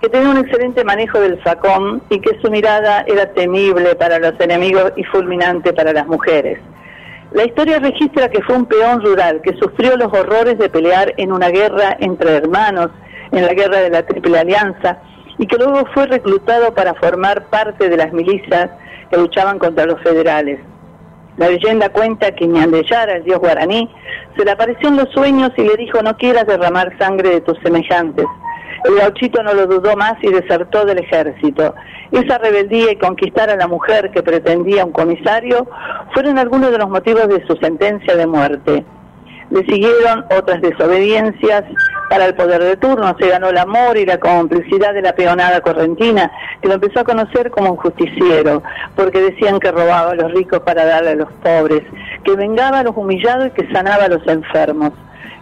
que 0.00 0.08
tenía 0.08 0.28
un 0.28 0.38
excelente 0.38 0.84
manejo 0.84 1.18
del 1.18 1.42
facón 1.42 2.02
y 2.08 2.20
que 2.20 2.38
su 2.40 2.52
mirada 2.52 3.04
era 3.08 3.32
temible 3.32 3.96
para 3.96 4.20
los 4.20 4.38
enemigos 4.38 4.92
y 4.94 5.02
fulminante 5.02 5.72
para 5.72 5.92
las 5.92 6.06
mujeres. 6.06 6.60
La 7.34 7.44
historia 7.44 7.80
registra 7.80 8.28
que 8.28 8.40
fue 8.42 8.54
un 8.54 8.66
peón 8.66 9.00
rural 9.00 9.42
que 9.42 9.56
sufrió 9.56 9.96
los 9.96 10.12
horrores 10.12 10.56
de 10.56 10.68
pelear 10.68 11.14
en 11.16 11.32
una 11.32 11.48
guerra 11.48 11.96
entre 11.98 12.36
hermanos 12.36 12.90
en 13.32 13.44
la 13.44 13.52
guerra 13.52 13.78
de 13.80 13.90
la 13.90 14.06
Triple 14.06 14.38
Alianza 14.38 14.98
y 15.36 15.48
que 15.48 15.56
luego 15.56 15.84
fue 15.92 16.06
reclutado 16.06 16.72
para 16.72 16.94
formar 16.94 17.46
parte 17.46 17.88
de 17.88 17.96
las 17.96 18.12
milicias 18.12 18.70
que 19.10 19.16
luchaban 19.16 19.58
contra 19.58 19.84
los 19.84 20.00
federales. 20.02 20.60
La 21.36 21.48
leyenda 21.48 21.88
cuenta 21.88 22.30
que 22.30 22.46
Ñandeyara, 22.46 23.14
el 23.16 23.24
dios 23.24 23.40
guaraní, 23.40 23.90
se 24.36 24.44
le 24.44 24.52
apareció 24.52 24.88
en 24.88 24.98
los 24.98 25.10
sueños 25.10 25.50
y 25.56 25.62
le 25.62 25.74
dijo 25.76 26.00
no 26.02 26.16
quieras 26.16 26.46
derramar 26.46 26.96
sangre 26.98 27.30
de 27.30 27.40
tus 27.40 27.58
semejantes. 27.64 28.26
El 28.84 28.96
gauchito 28.96 29.42
no 29.42 29.54
lo 29.54 29.66
dudó 29.66 29.96
más 29.96 30.14
y 30.22 30.30
desertó 30.30 30.84
del 30.84 30.98
ejército. 30.98 31.74
Esa 32.12 32.36
rebeldía 32.36 32.92
y 32.92 32.96
conquistar 32.96 33.48
a 33.48 33.56
la 33.56 33.66
mujer 33.66 34.10
que 34.10 34.22
pretendía 34.22 34.84
un 34.84 34.92
comisario 34.92 35.66
fueron 36.12 36.38
algunos 36.38 36.70
de 36.70 36.78
los 36.78 36.90
motivos 36.90 37.26
de 37.28 37.44
su 37.46 37.56
sentencia 37.56 38.14
de 38.14 38.26
muerte. 38.26 38.84
Le 39.50 39.64
siguieron 39.64 40.26
otras 40.36 40.60
desobediencias 40.60 41.64
para 42.10 42.26
el 42.26 42.34
poder 42.34 42.62
de 42.62 42.76
turno, 42.76 43.16
se 43.18 43.28
ganó 43.28 43.48
el 43.48 43.56
amor 43.56 43.96
y 43.96 44.04
la 44.04 44.18
complicidad 44.18 44.92
de 44.92 45.00
la 45.00 45.14
peonada 45.14 45.62
correntina, 45.62 46.30
que 46.60 46.68
lo 46.68 46.74
empezó 46.74 47.00
a 47.00 47.04
conocer 47.04 47.50
como 47.50 47.70
un 47.70 47.76
justiciero, 47.76 48.62
porque 48.96 49.20
decían 49.20 49.58
que 49.60 49.72
robaba 49.72 50.10
a 50.10 50.14
los 50.14 50.30
ricos 50.32 50.60
para 50.60 50.84
darle 50.84 51.10
a 51.10 51.14
los 51.16 51.32
pobres, 51.42 51.82
que 52.22 52.36
vengaba 52.36 52.80
a 52.80 52.82
los 52.82 52.96
humillados 52.96 53.46
y 53.46 53.50
que 53.50 53.72
sanaba 53.72 54.04
a 54.04 54.08
los 54.08 54.26
enfermos. 54.26 54.92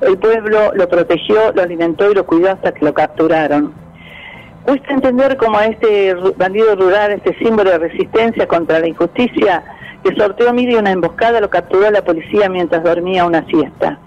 El 0.02 0.18
pueblo 0.18 0.72
lo 0.74 0.88
protegió, 0.88 1.52
lo 1.52 1.62
alimentó 1.62 2.10
y 2.10 2.14
lo 2.14 2.26
cuidó 2.26 2.50
hasta 2.50 2.72
que 2.72 2.84
lo 2.84 2.92
capturaron. 2.92 3.72
Cuesta 4.64 4.94
entender 4.94 5.36
cómo 5.36 5.60
este 5.60 6.14
bandido 6.36 6.74
rural, 6.74 7.12
este 7.12 7.36
símbolo 7.38 7.70
de 7.70 7.78
resistencia 7.78 8.46
contra 8.46 8.80
la 8.80 8.88
injusticia, 8.88 9.62
que 10.02 10.14
sorteó 10.16 10.52
mire 10.52 10.76
una 10.76 10.90
emboscada, 10.90 11.40
lo 11.40 11.50
capturó 11.50 11.90
la 11.90 12.02
policía 12.02 12.48
mientras 12.48 12.82
dormía 12.82 13.24
una 13.24 13.46
siesta. 13.46 13.98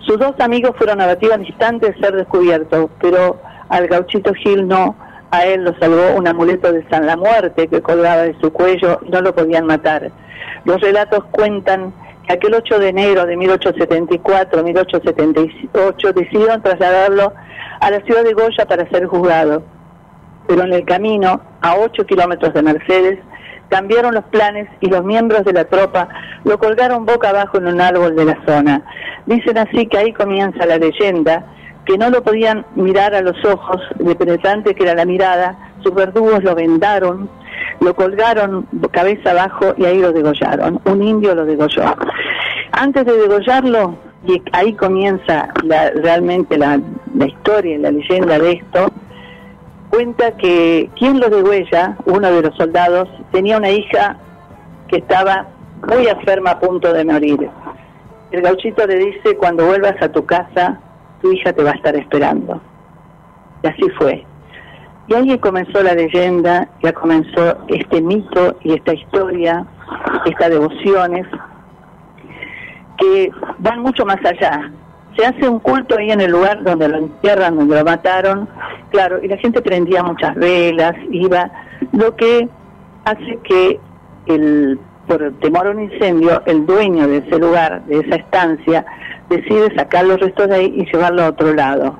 Sus 0.00 0.18
dos 0.18 0.34
amigos 0.40 0.72
fueron 0.76 1.00
abatidos 1.00 1.36
al 1.36 1.46
instante 1.46 1.92
de 1.92 1.98
ser 2.00 2.16
descubiertos, 2.16 2.90
pero 3.00 3.40
al 3.68 3.86
gauchito 3.86 4.34
Gil 4.34 4.66
no, 4.66 4.96
a 5.30 5.46
él 5.46 5.64
lo 5.64 5.78
salvó 5.78 6.16
un 6.16 6.26
amuleto 6.26 6.72
de 6.72 6.86
San 6.88 7.06
la 7.06 7.16
Muerte 7.16 7.68
que 7.68 7.80
colgaba 7.80 8.22
de 8.22 8.36
su 8.40 8.52
cuello 8.52 8.98
y 9.06 9.10
no 9.10 9.20
lo 9.20 9.34
podían 9.34 9.66
matar. 9.66 10.10
Los 10.64 10.80
relatos 10.80 11.24
cuentan 11.30 11.92
aquel 12.28 12.54
8 12.54 12.78
de 12.78 12.88
enero 12.88 13.26
de 13.26 13.36
1874-1878 13.36 16.14
decidieron 16.14 16.62
trasladarlo 16.62 17.32
a 17.80 17.90
la 17.90 18.00
ciudad 18.02 18.22
de 18.24 18.32
Goya 18.32 18.64
para 18.66 18.88
ser 18.90 19.06
juzgado. 19.06 19.62
Pero 20.46 20.62
en 20.64 20.72
el 20.72 20.84
camino, 20.84 21.40
a 21.60 21.76
8 21.76 22.06
kilómetros 22.06 22.54
de 22.54 22.62
Mercedes, 22.62 23.18
cambiaron 23.68 24.14
los 24.14 24.24
planes 24.24 24.68
y 24.80 24.88
los 24.88 25.04
miembros 25.04 25.44
de 25.44 25.52
la 25.52 25.64
tropa 25.64 26.08
lo 26.44 26.58
colgaron 26.58 27.06
boca 27.06 27.30
abajo 27.30 27.58
en 27.58 27.68
un 27.68 27.80
árbol 27.80 28.14
de 28.14 28.26
la 28.26 28.38
zona. 28.46 28.82
Dicen 29.26 29.56
así 29.56 29.86
que 29.86 29.98
ahí 29.98 30.12
comienza 30.12 30.66
la 30.66 30.76
leyenda, 30.76 31.46
que 31.86 31.96
no 31.96 32.10
lo 32.10 32.22
podían 32.22 32.66
mirar 32.74 33.14
a 33.14 33.22
los 33.22 33.42
ojos, 33.44 33.80
de 33.98 34.14
penetrante 34.14 34.74
que 34.74 34.84
era 34.84 34.94
la 34.94 35.04
mirada, 35.04 35.56
sus 35.82 35.94
verdugos 35.94 36.44
lo 36.44 36.54
vendaron, 36.54 37.28
lo 37.80 37.94
colgaron 37.94 38.66
cabeza 38.90 39.30
abajo 39.32 39.74
y 39.76 39.84
ahí 39.84 39.98
lo 40.00 40.12
degollaron. 40.12 40.80
Un 40.84 41.02
indio 41.02 41.34
lo 41.34 41.44
degolló. 41.44 41.82
Antes 42.72 43.04
de 43.06 43.12
degollarlo, 43.12 43.96
y 44.24 44.40
ahí 44.52 44.72
comienza 44.74 45.48
la- 45.64 45.90
realmente 45.90 46.56
la, 46.56 46.80
la 47.16 47.26
historia 47.26 47.74
y 47.74 47.78
la 47.78 47.90
leyenda 47.90 48.38
de 48.38 48.52
esto, 48.52 48.88
cuenta 49.90 50.36
que 50.36 50.88
quien 50.96 51.18
lo 51.20 51.28
degüella, 51.28 51.96
uno 52.06 52.30
de 52.30 52.42
los 52.42 52.56
soldados, 52.56 53.08
tenía 53.32 53.58
una 53.58 53.70
hija 53.70 54.16
que 54.88 54.98
estaba 54.98 55.46
muy 55.88 56.06
enferma 56.06 56.50
a 56.52 56.60
punto 56.60 56.92
de 56.92 57.04
morir. 57.04 57.50
El 58.30 58.42
gauchito 58.42 58.86
le 58.86 58.96
dice, 58.96 59.36
cuando 59.36 59.66
vuelvas 59.66 60.00
a 60.00 60.08
tu 60.10 60.24
casa, 60.24 60.78
tu 61.20 61.32
hija 61.32 61.52
te 61.52 61.62
va 61.62 61.70
a 61.70 61.74
estar 61.74 61.94
esperando. 61.96 62.60
Y 63.62 63.66
así 63.66 63.82
fue. 63.98 64.24
Y 65.08 65.14
ahí 65.14 65.38
comenzó 65.38 65.82
la 65.82 65.94
leyenda, 65.94 66.68
ya 66.82 66.92
comenzó 66.92 67.58
este 67.68 68.00
mito 68.00 68.56
y 68.62 68.74
esta 68.74 68.94
historia, 68.94 69.66
estas 70.24 70.50
devociones, 70.50 71.26
que 72.98 73.30
van 73.58 73.80
mucho 73.80 74.04
más 74.06 74.18
allá. 74.24 74.70
Se 75.16 75.26
hace 75.26 75.48
un 75.48 75.58
culto 75.58 75.98
ahí 75.98 76.10
en 76.10 76.20
el 76.20 76.30
lugar 76.30 76.62
donde 76.62 76.88
lo 76.88 76.98
entierran, 76.98 77.56
donde 77.56 77.76
lo 77.76 77.84
mataron, 77.84 78.48
claro, 78.90 79.18
y 79.22 79.28
la 79.28 79.36
gente 79.36 79.60
prendía 79.60 80.02
muchas 80.02 80.34
velas, 80.36 80.94
iba, 81.10 81.50
lo 81.92 82.14
que 82.16 82.48
hace 83.04 83.38
que 83.42 83.80
el 84.26 84.78
por 85.06 85.32
temor 85.40 85.66
a 85.66 85.70
un 85.70 85.82
incendio, 85.82 86.42
el 86.46 86.64
dueño 86.64 87.08
de 87.08 87.18
ese 87.18 87.38
lugar, 87.38 87.84
de 87.86 87.98
esa 87.98 88.16
estancia, 88.16 88.86
decide 89.28 89.74
sacar 89.74 90.04
los 90.04 90.20
restos 90.20 90.48
de 90.48 90.54
ahí 90.54 90.74
y 90.76 90.86
llevarlo 90.86 91.24
a 91.24 91.28
otro 91.30 91.52
lado. 91.52 91.96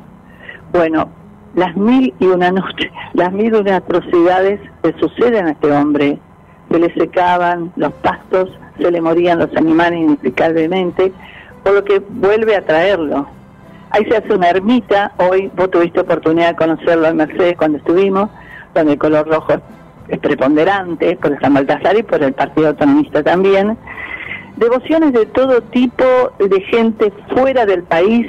Bueno, 0.72 1.10
las 1.54 1.76
mil 1.76 2.14
y 2.18 2.26
una 2.26 2.50
noche, 2.50 2.90
las 3.14 3.32
mil 3.32 3.54
y 3.54 3.58
una 3.58 3.76
atrocidades 3.76 4.60
le 4.82 4.98
suceden 4.98 5.46
a 5.46 5.50
este 5.50 5.70
hombre. 5.70 6.18
Se 6.70 6.78
le 6.78 6.92
secaban 6.94 7.72
los 7.76 7.92
pastos, 7.94 8.50
se 8.78 8.90
le 8.90 9.00
morían 9.00 9.38
los 9.38 9.54
animales 9.56 10.00
inexplicablemente, 10.00 11.12
por 11.62 11.74
lo 11.74 11.84
que 11.84 11.98
vuelve 11.98 12.56
a 12.56 12.64
traerlo. 12.64 13.26
Ahí 13.90 14.04
se 14.06 14.16
hace 14.16 14.32
una 14.32 14.48
ermita, 14.48 15.12
hoy 15.18 15.50
vos 15.54 15.70
tuviste 15.70 16.00
oportunidad 16.00 16.48
de 16.48 16.56
conocerlo 16.56 17.08
en 17.08 17.16
Mercedes 17.16 17.56
cuando 17.58 17.76
estuvimos, 17.76 18.30
donde 18.74 18.92
el 18.92 18.98
color 18.98 19.28
rojo 19.28 19.52
es 20.08 20.18
preponderante 20.18 21.16
por 21.16 21.38
San 21.40 21.54
Baltasar 21.54 21.98
y 21.98 22.02
por 22.02 22.22
el 22.22 22.32
Partido 22.32 22.68
Autonomista 22.68 23.22
también. 23.22 23.76
Devociones 24.56 25.12
de 25.12 25.26
todo 25.26 25.60
tipo 25.62 26.04
de 26.38 26.60
gente 26.62 27.12
fuera 27.34 27.66
del 27.66 27.82
país. 27.82 28.26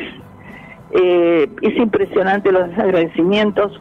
Eh, 0.94 1.50
es 1.62 1.78
impresionante 1.78 2.52
los 2.52 2.70
agradecimientos. 2.78 3.80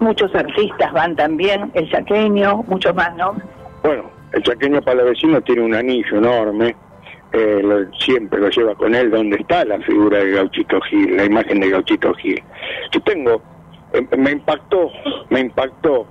Muchos 0.00 0.34
artistas 0.34 0.92
van 0.92 1.16
también, 1.16 1.70
el 1.74 1.90
yaqueño, 1.90 2.64
muchos 2.66 2.94
más, 2.94 3.14
¿no? 3.16 3.34
Bueno, 3.82 4.04
el 4.32 4.42
chaqueño 4.42 4.82
palavecino 4.82 5.40
tiene 5.42 5.62
un 5.62 5.74
anillo 5.74 6.18
enorme, 6.18 6.74
eh, 7.32 7.86
siempre 7.98 8.40
lo 8.40 8.48
lleva 8.50 8.74
con 8.74 8.94
él, 8.94 9.10
donde 9.10 9.36
está 9.36 9.64
la 9.64 9.78
figura 9.80 10.18
de 10.18 10.32
Gauchito 10.32 10.80
Gil, 10.82 11.16
la 11.16 11.24
imagen 11.24 11.60
de 11.60 11.70
Gauchito 11.70 12.12
Gil. 12.14 12.42
Yo 12.92 13.00
tengo, 13.02 13.42
eh, 13.92 14.06
me 14.16 14.32
impactó, 14.32 14.90
me 15.30 15.40
impactó, 15.40 16.06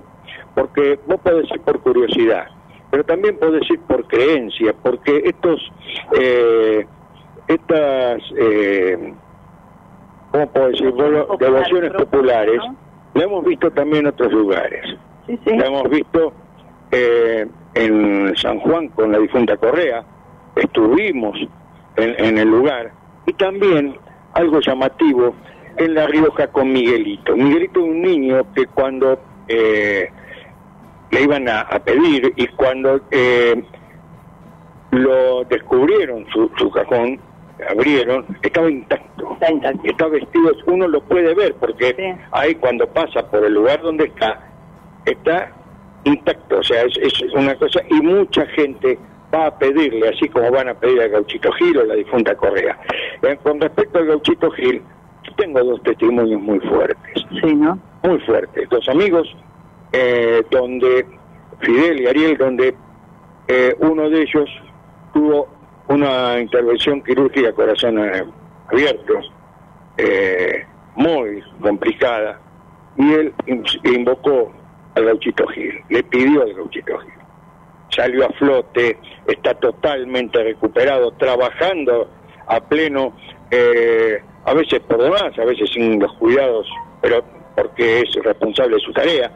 porque 0.54 0.98
vos 1.06 1.20
podés 1.20 1.42
decir 1.42 1.60
por 1.60 1.80
curiosidad, 1.80 2.46
pero 2.90 3.04
también 3.04 3.38
podés 3.38 3.60
decir 3.60 3.80
por 3.86 4.06
creencia, 4.06 4.74
porque 4.82 5.22
estos, 5.24 5.60
eh, 6.18 6.86
estas, 7.48 8.22
eh, 8.38 9.14
¿cómo 10.34 10.46
puedo 10.48 10.66
decir? 10.68 10.90
Volo- 10.90 11.36
Devociones 11.38 11.92
populares, 11.92 12.60
lo 13.14 13.22
hemos 13.22 13.44
visto 13.44 13.70
también 13.70 14.00
en 14.00 14.06
otros 14.08 14.32
lugares. 14.32 14.84
Lo 15.28 15.64
hemos 15.64 15.88
visto 15.88 16.32
eh, 16.90 17.46
en 17.74 18.36
San 18.36 18.58
Juan 18.58 18.88
con 18.88 19.12
la 19.12 19.18
difunta 19.18 19.56
Correa, 19.56 20.04
estuvimos 20.56 21.38
en, 21.96 22.14
en 22.24 22.38
el 22.38 22.48
lugar, 22.48 22.90
y 23.26 23.32
también 23.34 23.96
algo 24.32 24.58
llamativo 24.58 25.34
en 25.76 25.94
La 25.94 26.08
Rioja 26.08 26.48
con 26.48 26.72
Miguelito. 26.72 27.36
Miguelito 27.36 27.78
es 27.80 27.86
un 27.86 28.02
niño 28.02 28.44
que 28.54 28.66
cuando 28.66 29.18
eh, 29.46 30.08
le 31.12 31.22
iban 31.22 31.48
a, 31.48 31.60
a 31.60 31.78
pedir 31.78 32.32
y 32.34 32.46
cuando 32.48 33.00
eh, 33.12 33.62
lo 34.90 35.44
descubrieron 35.44 36.26
su, 36.32 36.50
su 36.58 36.70
cajón, 36.70 37.20
abrieron, 37.68 38.24
estaba 38.42 38.70
intacto. 38.70 39.38
Está 39.84 40.06
vestido, 40.08 40.52
uno 40.66 40.88
lo 40.88 41.02
puede 41.02 41.34
ver 41.34 41.54
porque 41.54 42.16
ahí 42.32 42.54
cuando 42.56 42.86
pasa 42.86 43.28
por 43.30 43.44
el 43.44 43.54
lugar 43.54 43.82
donde 43.82 44.04
está, 44.04 44.40
está 45.04 45.52
intacto. 46.04 46.58
O 46.58 46.62
sea, 46.62 46.82
es, 46.82 46.96
es 46.98 47.22
una 47.34 47.54
cosa, 47.56 47.80
y 47.90 47.94
mucha 48.00 48.46
gente 48.46 48.98
va 49.34 49.46
a 49.46 49.58
pedirle, 49.58 50.08
así 50.08 50.28
como 50.28 50.50
van 50.50 50.68
a 50.68 50.74
pedir 50.74 51.00
al 51.00 51.10
Gauchito 51.10 51.50
Gil 51.52 51.76
o 51.78 51.84
la 51.84 51.94
difunta 51.94 52.34
Correa. 52.36 52.78
Eh, 53.22 53.38
con 53.42 53.60
respecto 53.60 53.98
al 53.98 54.06
Gauchito 54.06 54.50
Gil, 54.52 54.82
tengo 55.36 55.62
dos 55.64 55.82
testimonios 55.82 56.40
muy 56.40 56.60
fuertes. 56.60 57.24
Sí, 57.42 57.54
¿no? 57.54 57.78
Muy 58.02 58.20
fuertes. 58.20 58.68
Dos 58.68 58.88
amigos, 58.88 59.34
eh, 59.92 60.42
donde 60.50 61.06
Fidel 61.60 62.02
y 62.02 62.06
Ariel, 62.06 62.36
donde 62.36 62.74
eh, 63.48 63.74
uno 63.80 64.08
de 64.08 64.22
ellos 64.22 64.48
tuvo 65.12 65.48
una 65.88 66.40
intervención 66.40 67.02
quirúrgica 67.02 67.52
corazón 67.52 67.98
eh, 67.98 68.24
abierto, 68.70 69.14
eh, 69.98 70.64
muy 70.96 71.42
complicada, 71.60 72.40
y 72.96 73.12
él 73.12 73.34
in- 73.46 73.64
invocó 73.84 74.52
al 74.94 75.04
gauchito 75.06 75.46
Gil, 75.48 75.80
le 75.88 76.02
pidió 76.04 76.42
al 76.42 76.54
gauchito 76.54 76.98
Gil. 76.98 77.12
Salió 77.90 78.26
a 78.26 78.28
flote, 78.30 78.98
está 79.26 79.54
totalmente 79.54 80.42
recuperado, 80.42 81.12
trabajando 81.12 82.08
a 82.46 82.60
pleno, 82.60 83.14
eh, 83.50 84.20
a 84.44 84.54
veces 84.54 84.80
por 84.80 85.02
demás, 85.02 85.38
a 85.38 85.44
veces 85.44 85.70
sin 85.72 86.00
los 86.00 86.12
cuidados, 86.14 86.68
pero 87.00 87.24
porque 87.54 88.00
es 88.00 88.14
responsable 88.24 88.76
de 88.76 88.80
su 88.80 88.92
tarea. 88.92 89.30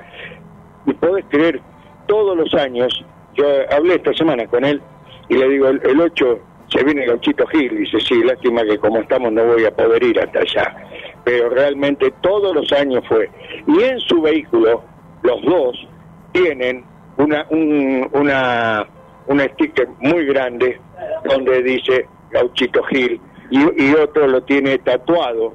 Y 0.86 0.92
podés 0.94 1.24
creer, 1.28 1.60
todos 2.06 2.36
los 2.36 2.52
años, 2.54 3.04
yo 3.34 3.44
hablé 3.70 3.94
esta 3.96 4.12
semana 4.14 4.46
con 4.46 4.64
él 4.64 4.80
y 5.28 5.34
le 5.34 5.48
digo, 5.48 5.68
el, 5.68 5.80
el 5.84 6.00
8 6.00 6.40
se 6.68 6.84
viene 6.84 7.06
gauchito 7.06 7.46
Gil, 7.46 7.78
dice, 7.78 7.98
sí, 8.00 8.22
lástima 8.22 8.62
que 8.62 8.78
como 8.78 8.98
estamos 8.98 9.32
no 9.32 9.44
voy 9.44 9.64
a 9.64 9.70
poder 9.70 10.02
ir 10.02 10.20
hasta 10.20 10.40
allá. 10.40 10.76
pero 11.24 11.48
realmente 11.50 12.12
todos 12.20 12.54
los 12.54 12.70
años 12.72 13.02
fue. 13.08 13.30
Y 13.66 13.82
en 13.82 13.98
su 14.00 14.20
vehículo, 14.20 14.82
los 15.22 15.42
dos 15.42 15.88
tienen 16.32 16.84
una, 17.16 17.46
un, 17.50 18.08
una, 18.12 18.86
un 19.26 19.40
sticker 19.40 19.88
muy 20.00 20.26
grande 20.26 20.78
donde 21.24 21.62
dice 21.62 22.06
Gauchito 22.30 22.82
Gil 22.84 23.20
y, 23.50 23.82
y 23.82 23.94
otro 23.94 24.26
lo 24.26 24.42
tiene 24.42 24.78
tatuado 24.78 25.54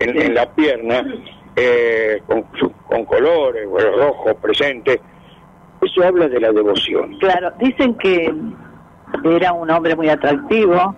en, 0.00 0.34
la 0.34 0.52
pierna 0.52 1.04
eh, 1.54 2.20
con, 2.26 2.42
con 2.88 3.04
colores, 3.04 3.68
bueno, 3.68 3.92
rojo, 3.96 4.34
presente. 4.34 5.00
Eso 5.80 6.04
habla 6.04 6.28
de 6.28 6.40
la 6.40 6.52
devoción. 6.52 7.16
Claro, 7.18 7.52
dicen 7.58 7.94
que 7.96 8.32
era 9.24 9.52
un 9.52 9.70
hombre 9.70 9.96
muy 9.96 10.08
atractivo, 10.08 10.94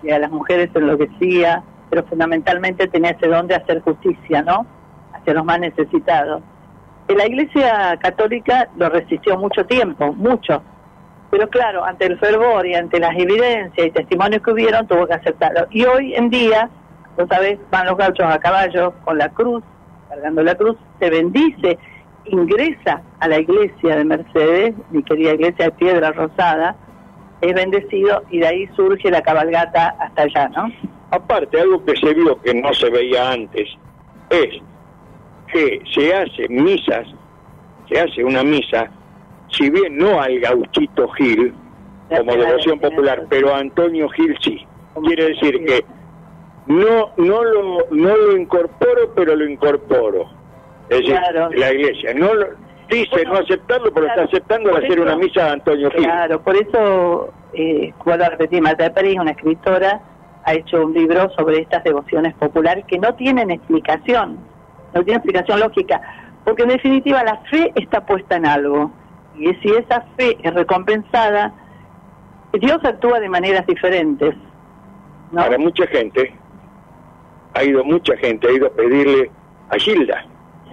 que 0.00 0.12
a 0.12 0.18
las 0.18 0.30
mujeres 0.30 0.70
enloquecía, 0.74 1.62
pero 1.90 2.04
fundamentalmente 2.04 2.86
tenía 2.88 3.10
ese 3.10 3.28
don 3.28 3.46
de 3.46 3.56
hacer 3.56 3.80
justicia, 3.80 4.42
¿no? 4.42 4.66
Hacia 5.12 5.34
los 5.34 5.44
más 5.44 5.60
necesitados. 5.60 6.42
La 7.08 7.26
Iglesia 7.26 7.96
Católica 8.00 8.68
lo 8.76 8.90
resistió 8.90 9.38
mucho 9.38 9.64
tiempo, 9.64 10.12
mucho. 10.12 10.62
Pero 11.30 11.48
claro, 11.48 11.84
ante 11.84 12.06
el 12.06 12.18
fervor 12.18 12.66
y 12.66 12.74
ante 12.74 13.00
las 13.00 13.16
evidencias 13.16 13.86
y 13.86 13.90
testimonios 13.90 14.42
que 14.42 14.52
hubieron, 14.52 14.86
tuvo 14.86 15.06
que 15.06 15.14
aceptarlo. 15.14 15.66
Y 15.70 15.84
hoy 15.84 16.14
en 16.14 16.28
día, 16.28 16.68
vos 17.16 17.26
sabés, 17.30 17.58
van 17.70 17.86
los 17.86 17.96
gauchos 17.96 18.26
a 18.26 18.38
caballo 18.38 18.92
con 19.04 19.18
la 19.18 19.30
cruz, 19.30 19.62
cargando 20.08 20.42
la 20.42 20.54
cruz, 20.54 20.76
se 20.98 21.10
bendice, 21.10 21.78
ingresa 22.26 23.02
a 23.20 23.28
la 23.28 23.38
iglesia 23.38 23.96
de 23.96 24.04
Mercedes, 24.04 24.74
mi 24.90 25.02
querida 25.02 25.32
iglesia 25.32 25.66
de 25.66 25.70
Piedra 25.72 26.12
Rosada, 26.12 26.76
es 27.40 27.54
bendecido 27.54 28.22
y 28.30 28.40
de 28.40 28.46
ahí 28.46 28.66
surge 28.76 29.10
la 29.10 29.22
cabalgata 29.22 29.94
hasta 30.00 30.22
allá, 30.22 30.48
¿no? 30.48 30.72
Aparte, 31.10 31.60
algo 31.60 31.84
que 31.84 31.96
se 31.96 32.12
vio 32.14 32.40
que 32.42 32.52
no 32.54 32.72
se 32.74 32.90
veía 32.90 33.30
antes 33.32 33.68
es 34.30 34.60
que 35.52 35.80
se 35.94 36.14
hace 36.14 36.48
misas, 36.48 37.06
se 37.88 37.98
hace 38.00 38.22
una 38.24 38.42
misa, 38.42 38.90
si 39.50 39.70
bien 39.70 39.96
no 39.96 40.20
al 40.20 40.38
gauchito 40.40 41.08
Gil, 41.10 41.54
como 42.14 42.32
devoción 42.32 42.78
popular, 42.78 43.24
pero 43.30 43.54
a 43.54 43.58
Antonio 43.58 44.08
Gil 44.10 44.36
sí. 44.42 44.66
Quiere 45.04 45.28
decir 45.28 45.64
que 45.64 45.84
no 46.66 47.10
no 47.16 47.44
lo 47.44 47.86
no 47.90 48.16
lo 48.16 48.36
incorporo, 48.36 49.12
pero 49.14 49.36
lo 49.36 49.48
incorporo. 49.48 50.26
Es 50.90 50.98
decir, 50.98 51.14
Claro. 51.16 51.50
la 51.52 51.72
iglesia 51.72 52.12
no 52.14 52.34
lo, 52.34 52.46
dice 52.88 53.24
no 53.26 53.34
aceptarlo, 53.34 53.92
pero 53.92 54.06
claro, 54.06 54.22
está 54.22 54.36
aceptando 54.36 54.74
hacer 54.76 54.92
eso- 54.92 55.02
una 55.02 55.16
misa 55.16 55.46
a 55.48 55.52
Antonio 55.52 55.90
Gil. 55.90 56.04
Claro, 56.04 56.40
por 56.42 56.56
eso, 56.56 57.32
eh, 57.52 57.92
vuelvo 58.04 58.24
a 58.24 58.28
repetir, 58.30 58.62
Marta 58.62 58.92
Pérez, 58.92 59.16
una 59.20 59.32
escritora, 59.32 60.00
ha 60.44 60.54
hecho 60.54 60.84
un 60.86 60.94
libro 60.94 61.28
sobre 61.36 61.60
estas 61.60 61.84
devociones 61.84 62.34
populares 62.34 62.84
que 62.86 62.98
no 62.98 63.14
tienen 63.14 63.50
explicación, 63.50 64.38
no 64.94 65.02
tienen 65.04 65.16
explicación 65.16 65.60
lógica, 65.60 66.00
porque 66.44 66.62
en 66.62 66.70
definitiva 66.70 67.22
la 67.24 67.36
fe 67.50 67.72
está 67.74 68.06
puesta 68.06 68.36
en 68.36 68.46
algo, 68.46 68.90
y 69.36 69.52
si 69.56 69.68
esa 69.70 70.04
fe 70.16 70.38
es 70.42 70.54
recompensada, 70.54 71.52
Dios 72.54 72.78
actúa 72.82 73.20
de 73.20 73.28
maneras 73.28 73.66
diferentes. 73.66 74.34
¿no? 75.30 75.42
Para 75.42 75.58
mucha 75.58 75.86
gente, 75.88 76.34
ha 77.54 77.62
ido 77.62 77.84
mucha 77.84 78.16
gente, 78.16 78.48
ha 78.48 78.52
ido 78.52 78.68
a 78.68 78.70
pedirle 78.70 79.30
a 79.68 79.76
Gilda. 79.76 80.24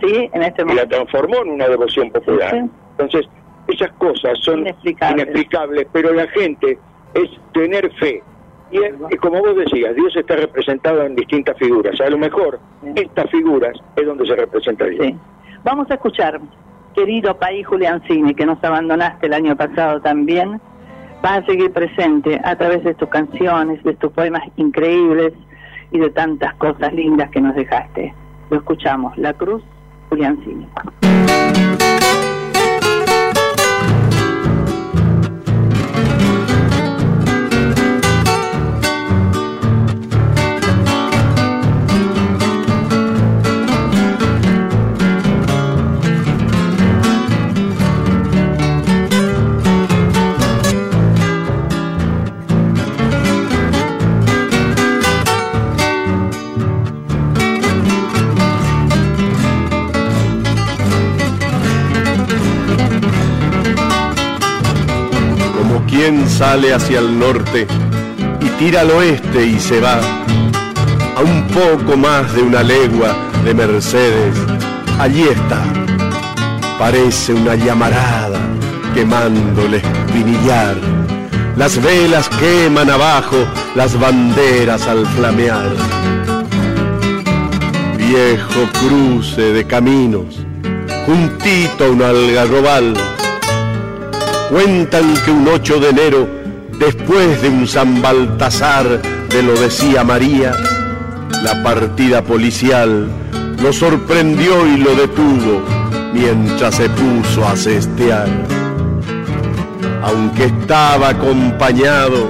Sí, 0.02 0.30
en 0.34 0.44
este 0.44 0.64
y 0.68 0.74
la 0.76 0.86
transformó 0.88 1.38
en 1.44 1.52
una 1.52 1.68
devoción 1.68 2.12
popular. 2.12 2.52
Sí, 2.52 2.60
sí. 2.62 2.70
Entonces, 2.92 3.28
esas 3.68 3.92
cosas 3.94 4.38
son 4.42 4.60
Inexplicables. 4.60 5.18
inexplicables, 5.26 5.88
pero 5.92 6.14
la 6.14 6.28
gente 6.28 6.78
es 7.14 7.30
tener 7.54 7.92
fe. 7.94 8.22
Y, 8.72 8.78
es- 8.84 8.94
y 9.12 9.16
como 9.18 9.40
vos 9.40 9.56
decías, 9.56 9.96
Dios 9.96 10.16
está 10.16 10.36
representado 10.36 11.04
en 11.04 11.16
distintas 11.16 11.58
figuras. 11.58 12.00
A 12.02 12.10
lo 12.10 12.18
mejor 12.18 12.60
estas 12.96 13.30
figuras 13.30 13.78
es 13.96 14.06
donde 14.06 14.26
se 14.26 14.36
representa 14.36 14.86
Dios. 14.86 15.14
Vamos 15.64 15.90
a 15.90 15.96
escuchar, 15.96 16.40
querido 16.94 17.38
país 17.38 17.66
Juliancini, 17.66 18.34
que 18.34 18.46
nos 18.46 18.62
abandonaste 18.64 19.28
el 19.28 19.34
año 19.34 19.56
pasado 19.56 20.02
también. 20.02 20.60
Vas 21.22 21.40
a 21.40 21.46
seguir 21.46 21.72
presente 21.72 22.40
a 22.44 22.56
través 22.56 22.84
de 22.84 22.94
tus 22.94 23.10
canciones, 23.10 23.82
de 23.84 23.94
tus 23.96 24.12
poemas 24.12 24.44
increíbles 24.58 25.34
y 25.92 26.00
de 26.00 26.10
tantas 26.10 26.54
cosas 26.56 26.94
lindas 26.94 27.30
que 27.32 27.42
nos 27.42 27.56
dejaste. 27.56 28.14
Lo 28.52 28.58
escuchamos, 28.58 29.18
La 29.18 29.34
Cruz, 29.34 29.64
Pugliansini. 30.16 30.66
Sale 66.46 66.76
hacia 66.76 67.00
el 67.00 67.18
norte 67.18 67.66
y 68.40 68.48
tira 68.60 68.82
al 68.82 68.92
oeste 68.92 69.48
y 69.48 69.60
se 69.60 69.80
va. 69.80 69.98
A 71.18 71.22
un 71.22 71.48
poco 71.48 71.98
más 71.98 72.36
de 72.36 72.44
una 72.44 72.62
legua 72.62 73.16
de 73.44 73.52
Mercedes, 73.52 74.36
allí 75.00 75.24
está. 75.24 75.64
Parece 76.78 77.34
una 77.34 77.56
llamarada 77.56 78.40
quemando 78.94 79.66
el 79.66 79.74
espinillar. 79.74 80.76
Las 81.58 81.82
velas 81.82 82.30
queman 82.30 82.92
abajo, 82.92 83.38
las 83.74 84.00
banderas 84.00 84.86
al 84.86 85.04
flamear. 85.16 85.72
Viejo 87.98 88.62
cruce 88.82 89.52
de 89.52 89.66
caminos, 89.66 90.46
juntito 91.08 91.86
a 91.86 91.90
un 91.90 92.04
algarrobal 92.04 92.94
Cuentan 94.50 95.14
que 95.26 95.32
un 95.32 95.48
8 95.48 95.80
de 95.80 95.90
enero, 95.90 96.28
después 96.80 97.42
de 97.42 97.50
un 97.50 97.68
San 97.68 98.02
Baltasar, 98.02 99.02
de 99.30 99.44
lo 99.44 99.54
decía 99.60 100.04
María, 100.04 100.54
la 101.44 101.64
partida 101.64 102.22
policial 102.22 103.08
lo 103.62 103.74
sorprendió 103.74 104.68
y 104.68 104.78
lo 104.78 104.96
detuvo 104.96 105.64
mientras 106.14 106.76
se 106.76 106.90
puso 106.90 107.48
a 107.48 107.56
cestear. 107.56 108.28
Aunque 110.04 110.46
estaba 110.46 111.10
acompañado, 111.10 112.30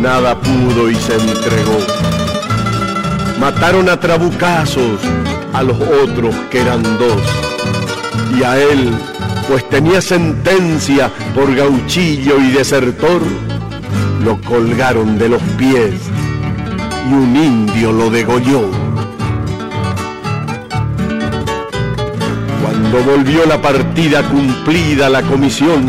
nada 0.00 0.38
pudo 0.38 0.90
y 0.90 0.94
se 0.94 1.14
entregó. 1.14 1.78
Mataron 3.40 3.88
a 3.88 3.98
trabucazos 3.98 5.00
a 5.52 5.62
los 5.62 5.78
otros 5.80 6.34
que 6.50 6.60
eran 6.60 6.82
dos 6.82 7.22
y 8.38 8.42
a 8.42 8.58
él, 8.58 8.92
pues 9.48 9.68
tenía 9.68 10.00
sentencia 10.00 11.10
por 11.34 11.54
gauchillo 11.54 12.40
y 12.40 12.50
desertor, 12.50 13.20
lo 14.24 14.40
colgaron 14.42 15.18
de 15.18 15.28
los 15.28 15.42
pies 15.58 15.94
y 17.08 17.12
un 17.12 17.36
indio 17.36 17.92
lo 17.92 18.10
degolló. 18.10 18.68
Cuando 22.62 23.02
volvió 23.04 23.46
la 23.46 23.60
partida 23.60 24.22
cumplida 24.28 25.08
la 25.08 25.22
comisión, 25.22 25.88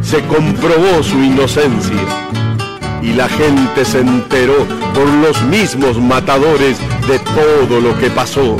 se 0.00 0.20
comprobó 0.26 1.02
su 1.02 1.22
inocencia 1.22 2.02
y 3.02 3.14
la 3.14 3.28
gente 3.28 3.84
se 3.84 4.00
enteró 4.00 4.66
por 4.94 5.08
los 5.08 5.42
mismos 5.44 5.98
matadores 6.00 6.78
de 7.08 7.18
todo 7.18 7.80
lo 7.80 7.98
que 7.98 8.10
pasó 8.10 8.56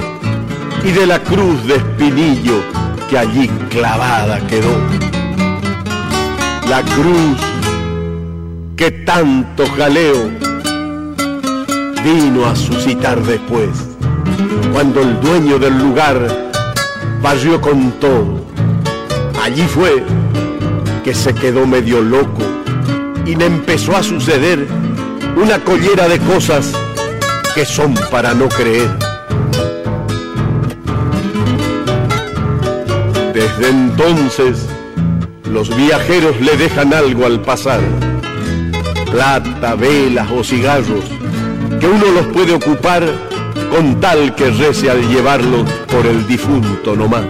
y 0.84 0.90
de 0.90 1.06
la 1.06 1.20
cruz 1.20 1.64
de 1.66 1.76
espinillo 1.76 2.81
allí 3.16 3.48
clavada 3.70 4.40
quedó. 4.46 4.76
La 6.68 6.82
cruz 6.82 7.38
que 8.76 8.90
tanto 8.90 9.64
jaleo 9.76 10.30
vino 12.04 12.46
a 12.46 12.56
suscitar 12.56 13.22
después, 13.22 13.70
cuando 14.72 15.02
el 15.02 15.20
dueño 15.20 15.58
del 15.58 15.78
lugar 15.78 16.50
barrió 17.22 17.60
con 17.60 17.92
todo. 18.00 18.44
Allí 19.42 19.62
fue 19.62 20.02
que 21.04 21.14
se 21.14 21.34
quedó 21.34 21.66
medio 21.66 22.00
loco 22.00 22.42
y 23.26 23.34
le 23.36 23.46
empezó 23.46 23.96
a 23.96 24.02
suceder 24.02 24.66
una 25.36 25.58
collera 25.62 26.08
de 26.08 26.18
cosas 26.20 26.72
que 27.54 27.64
son 27.64 27.94
para 28.10 28.34
no 28.34 28.48
creer. 28.48 29.11
Desde 33.58 33.70
entonces, 33.70 34.66
los 35.44 35.74
viajeros 35.76 36.40
le 36.40 36.56
dejan 36.56 36.92
algo 36.94 37.26
al 37.26 37.40
pasar, 37.40 37.80
plata, 39.10 39.74
velas 39.74 40.28
o 40.30 40.42
cigarros, 40.42 41.04
que 41.80 41.86
uno 41.86 42.06
los 42.14 42.26
puede 42.26 42.54
ocupar 42.54 43.04
con 43.70 44.00
tal 44.00 44.34
que 44.34 44.50
rece 44.50 44.90
al 44.90 45.06
llevarlo 45.08 45.64
por 45.90 46.06
el 46.06 46.26
difunto 46.26 46.96
nomás. 46.96 47.26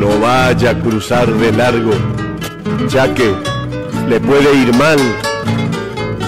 No 0.00 0.18
vaya 0.20 0.70
a 0.70 0.78
cruzar 0.78 1.32
de 1.32 1.52
largo, 1.52 1.92
ya 2.88 3.12
que 3.14 3.34
le 4.08 4.20
puede 4.20 4.54
ir 4.54 4.74
mal 4.74 4.98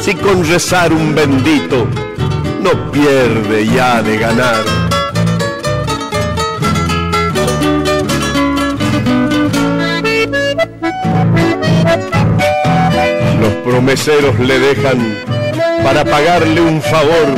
si 0.01 0.15
con 0.15 0.47
rezar 0.47 0.93
un 0.93 1.15
bendito 1.15 1.87
no 2.63 2.93
pierde 2.93 3.67
ya 3.67 4.03
de 4.03 4.19
ganar. 4.19 4.65
Promeseros 13.67 14.39
le 14.39 14.61
dejan 14.61 15.19
para 15.83 16.05
pagarle 16.05 16.61
un 16.61 16.81
favor 16.81 17.29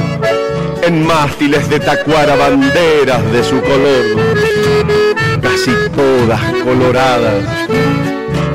en 0.83 1.07
mástiles 1.07 1.71
de 1.71 1.81
tacuara 1.81 2.37
banderas 2.37 3.33
de 3.33 3.43
su 3.43 3.59
color, 3.63 4.05
casi 5.41 5.73
todas 5.97 6.41
coloradas, 6.63 7.45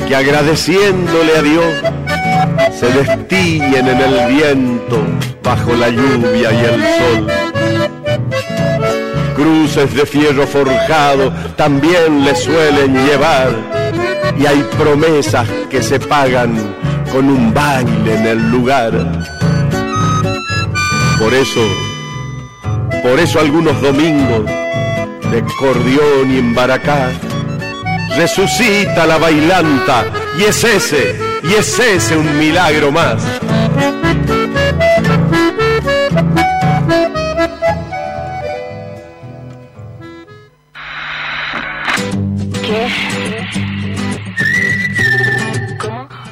que 0.07 0.15
agradeciéndole 0.15 1.35
a 1.35 1.41
Dios 1.41 1.65
se 2.79 2.89
destiñen 2.89 3.87
en 3.87 4.01
el 4.01 4.35
viento 4.35 5.01
bajo 5.41 5.73
la 5.73 5.89
lluvia 5.89 6.51
y 6.53 6.65
el 6.65 6.81
sol. 6.99 7.27
Cruces 9.35 9.95
de 9.95 10.05
fierro 10.05 10.45
forjado 10.45 11.33
también 11.55 12.23
le 12.23 12.35
suelen 12.35 12.93
llevar 13.07 13.49
y 14.37 14.45
hay 14.45 14.63
promesas 14.77 15.47
que 15.71 15.81
se 15.81 15.99
pagan 15.99 16.82
con 17.13 17.29
un 17.29 17.53
baile 17.53 18.15
en 18.15 18.25
el 18.25 18.49
lugar. 18.49 18.91
Por 21.19 21.31
eso, 21.31 21.61
por 23.03 23.19
eso 23.19 23.39
algunos 23.39 23.79
domingos 23.83 24.45
de 25.29 25.43
cordión 25.59 26.31
y 26.33 26.39
embaracá 26.39 27.11
resucita 28.17 29.05
la 29.05 29.19
bailanta 29.19 30.05
y 30.39 30.45
es 30.45 30.63
ese, 30.63 31.19
y 31.43 31.53
es 31.53 31.77
ese 31.77 32.17
un 32.17 32.39
milagro 32.39 32.91
más. 32.91 33.21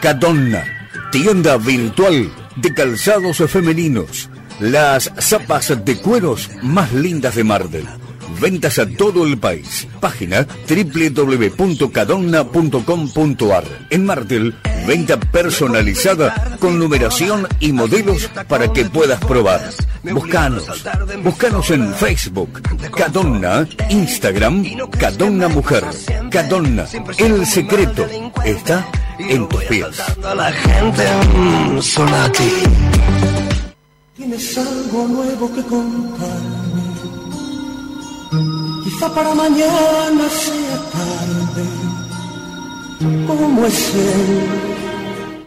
Cadonna, 0.02 0.66
tienda 1.12 1.58
virtual 1.58 2.32
de 2.56 2.74
calzados 2.74 3.38
femeninos. 3.38 4.32
Las 4.60 5.12
zapas 5.20 5.86
de 5.86 5.98
cueros 5.98 6.50
más 6.64 6.92
lindas 6.92 7.36
de 7.36 7.44
Mardel. 7.44 7.86
Ventas 8.40 8.80
a 8.80 8.88
todo 8.88 9.28
el 9.28 9.38
país. 9.38 9.88
Página 10.00 10.48
www.cadonna.com.ar. 10.68 13.64
En 13.92 14.06
Mardel, 14.06 14.56
venta 14.88 15.20
personalizada 15.20 16.58
con 16.60 16.80
numeración 16.80 17.48
y 17.60 17.72
modelos 17.72 18.28
para 18.48 18.74
que 18.74 18.86
puedas 18.86 19.20
probar. 19.20 19.62
Buscanos. 20.02 20.84
Buscanos 21.24 21.70
en 21.70 21.94
Facebook. 21.94 22.60
Cadonna. 22.98 23.68
Instagram. 23.92 24.66
Cadonna 24.98 25.48
Mujer. 25.48 25.84
Cadonna. 26.32 26.88
El 27.20 27.46
secreto 27.46 28.08
está 28.44 28.90
en 29.30 29.48
tus 29.48 29.64
pies. 29.66 30.00
a 30.24 30.36
la 30.36 30.52
gente 30.52 31.04
mm, 31.36 31.82
solo 31.82 32.16
a 32.16 32.32
ti. 32.32 32.52
Tienes 34.16 34.58
algo 34.58 35.08
nuevo 35.08 35.54
que 35.54 35.62
contarme. 35.64 36.82
Quizá 38.84 39.14
para 39.14 39.34
mañana 39.36 40.30
sea 40.30 40.78
tarde. 40.92 41.66
¿Cómo 43.28 43.66
es 43.66 43.96
él? 43.96 44.72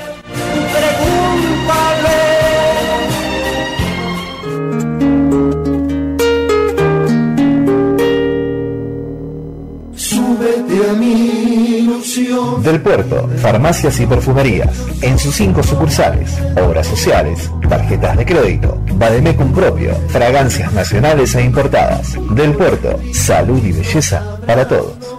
Del 12.70 12.82
Puerto, 12.82 13.28
farmacias 13.38 14.00
y 14.00 14.06
perfumerías. 14.06 14.70
En 15.02 15.18
sus 15.18 15.34
cinco 15.34 15.64
sucursales, 15.64 16.38
obras 16.56 16.86
sociales, 16.86 17.50
tarjetas 17.68 18.16
de 18.16 18.24
crédito, 18.24 18.80
Bademecum 18.94 19.52
propio, 19.52 19.96
fragancias 20.10 20.72
nacionales 20.72 21.34
e 21.34 21.42
importadas. 21.42 22.16
Del 22.36 22.52
Puerto, 22.52 23.00
salud 23.12 23.66
y 23.66 23.72
belleza 23.72 24.38
para 24.46 24.68
todos. 24.68 25.19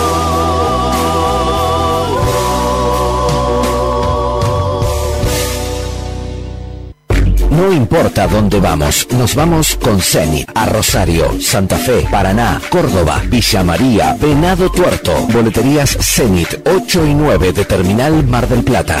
No 7.51 7.71
importa 7.73 8.27
dónde 8.27 8.61
vamos, 8.61 9.07
nos 9.11 9.35
vamos 9.35 9.75
con 9.75 9.99
Zenit 9.99 10.49
a 10.55 10.65
Rosario, 10.67 11.39
Santa 11.41 11.77
Fe, 11.77 12.07
Paraná, 12.09 12.61
Córdoba, 12.69 13.21
Villa 13.27 13.61
María, 13.61 14.15
Venado 14.19 14.71
Tuerto. 14.71 15.27
Boleterías 15.33 15.97
Zenit 15.99 16.65
8 16.65 17.05
y 17.07 17.13
9 17.13 17.51
de 17.51 17.65
Terminal 17.65 18.25
Mar 18.25 18.47
del 18.47 18.63
Plata. 18.63 18.97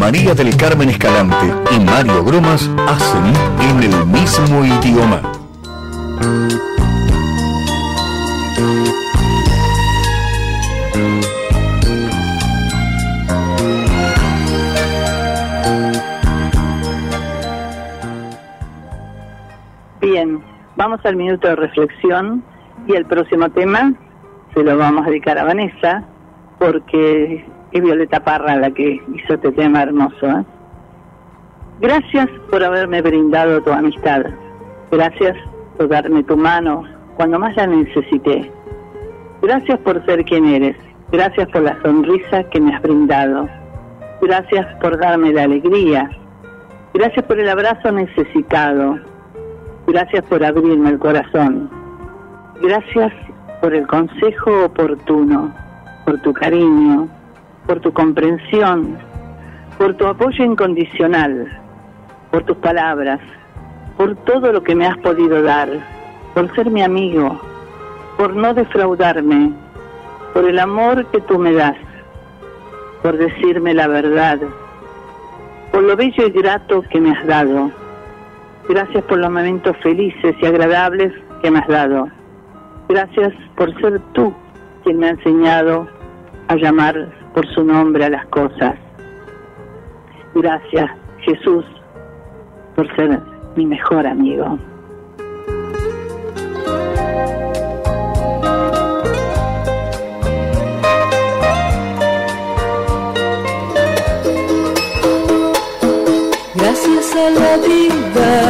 María 0.00 0.34
del 0.34 0.56
Carmen 0.56 0.90
Escalante 0.90 1.54
y 1.76 1.78
Mario 1.78 2.24
Gromas 2.24 2.68
hacen 2.88 3.32
en 3.60 3.82
el 3.84 4.06
mismo 4.06 4.64
idioma. 4.64 5.22
Vamos 20.80 21.00
al 21.04 21.14
minuto 21.14 21.46
de 21.46 21.56
reflexión 21.56 22.42
y 22.86 22.94
el 22.94 23.04
próximo 23.04 23.50
tema 23.50 23.92
se 24.54 24.64
lo 24.64 24.78
vamos 24.78 25.06
a 25.06 25.10
dedicar 25.10 25.36
a 25.36 25.44
Vanessa 25.44 26.02
porque 26.58 27.44
es 27.72 27.82
Violeta 27.82 28.24
Parra 28.24 28.56
la 28.56 28.70
que 28.70 28.98
hizo 29.14 29.34
este 29.34 29.52
tema 29.52 29.82
hermoso. 29.82 30.26
¿eh? 30.26 30.42
Gracias 31.82 32.28
por 32.50 32.64
haberme 32.64 33.02
brindado 33.02 33.60
tu 33.60 33.70
amistad. 33.70 34.22
Gracias 34.90 35.36
por 35.76 35.88
darme 35.88 36.22
tu 36.22 36.34
mano 36.38 36.84
cuando 37.14 37.38
más 37.38 37.54
la 37.56 37.66
necesité. 37.66 38.50
Gracias 39.42 39.78
por 39.80 40.02
ser 40.06 40.24
quien 40.24 40.46
eres. 40.46 40.76
Gracias 41.12 41.46
por 41.50 41.60
la 41.60 41.78
sonrisa 41.82 42.44
que 42.44 42.58
me 42.58 42.74
has 42.74 42.80
brindado. 42.80 43.46
Gracias 44.22 44.66
por 44.80 44.98
darme 44.98 45.30
la 45.30 45.42
alegría. 45.42 46.10
Gracias 46.94 47.26
por 47.26 47.38
el 47.38 47.50
abrazo 47.50 47.92
necesitado. 47.92 49.09
Gracias 49.92 50.24
por 50.26 50.44
abrirme 50.44 50.90
el 50.90 51.00
corazón. 51.00 51.68
Gracias 52.62 53.12
por 53.60 53.74
el 53.74 53.88
consejo 53.88 54.66
oportuno, 54.66 55.52
por 56.04 56.20
tu 56.20 56.32
cariño, 56.32 57.08
por 57.66 57.80
tu 57.80 57.92
comprensión, 57.92 58.96
por 59.78 59.94
tu 59.94 60.06
apoyo 60.06 60.44
incondicional, 60.44 61.48
por 62.30 62.44
tus 62.44 62.56
palabras, 62.58 63.18
por 63.96 64.14
todo 64.18 64.52
lo 64.52 64.62
que 64.62 64.76
me 64.76 64.86
has 64.86 64.96
podido 64.98 65.42
dar, 65.42 65.68
por 66.34 66.54
ser 66.54 66.70
mi 66.70 66.82
amigo, 66.82 67.40
por 68.16 68.36
no 68.36 68.54
defraudarme, 68.54 69.50
por 70.32 70.48
el 70.48 70.60
amor 70.60 71.04
que 71.06 71.20
tú 71.22 71.36
me 71.36 71.52
das, 71.52 71.76
por 73.02 73.18
decirme 73.18 73.74
la 73.74 73.88
verdad, 73.88 74.38
por 75.72 75.82
lo 75.82 75.96
bello 75.96 76.28
y 76.28 76.30
grato 76.30 76.82
que 76.82 77.00
me 77.00 77.10
has 77.10 77.26
dado. 77.26 77.79
Gracias 78.68 79.04
por 79.04 79.18
los 79.18 79.30
momentos 79.30 79.76
felices 79.82 80.36
y 80.40 80.46
agradables 80.46 81.12
que 81.42 81.50
me 81.50 81.58
has 81.58 81.68
dado. 81.68 82.08
Gracias 82.88 83.32
por 83.56 83.72
ser 83.80 84.00
tú 84.12 84.34
quien 84.84 84.98
me 84.98 85.06
ha 85.06 85.10
enseñado 85.10 85.86
a 86.48 86.56
llamar 86.56 87.08
por 87.34 87.46
su 87.54 87.64
nombre 87.64 88.04
a 88.04 88.10
las 88.10 88.26
cosas. 88.26 88.74
Gracias, 90.34 90.90
Jesús, 91.20 91.64
por 92.74 92.94
ser 92.96 93.20
mi 93.56 93.66
mejor 93.66 94.06
amigo. 94.06 94.58
Gracias 106.54 107.16
a 107.16 107.30
la 107.30 107.56
vida 107.56 108.49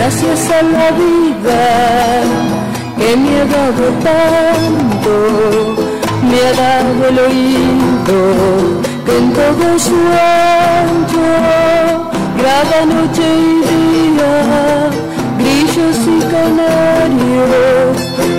gracias 0.00 0.50
a 0.50 0.62
la 0.62 0.90
vida 0.92 2.22
que 2.96 3.16
me 3.18 3.40
ha 3.40 3.44
dado 3.44 3.84
tanto, 4.08 5.12
me 6.28 6.38
ha 6.46 6.52
dado 6.64 7.00
el 7.10 7.18
oído 7.28 8.18
que 9.04 9.12
en 9.18 9.26
todo 9.34 9.66
su 9.78 9.98
ancho 10.88 11.28
graba 12.38 12.78
noche 12.86 13.26
y 13.50 13.54
día, 13.70 14.32
grillos 15.38 15.98
y 16.14 16.18
canarios, 16.34 17.92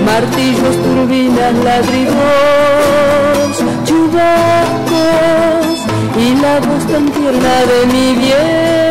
martillos, 0.03 0.75
turbinas, 0.83 1.53
ladridos, 1.63 3.51
chubascos 3.85 5.75
y 6.17 6.27
la 6.41 6.55
voz 6.59 6.83
tan 6.91 7.05
tierna 7.11 7.55
de 7.69 7.79
mi 7.93 8.07
bien 8.15 8.90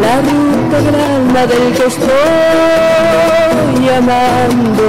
la 0.00 0.20
ruta 0.22 0.80
grande 0.80 1.46
del 1.46 1.72
que 1.74 1.86
estoy 1.86 2.08
amando. 3.96 4.88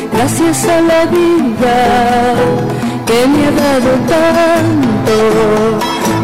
gracias 0.21 0.65
a 0.65 0.81
la 0.81 1.05
vida 1.05 2.35
que 3.07 3.27
me 3.27 3.47
ha 3.47 3.51
dado 3.65 3.91
tanto, 4.15 5.15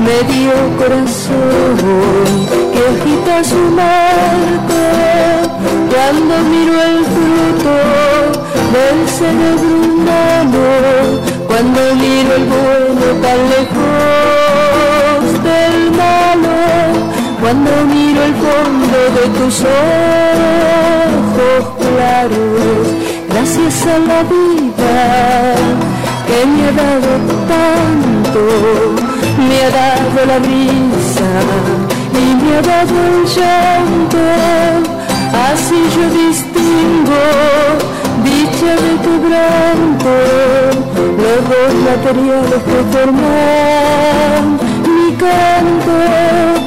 me 0.05 0.17
dio 0.31 0.53
corazón 0.77 2.27
que 2.73 2.81
agita 2.93 3.35
su 3.43 3.61
marco 3.81 4.81
cuando 5.91 6.33
miro 6.51 6.75
el 6.89 6.99
fruto 7.13 7.73
del 8.75 8.97
cerebro 9.17 9.73
humano, 9.89 10.65
cuando 11.47 11.79
miro 11.95 12.29
el 12.35 12.45
bueno 12.53 13.07
tan 13.23 13.39
lejos 13.55 15.25
del 15.47 15.75
malo, 16.03 16.57
cuando 17.41 17.71
miro 17.95 18.19
el 18.29 18.35
fondo 18.45 18.97
de 19.17 19.25
tus 19.39 19.55
ojos 19.61 20.01
claros, 21.79 22.96
gracias 23.47 23.87
a 23.87 23.99
la 23.99 24.23
vida 24.23 25.55
que 26.27 26.39
me 26.45 26.67
ha 26.67 26.71
dado 26.71 27.11
tanto, 27.47 28.41
me 29.37 29.55
ha 29.63 29.69
dado 29.69 30.19
la 30.25 30.37
risa 30.39 31.29
y 32.11 32.35
me 32.43 32.49
ha 32.57 32.61
dado 32.61 32.95
el 33.07 33.25
llanto, 33.25 34.19
así 35.51 35.79
yo 35.95 36.05
distingo 36.09 37.23
dicha 38.23 38.71
de 38.83 38.91
quebranto, 39.05 40.13
los 41.21 41.39
dos 41.49 41.71
materiales 41.89 42.61
que 42.67 42.79
forman 42.91 44.43
mi 44.83 45.07
canto 45.15 46.66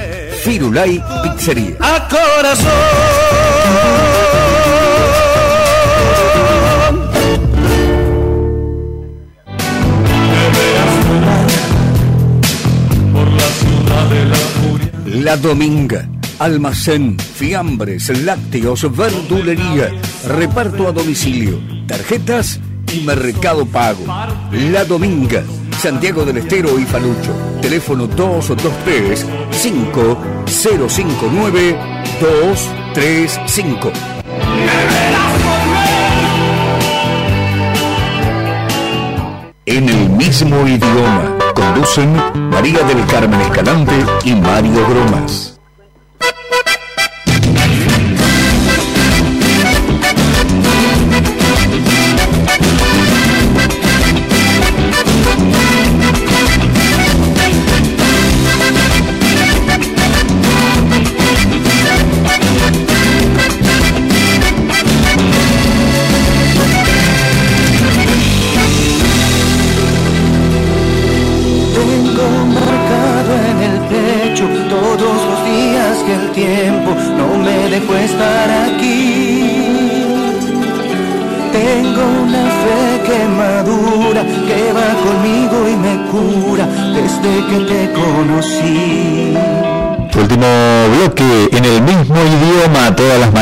Firulai 0.43 1.03
Pizzería. 1.23 1.77
A 1.81 2.09
corazón. 2.09 2.71
Por 13.13 13.29
la 13.29 13.49
ciudad 13.61 14.05
de 14.09 14.25
la 14.25 14.35
furia. 14.35 14.93
La 15.25 15.37
Dominga. 15.37 16.09
Almacén, 16.39 17.19
fiambres, 17.19 18.09
lácteos, 18.25 18.97
verdulería, 18.97 19.93
reparto 20.27 20.89
a 20.89 20.93
domicilio, 20.93 21.61
tarjetas 21.87 22.61
y 22.95 23.01
mercado 23.03 23.67
pago. 23.67 24.07
La 24.51 24.87
Dominga, 24.87 25.45
Santiago 25.79 26.25
del 26.25 26.39
Estero 26.39 26.79
y 26.79 26.87
Palucho. 26.87 27.50
Teléfono 27.61 28.07
223 28.07 29.27
5059 29.51 31.79
235. 32.21 33.93
En 39.67 39.89
el 39.89 40.09
mismo 40.11 40.67
idioma 40.67 41.39
conducen 41.55 42.13
María 42.51 42.83
del 42.83 43.07
Carmen 43.07 43.41
Escalante 43.41 43.95
y 44.25 44.35
Mario 44.35 44.85
Gromas. 44.89 45.60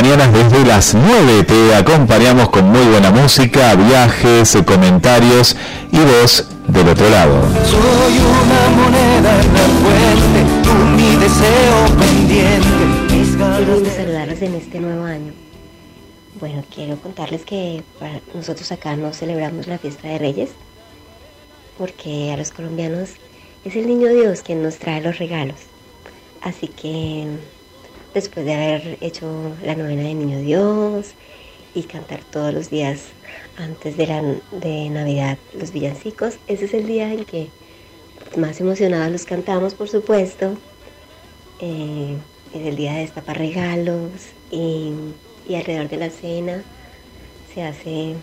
Mañanas 0.08 0.32
desde 0.32 0.64
las 0.64 0.94
9 0.94 1.44
te 1.44 1.74
acompañamos 1.74 2.48
con 2.48 2.64
muy 2.70 2.82
buena 2.86 3.10
música, 3.10 3.74
viajes, 3.74 4.56
comentarios 4.64 5.54
y 5.92 5.98
voz 5.98 6.48
del 6.66 6.88
otro 6.88 7.10
lado. 7.10 7.42
Soy 7.66 8.18
una 8.18 8.70
moneda 8.74 9.42
en 9.42 9.52
la 9.52 9.60
fuente, 9.82 10.40
tú 10.62 10.72
mi 10.96 11.14
deseo 11.16 11.98
pendiente, 11.98 13.14
mis 13.14 13.36
ganas 13.36 13.94
saludarlos 13.94 14.40
en 14.40 14.54
este 14.54 14.80
nuevo 14.80 15.04
año. 15.04 15.34
Bueno, 16.40 16.64
quiero 16.74 16.96
contarles 16.96 17.44
que 17.44 17.82
para 17.98 18.22
nosotros 18.32 18.72
acá 18.72 18.96
no 18.96 19.12
celebramos 19.12 19.66
la 19.66 19.76
fiesta 19.76 20.08
de 20.08 20.18
Reyes, 20.18 20.50
porque 21.76 22.32
a 22.32 22.38
los 22.38 22.50
colombianos 22.50 23.10
es 23.62 23.76
el 23.76 23.86
niño 23.86 24.08
Dios 24.08 24.40
quien 24.40 24.62
nos 24.62 24.78
trae 24.78 25.02
los 25.02 25.18
regalos. 25.18 25.58
Así 26.40 26.68
que 26.68 27.26
después 28.14 28.44
de 28.46 28.54
haber 28.54 28.98
hecho 29.00 29.52
la 29.64 29.74
novena 29.74 30.02
de 30.02 30.14
Niño 30.14 30.38
Dios 30.40 31.12
y 31.74 31.82
cantar 31.82 32.20
todos 32.24 32.52
los 32.52 32.70
días 32.70 33.02
antes 33.56 33.96
de, 33.96 34.06
la, 34.06 34.22
de 34.52 34.90
Navidad 34.90 35.38
los 35.58 35.72
villancicos, 35.72 36.38
ese 36.46 36.64
es 36.64 36.74
el 36.74 36.86
día 36.86 37.12
en 37.12 37.24
que 37.24 37.48
más 38.36 38.60
emocionados 38.60 39.10
los 39.12 39.24
cantamos, 39.24 39.74
por 39.74 39.88
supuesto. 39.88 40.56
Eh, 41.60 42.16
es 42.54 42.66
el 42.66 42.76
día 42.76 42.94
de 42.94 43.00
destapar 43.00 43.38
regalos 43.38 44.10
y, 44.50 44.92
alrededor 45.54 45.88
de 45.88 45.96
la 45.96 46.10
cena 46.10 46.62
se 47.54 47.62
hace 47.62 48.14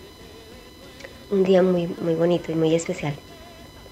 un 1.30 1.42
día 1.42 1.62
muy, 1.62 1.88
muy 2.00 2.14
bonito 2.14 2.52
y 2.52 2.54
muy 2.54 2.74
especial. 2.74 3.14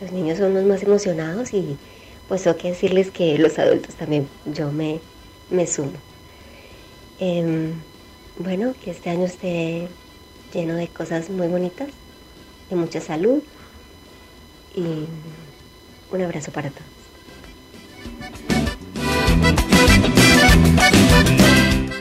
Los 0.00 0.12
niños 0.12 0.38
son 0.38 0.54
los 0.54 0.64
más 0.64 0.82
emocionados 0.82 1.52
y 1.52 1.76
pues 2.28 2.42
tengo 2.44 2.56
que 2.56 2.68
decirles 2.68 3.10
que 3.10 3.38
los 3.38 3.58
adultos 3.58 3.96
también, 3.96 4.28
yo 4.46 4.70
me, 4.72 5.00
me 5.48 5.66
sumo. 5.66 6.02
Em, 7.16 7.84
bueno, 8.36 8.72
que 8.74 8.90
este 8.90 9.10
año 9.10 9.24
esté 9.26 9.96
lleno 10.52 10.74
de 10.76 10.92
cosas 10.92 11.30
muy 11.30 11.48
bonitas, 11.48 12.02
de 12.68 12.76
mucha 12.76 13.00
salud 13.02 13.44
y 14.70 15.08
un 16.08 16.22
abrazo 16.22 16.52
para 16.52 16.72
todos. 16.72 16.93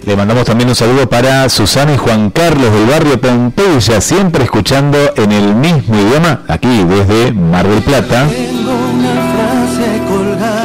Le 0.05 0.17
mandamos 0.17 0.43
también 0.43 0.67
un 0.67 0.75
saludo 0.75 1.07
para 1.07 1.47
Susana 1.47 1.93
y 1.93 1.97
Juan 1.97 2.29
Carlos 2.29 2.73
del 2.73 2.85
barrio 2.87 3.21
Pompeya, 3.21 4.01
siempre 4.01 4.43
escuchando 4.43 4.97
en 5.15 5.31
el 5.31 5.55
mismo 5.55 5.95
idioma, 5.95 6.41
aquí 6.49 6.83
desde 6.83 7.31
Mar 7.31 7.65
del 7.65 7.81
Plata. 7.81 8.27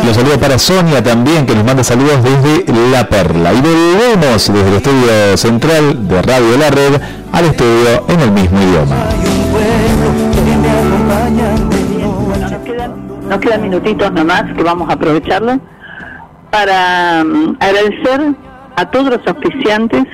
Los 0.04 0.16
saludos 0.16 0.38
para 0.38 0.58
Sonia 0.58 1.04
también, 1.04 1.46
que 1.46 1.54
nos 1.54 1.64
manda 1.64 1.84
saludos 1.84 2.18
desde 2.24 2.72
La 2.90 3.08
Perla. 3.08 3.52
Y 3.52 3.60
volvemos 3.60 4.52
desde 4.52 4.68
el 4.68 4.74
estudio 4.74 5.36
central 5.36 6.08
de 6.08 6.22
Radio 6.22 6.58
La 6.58 6.70
Red 6.70 7.00
al 7.30 7.44
estudio 7.44 8.06
en 8.08 8.20
el 8.20 8.32
mismo 8.32 8.60
idioma. 8.60 8.96
Bueno, 9.52 10.08
nos 12.50 12.62
quedan, 12.62 13.28
nos 13.28 13.38
quedan 13.38 13.62
minutitos 13.62 14.12
nomás 14.12 14.52
que 14.56 14.64
vamos 14.64 14.90
a 14.90 14.94
aprovecharlo 14.94 15.60
para 16.50 17.22
mm, 17.22 17.56
agradecer 17.60 18.47
a 18.78 18.88
todos 18.92 19.10
los 19.10 19.26
auspiciantes 19.26 20.04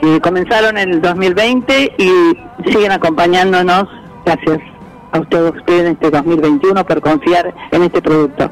que 0.00 0.20
comenzaron 0.20 0.78
en 0.78 0.90
el 0.90 1.02
2020 1.02 1.94
y 1.98 2.70
siguen 2.70 2.92
acompañándonos. 2.92 3.88
Gracias 4.24 4.60
a 5.10 5.18
ustedes 5.18 5.56
en 5.68 5.86
este 5.88 6.10
2021 6.10 6.86
por 6.86 7.00
confiar 7.00 7.52
en 7.72 7.82
este 7.82 8.00
producto. 8.00 8.48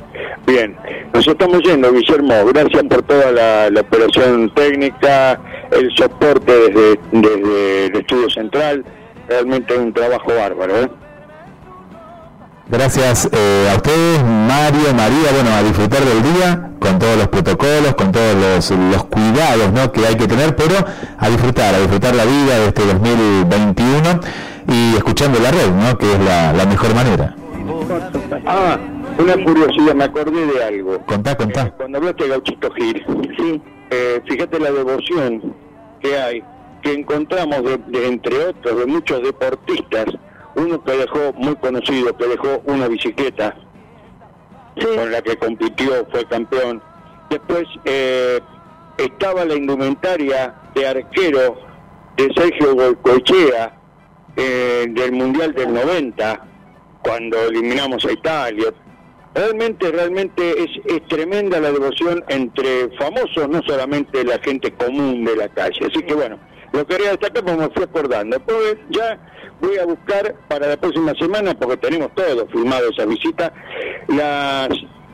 Bien, 0.49 0.77
nos 1.15 1.29
estamos 1.29 1.63
yendo, 1.63 1.93
Guillermo. 1.93 2.45
Gracias 2.47 2.83
por 2.83 3.03
toda 3.03 3.31
la, 3.71 3.81
operación 3.81 4.53
técnica, 4.53 5.41
el 5.71 5.95
soporte 5.97 6.53
desde, 6.53 7.01
desde 7.13 7.87
el 7.87 7.97
estudio 7.97 8.31
central. 8.31 8.85
Realmente 9.29 9.79
un 9.79 9.93
trabajo 9.93 10.35
bárbaro. 10.35 10.77
¿eh? 10.77 10.91
Gracias 12.71 13.29
eh, 13.33 13.69
a 13.69 13.75
ustedes, 13.75 14.23
Mario, 14.23 14.95
María, 14.95 15.33
bueno, 15.35 15.51
a 15.57 15.61
disfrutar 15.61 16.05
del 16.05 16.23
día 16.23 16.71
con 16.79 17.01
todos 17.01 17.17
los 17.17 17.27
protocolos, 17.27 17.95
con 17.97 18.13
todos 18.13 18.37
los, 18.37 18.71
los 18.71 19.05
cuidados 19.07 19.73
¿no? 19.73 19.91
que 19.91 20.07
hay 20.07 20.15
que 20.15 20.29
tener, 20.29 20.55
pero 20.55 20.77
a 21.19 21.29
disfrutar, 21.29 21.75
a 21.75 21.79
disfrutar 21.81 22.15
la 22.15 22.25
vida 22.25 22.61
de 22.61 22.67
este 22.69 22.87
2021 22.87 24.21
y 24.69 24.95
escuchando 24.95 25.41
la 25.41 25.51
red, 25.51 25.69
¿no? 25.69 25.99
que 25.99 26.13
es 26.13 26.21
la, 26.21 26.53
la 26.53 26.65
mejor 26.65 26.95
manera. 26.95 27.35
Ah, 28.47 28.79
una 29.19 29.33
curiosidad, 29.45 29.95
me 29.97 30.05
acordé 30.05 30.47
de 30.47 30.65
algo. 30.65 31.01
Contá, 31.07 31.37
contá. 31.37 31.63
Eh, 31.63 31.73
cuando 31.77 31.99
hablaste 31.99 32.23
de 32.23 32.31
Gauchito 32.31 32.71
Gil, 32.71 33.05
sí. 33.37 33.63
fíjate 34.29 34.61
la 34.61 34.71
devoción 34.71 35.55
que 36.01 36.17
hay, 36.17 36.45
que 36.83 36.93
encontramos 36.93 37.65
de, 37.65 37.79
de, 37.89 38.07
entre 38.07 38.47
otros, 38.47 38.79
de 38.79 38.87
muchos 38.87 39.21
deportistas, 39.25 40.07
uno 40.61 40.83
que 40.85 40.93
dejó 40.93 41.33
muy 41.35 41.57
conocido, 41.57 42.17
que 42.17 42.27
dejó 42.27 42.63
una 42.67 42.89
bicicleta 42.89 43.57
con 44.75 45.11
la 45.11 45.23
que 45.23 45.37
compitió, 45.37 46.07
fue 46.11 46.25
campeón. 46.27 46.83
Después 47.29 47.65
eh, 47.85 48.41
estaba 48.99 49.45
la 49.45 49.55
indumentaria 49.55 50.55
de 50.75 50.87
arquero 50.87 51.59
de 52.17 52.33
Sergio 52.35 52.75
Golcochea 52.75 53.77
eh, 54.37 54.87
del 54.91 55.13
Mundial 55.13 55.55
del 55.55 55.73
90, 55.73 56.47
cuando 57.03 57.39
eliminamos 57.45 58.05
a 58.05 58.13
Italia. 58.13 58.73
Realmente, 59.35 59.91
realmente 59.93 60.63
es, 60.63 60.71
es 60.87 61.07
tremenda 61.09 61.61
la 61.61 61.71
devoción 61.71 62.23
entre 62.29 62.91
famosos, 62.99 63.49
no 63.49 63.63
solamente 63.63 64.25
la 64.25 64.39
gente 64.41 64.73
común 64.73 65.25
de 65.25 65.37
la 65.37 65.49
calle. 65.49 65.87
Así 65.87 66.03
que 66.03 66.15
bueno, 66.15 66.39
lo 66.73 66.87
quería 66.87 67.11
destacar 67.11 67.45
porque 67.45 67.61
me 67.61 67.71
fui 67.71 67.83
acordando. 67.85 68.37
Después 68.37 68.77
ya 68.91 69.19
voy 69.61 69.79
a 69.79 69.85
buscar 69.85 70.35
para 70.49 70.69
la 70.69 70.77
próxima 70.77 71.13
semana, 71.15 71.55
porque 71.55 71.77
tenemos 71.77 72.15
todo 72.15 72.47
filmado 72.49 72.91
esa 72.91 73.05
visita, 73.07 73.53
las 74.09 74.69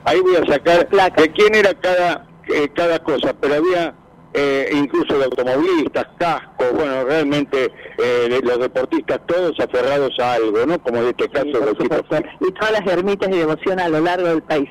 ahí 0.05 0.21
voy 0.21 0.37
a 0.37 0.47
sacar 0.47 0.89
de 0.89 1.33
quién 1.33 1.55
era 1.55 1.75
cada 1.75 2.27
eh, 2.49 2.69
cada 2.75 3.01
cosa, 3.01 3.35
pero 3.41 3.55
había 3.57 3.95
eh, 4.33 4.71
incluso 4.73 5.19
de 5.19 5.25
automovilistas, 5.25 6.07
cascos, 6.19 6.73
bueno, 6.75 7.05
realmente 7.05 7.73
eh, 7.99 8.29
de 8.29 8.41
los 8.43 8.59
deportistas 8.61 9.21
todos 9.27 9.59
aferrados 9.59 10.17
a 10.21 10.35
algo, 10.35 10.65
¿no? 10.67 10.79
Como 10.81 10.99
en 10.99 11.09
este 11.09 11.29
caso 11.31 11.71
equipos. 11.71 12.03
y 12.41 12.53
todas 12.53 12.73
las 12.73 12.87
ermitas 12.87 13.31
de 13.31 13.39
devoción 13.39 13.81
a 13.81 13.89
lo 13.89 14.01
largo 14.01 14.29
del 14.29 14.43
país. 14.43 14.69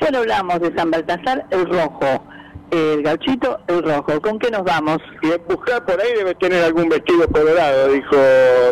Bueno, 0.00 0.18
hablamos 0.18 0.60
de 0.60 0.74
San 0.74 0.90
Baltasar, 0.90 1.46
el 1.50 1.66
rojo, 1.66 2.24
el 2.72 3.02
gauchito, 3.02 3.58
el 3.68 3.82
rojo. 3.82 4.20
¿Con 4.20 4.38
qué 4.38 4.50
nos 4.50 4.64
vamos? 4.64 4.98
Y 5.22 5.28
buscar 5.52 5.84
por 5.84 6.00
ahí 6.00 6.12
debe 6.16 6.34
tener 6.34 6.64
algún 6.64 6.88
vestido 6.88 7.26
colorado, 7.28 7.88
dijo 7.88 8.16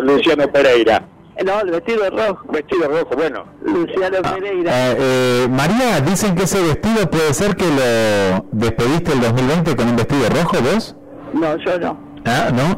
Luciano 0.02 0.50
Pereira. 0.50 1.06
No, 1.44 1.60
el 1.60 1.70
vestido 1.70 2.10
rojo. 2.10 2.44
Vestido 2.52 2.88
rojo, 2.88 3.10
bueno. 3.16 3.44
Luciano 3.62 4.18
Ah, 4.24 4.34
Pereira. 4.34 4.72
eh, 4.92 4.96
eh, 4.98 5.48
María, 5.50 6.00
dicen 6.00 6.34
que 6.34 6.42
ese 6.44 6.60
vestido 6.62 7.08
puede 7.10 7.32
ser 7.32 7.54
que 7.56 7.64
lo 7.66 8.46
despediste 8.52 9.12
el 9.12 9.20
2020 9.20 9.76
con 9.76 9.88
un 9.88 9.96
vestido 9.96 10.28
rojo, 10.28 10.56
¿vos? 10.72 10.96
No, 11.32 11.56
yo 11.58 11.78
no. 11.78 11.98
Ah, 12.26 12.50
¿no? 12.52 12.76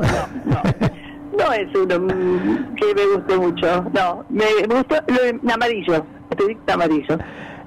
No 1.36 1.52
es 1.54 1.66
uno 1.74 2.06
que 2.76 2.94
me 2.94 3.06
guste 3.16 3.36
mucho. 3.38 3.84
No, 3.94 4.24
me, 4.28 4.44
me 4.68 4.74
gustó 4.76 4.96
lo 5.08 5.52
amarillo. 5.54 6.04
Te 6.36 6.46
dicta 6.46 6.74
amarillo. 6.74 7.18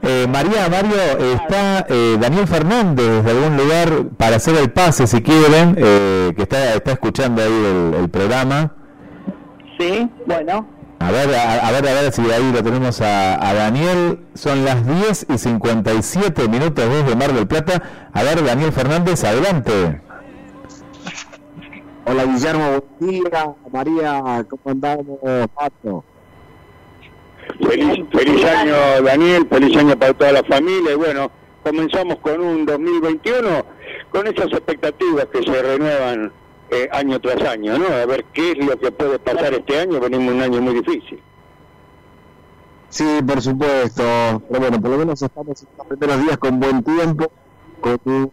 Eh, 0.08 0.28
María, 0.30 0.70
Mario, 0.70 0.96
está 1.34 1.86
eh, 1.90 2.16
Daniel 2.20 2.46
Fernández 2.48 3.24
de 3.24 3.32
algún 3.32 3.58
lugar 3.58 4.04
para 4.18 4.36
hacer 4.36 4.56
el 4.56 4.72
pase, 4.72 5.08
si 5.08 5.24
quieren, 5.24 5.76
eh, 5.80 6.32
que 6.36 6.44
está, 6.44 6.76
está 6.76 6.92
escuchando 6.92 7.42
ahí 7.42 7.50
el, 7.52 7.94
el 8.02 8.10
programa. 8.10 8.72
Sí, 9.80 10.08
bueno. 10.28 10.68
A 11.00 11.12
ver, 11.12 11.34
a, 11.34 11.68
a 11.68 11.72
ver, 11.72 11.88
a 11.88 11.94
ver 12.02 12.12
si 12.12 12.22
ahí 12.32 12.52
lo 12.52 12.64
tenemos 12.64 13.02
a, 13.02 13.50
a 13.50 13.54
Daniel. 13.56 14.20
Son 14.36 14.64
las 14.64 14.86
10 14.86 15.26
y 15.34 15.38
57 15.40 16.48
minutos 16.50 16.88
desde 16.88 17.16
Mar 17.16 17.34
del 17.34 17.48
Plata. 17.48 17.82
A 18.14 18.22
ver, 18.24 18.44
Daniel 18.44 18.72
Fernández, 18.72 19.24
adelante. 19.24 20.02
Hola 22.06 22.26
Guillermo, 22.26 22.84
buen 23.00 23.12
día. 23.12 23.56
María, 23.74 24.46
¿cómo 24.48 24.62
andamos, 24.66 25.18
Pato? 25.56 26.04
Feliz, 27.60 28.06
feliz 28.12 28.46
año, 28.46 28.76
Daniel, 29.04 29.48
feliz 29.50 29.78
año 29.78 29.98
para 29.98 30.14
toda 30.14 30.32
la 30.32 30.44
familia. 30.44 30.94
Y 30.94 30.96
bueno, 30.96 31.32
comenzamos 31.64 32.18
con 32.20 32.42
un 32.42 32.66
2021 32.66 33.66
con 34.12 34.28
esas 34.28 34.48
expectativas 34.48 35.26
que 35.32 35.44
se 35.44 35.62
renuevan 35.62 36.32
eh, 36.72 36.90
año 36.92 37.20
tras 37.20 37.42
año, 37.44 37.78
¿no? 37.78 37.88
A 37.88 38.06
ver 38.06 38.26
qué 38.34 38.52
es 38.52 38.66
lo 38.66 38.78
que 38.78 38.92
puede 38.92 39.20
pasar 39.20 39.54
este 39.54 39.80
año. 39.80 40.00
Venimos 40.00 40.34
un 40.34 40.42
año 40.42 40.62
muy 40.62 40.74
difícil. 40.74 41.22
Sí, 42.90 43.20
por 43.26 43.42
supuesto. 43.42 44.04
Pero 44.48 44.60
bueno, 44.60 44.82
por 44.82 44.92
lo 44.92 44.98
menos 44.98 45.22
estamos 45.22 45.62
en 45.62 45.68
los 45.78 45.88
primeros 45.88 46.22
días 46.24 46.38
con 46.38 46.60
buen 46.60 46.84
tiempo, 46.84 47.32
con 47.82 48.00
un 48.06 48.32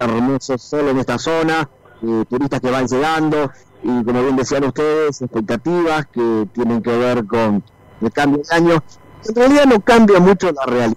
hermoso 0.00 0.58
sol 0.58 0.88
en 0.88 0.98
esta 0.98 1.18
zona, 1.18 1.68
eh, 2.02 2.24
turistas 2.28 2.60
que 2.60 2.70
van 2.70 2.86
llegando 2.86 3.50
y 3.82 4.04
como 4.04 4.22
bien 4.22 4.36
decían 4.36 4.64
ustedes, 4.64 5.22
expectativas 5.22 6.06
que 6.06 6.48
tienen 6.52 6.82
que 6.82 6.96
ver 6.96 7.24
con 7.26 7.62
el 8.00 8.12
cambio 8.12 8.42
de 8.42 8.56
año. 8.56 8.82
En 9.28 9.34
realidad 9.34 9.66
no 9.66 9.80
cambia 9.80 10.20
mucho 10.20 10.52
la 10.52 10.64
realidad, 10.64 10.96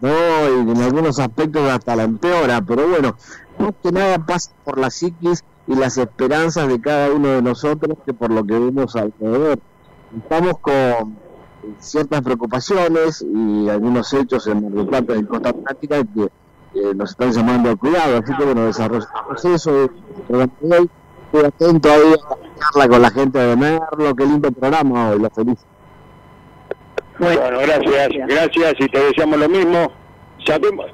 ¿no? 0.00 0.10
Y 0.10 0.70
en 0.70 0.82
algunos 0.82 1.18
aspectos 1.18 1.70
hasta 1.70 1.96
la 1.96 2.02
empeora, 2.04 2.60
pero 2.60 2.88
bueno, 2.88 3.16
más 3.58 3.72
que 3.82 3.92
nada 3.92 4.18
pasa 4.18 4.50
por 4.64 4.78
la 4.78 4.90
psiquis 4.90 5.44
y 5.66 5.74
las 5.74 5.96
esperanzas 5.96 6.68
de 6.68 6.80
cada 6.80 7.10
uno 7.10 7.28
de 7.28 7.42
nosotros 7.42 7.98
que 8.04 8.12
por 8.12 8.30
lo 8.30 8.44
que 8.44 8.58
vemos 8.58 8.96
alrededor. 8.96 9.58
Estamos 10.16 10.58
con 10.58 11.16
ciertas 11.78 12.20
preocupaciones 12.22 13.22
y 13.22 13.68
algunos 13.68 14.12
hechos 14.12 14.46
en 14.48 14.74
del 14.74 14.86
Plata 14.86 15.14
en 15.14 15.26
Costa 15.26 15.50
Atlántica 15.50 16.02
que 16.04 16.94
nos 16.94 17.10
están 17.10 17.30
llamando 17.32 17.70
al 17.70 17.78
cuidado. 17.78 18.18
Así 18.18 18.34
que 18.36 18.44
bueno, 18.44 18.66
desarrollamos 18.66 19.44
eso. 19.44 19.84
Estoy 20.28 21.44
atento 21.44 21.90
ahí 21.90 22.14
a 22.14 22.30
la 22.30 22.56
charla 22.58 22.88
con 22.88 23.02
la 23.02 23.10
gente 23.10 23.38
de 23.38 23.56
Merlo. 23.56 24.16
Qué 24.16 24.26
lindo 24.26 24.50
programa 24.50 25.10
hoy, 25.10 25.20
lo 25.20 25.30
feliz. 25.30 25.58
Bueno, 27.22 27.60
gracias, 27.60 28.08
gracias 28.26 28.74
y 28.80 28.88
te 28.88 28.98
deseamos 28.98 29.38
lo 29.38 29.48
mismo. 29.48 29.92
Sabemos, 30.44 30.86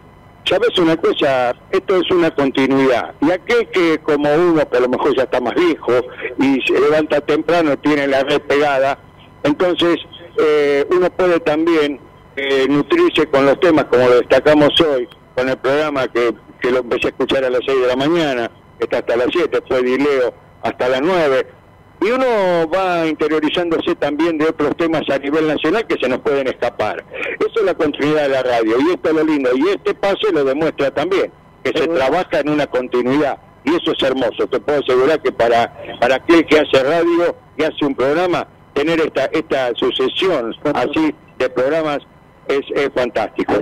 sabes 0.45 0.79
una 0.79 0.95
cosa, 0.99 1.55
esto 1.71 1.97
es 1.97 2.11
una 2.11 2.31
continuidad. 2.31 3.15
Y 3.23 3.31
aquel 3.31 3.67
que 3.71 3.99
como 4.01 4.31
uno 4.35 4.69
que 4.69 4.77
a 4.77 4.81
lo 4.81 4.91
mejor 4.91 5.17
ya 5.17 5.23
está 5.23 5.41
más 5.41 5.55
viejo 5.55 5.93
y 6.39 6.61
se 6.67 6.79
levanta 6.79 7.23
temprano, 7.23 7.79
tiene 7.79 8.07
la 8.07 8.25
red 8.25 8.43
pegada, 8.43 8.99
entonces 9.43 9.97
eh, 10.39 10.85
uno 10.91 11.09
puede 11.09 11.41
también 11.41 11.99
eh, 12.37 12.67
nutrirse 12.69 13.27
con 13.29 13.47
los 13.47 13.59
temas 13.61 13.87
como 13.87 14.07
lo 14.07 14.17
destacamos 14.17 14.79
hoy, 14.83 15.09
con 15.35 15.49
el 15.49 15.57
programa 15.57 16.09
que, 16.09 16.35
que 16.61 16.71
lo 16.71 16.81
empecé 16.81 17.07
a 17.07 17.11
escuchar 17.11 17.43
a 17.45 17.49
las 17.49 17.63
6 17.67 17.81
de 17.81 17.87
la 17.87 17.97
mañana, 17.97 18.51
está 18.79 18.99
hasta 18.99 19.17
las 19.17 19.29
7, 19.33 19.63
fue 19.67 19.83
Dileo 19.83 20.35
hasta 20.63 20.89
las 20.91 21.01
9. 21.01 21.58
Y 22.01 22.11
uno 22.11 22.27
va 22.73 23.07
interiorizándose 23.07 23.95
también 23.97 24.39
de 24.39 24.47
otros 24.47 24.77
temas 24.77 25.03
a 25.11 25.19
nivel 25.19 25.49
nacional 25.49 25.87
que 25.87 25.97
se 26.01 26.09
nos 26.09 26.21
pueden 26.21 26.47
escapar. 26.47 27.05
Eso 27.41 27.61
es 27.61 27.65
la 27.65 27.75
continuidad 27.75 28.23
de 28.23 28.29
la 28.29 28.43
radio 28.43 28.77
y 28.79 28.93
esto 28.93 29.09
es 29.09 29.15
lo 29.15 29.25
lindo. 29.25 29.51
Y 29.57 29.69
este 29.69 29.95
pase 29.95 30.33
lo 30.33 30.45
demuestra 30.45 30.93
también, 30.93 31.33
que 31.65 31.77
se 31.77 31.89
trabaja 31.89 32.41
en 32.41 32.51
una 32.51 32.67
continuidad. 32.67 33.39
Y 33.65 33.71
eso 33.71 33.93
es 33.93 34.03
hermoso. 34.03 34.47
Te 34.47 34.61
puedo 34.61 34.79
asegurar 34.79 35.21
que 35.21 35.33
para, 35.33 35.75
para 36.01 36.17
aquel 36.17 36.47
que 36.47 36.61
hace 36.61 36.83
radio 36.85 37.35
y 37.57 37.65
hace 37.65 37.85
un 37.85 37.95
programa, 37.95 38.47
tener 38.75 39.01
esta, 39.01 39.25
esta 39.27 39.75
sucesión 39.75 40.55
así 40.75 41.13
de 41.39 41.51
programas 41.51 41.99
es, 42.47 42.61
es 42.75 42.91
fantástico. 42.95 43.55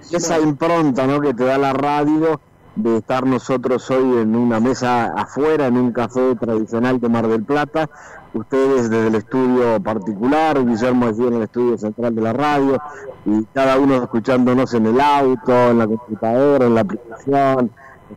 Esa 0.00 0.38
impronta 0.40 1.06
¿no? 1.06 1.20
que 1.20 1.34
te 1.34 1.44
da 1.44 1.58
la 1.58 1.72
radio 1.72 2.40
de 2.76 2.98
estar 2.98 3.26
nosotros 3.26 3.90
hoy 3.90 4.18
en 4.18 4.36
una 4.36 4.60
mesa 4.60 5.06
afuera, 5.16 5.66
en 5.66 5.76
un 5.76 5.92
café 5.92 6.36
tradicional 6.36 7.00
de 7.00 7.08
Mar 7.08 7.26
del 7.26 7.42
Plata, 7.42 7.88
ustedes 8.34 8.90
desde 8.90 9.08
el 9.08 9.14
estudio 9.14 9.82
particular, 9.82 10.64
Guillermo 10.64 11.06
allí 11.06 11.26
en 11.26 11.34
el 11.34 11.42
estudio 11.42 11.78
central 11.78 12.14
de 12.14 12.20
la 12.20 12.32
radio, 12.32 12.80
y 13.24 13.44
cada 13.54 13.78
uno 13.78 13.96
escuchándonos 13.96 14.74
en 14.74 14.86
el 14.86 15.00
auto, 15.00 15.70
en 15.70 15.78
la 15.78 15.86
computadora, 15.86 16.66
en 16.66 16.74
la 16.74 16.82
aplicación, 16.82 17.70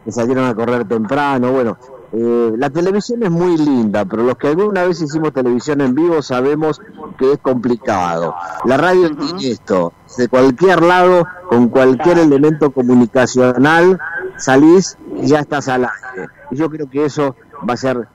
que 0.04 0.12
salieron 0.12 0.46
a 0.46 0.54
correr 0.54 0.88
temprano, 0.88 1.52
bueno, 1.52 1.78
eh, 2.12 2.54
la 2.58 2.70
televisión 2.72 3.22
es 3.24 3.30
muy 3.30 3.56
linda, 3.58 4.04
pero 4.06 4.24
los 4.24 4.36
que 4.36 4.48
alguna 4.48 4.84
vez 4.84 5.00
hicimos 5.02 5.32
televisión 5.32 5.82
en 5.82 5.94
vivo 5.94 6.22
sabemos 6.24 6.82
que 7.18 7.34
es 7.34 7.38
complicado. 7.40 8.34
La 8.66 8.78
radio 8.78 9.16
tiene 9.16 9.52
esto, 9.52 9.94
de 10.18 10.28
cualquier 10.28 10.82
lado, 10.82 11.28
con 11.50 11.70
cualquier 11.70 12.18
elemento 12.18 12.72
comunicacional, 12.72 14.00
salís 14.40 14.98
y 15.22 15.28
ya 15.28 15.40
estás 15.40 15.68
al 15.68 15.86
aire. 15.86 16.28
Y 16.52 16.58
yo 16.58 16.70
creo 16.70 16.90
que 16.90 17.06
eso 17.06 17.36
va 17.68 17.74
a 17.74 17.78
ser 17.78 18.08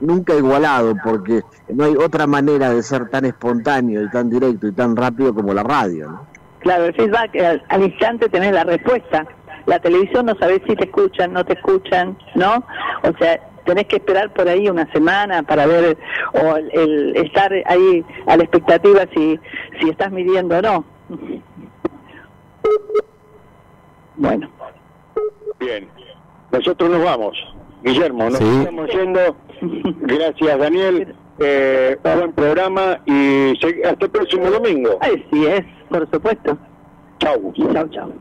nunca 0.00 0.34
igualado, 0.34 0.94
porque 1.02 1.42
no 1.68 1.84
hay 1.84 1.96
otra 1.96 2.26
manera 2.26 2.70
de 2.70 2.82
ser 2.82 3.08
tan 3.08 3.24
espontáneo 3.24 4.02
y 4.02 4.10
tan 4.10 4.30
directo 4.30 4.68
y 4.68 4.72
tan 4.72 4.96
rápido 4.96 5.34
como 5.34 5.54
la 5.54 5.62
radio. 5.62 6.20
Claro, 6.60 6.86
el 6.86 6.94
feedback 6.94 7.36
al, 7.36 7.62
al 7.68 7.82
instante 7.82 8.28
tenés 8.28 8.52
la 8.52 8.64
respuesta. 8.64 9.26
La 9.66 9.78
televisión 9.78 10.26
no 10.26 10.34
sabés 10.36 10.60
si 10.66 10.74
te 10.74 10.84
escuchan, 10.84 11.32
no 11.32 11.44
te 11.44 11.54
escuchan, 11.54 12.16
¿no? 12.34 12.64
O 13.02 13.16
sea, 13.18 13.38
tenés 13.64 13.86
que 13.86 13.96
esperar 13.96 14.32
por 14.32 14.48
ahí 14.48 14.68
una 14.68 14.90
semana 14.92 15.42
para 15.42 15.66
ver 15.66 15.98
o 16.32 16.56
el 16.56 17.14
estar 17.16 17.52
ahí 17.66 18.04
a 18.26 18.36
la 18.36 18.44
expectativa 18.44 19.02
si 19.14 19.38
si 19.78 19.90
estás 19.90 20.10
midiendo 20.10 20.58
o 20.58 20.62
no. 20.62 20.84
Bueno. 24.20 24.50
Bien. 25.60 25.88
Nosotros 26.52 26.90
nos 26.90 27.04
vamos. 27.04 27.36
Guillermo, 27.82 28.24
nos 28.30 28.38
Sí. 28.38 28.44
estamos 28.60 28.90
yendo. 28.90 29.36
Gracias, 30.00 30.58
Daniel. 30.58 31.14
Eh, 31.40 31.96
buen 32.02 32.32
programa 32.32 33.00
y 33.06 33.52
hasta 33.84 34.04
el 34.06 34.10
próximo 34.10 34.50
domingo. 34.50 34.98
Así 35.00 35.46
es, 35.46 35.64
por 35.88 36.08
supuesto. 36.10 36.58
Chau. 37.20 37.52
Chau, 37.72 37.88
chau. 37.90 38.12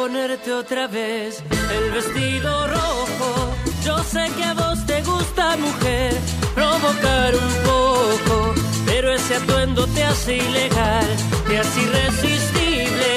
Ponerte 0.00 0.52
otra 0.52 0.86
vez 0.86 1.42
el 1.76 1.90
vestido 1.90 2.68
rojo. 2.68 3.30
Yo 3.84 3.98
sé 4.04 4.24
que 4.36 4.44
a 4.44 4.54
vos 4.54 4.78
te 4.86 5.02
gusta, 5.02 5.56
mujer, 5.56 6.14
provocar 6.54 7.34
un 7.34 7.52
poco. 7.70 8.54
Pero 8.86 9.12
ese 9.12 9.34
atuendo 9.36 9.86
te 9.88 10.04
hace 10.04 10.36
ilegal, 10.36 11.08
te 11.48 11.58
hace 11.58 11.82
irresistible. 11.82 13.10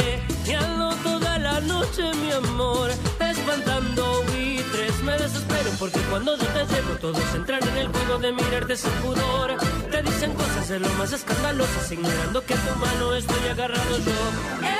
Y 0.47 0.53
ando 0.53 0.89
toda 1.03 1.37
la 1.37 1.59
noche, 1.61 2.03
mi 2.23 2.31
amor, 2.31 2.89
espantando 3.19 4.23
buitres. 4.29 5.03
Me 5.03 5.13
desespero 5.23 5.69
porque 5.77 5.99
cuando 6.09 6.35
yo 6.35 6.47
te 6.47 6.63
llevo, 6.73 6.93
todos 6.99 7.35
entran 7.35 7.61
en 7.69 7.77
el 7.77 7.87
juego 7.89 8.17
de 8.17 8.31
mirarte 8.31 8.75
sin 8.75 8.91
pudor. 9.03 9.49
Te 9.91 10.01
dicen 10.01 10.33
cosas 10.33 10.67
de 10.69 10.79
lo 10.79 10.89
más 10.99 11.13
escandalosas, 11.13 11.91
ignorando 11.91 12.43
que 12.45 12.53
a 12.55 12.57
tu 12.57 12.75
mano 12.79 13.13
estoy 13.13 13.49
agarrado 13.49 13.97
yo. 13.99 14.19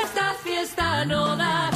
Esta 0.04 0.34
fiesta 0.44 1.06
no 1.06 1.36
da, 1.36 1.72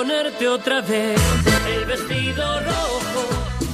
ponerte 0.00 0.48
otra 0.48 0.80
vez 0.80 1.20
el 1.68 1.84
vestido 1.84 2.42
rojo. 2.60 3.22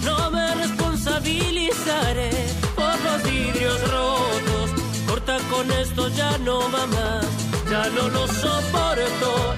No 0.04 0.28
me 0.32 0.54
responsabilizaré 0.56 2.30
por 2.74 2.94
los 3.06 3.22
vidrios 3.22 3.80
rotos. 3.82 4.70
Corta 5.06 5.38
con 5.48 5.70
esto, 5.70 6.08
ya 6.08 6.36
no 6.38 6.58
va 6.72 6.84
más. 6.88 7.26
Ya 7.70 7.88
no 7.90 8.08
lo 8.08 8.26
soporto. 8.26 9.54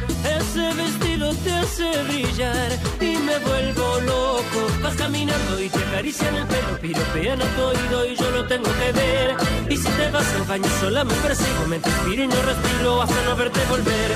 Vestido 0.75 1.35
te 1.45 1.53
hace 1.53 2.03
brillar 2.05 2.71
y 3.01 3.17
me 3.17 3.39
vuelvo 3.39 4.01
loco. 4.01 4.61
Vas 4.83 4.95
caminando 4.97 5.61
y 5.61 5.69
te 5.69 5.79
acarician 5.79 6.35
el 6.37 6.47
pelo, 6.47 6.79
piropean 6.81 7.43
a 7.43 7.45
tu 7.45 7.63
oído 7.63 8.07
y 8.07 8.17
yo 8.17 8.31
lo 8.31 8.47
tengo 8.47 8.71
que 8.81 8.93
ver. 8.93 9.37
Y 9.69 9.77
si 9.77 9.89
te 9.89 10.11
vas 10.11 10.27
al 10.35 10.45
baño 10.45 10.71
sola 10.81 11.05
me 11.05 11.15
persigo, 11.15 11.67
me 11.69 11.77
inspiro 11.77 12.23
y 12.23 12.29
no 12.29 12.43
respiro 12.43 13.03
hasta 13.03 13.23
no 13.25 13.37
verte 13.37 13.61
volver. 13.69 14.11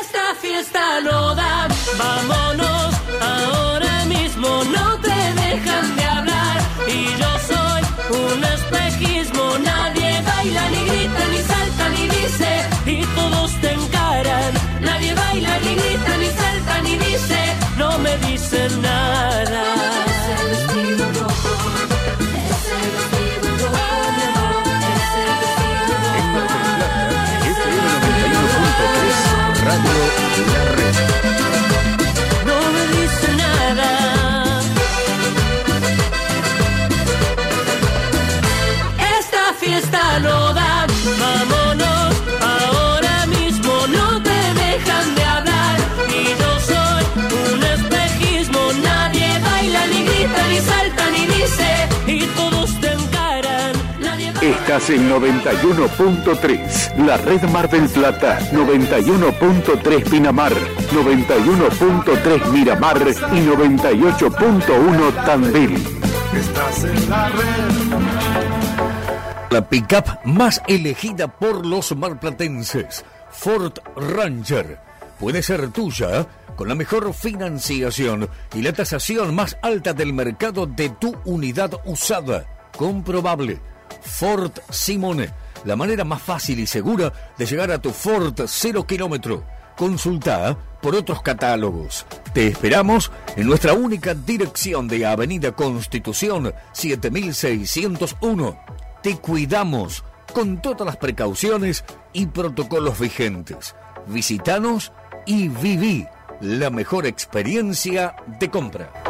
Esta 0.00 0.34
fiesta 0.40 1.00
no 1.00 1.34
da, 1.34 1.68
vámonos 1.98 2.94
ahora 3.20 4.04
mismo, 4.06 4.64
no 4.64 4.98
te 5.00 5.18
dejan 5.42 5.96
de 5.96 6.04
hablar. 6.04 6.56
Y 6.86 7.04
yo 7.20 7.30
soy 7.50 7.82
un 8.20 8.44
espejismo, 8.44 9.58
nadie 9.58 10.22
baila, 10.22 10.70
ni 10.70 10.84
grita, 10.86 11.22
ni 11.32 11.38
salta, 11.38 11.88
ni 11.90 12.08
dice, 12.08 12.68
y 12.86 13.04
todos 13.14 13.52
te 13.60 13.72
encaran. 13.72 14.54
Nadie 14.80 15.14
baila, 15.14 15.58
ni 15.60 15.74
grita, 15.74 16.16
ni 16.18 16.26
salta, 16.26 16.82
ni 16.82 16.96
dice, 16.96 17.38
no 17.76 17.98
me 17.98 18.16
dicen 18.18 18.80
nada. 18.80 19.75
Estás 54.76 54.90
en 54.90 55.08
91.3, 55.08 56.96
la 57.06 57.16
red 57.16 57.42
Mar 57.44 57.70
del 57.70 57.88
Plata, 57.88 58.38
91.3 58.52 60.10
Pinamar, 60.10 60.52
91.3 60.52 62.50
Miramar 62.52 62.98
y 62.98 63.40
98.1 63.40 65.24
Tandil. 65.24 65.82
Estás 66.34 66.84
en 66.84 67.08
la 67.08 67.28
red. 67.30 67.72
La 69.48 69.66
pickup 69.66 70.26
más 70.26 70.60
elegida 70.68 71.26
por 71.26 71.64
los 71.64 71.96
marplatenses, 71.96 73.02
Ford 73.30 73.78
Ranger, 73.96 74.78
puede 75.18 75.42
ser 75.42 75.70
tuya 75.70 76.26
con 76.54 76.68
la 76.68 76.74
mejor 76.74 77.14
financiación 77.14 78.28
y 78.52 78.60
la 78.60 78.74
tasación 78.74 79.34
más 79.34 79.56
alta 79.62 79.94
del 79.94 80.12
mercado 80.12 80.66
de 80.66 80.90
tu 80.90 81.16
unidad 81.24 81.80
usada. 81.86 82.44
Comprobable. 82.76 83.58
Ford 84.06 84.52
Simone, 84.70 85.30
la 85.64 85.76
manera 85.76 86.04
más 86.04 86.22
fácil 86.22 86.58
y 86.60 86.66
segura 86.66 87.12
de 87.36 87.46
llegar 87.46 87.70
a 87.70 87.78
tu 87.78 87.90
Ford 87.90 88.40
0 88.46 88.86
kilómetro. 88.86 89.44
Consulta 89.76 90.56
por 90.80 90.94
otros 90.94 91.20
catálogos. 91.20 92.06
Te 92.32 92.46
esperamos 92.46 93.12
en 93.36 93.46
nuestra 93.46 93.74
única 93.74 94.14
dirección 94.14 94.88
de 94.88 95.04
Avenida 95.04 95.52
Constitución 95.52 96.54
7601. 96.72 98.58
Te 99.02 99.18
cuidamos 99.18 100.02
con 100.32 100.62
todas 100.62 100.86
las 100.86 100.96
precauciones 100.96 101.84
y 102.12 102.26
protocolos 102.26 102.98
vigentes. 102.98 103.74
Visítanos 104.06 104.92
y 105.26 105.48
viví 105.48 106.06
la 106.40 106.70
mejor 106.70 107.06
experiencia 107.06 108.16
de 108.38 108.50
compra. 108.50 109.05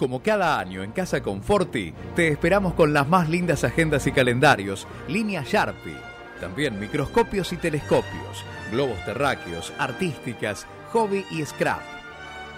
Como 0.00 0.22
cada 0.22 0.58
año 0.58 0.82
en 0.82 0.92
Casa 0.92 1.22
Conforti, 1.22 1.92
te 2.16 2.28
esperamos 2.28 2.72
con 2.72 2.94
las 2.94 3.06
más 3.06 3.28
lindas 3.28 3.64
agendas 3.64 4.06
y 4.06 4.12
calendarios, 4.12 4.86
línea 5.08 5.44
Sharpie, 5.46 5.94
también 6.40 6.80
microscopios 6.80 7.52
y 7.52 7.58
telescopios, 7.58 8.42
globos 8.72 8.98
terráqueos, 9.04 9.74
artísticas, 9.76 10.66
hobby 10.94 11.26
y 11.30 11.44
scrap. 11.44 11.82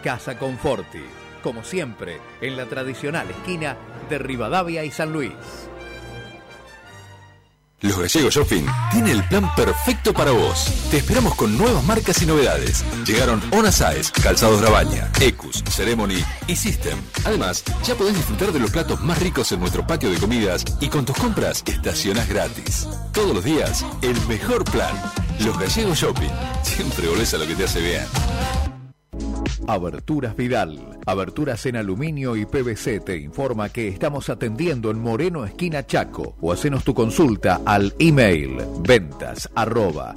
Casa 0.05 0.39
Conforti, 0.39 1.03
como 1.43 1.65
siempre, 1.65 2.21
en 2.41 2.57
la 2.57 2.67
tradicional 2.67 3.29
esquina 3.29 3.77
de 4.09 4.19
Rivadavia 4.19 4.85
y 4.85 4.93
San 4.93 5.13
Luis. 5.13 5.33
Los 7.83 7.99
Gallegos 7.99 8.35
Shopping 8.35 8.65
tiene 8.93 9.11
el 9.11 9.25
plan 9.25 9.53
perfecto 9.57 10.13
para 10.13 10.31
vos. 10.31 10.67
Te 10.91 10.99
esperamos 10.99 11.35
con 11.35 11.59
nuevas 11.59 11.83
marcas 11.83 12.23
y 12.23 12.27
novedades. 12.27 12.85
Llegaron 13.05 13.43
Ona 13.51 13.73
Size, 13.73 14.13
Calzados 14.23 14.61
Grabaña, 14.61 15.11
Ecus, 15.21 15.65
Ceremony 15.69 16.23
y 16.47 16.55
System. 16.55 16.97
Además, 17.25 17.65
ya 17.85 17.97
podés 17.97 18.15
disfrutar 18.15 18.53
de 18.53 18.61
los 18.61 18.71
platos 18.71 19.01
más 19.01 19.19
ricos 19.21 19.51
en 19.51 19.59
nuestro 19.59 19.85
patio 19.85 20.11
de 20.11 20.19
comidas 20.19 20.65
y 20.81 20.89
con 20.89 21.05
tus 21.05 21.17
compras 21.17 21.65
estacionas 21.67 22.29
gratis. 22.29 22.87
Todos 23.13 23.35
los 23.35 23.45
días, 23.45 23.85
el 24.03 24.19
mejor 24.29 24.65
plan. 24.65 24.95
Los 25.41 25.59
Gallegos 25.59 25.99
Shopping. 25.99 26.31
Siempre 26.63 27.09
volvés 27.09 27.35
a 27.35 27.39
lo 27.39 27.49
que 27.49 27.57
te 27.57 27.65
hace 27.65 27.81
bien. 27.81 28.72
Aberturas 29.67 30.37
Vidal. 30.37 30.99
Aberturas 31.07 31.67
en 31.67 31.77
aluminio 31.77 32.37
y 32.37 32.47
PVC 32.47 33.01
te 33.01 33.17
informa 33.17 33.69
que 33.69 33.89
estamos 33.89 34.29
atendiendo 34.29 34.91
en 34.91 35.01
Moreno 35.01 35.45
Esquina 35.45 35.87
Chaco 35.87 36.37
o 36.41 36.53
hacenos 36.53 36.85
tu 36.85 36.95
consulta 36.95 37.61
al 37.65 37.95
email 37.99 38.59
ventas 38.81 39.49
arroba. 39.55 40.15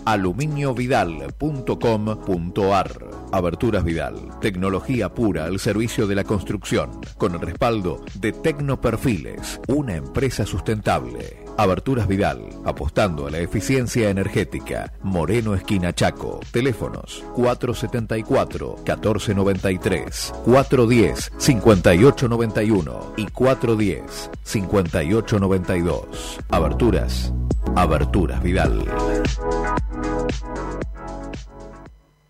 Aberturas 3.31 3.83
Vidal. 3.83 4.15
Tecnología 4.41 5.13
pura 5.13 5.45
al 5.45 5.59
servicio 5.59 6.07
de 6.07 6.15
la 6.15 6.23
construcción 6.23 7.01
con 7.17 7.33
el 7.33 7.41
respaldo 7.41 8.03
de 8.15 8.31
Tecnoperfiles, 8.31 9.59
una 9.67 9.95
empresa 9.95 10.45
sustentable. 10.45 11.44
Aberturas 11.57 12.07
Vidal, 12.07 12.47
apostando 12.65 13.27
a 13.27 13.31
la 13.31 13.39
eficiencia 13.39 14.09
energética. 14.09 14.93
Moreno 15.01 15.55
Esquina 15.55 15.93
Chaco. 15.93 16.39
Teléfonos 16.51 17.23
474-1493, 17.35 20.33
410-5891 20.45 23.13
y 23.17 23.25
410-5892. 23.27 26.03
Aberturas. 26.49 27.33
Aberturas 27.75 28.43
Vidal. 28.43 28.83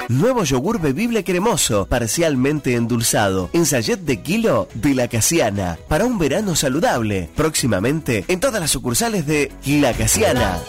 Nuevo 0.08 0.44
yogur 0.44 0.80
bebible 0.80 1.24
cremoso, 1.24 1.88
parcialmente 1.88 2.76
endulzado, 2.76 3.50
en 3.54 3.66
sachet 3.66 4.00
de 4.00 4.22
kilo 4.22 4.68
de 4.76 4.94
La 4.94 5.08
Casiana, 5.08 5.78
para 5.88 6.06
un 6.06 6.20
verano 6.20 6.56
saludable. 6.56 7.30
Próximamente 7.36 8.24
en 8.28 8.40
todas 8.40 8.62
las 8.62 8.72
sucursales 8.72 9.26
de 9.26 9.52
La 9.66 9.94
Casiana. 9.94 10.60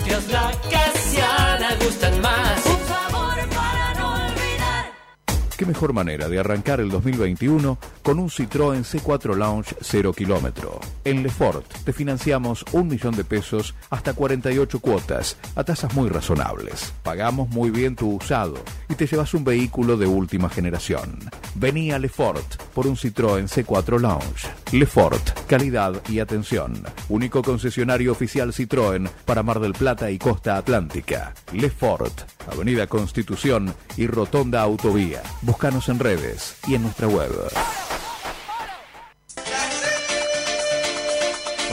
¿Qué 5.57 5.65
mejor 5.65 5.95
manera 5.95 6.29
de 6.29 6.39
arrancar 6.39 6.81
el 6.81 6.91
2021 6.91 7.79
con 8.03 8.19
un 8.19 8.29
Citroën 8.29 8.85
C4 8.85 9.35
Lounge 9.35 9.75
0 9.81 10.13
kilómetro? 10.13 10.81
En 11.03 11.23
Lefort 11.23 11.67
te 11.83 11.95
financiamos 11.95 12.63
un 12.73 12.89
millón 12.89 13.17
de 13.17 13.25
pesos 13.25 13.75
hasta 13.89 14.13
48 14.13 14.81
cuotas 14.81 15.39
a 15.55 15.65
tasas 15.65 15.95
muy 15.95 16.11
razonables. 16.11 16.93
Pagamos 17.03 17.49
muy 17.49 17.71
bien 17.71 17.97
tu 17.97 18.17
usado 18.17 18.57
y 18.91 18.97
te 18.97 19.07
llevas 19.07 19.33
un 19.33 19.45
vehículo 19.45 19.97
de 19.97 20.07
última 20.07 20.51
generación. 20.51 21.21
Vení 21.55 21.91
a 21.91 21.99
Lefort 21.99 22.63
por 22.75 22.87
un 22.87 22.97
Citroën 22.97 23.49
C4 23.49 23.99
Lounge. 23.99 24.49
Lefort, 24.73 25.47
calidad 25.47 26.03
y 26.11 26.19
atención. 26.19 26.83
Único 27.09 27.43
concesionario 27.43 28.13
oficial 28.13 28.53
Citroën 28.53 29.09
para 29.25 29.43
Mar 29.43 29.61
del 29.61 29.73
Plata 29.73 30.11
y 30.11 30.19
Costa 30.19 30.59
Atlántica. 30.59 31.33
Lefort, 31.55 32.36
Avenida 32.51 32.87
Constitución 32.87 33.75
y 33.97 34.07
Rotonda 34.07 34.63
Autovía. 34.63 35.23
Búscanos 35.43 35.89
en 35.89 35.99
redes 35.99 36.57
y 36.67 36.75
en 36.75 36.83
nuestra 36.83 37.09
web. 37.09 37.31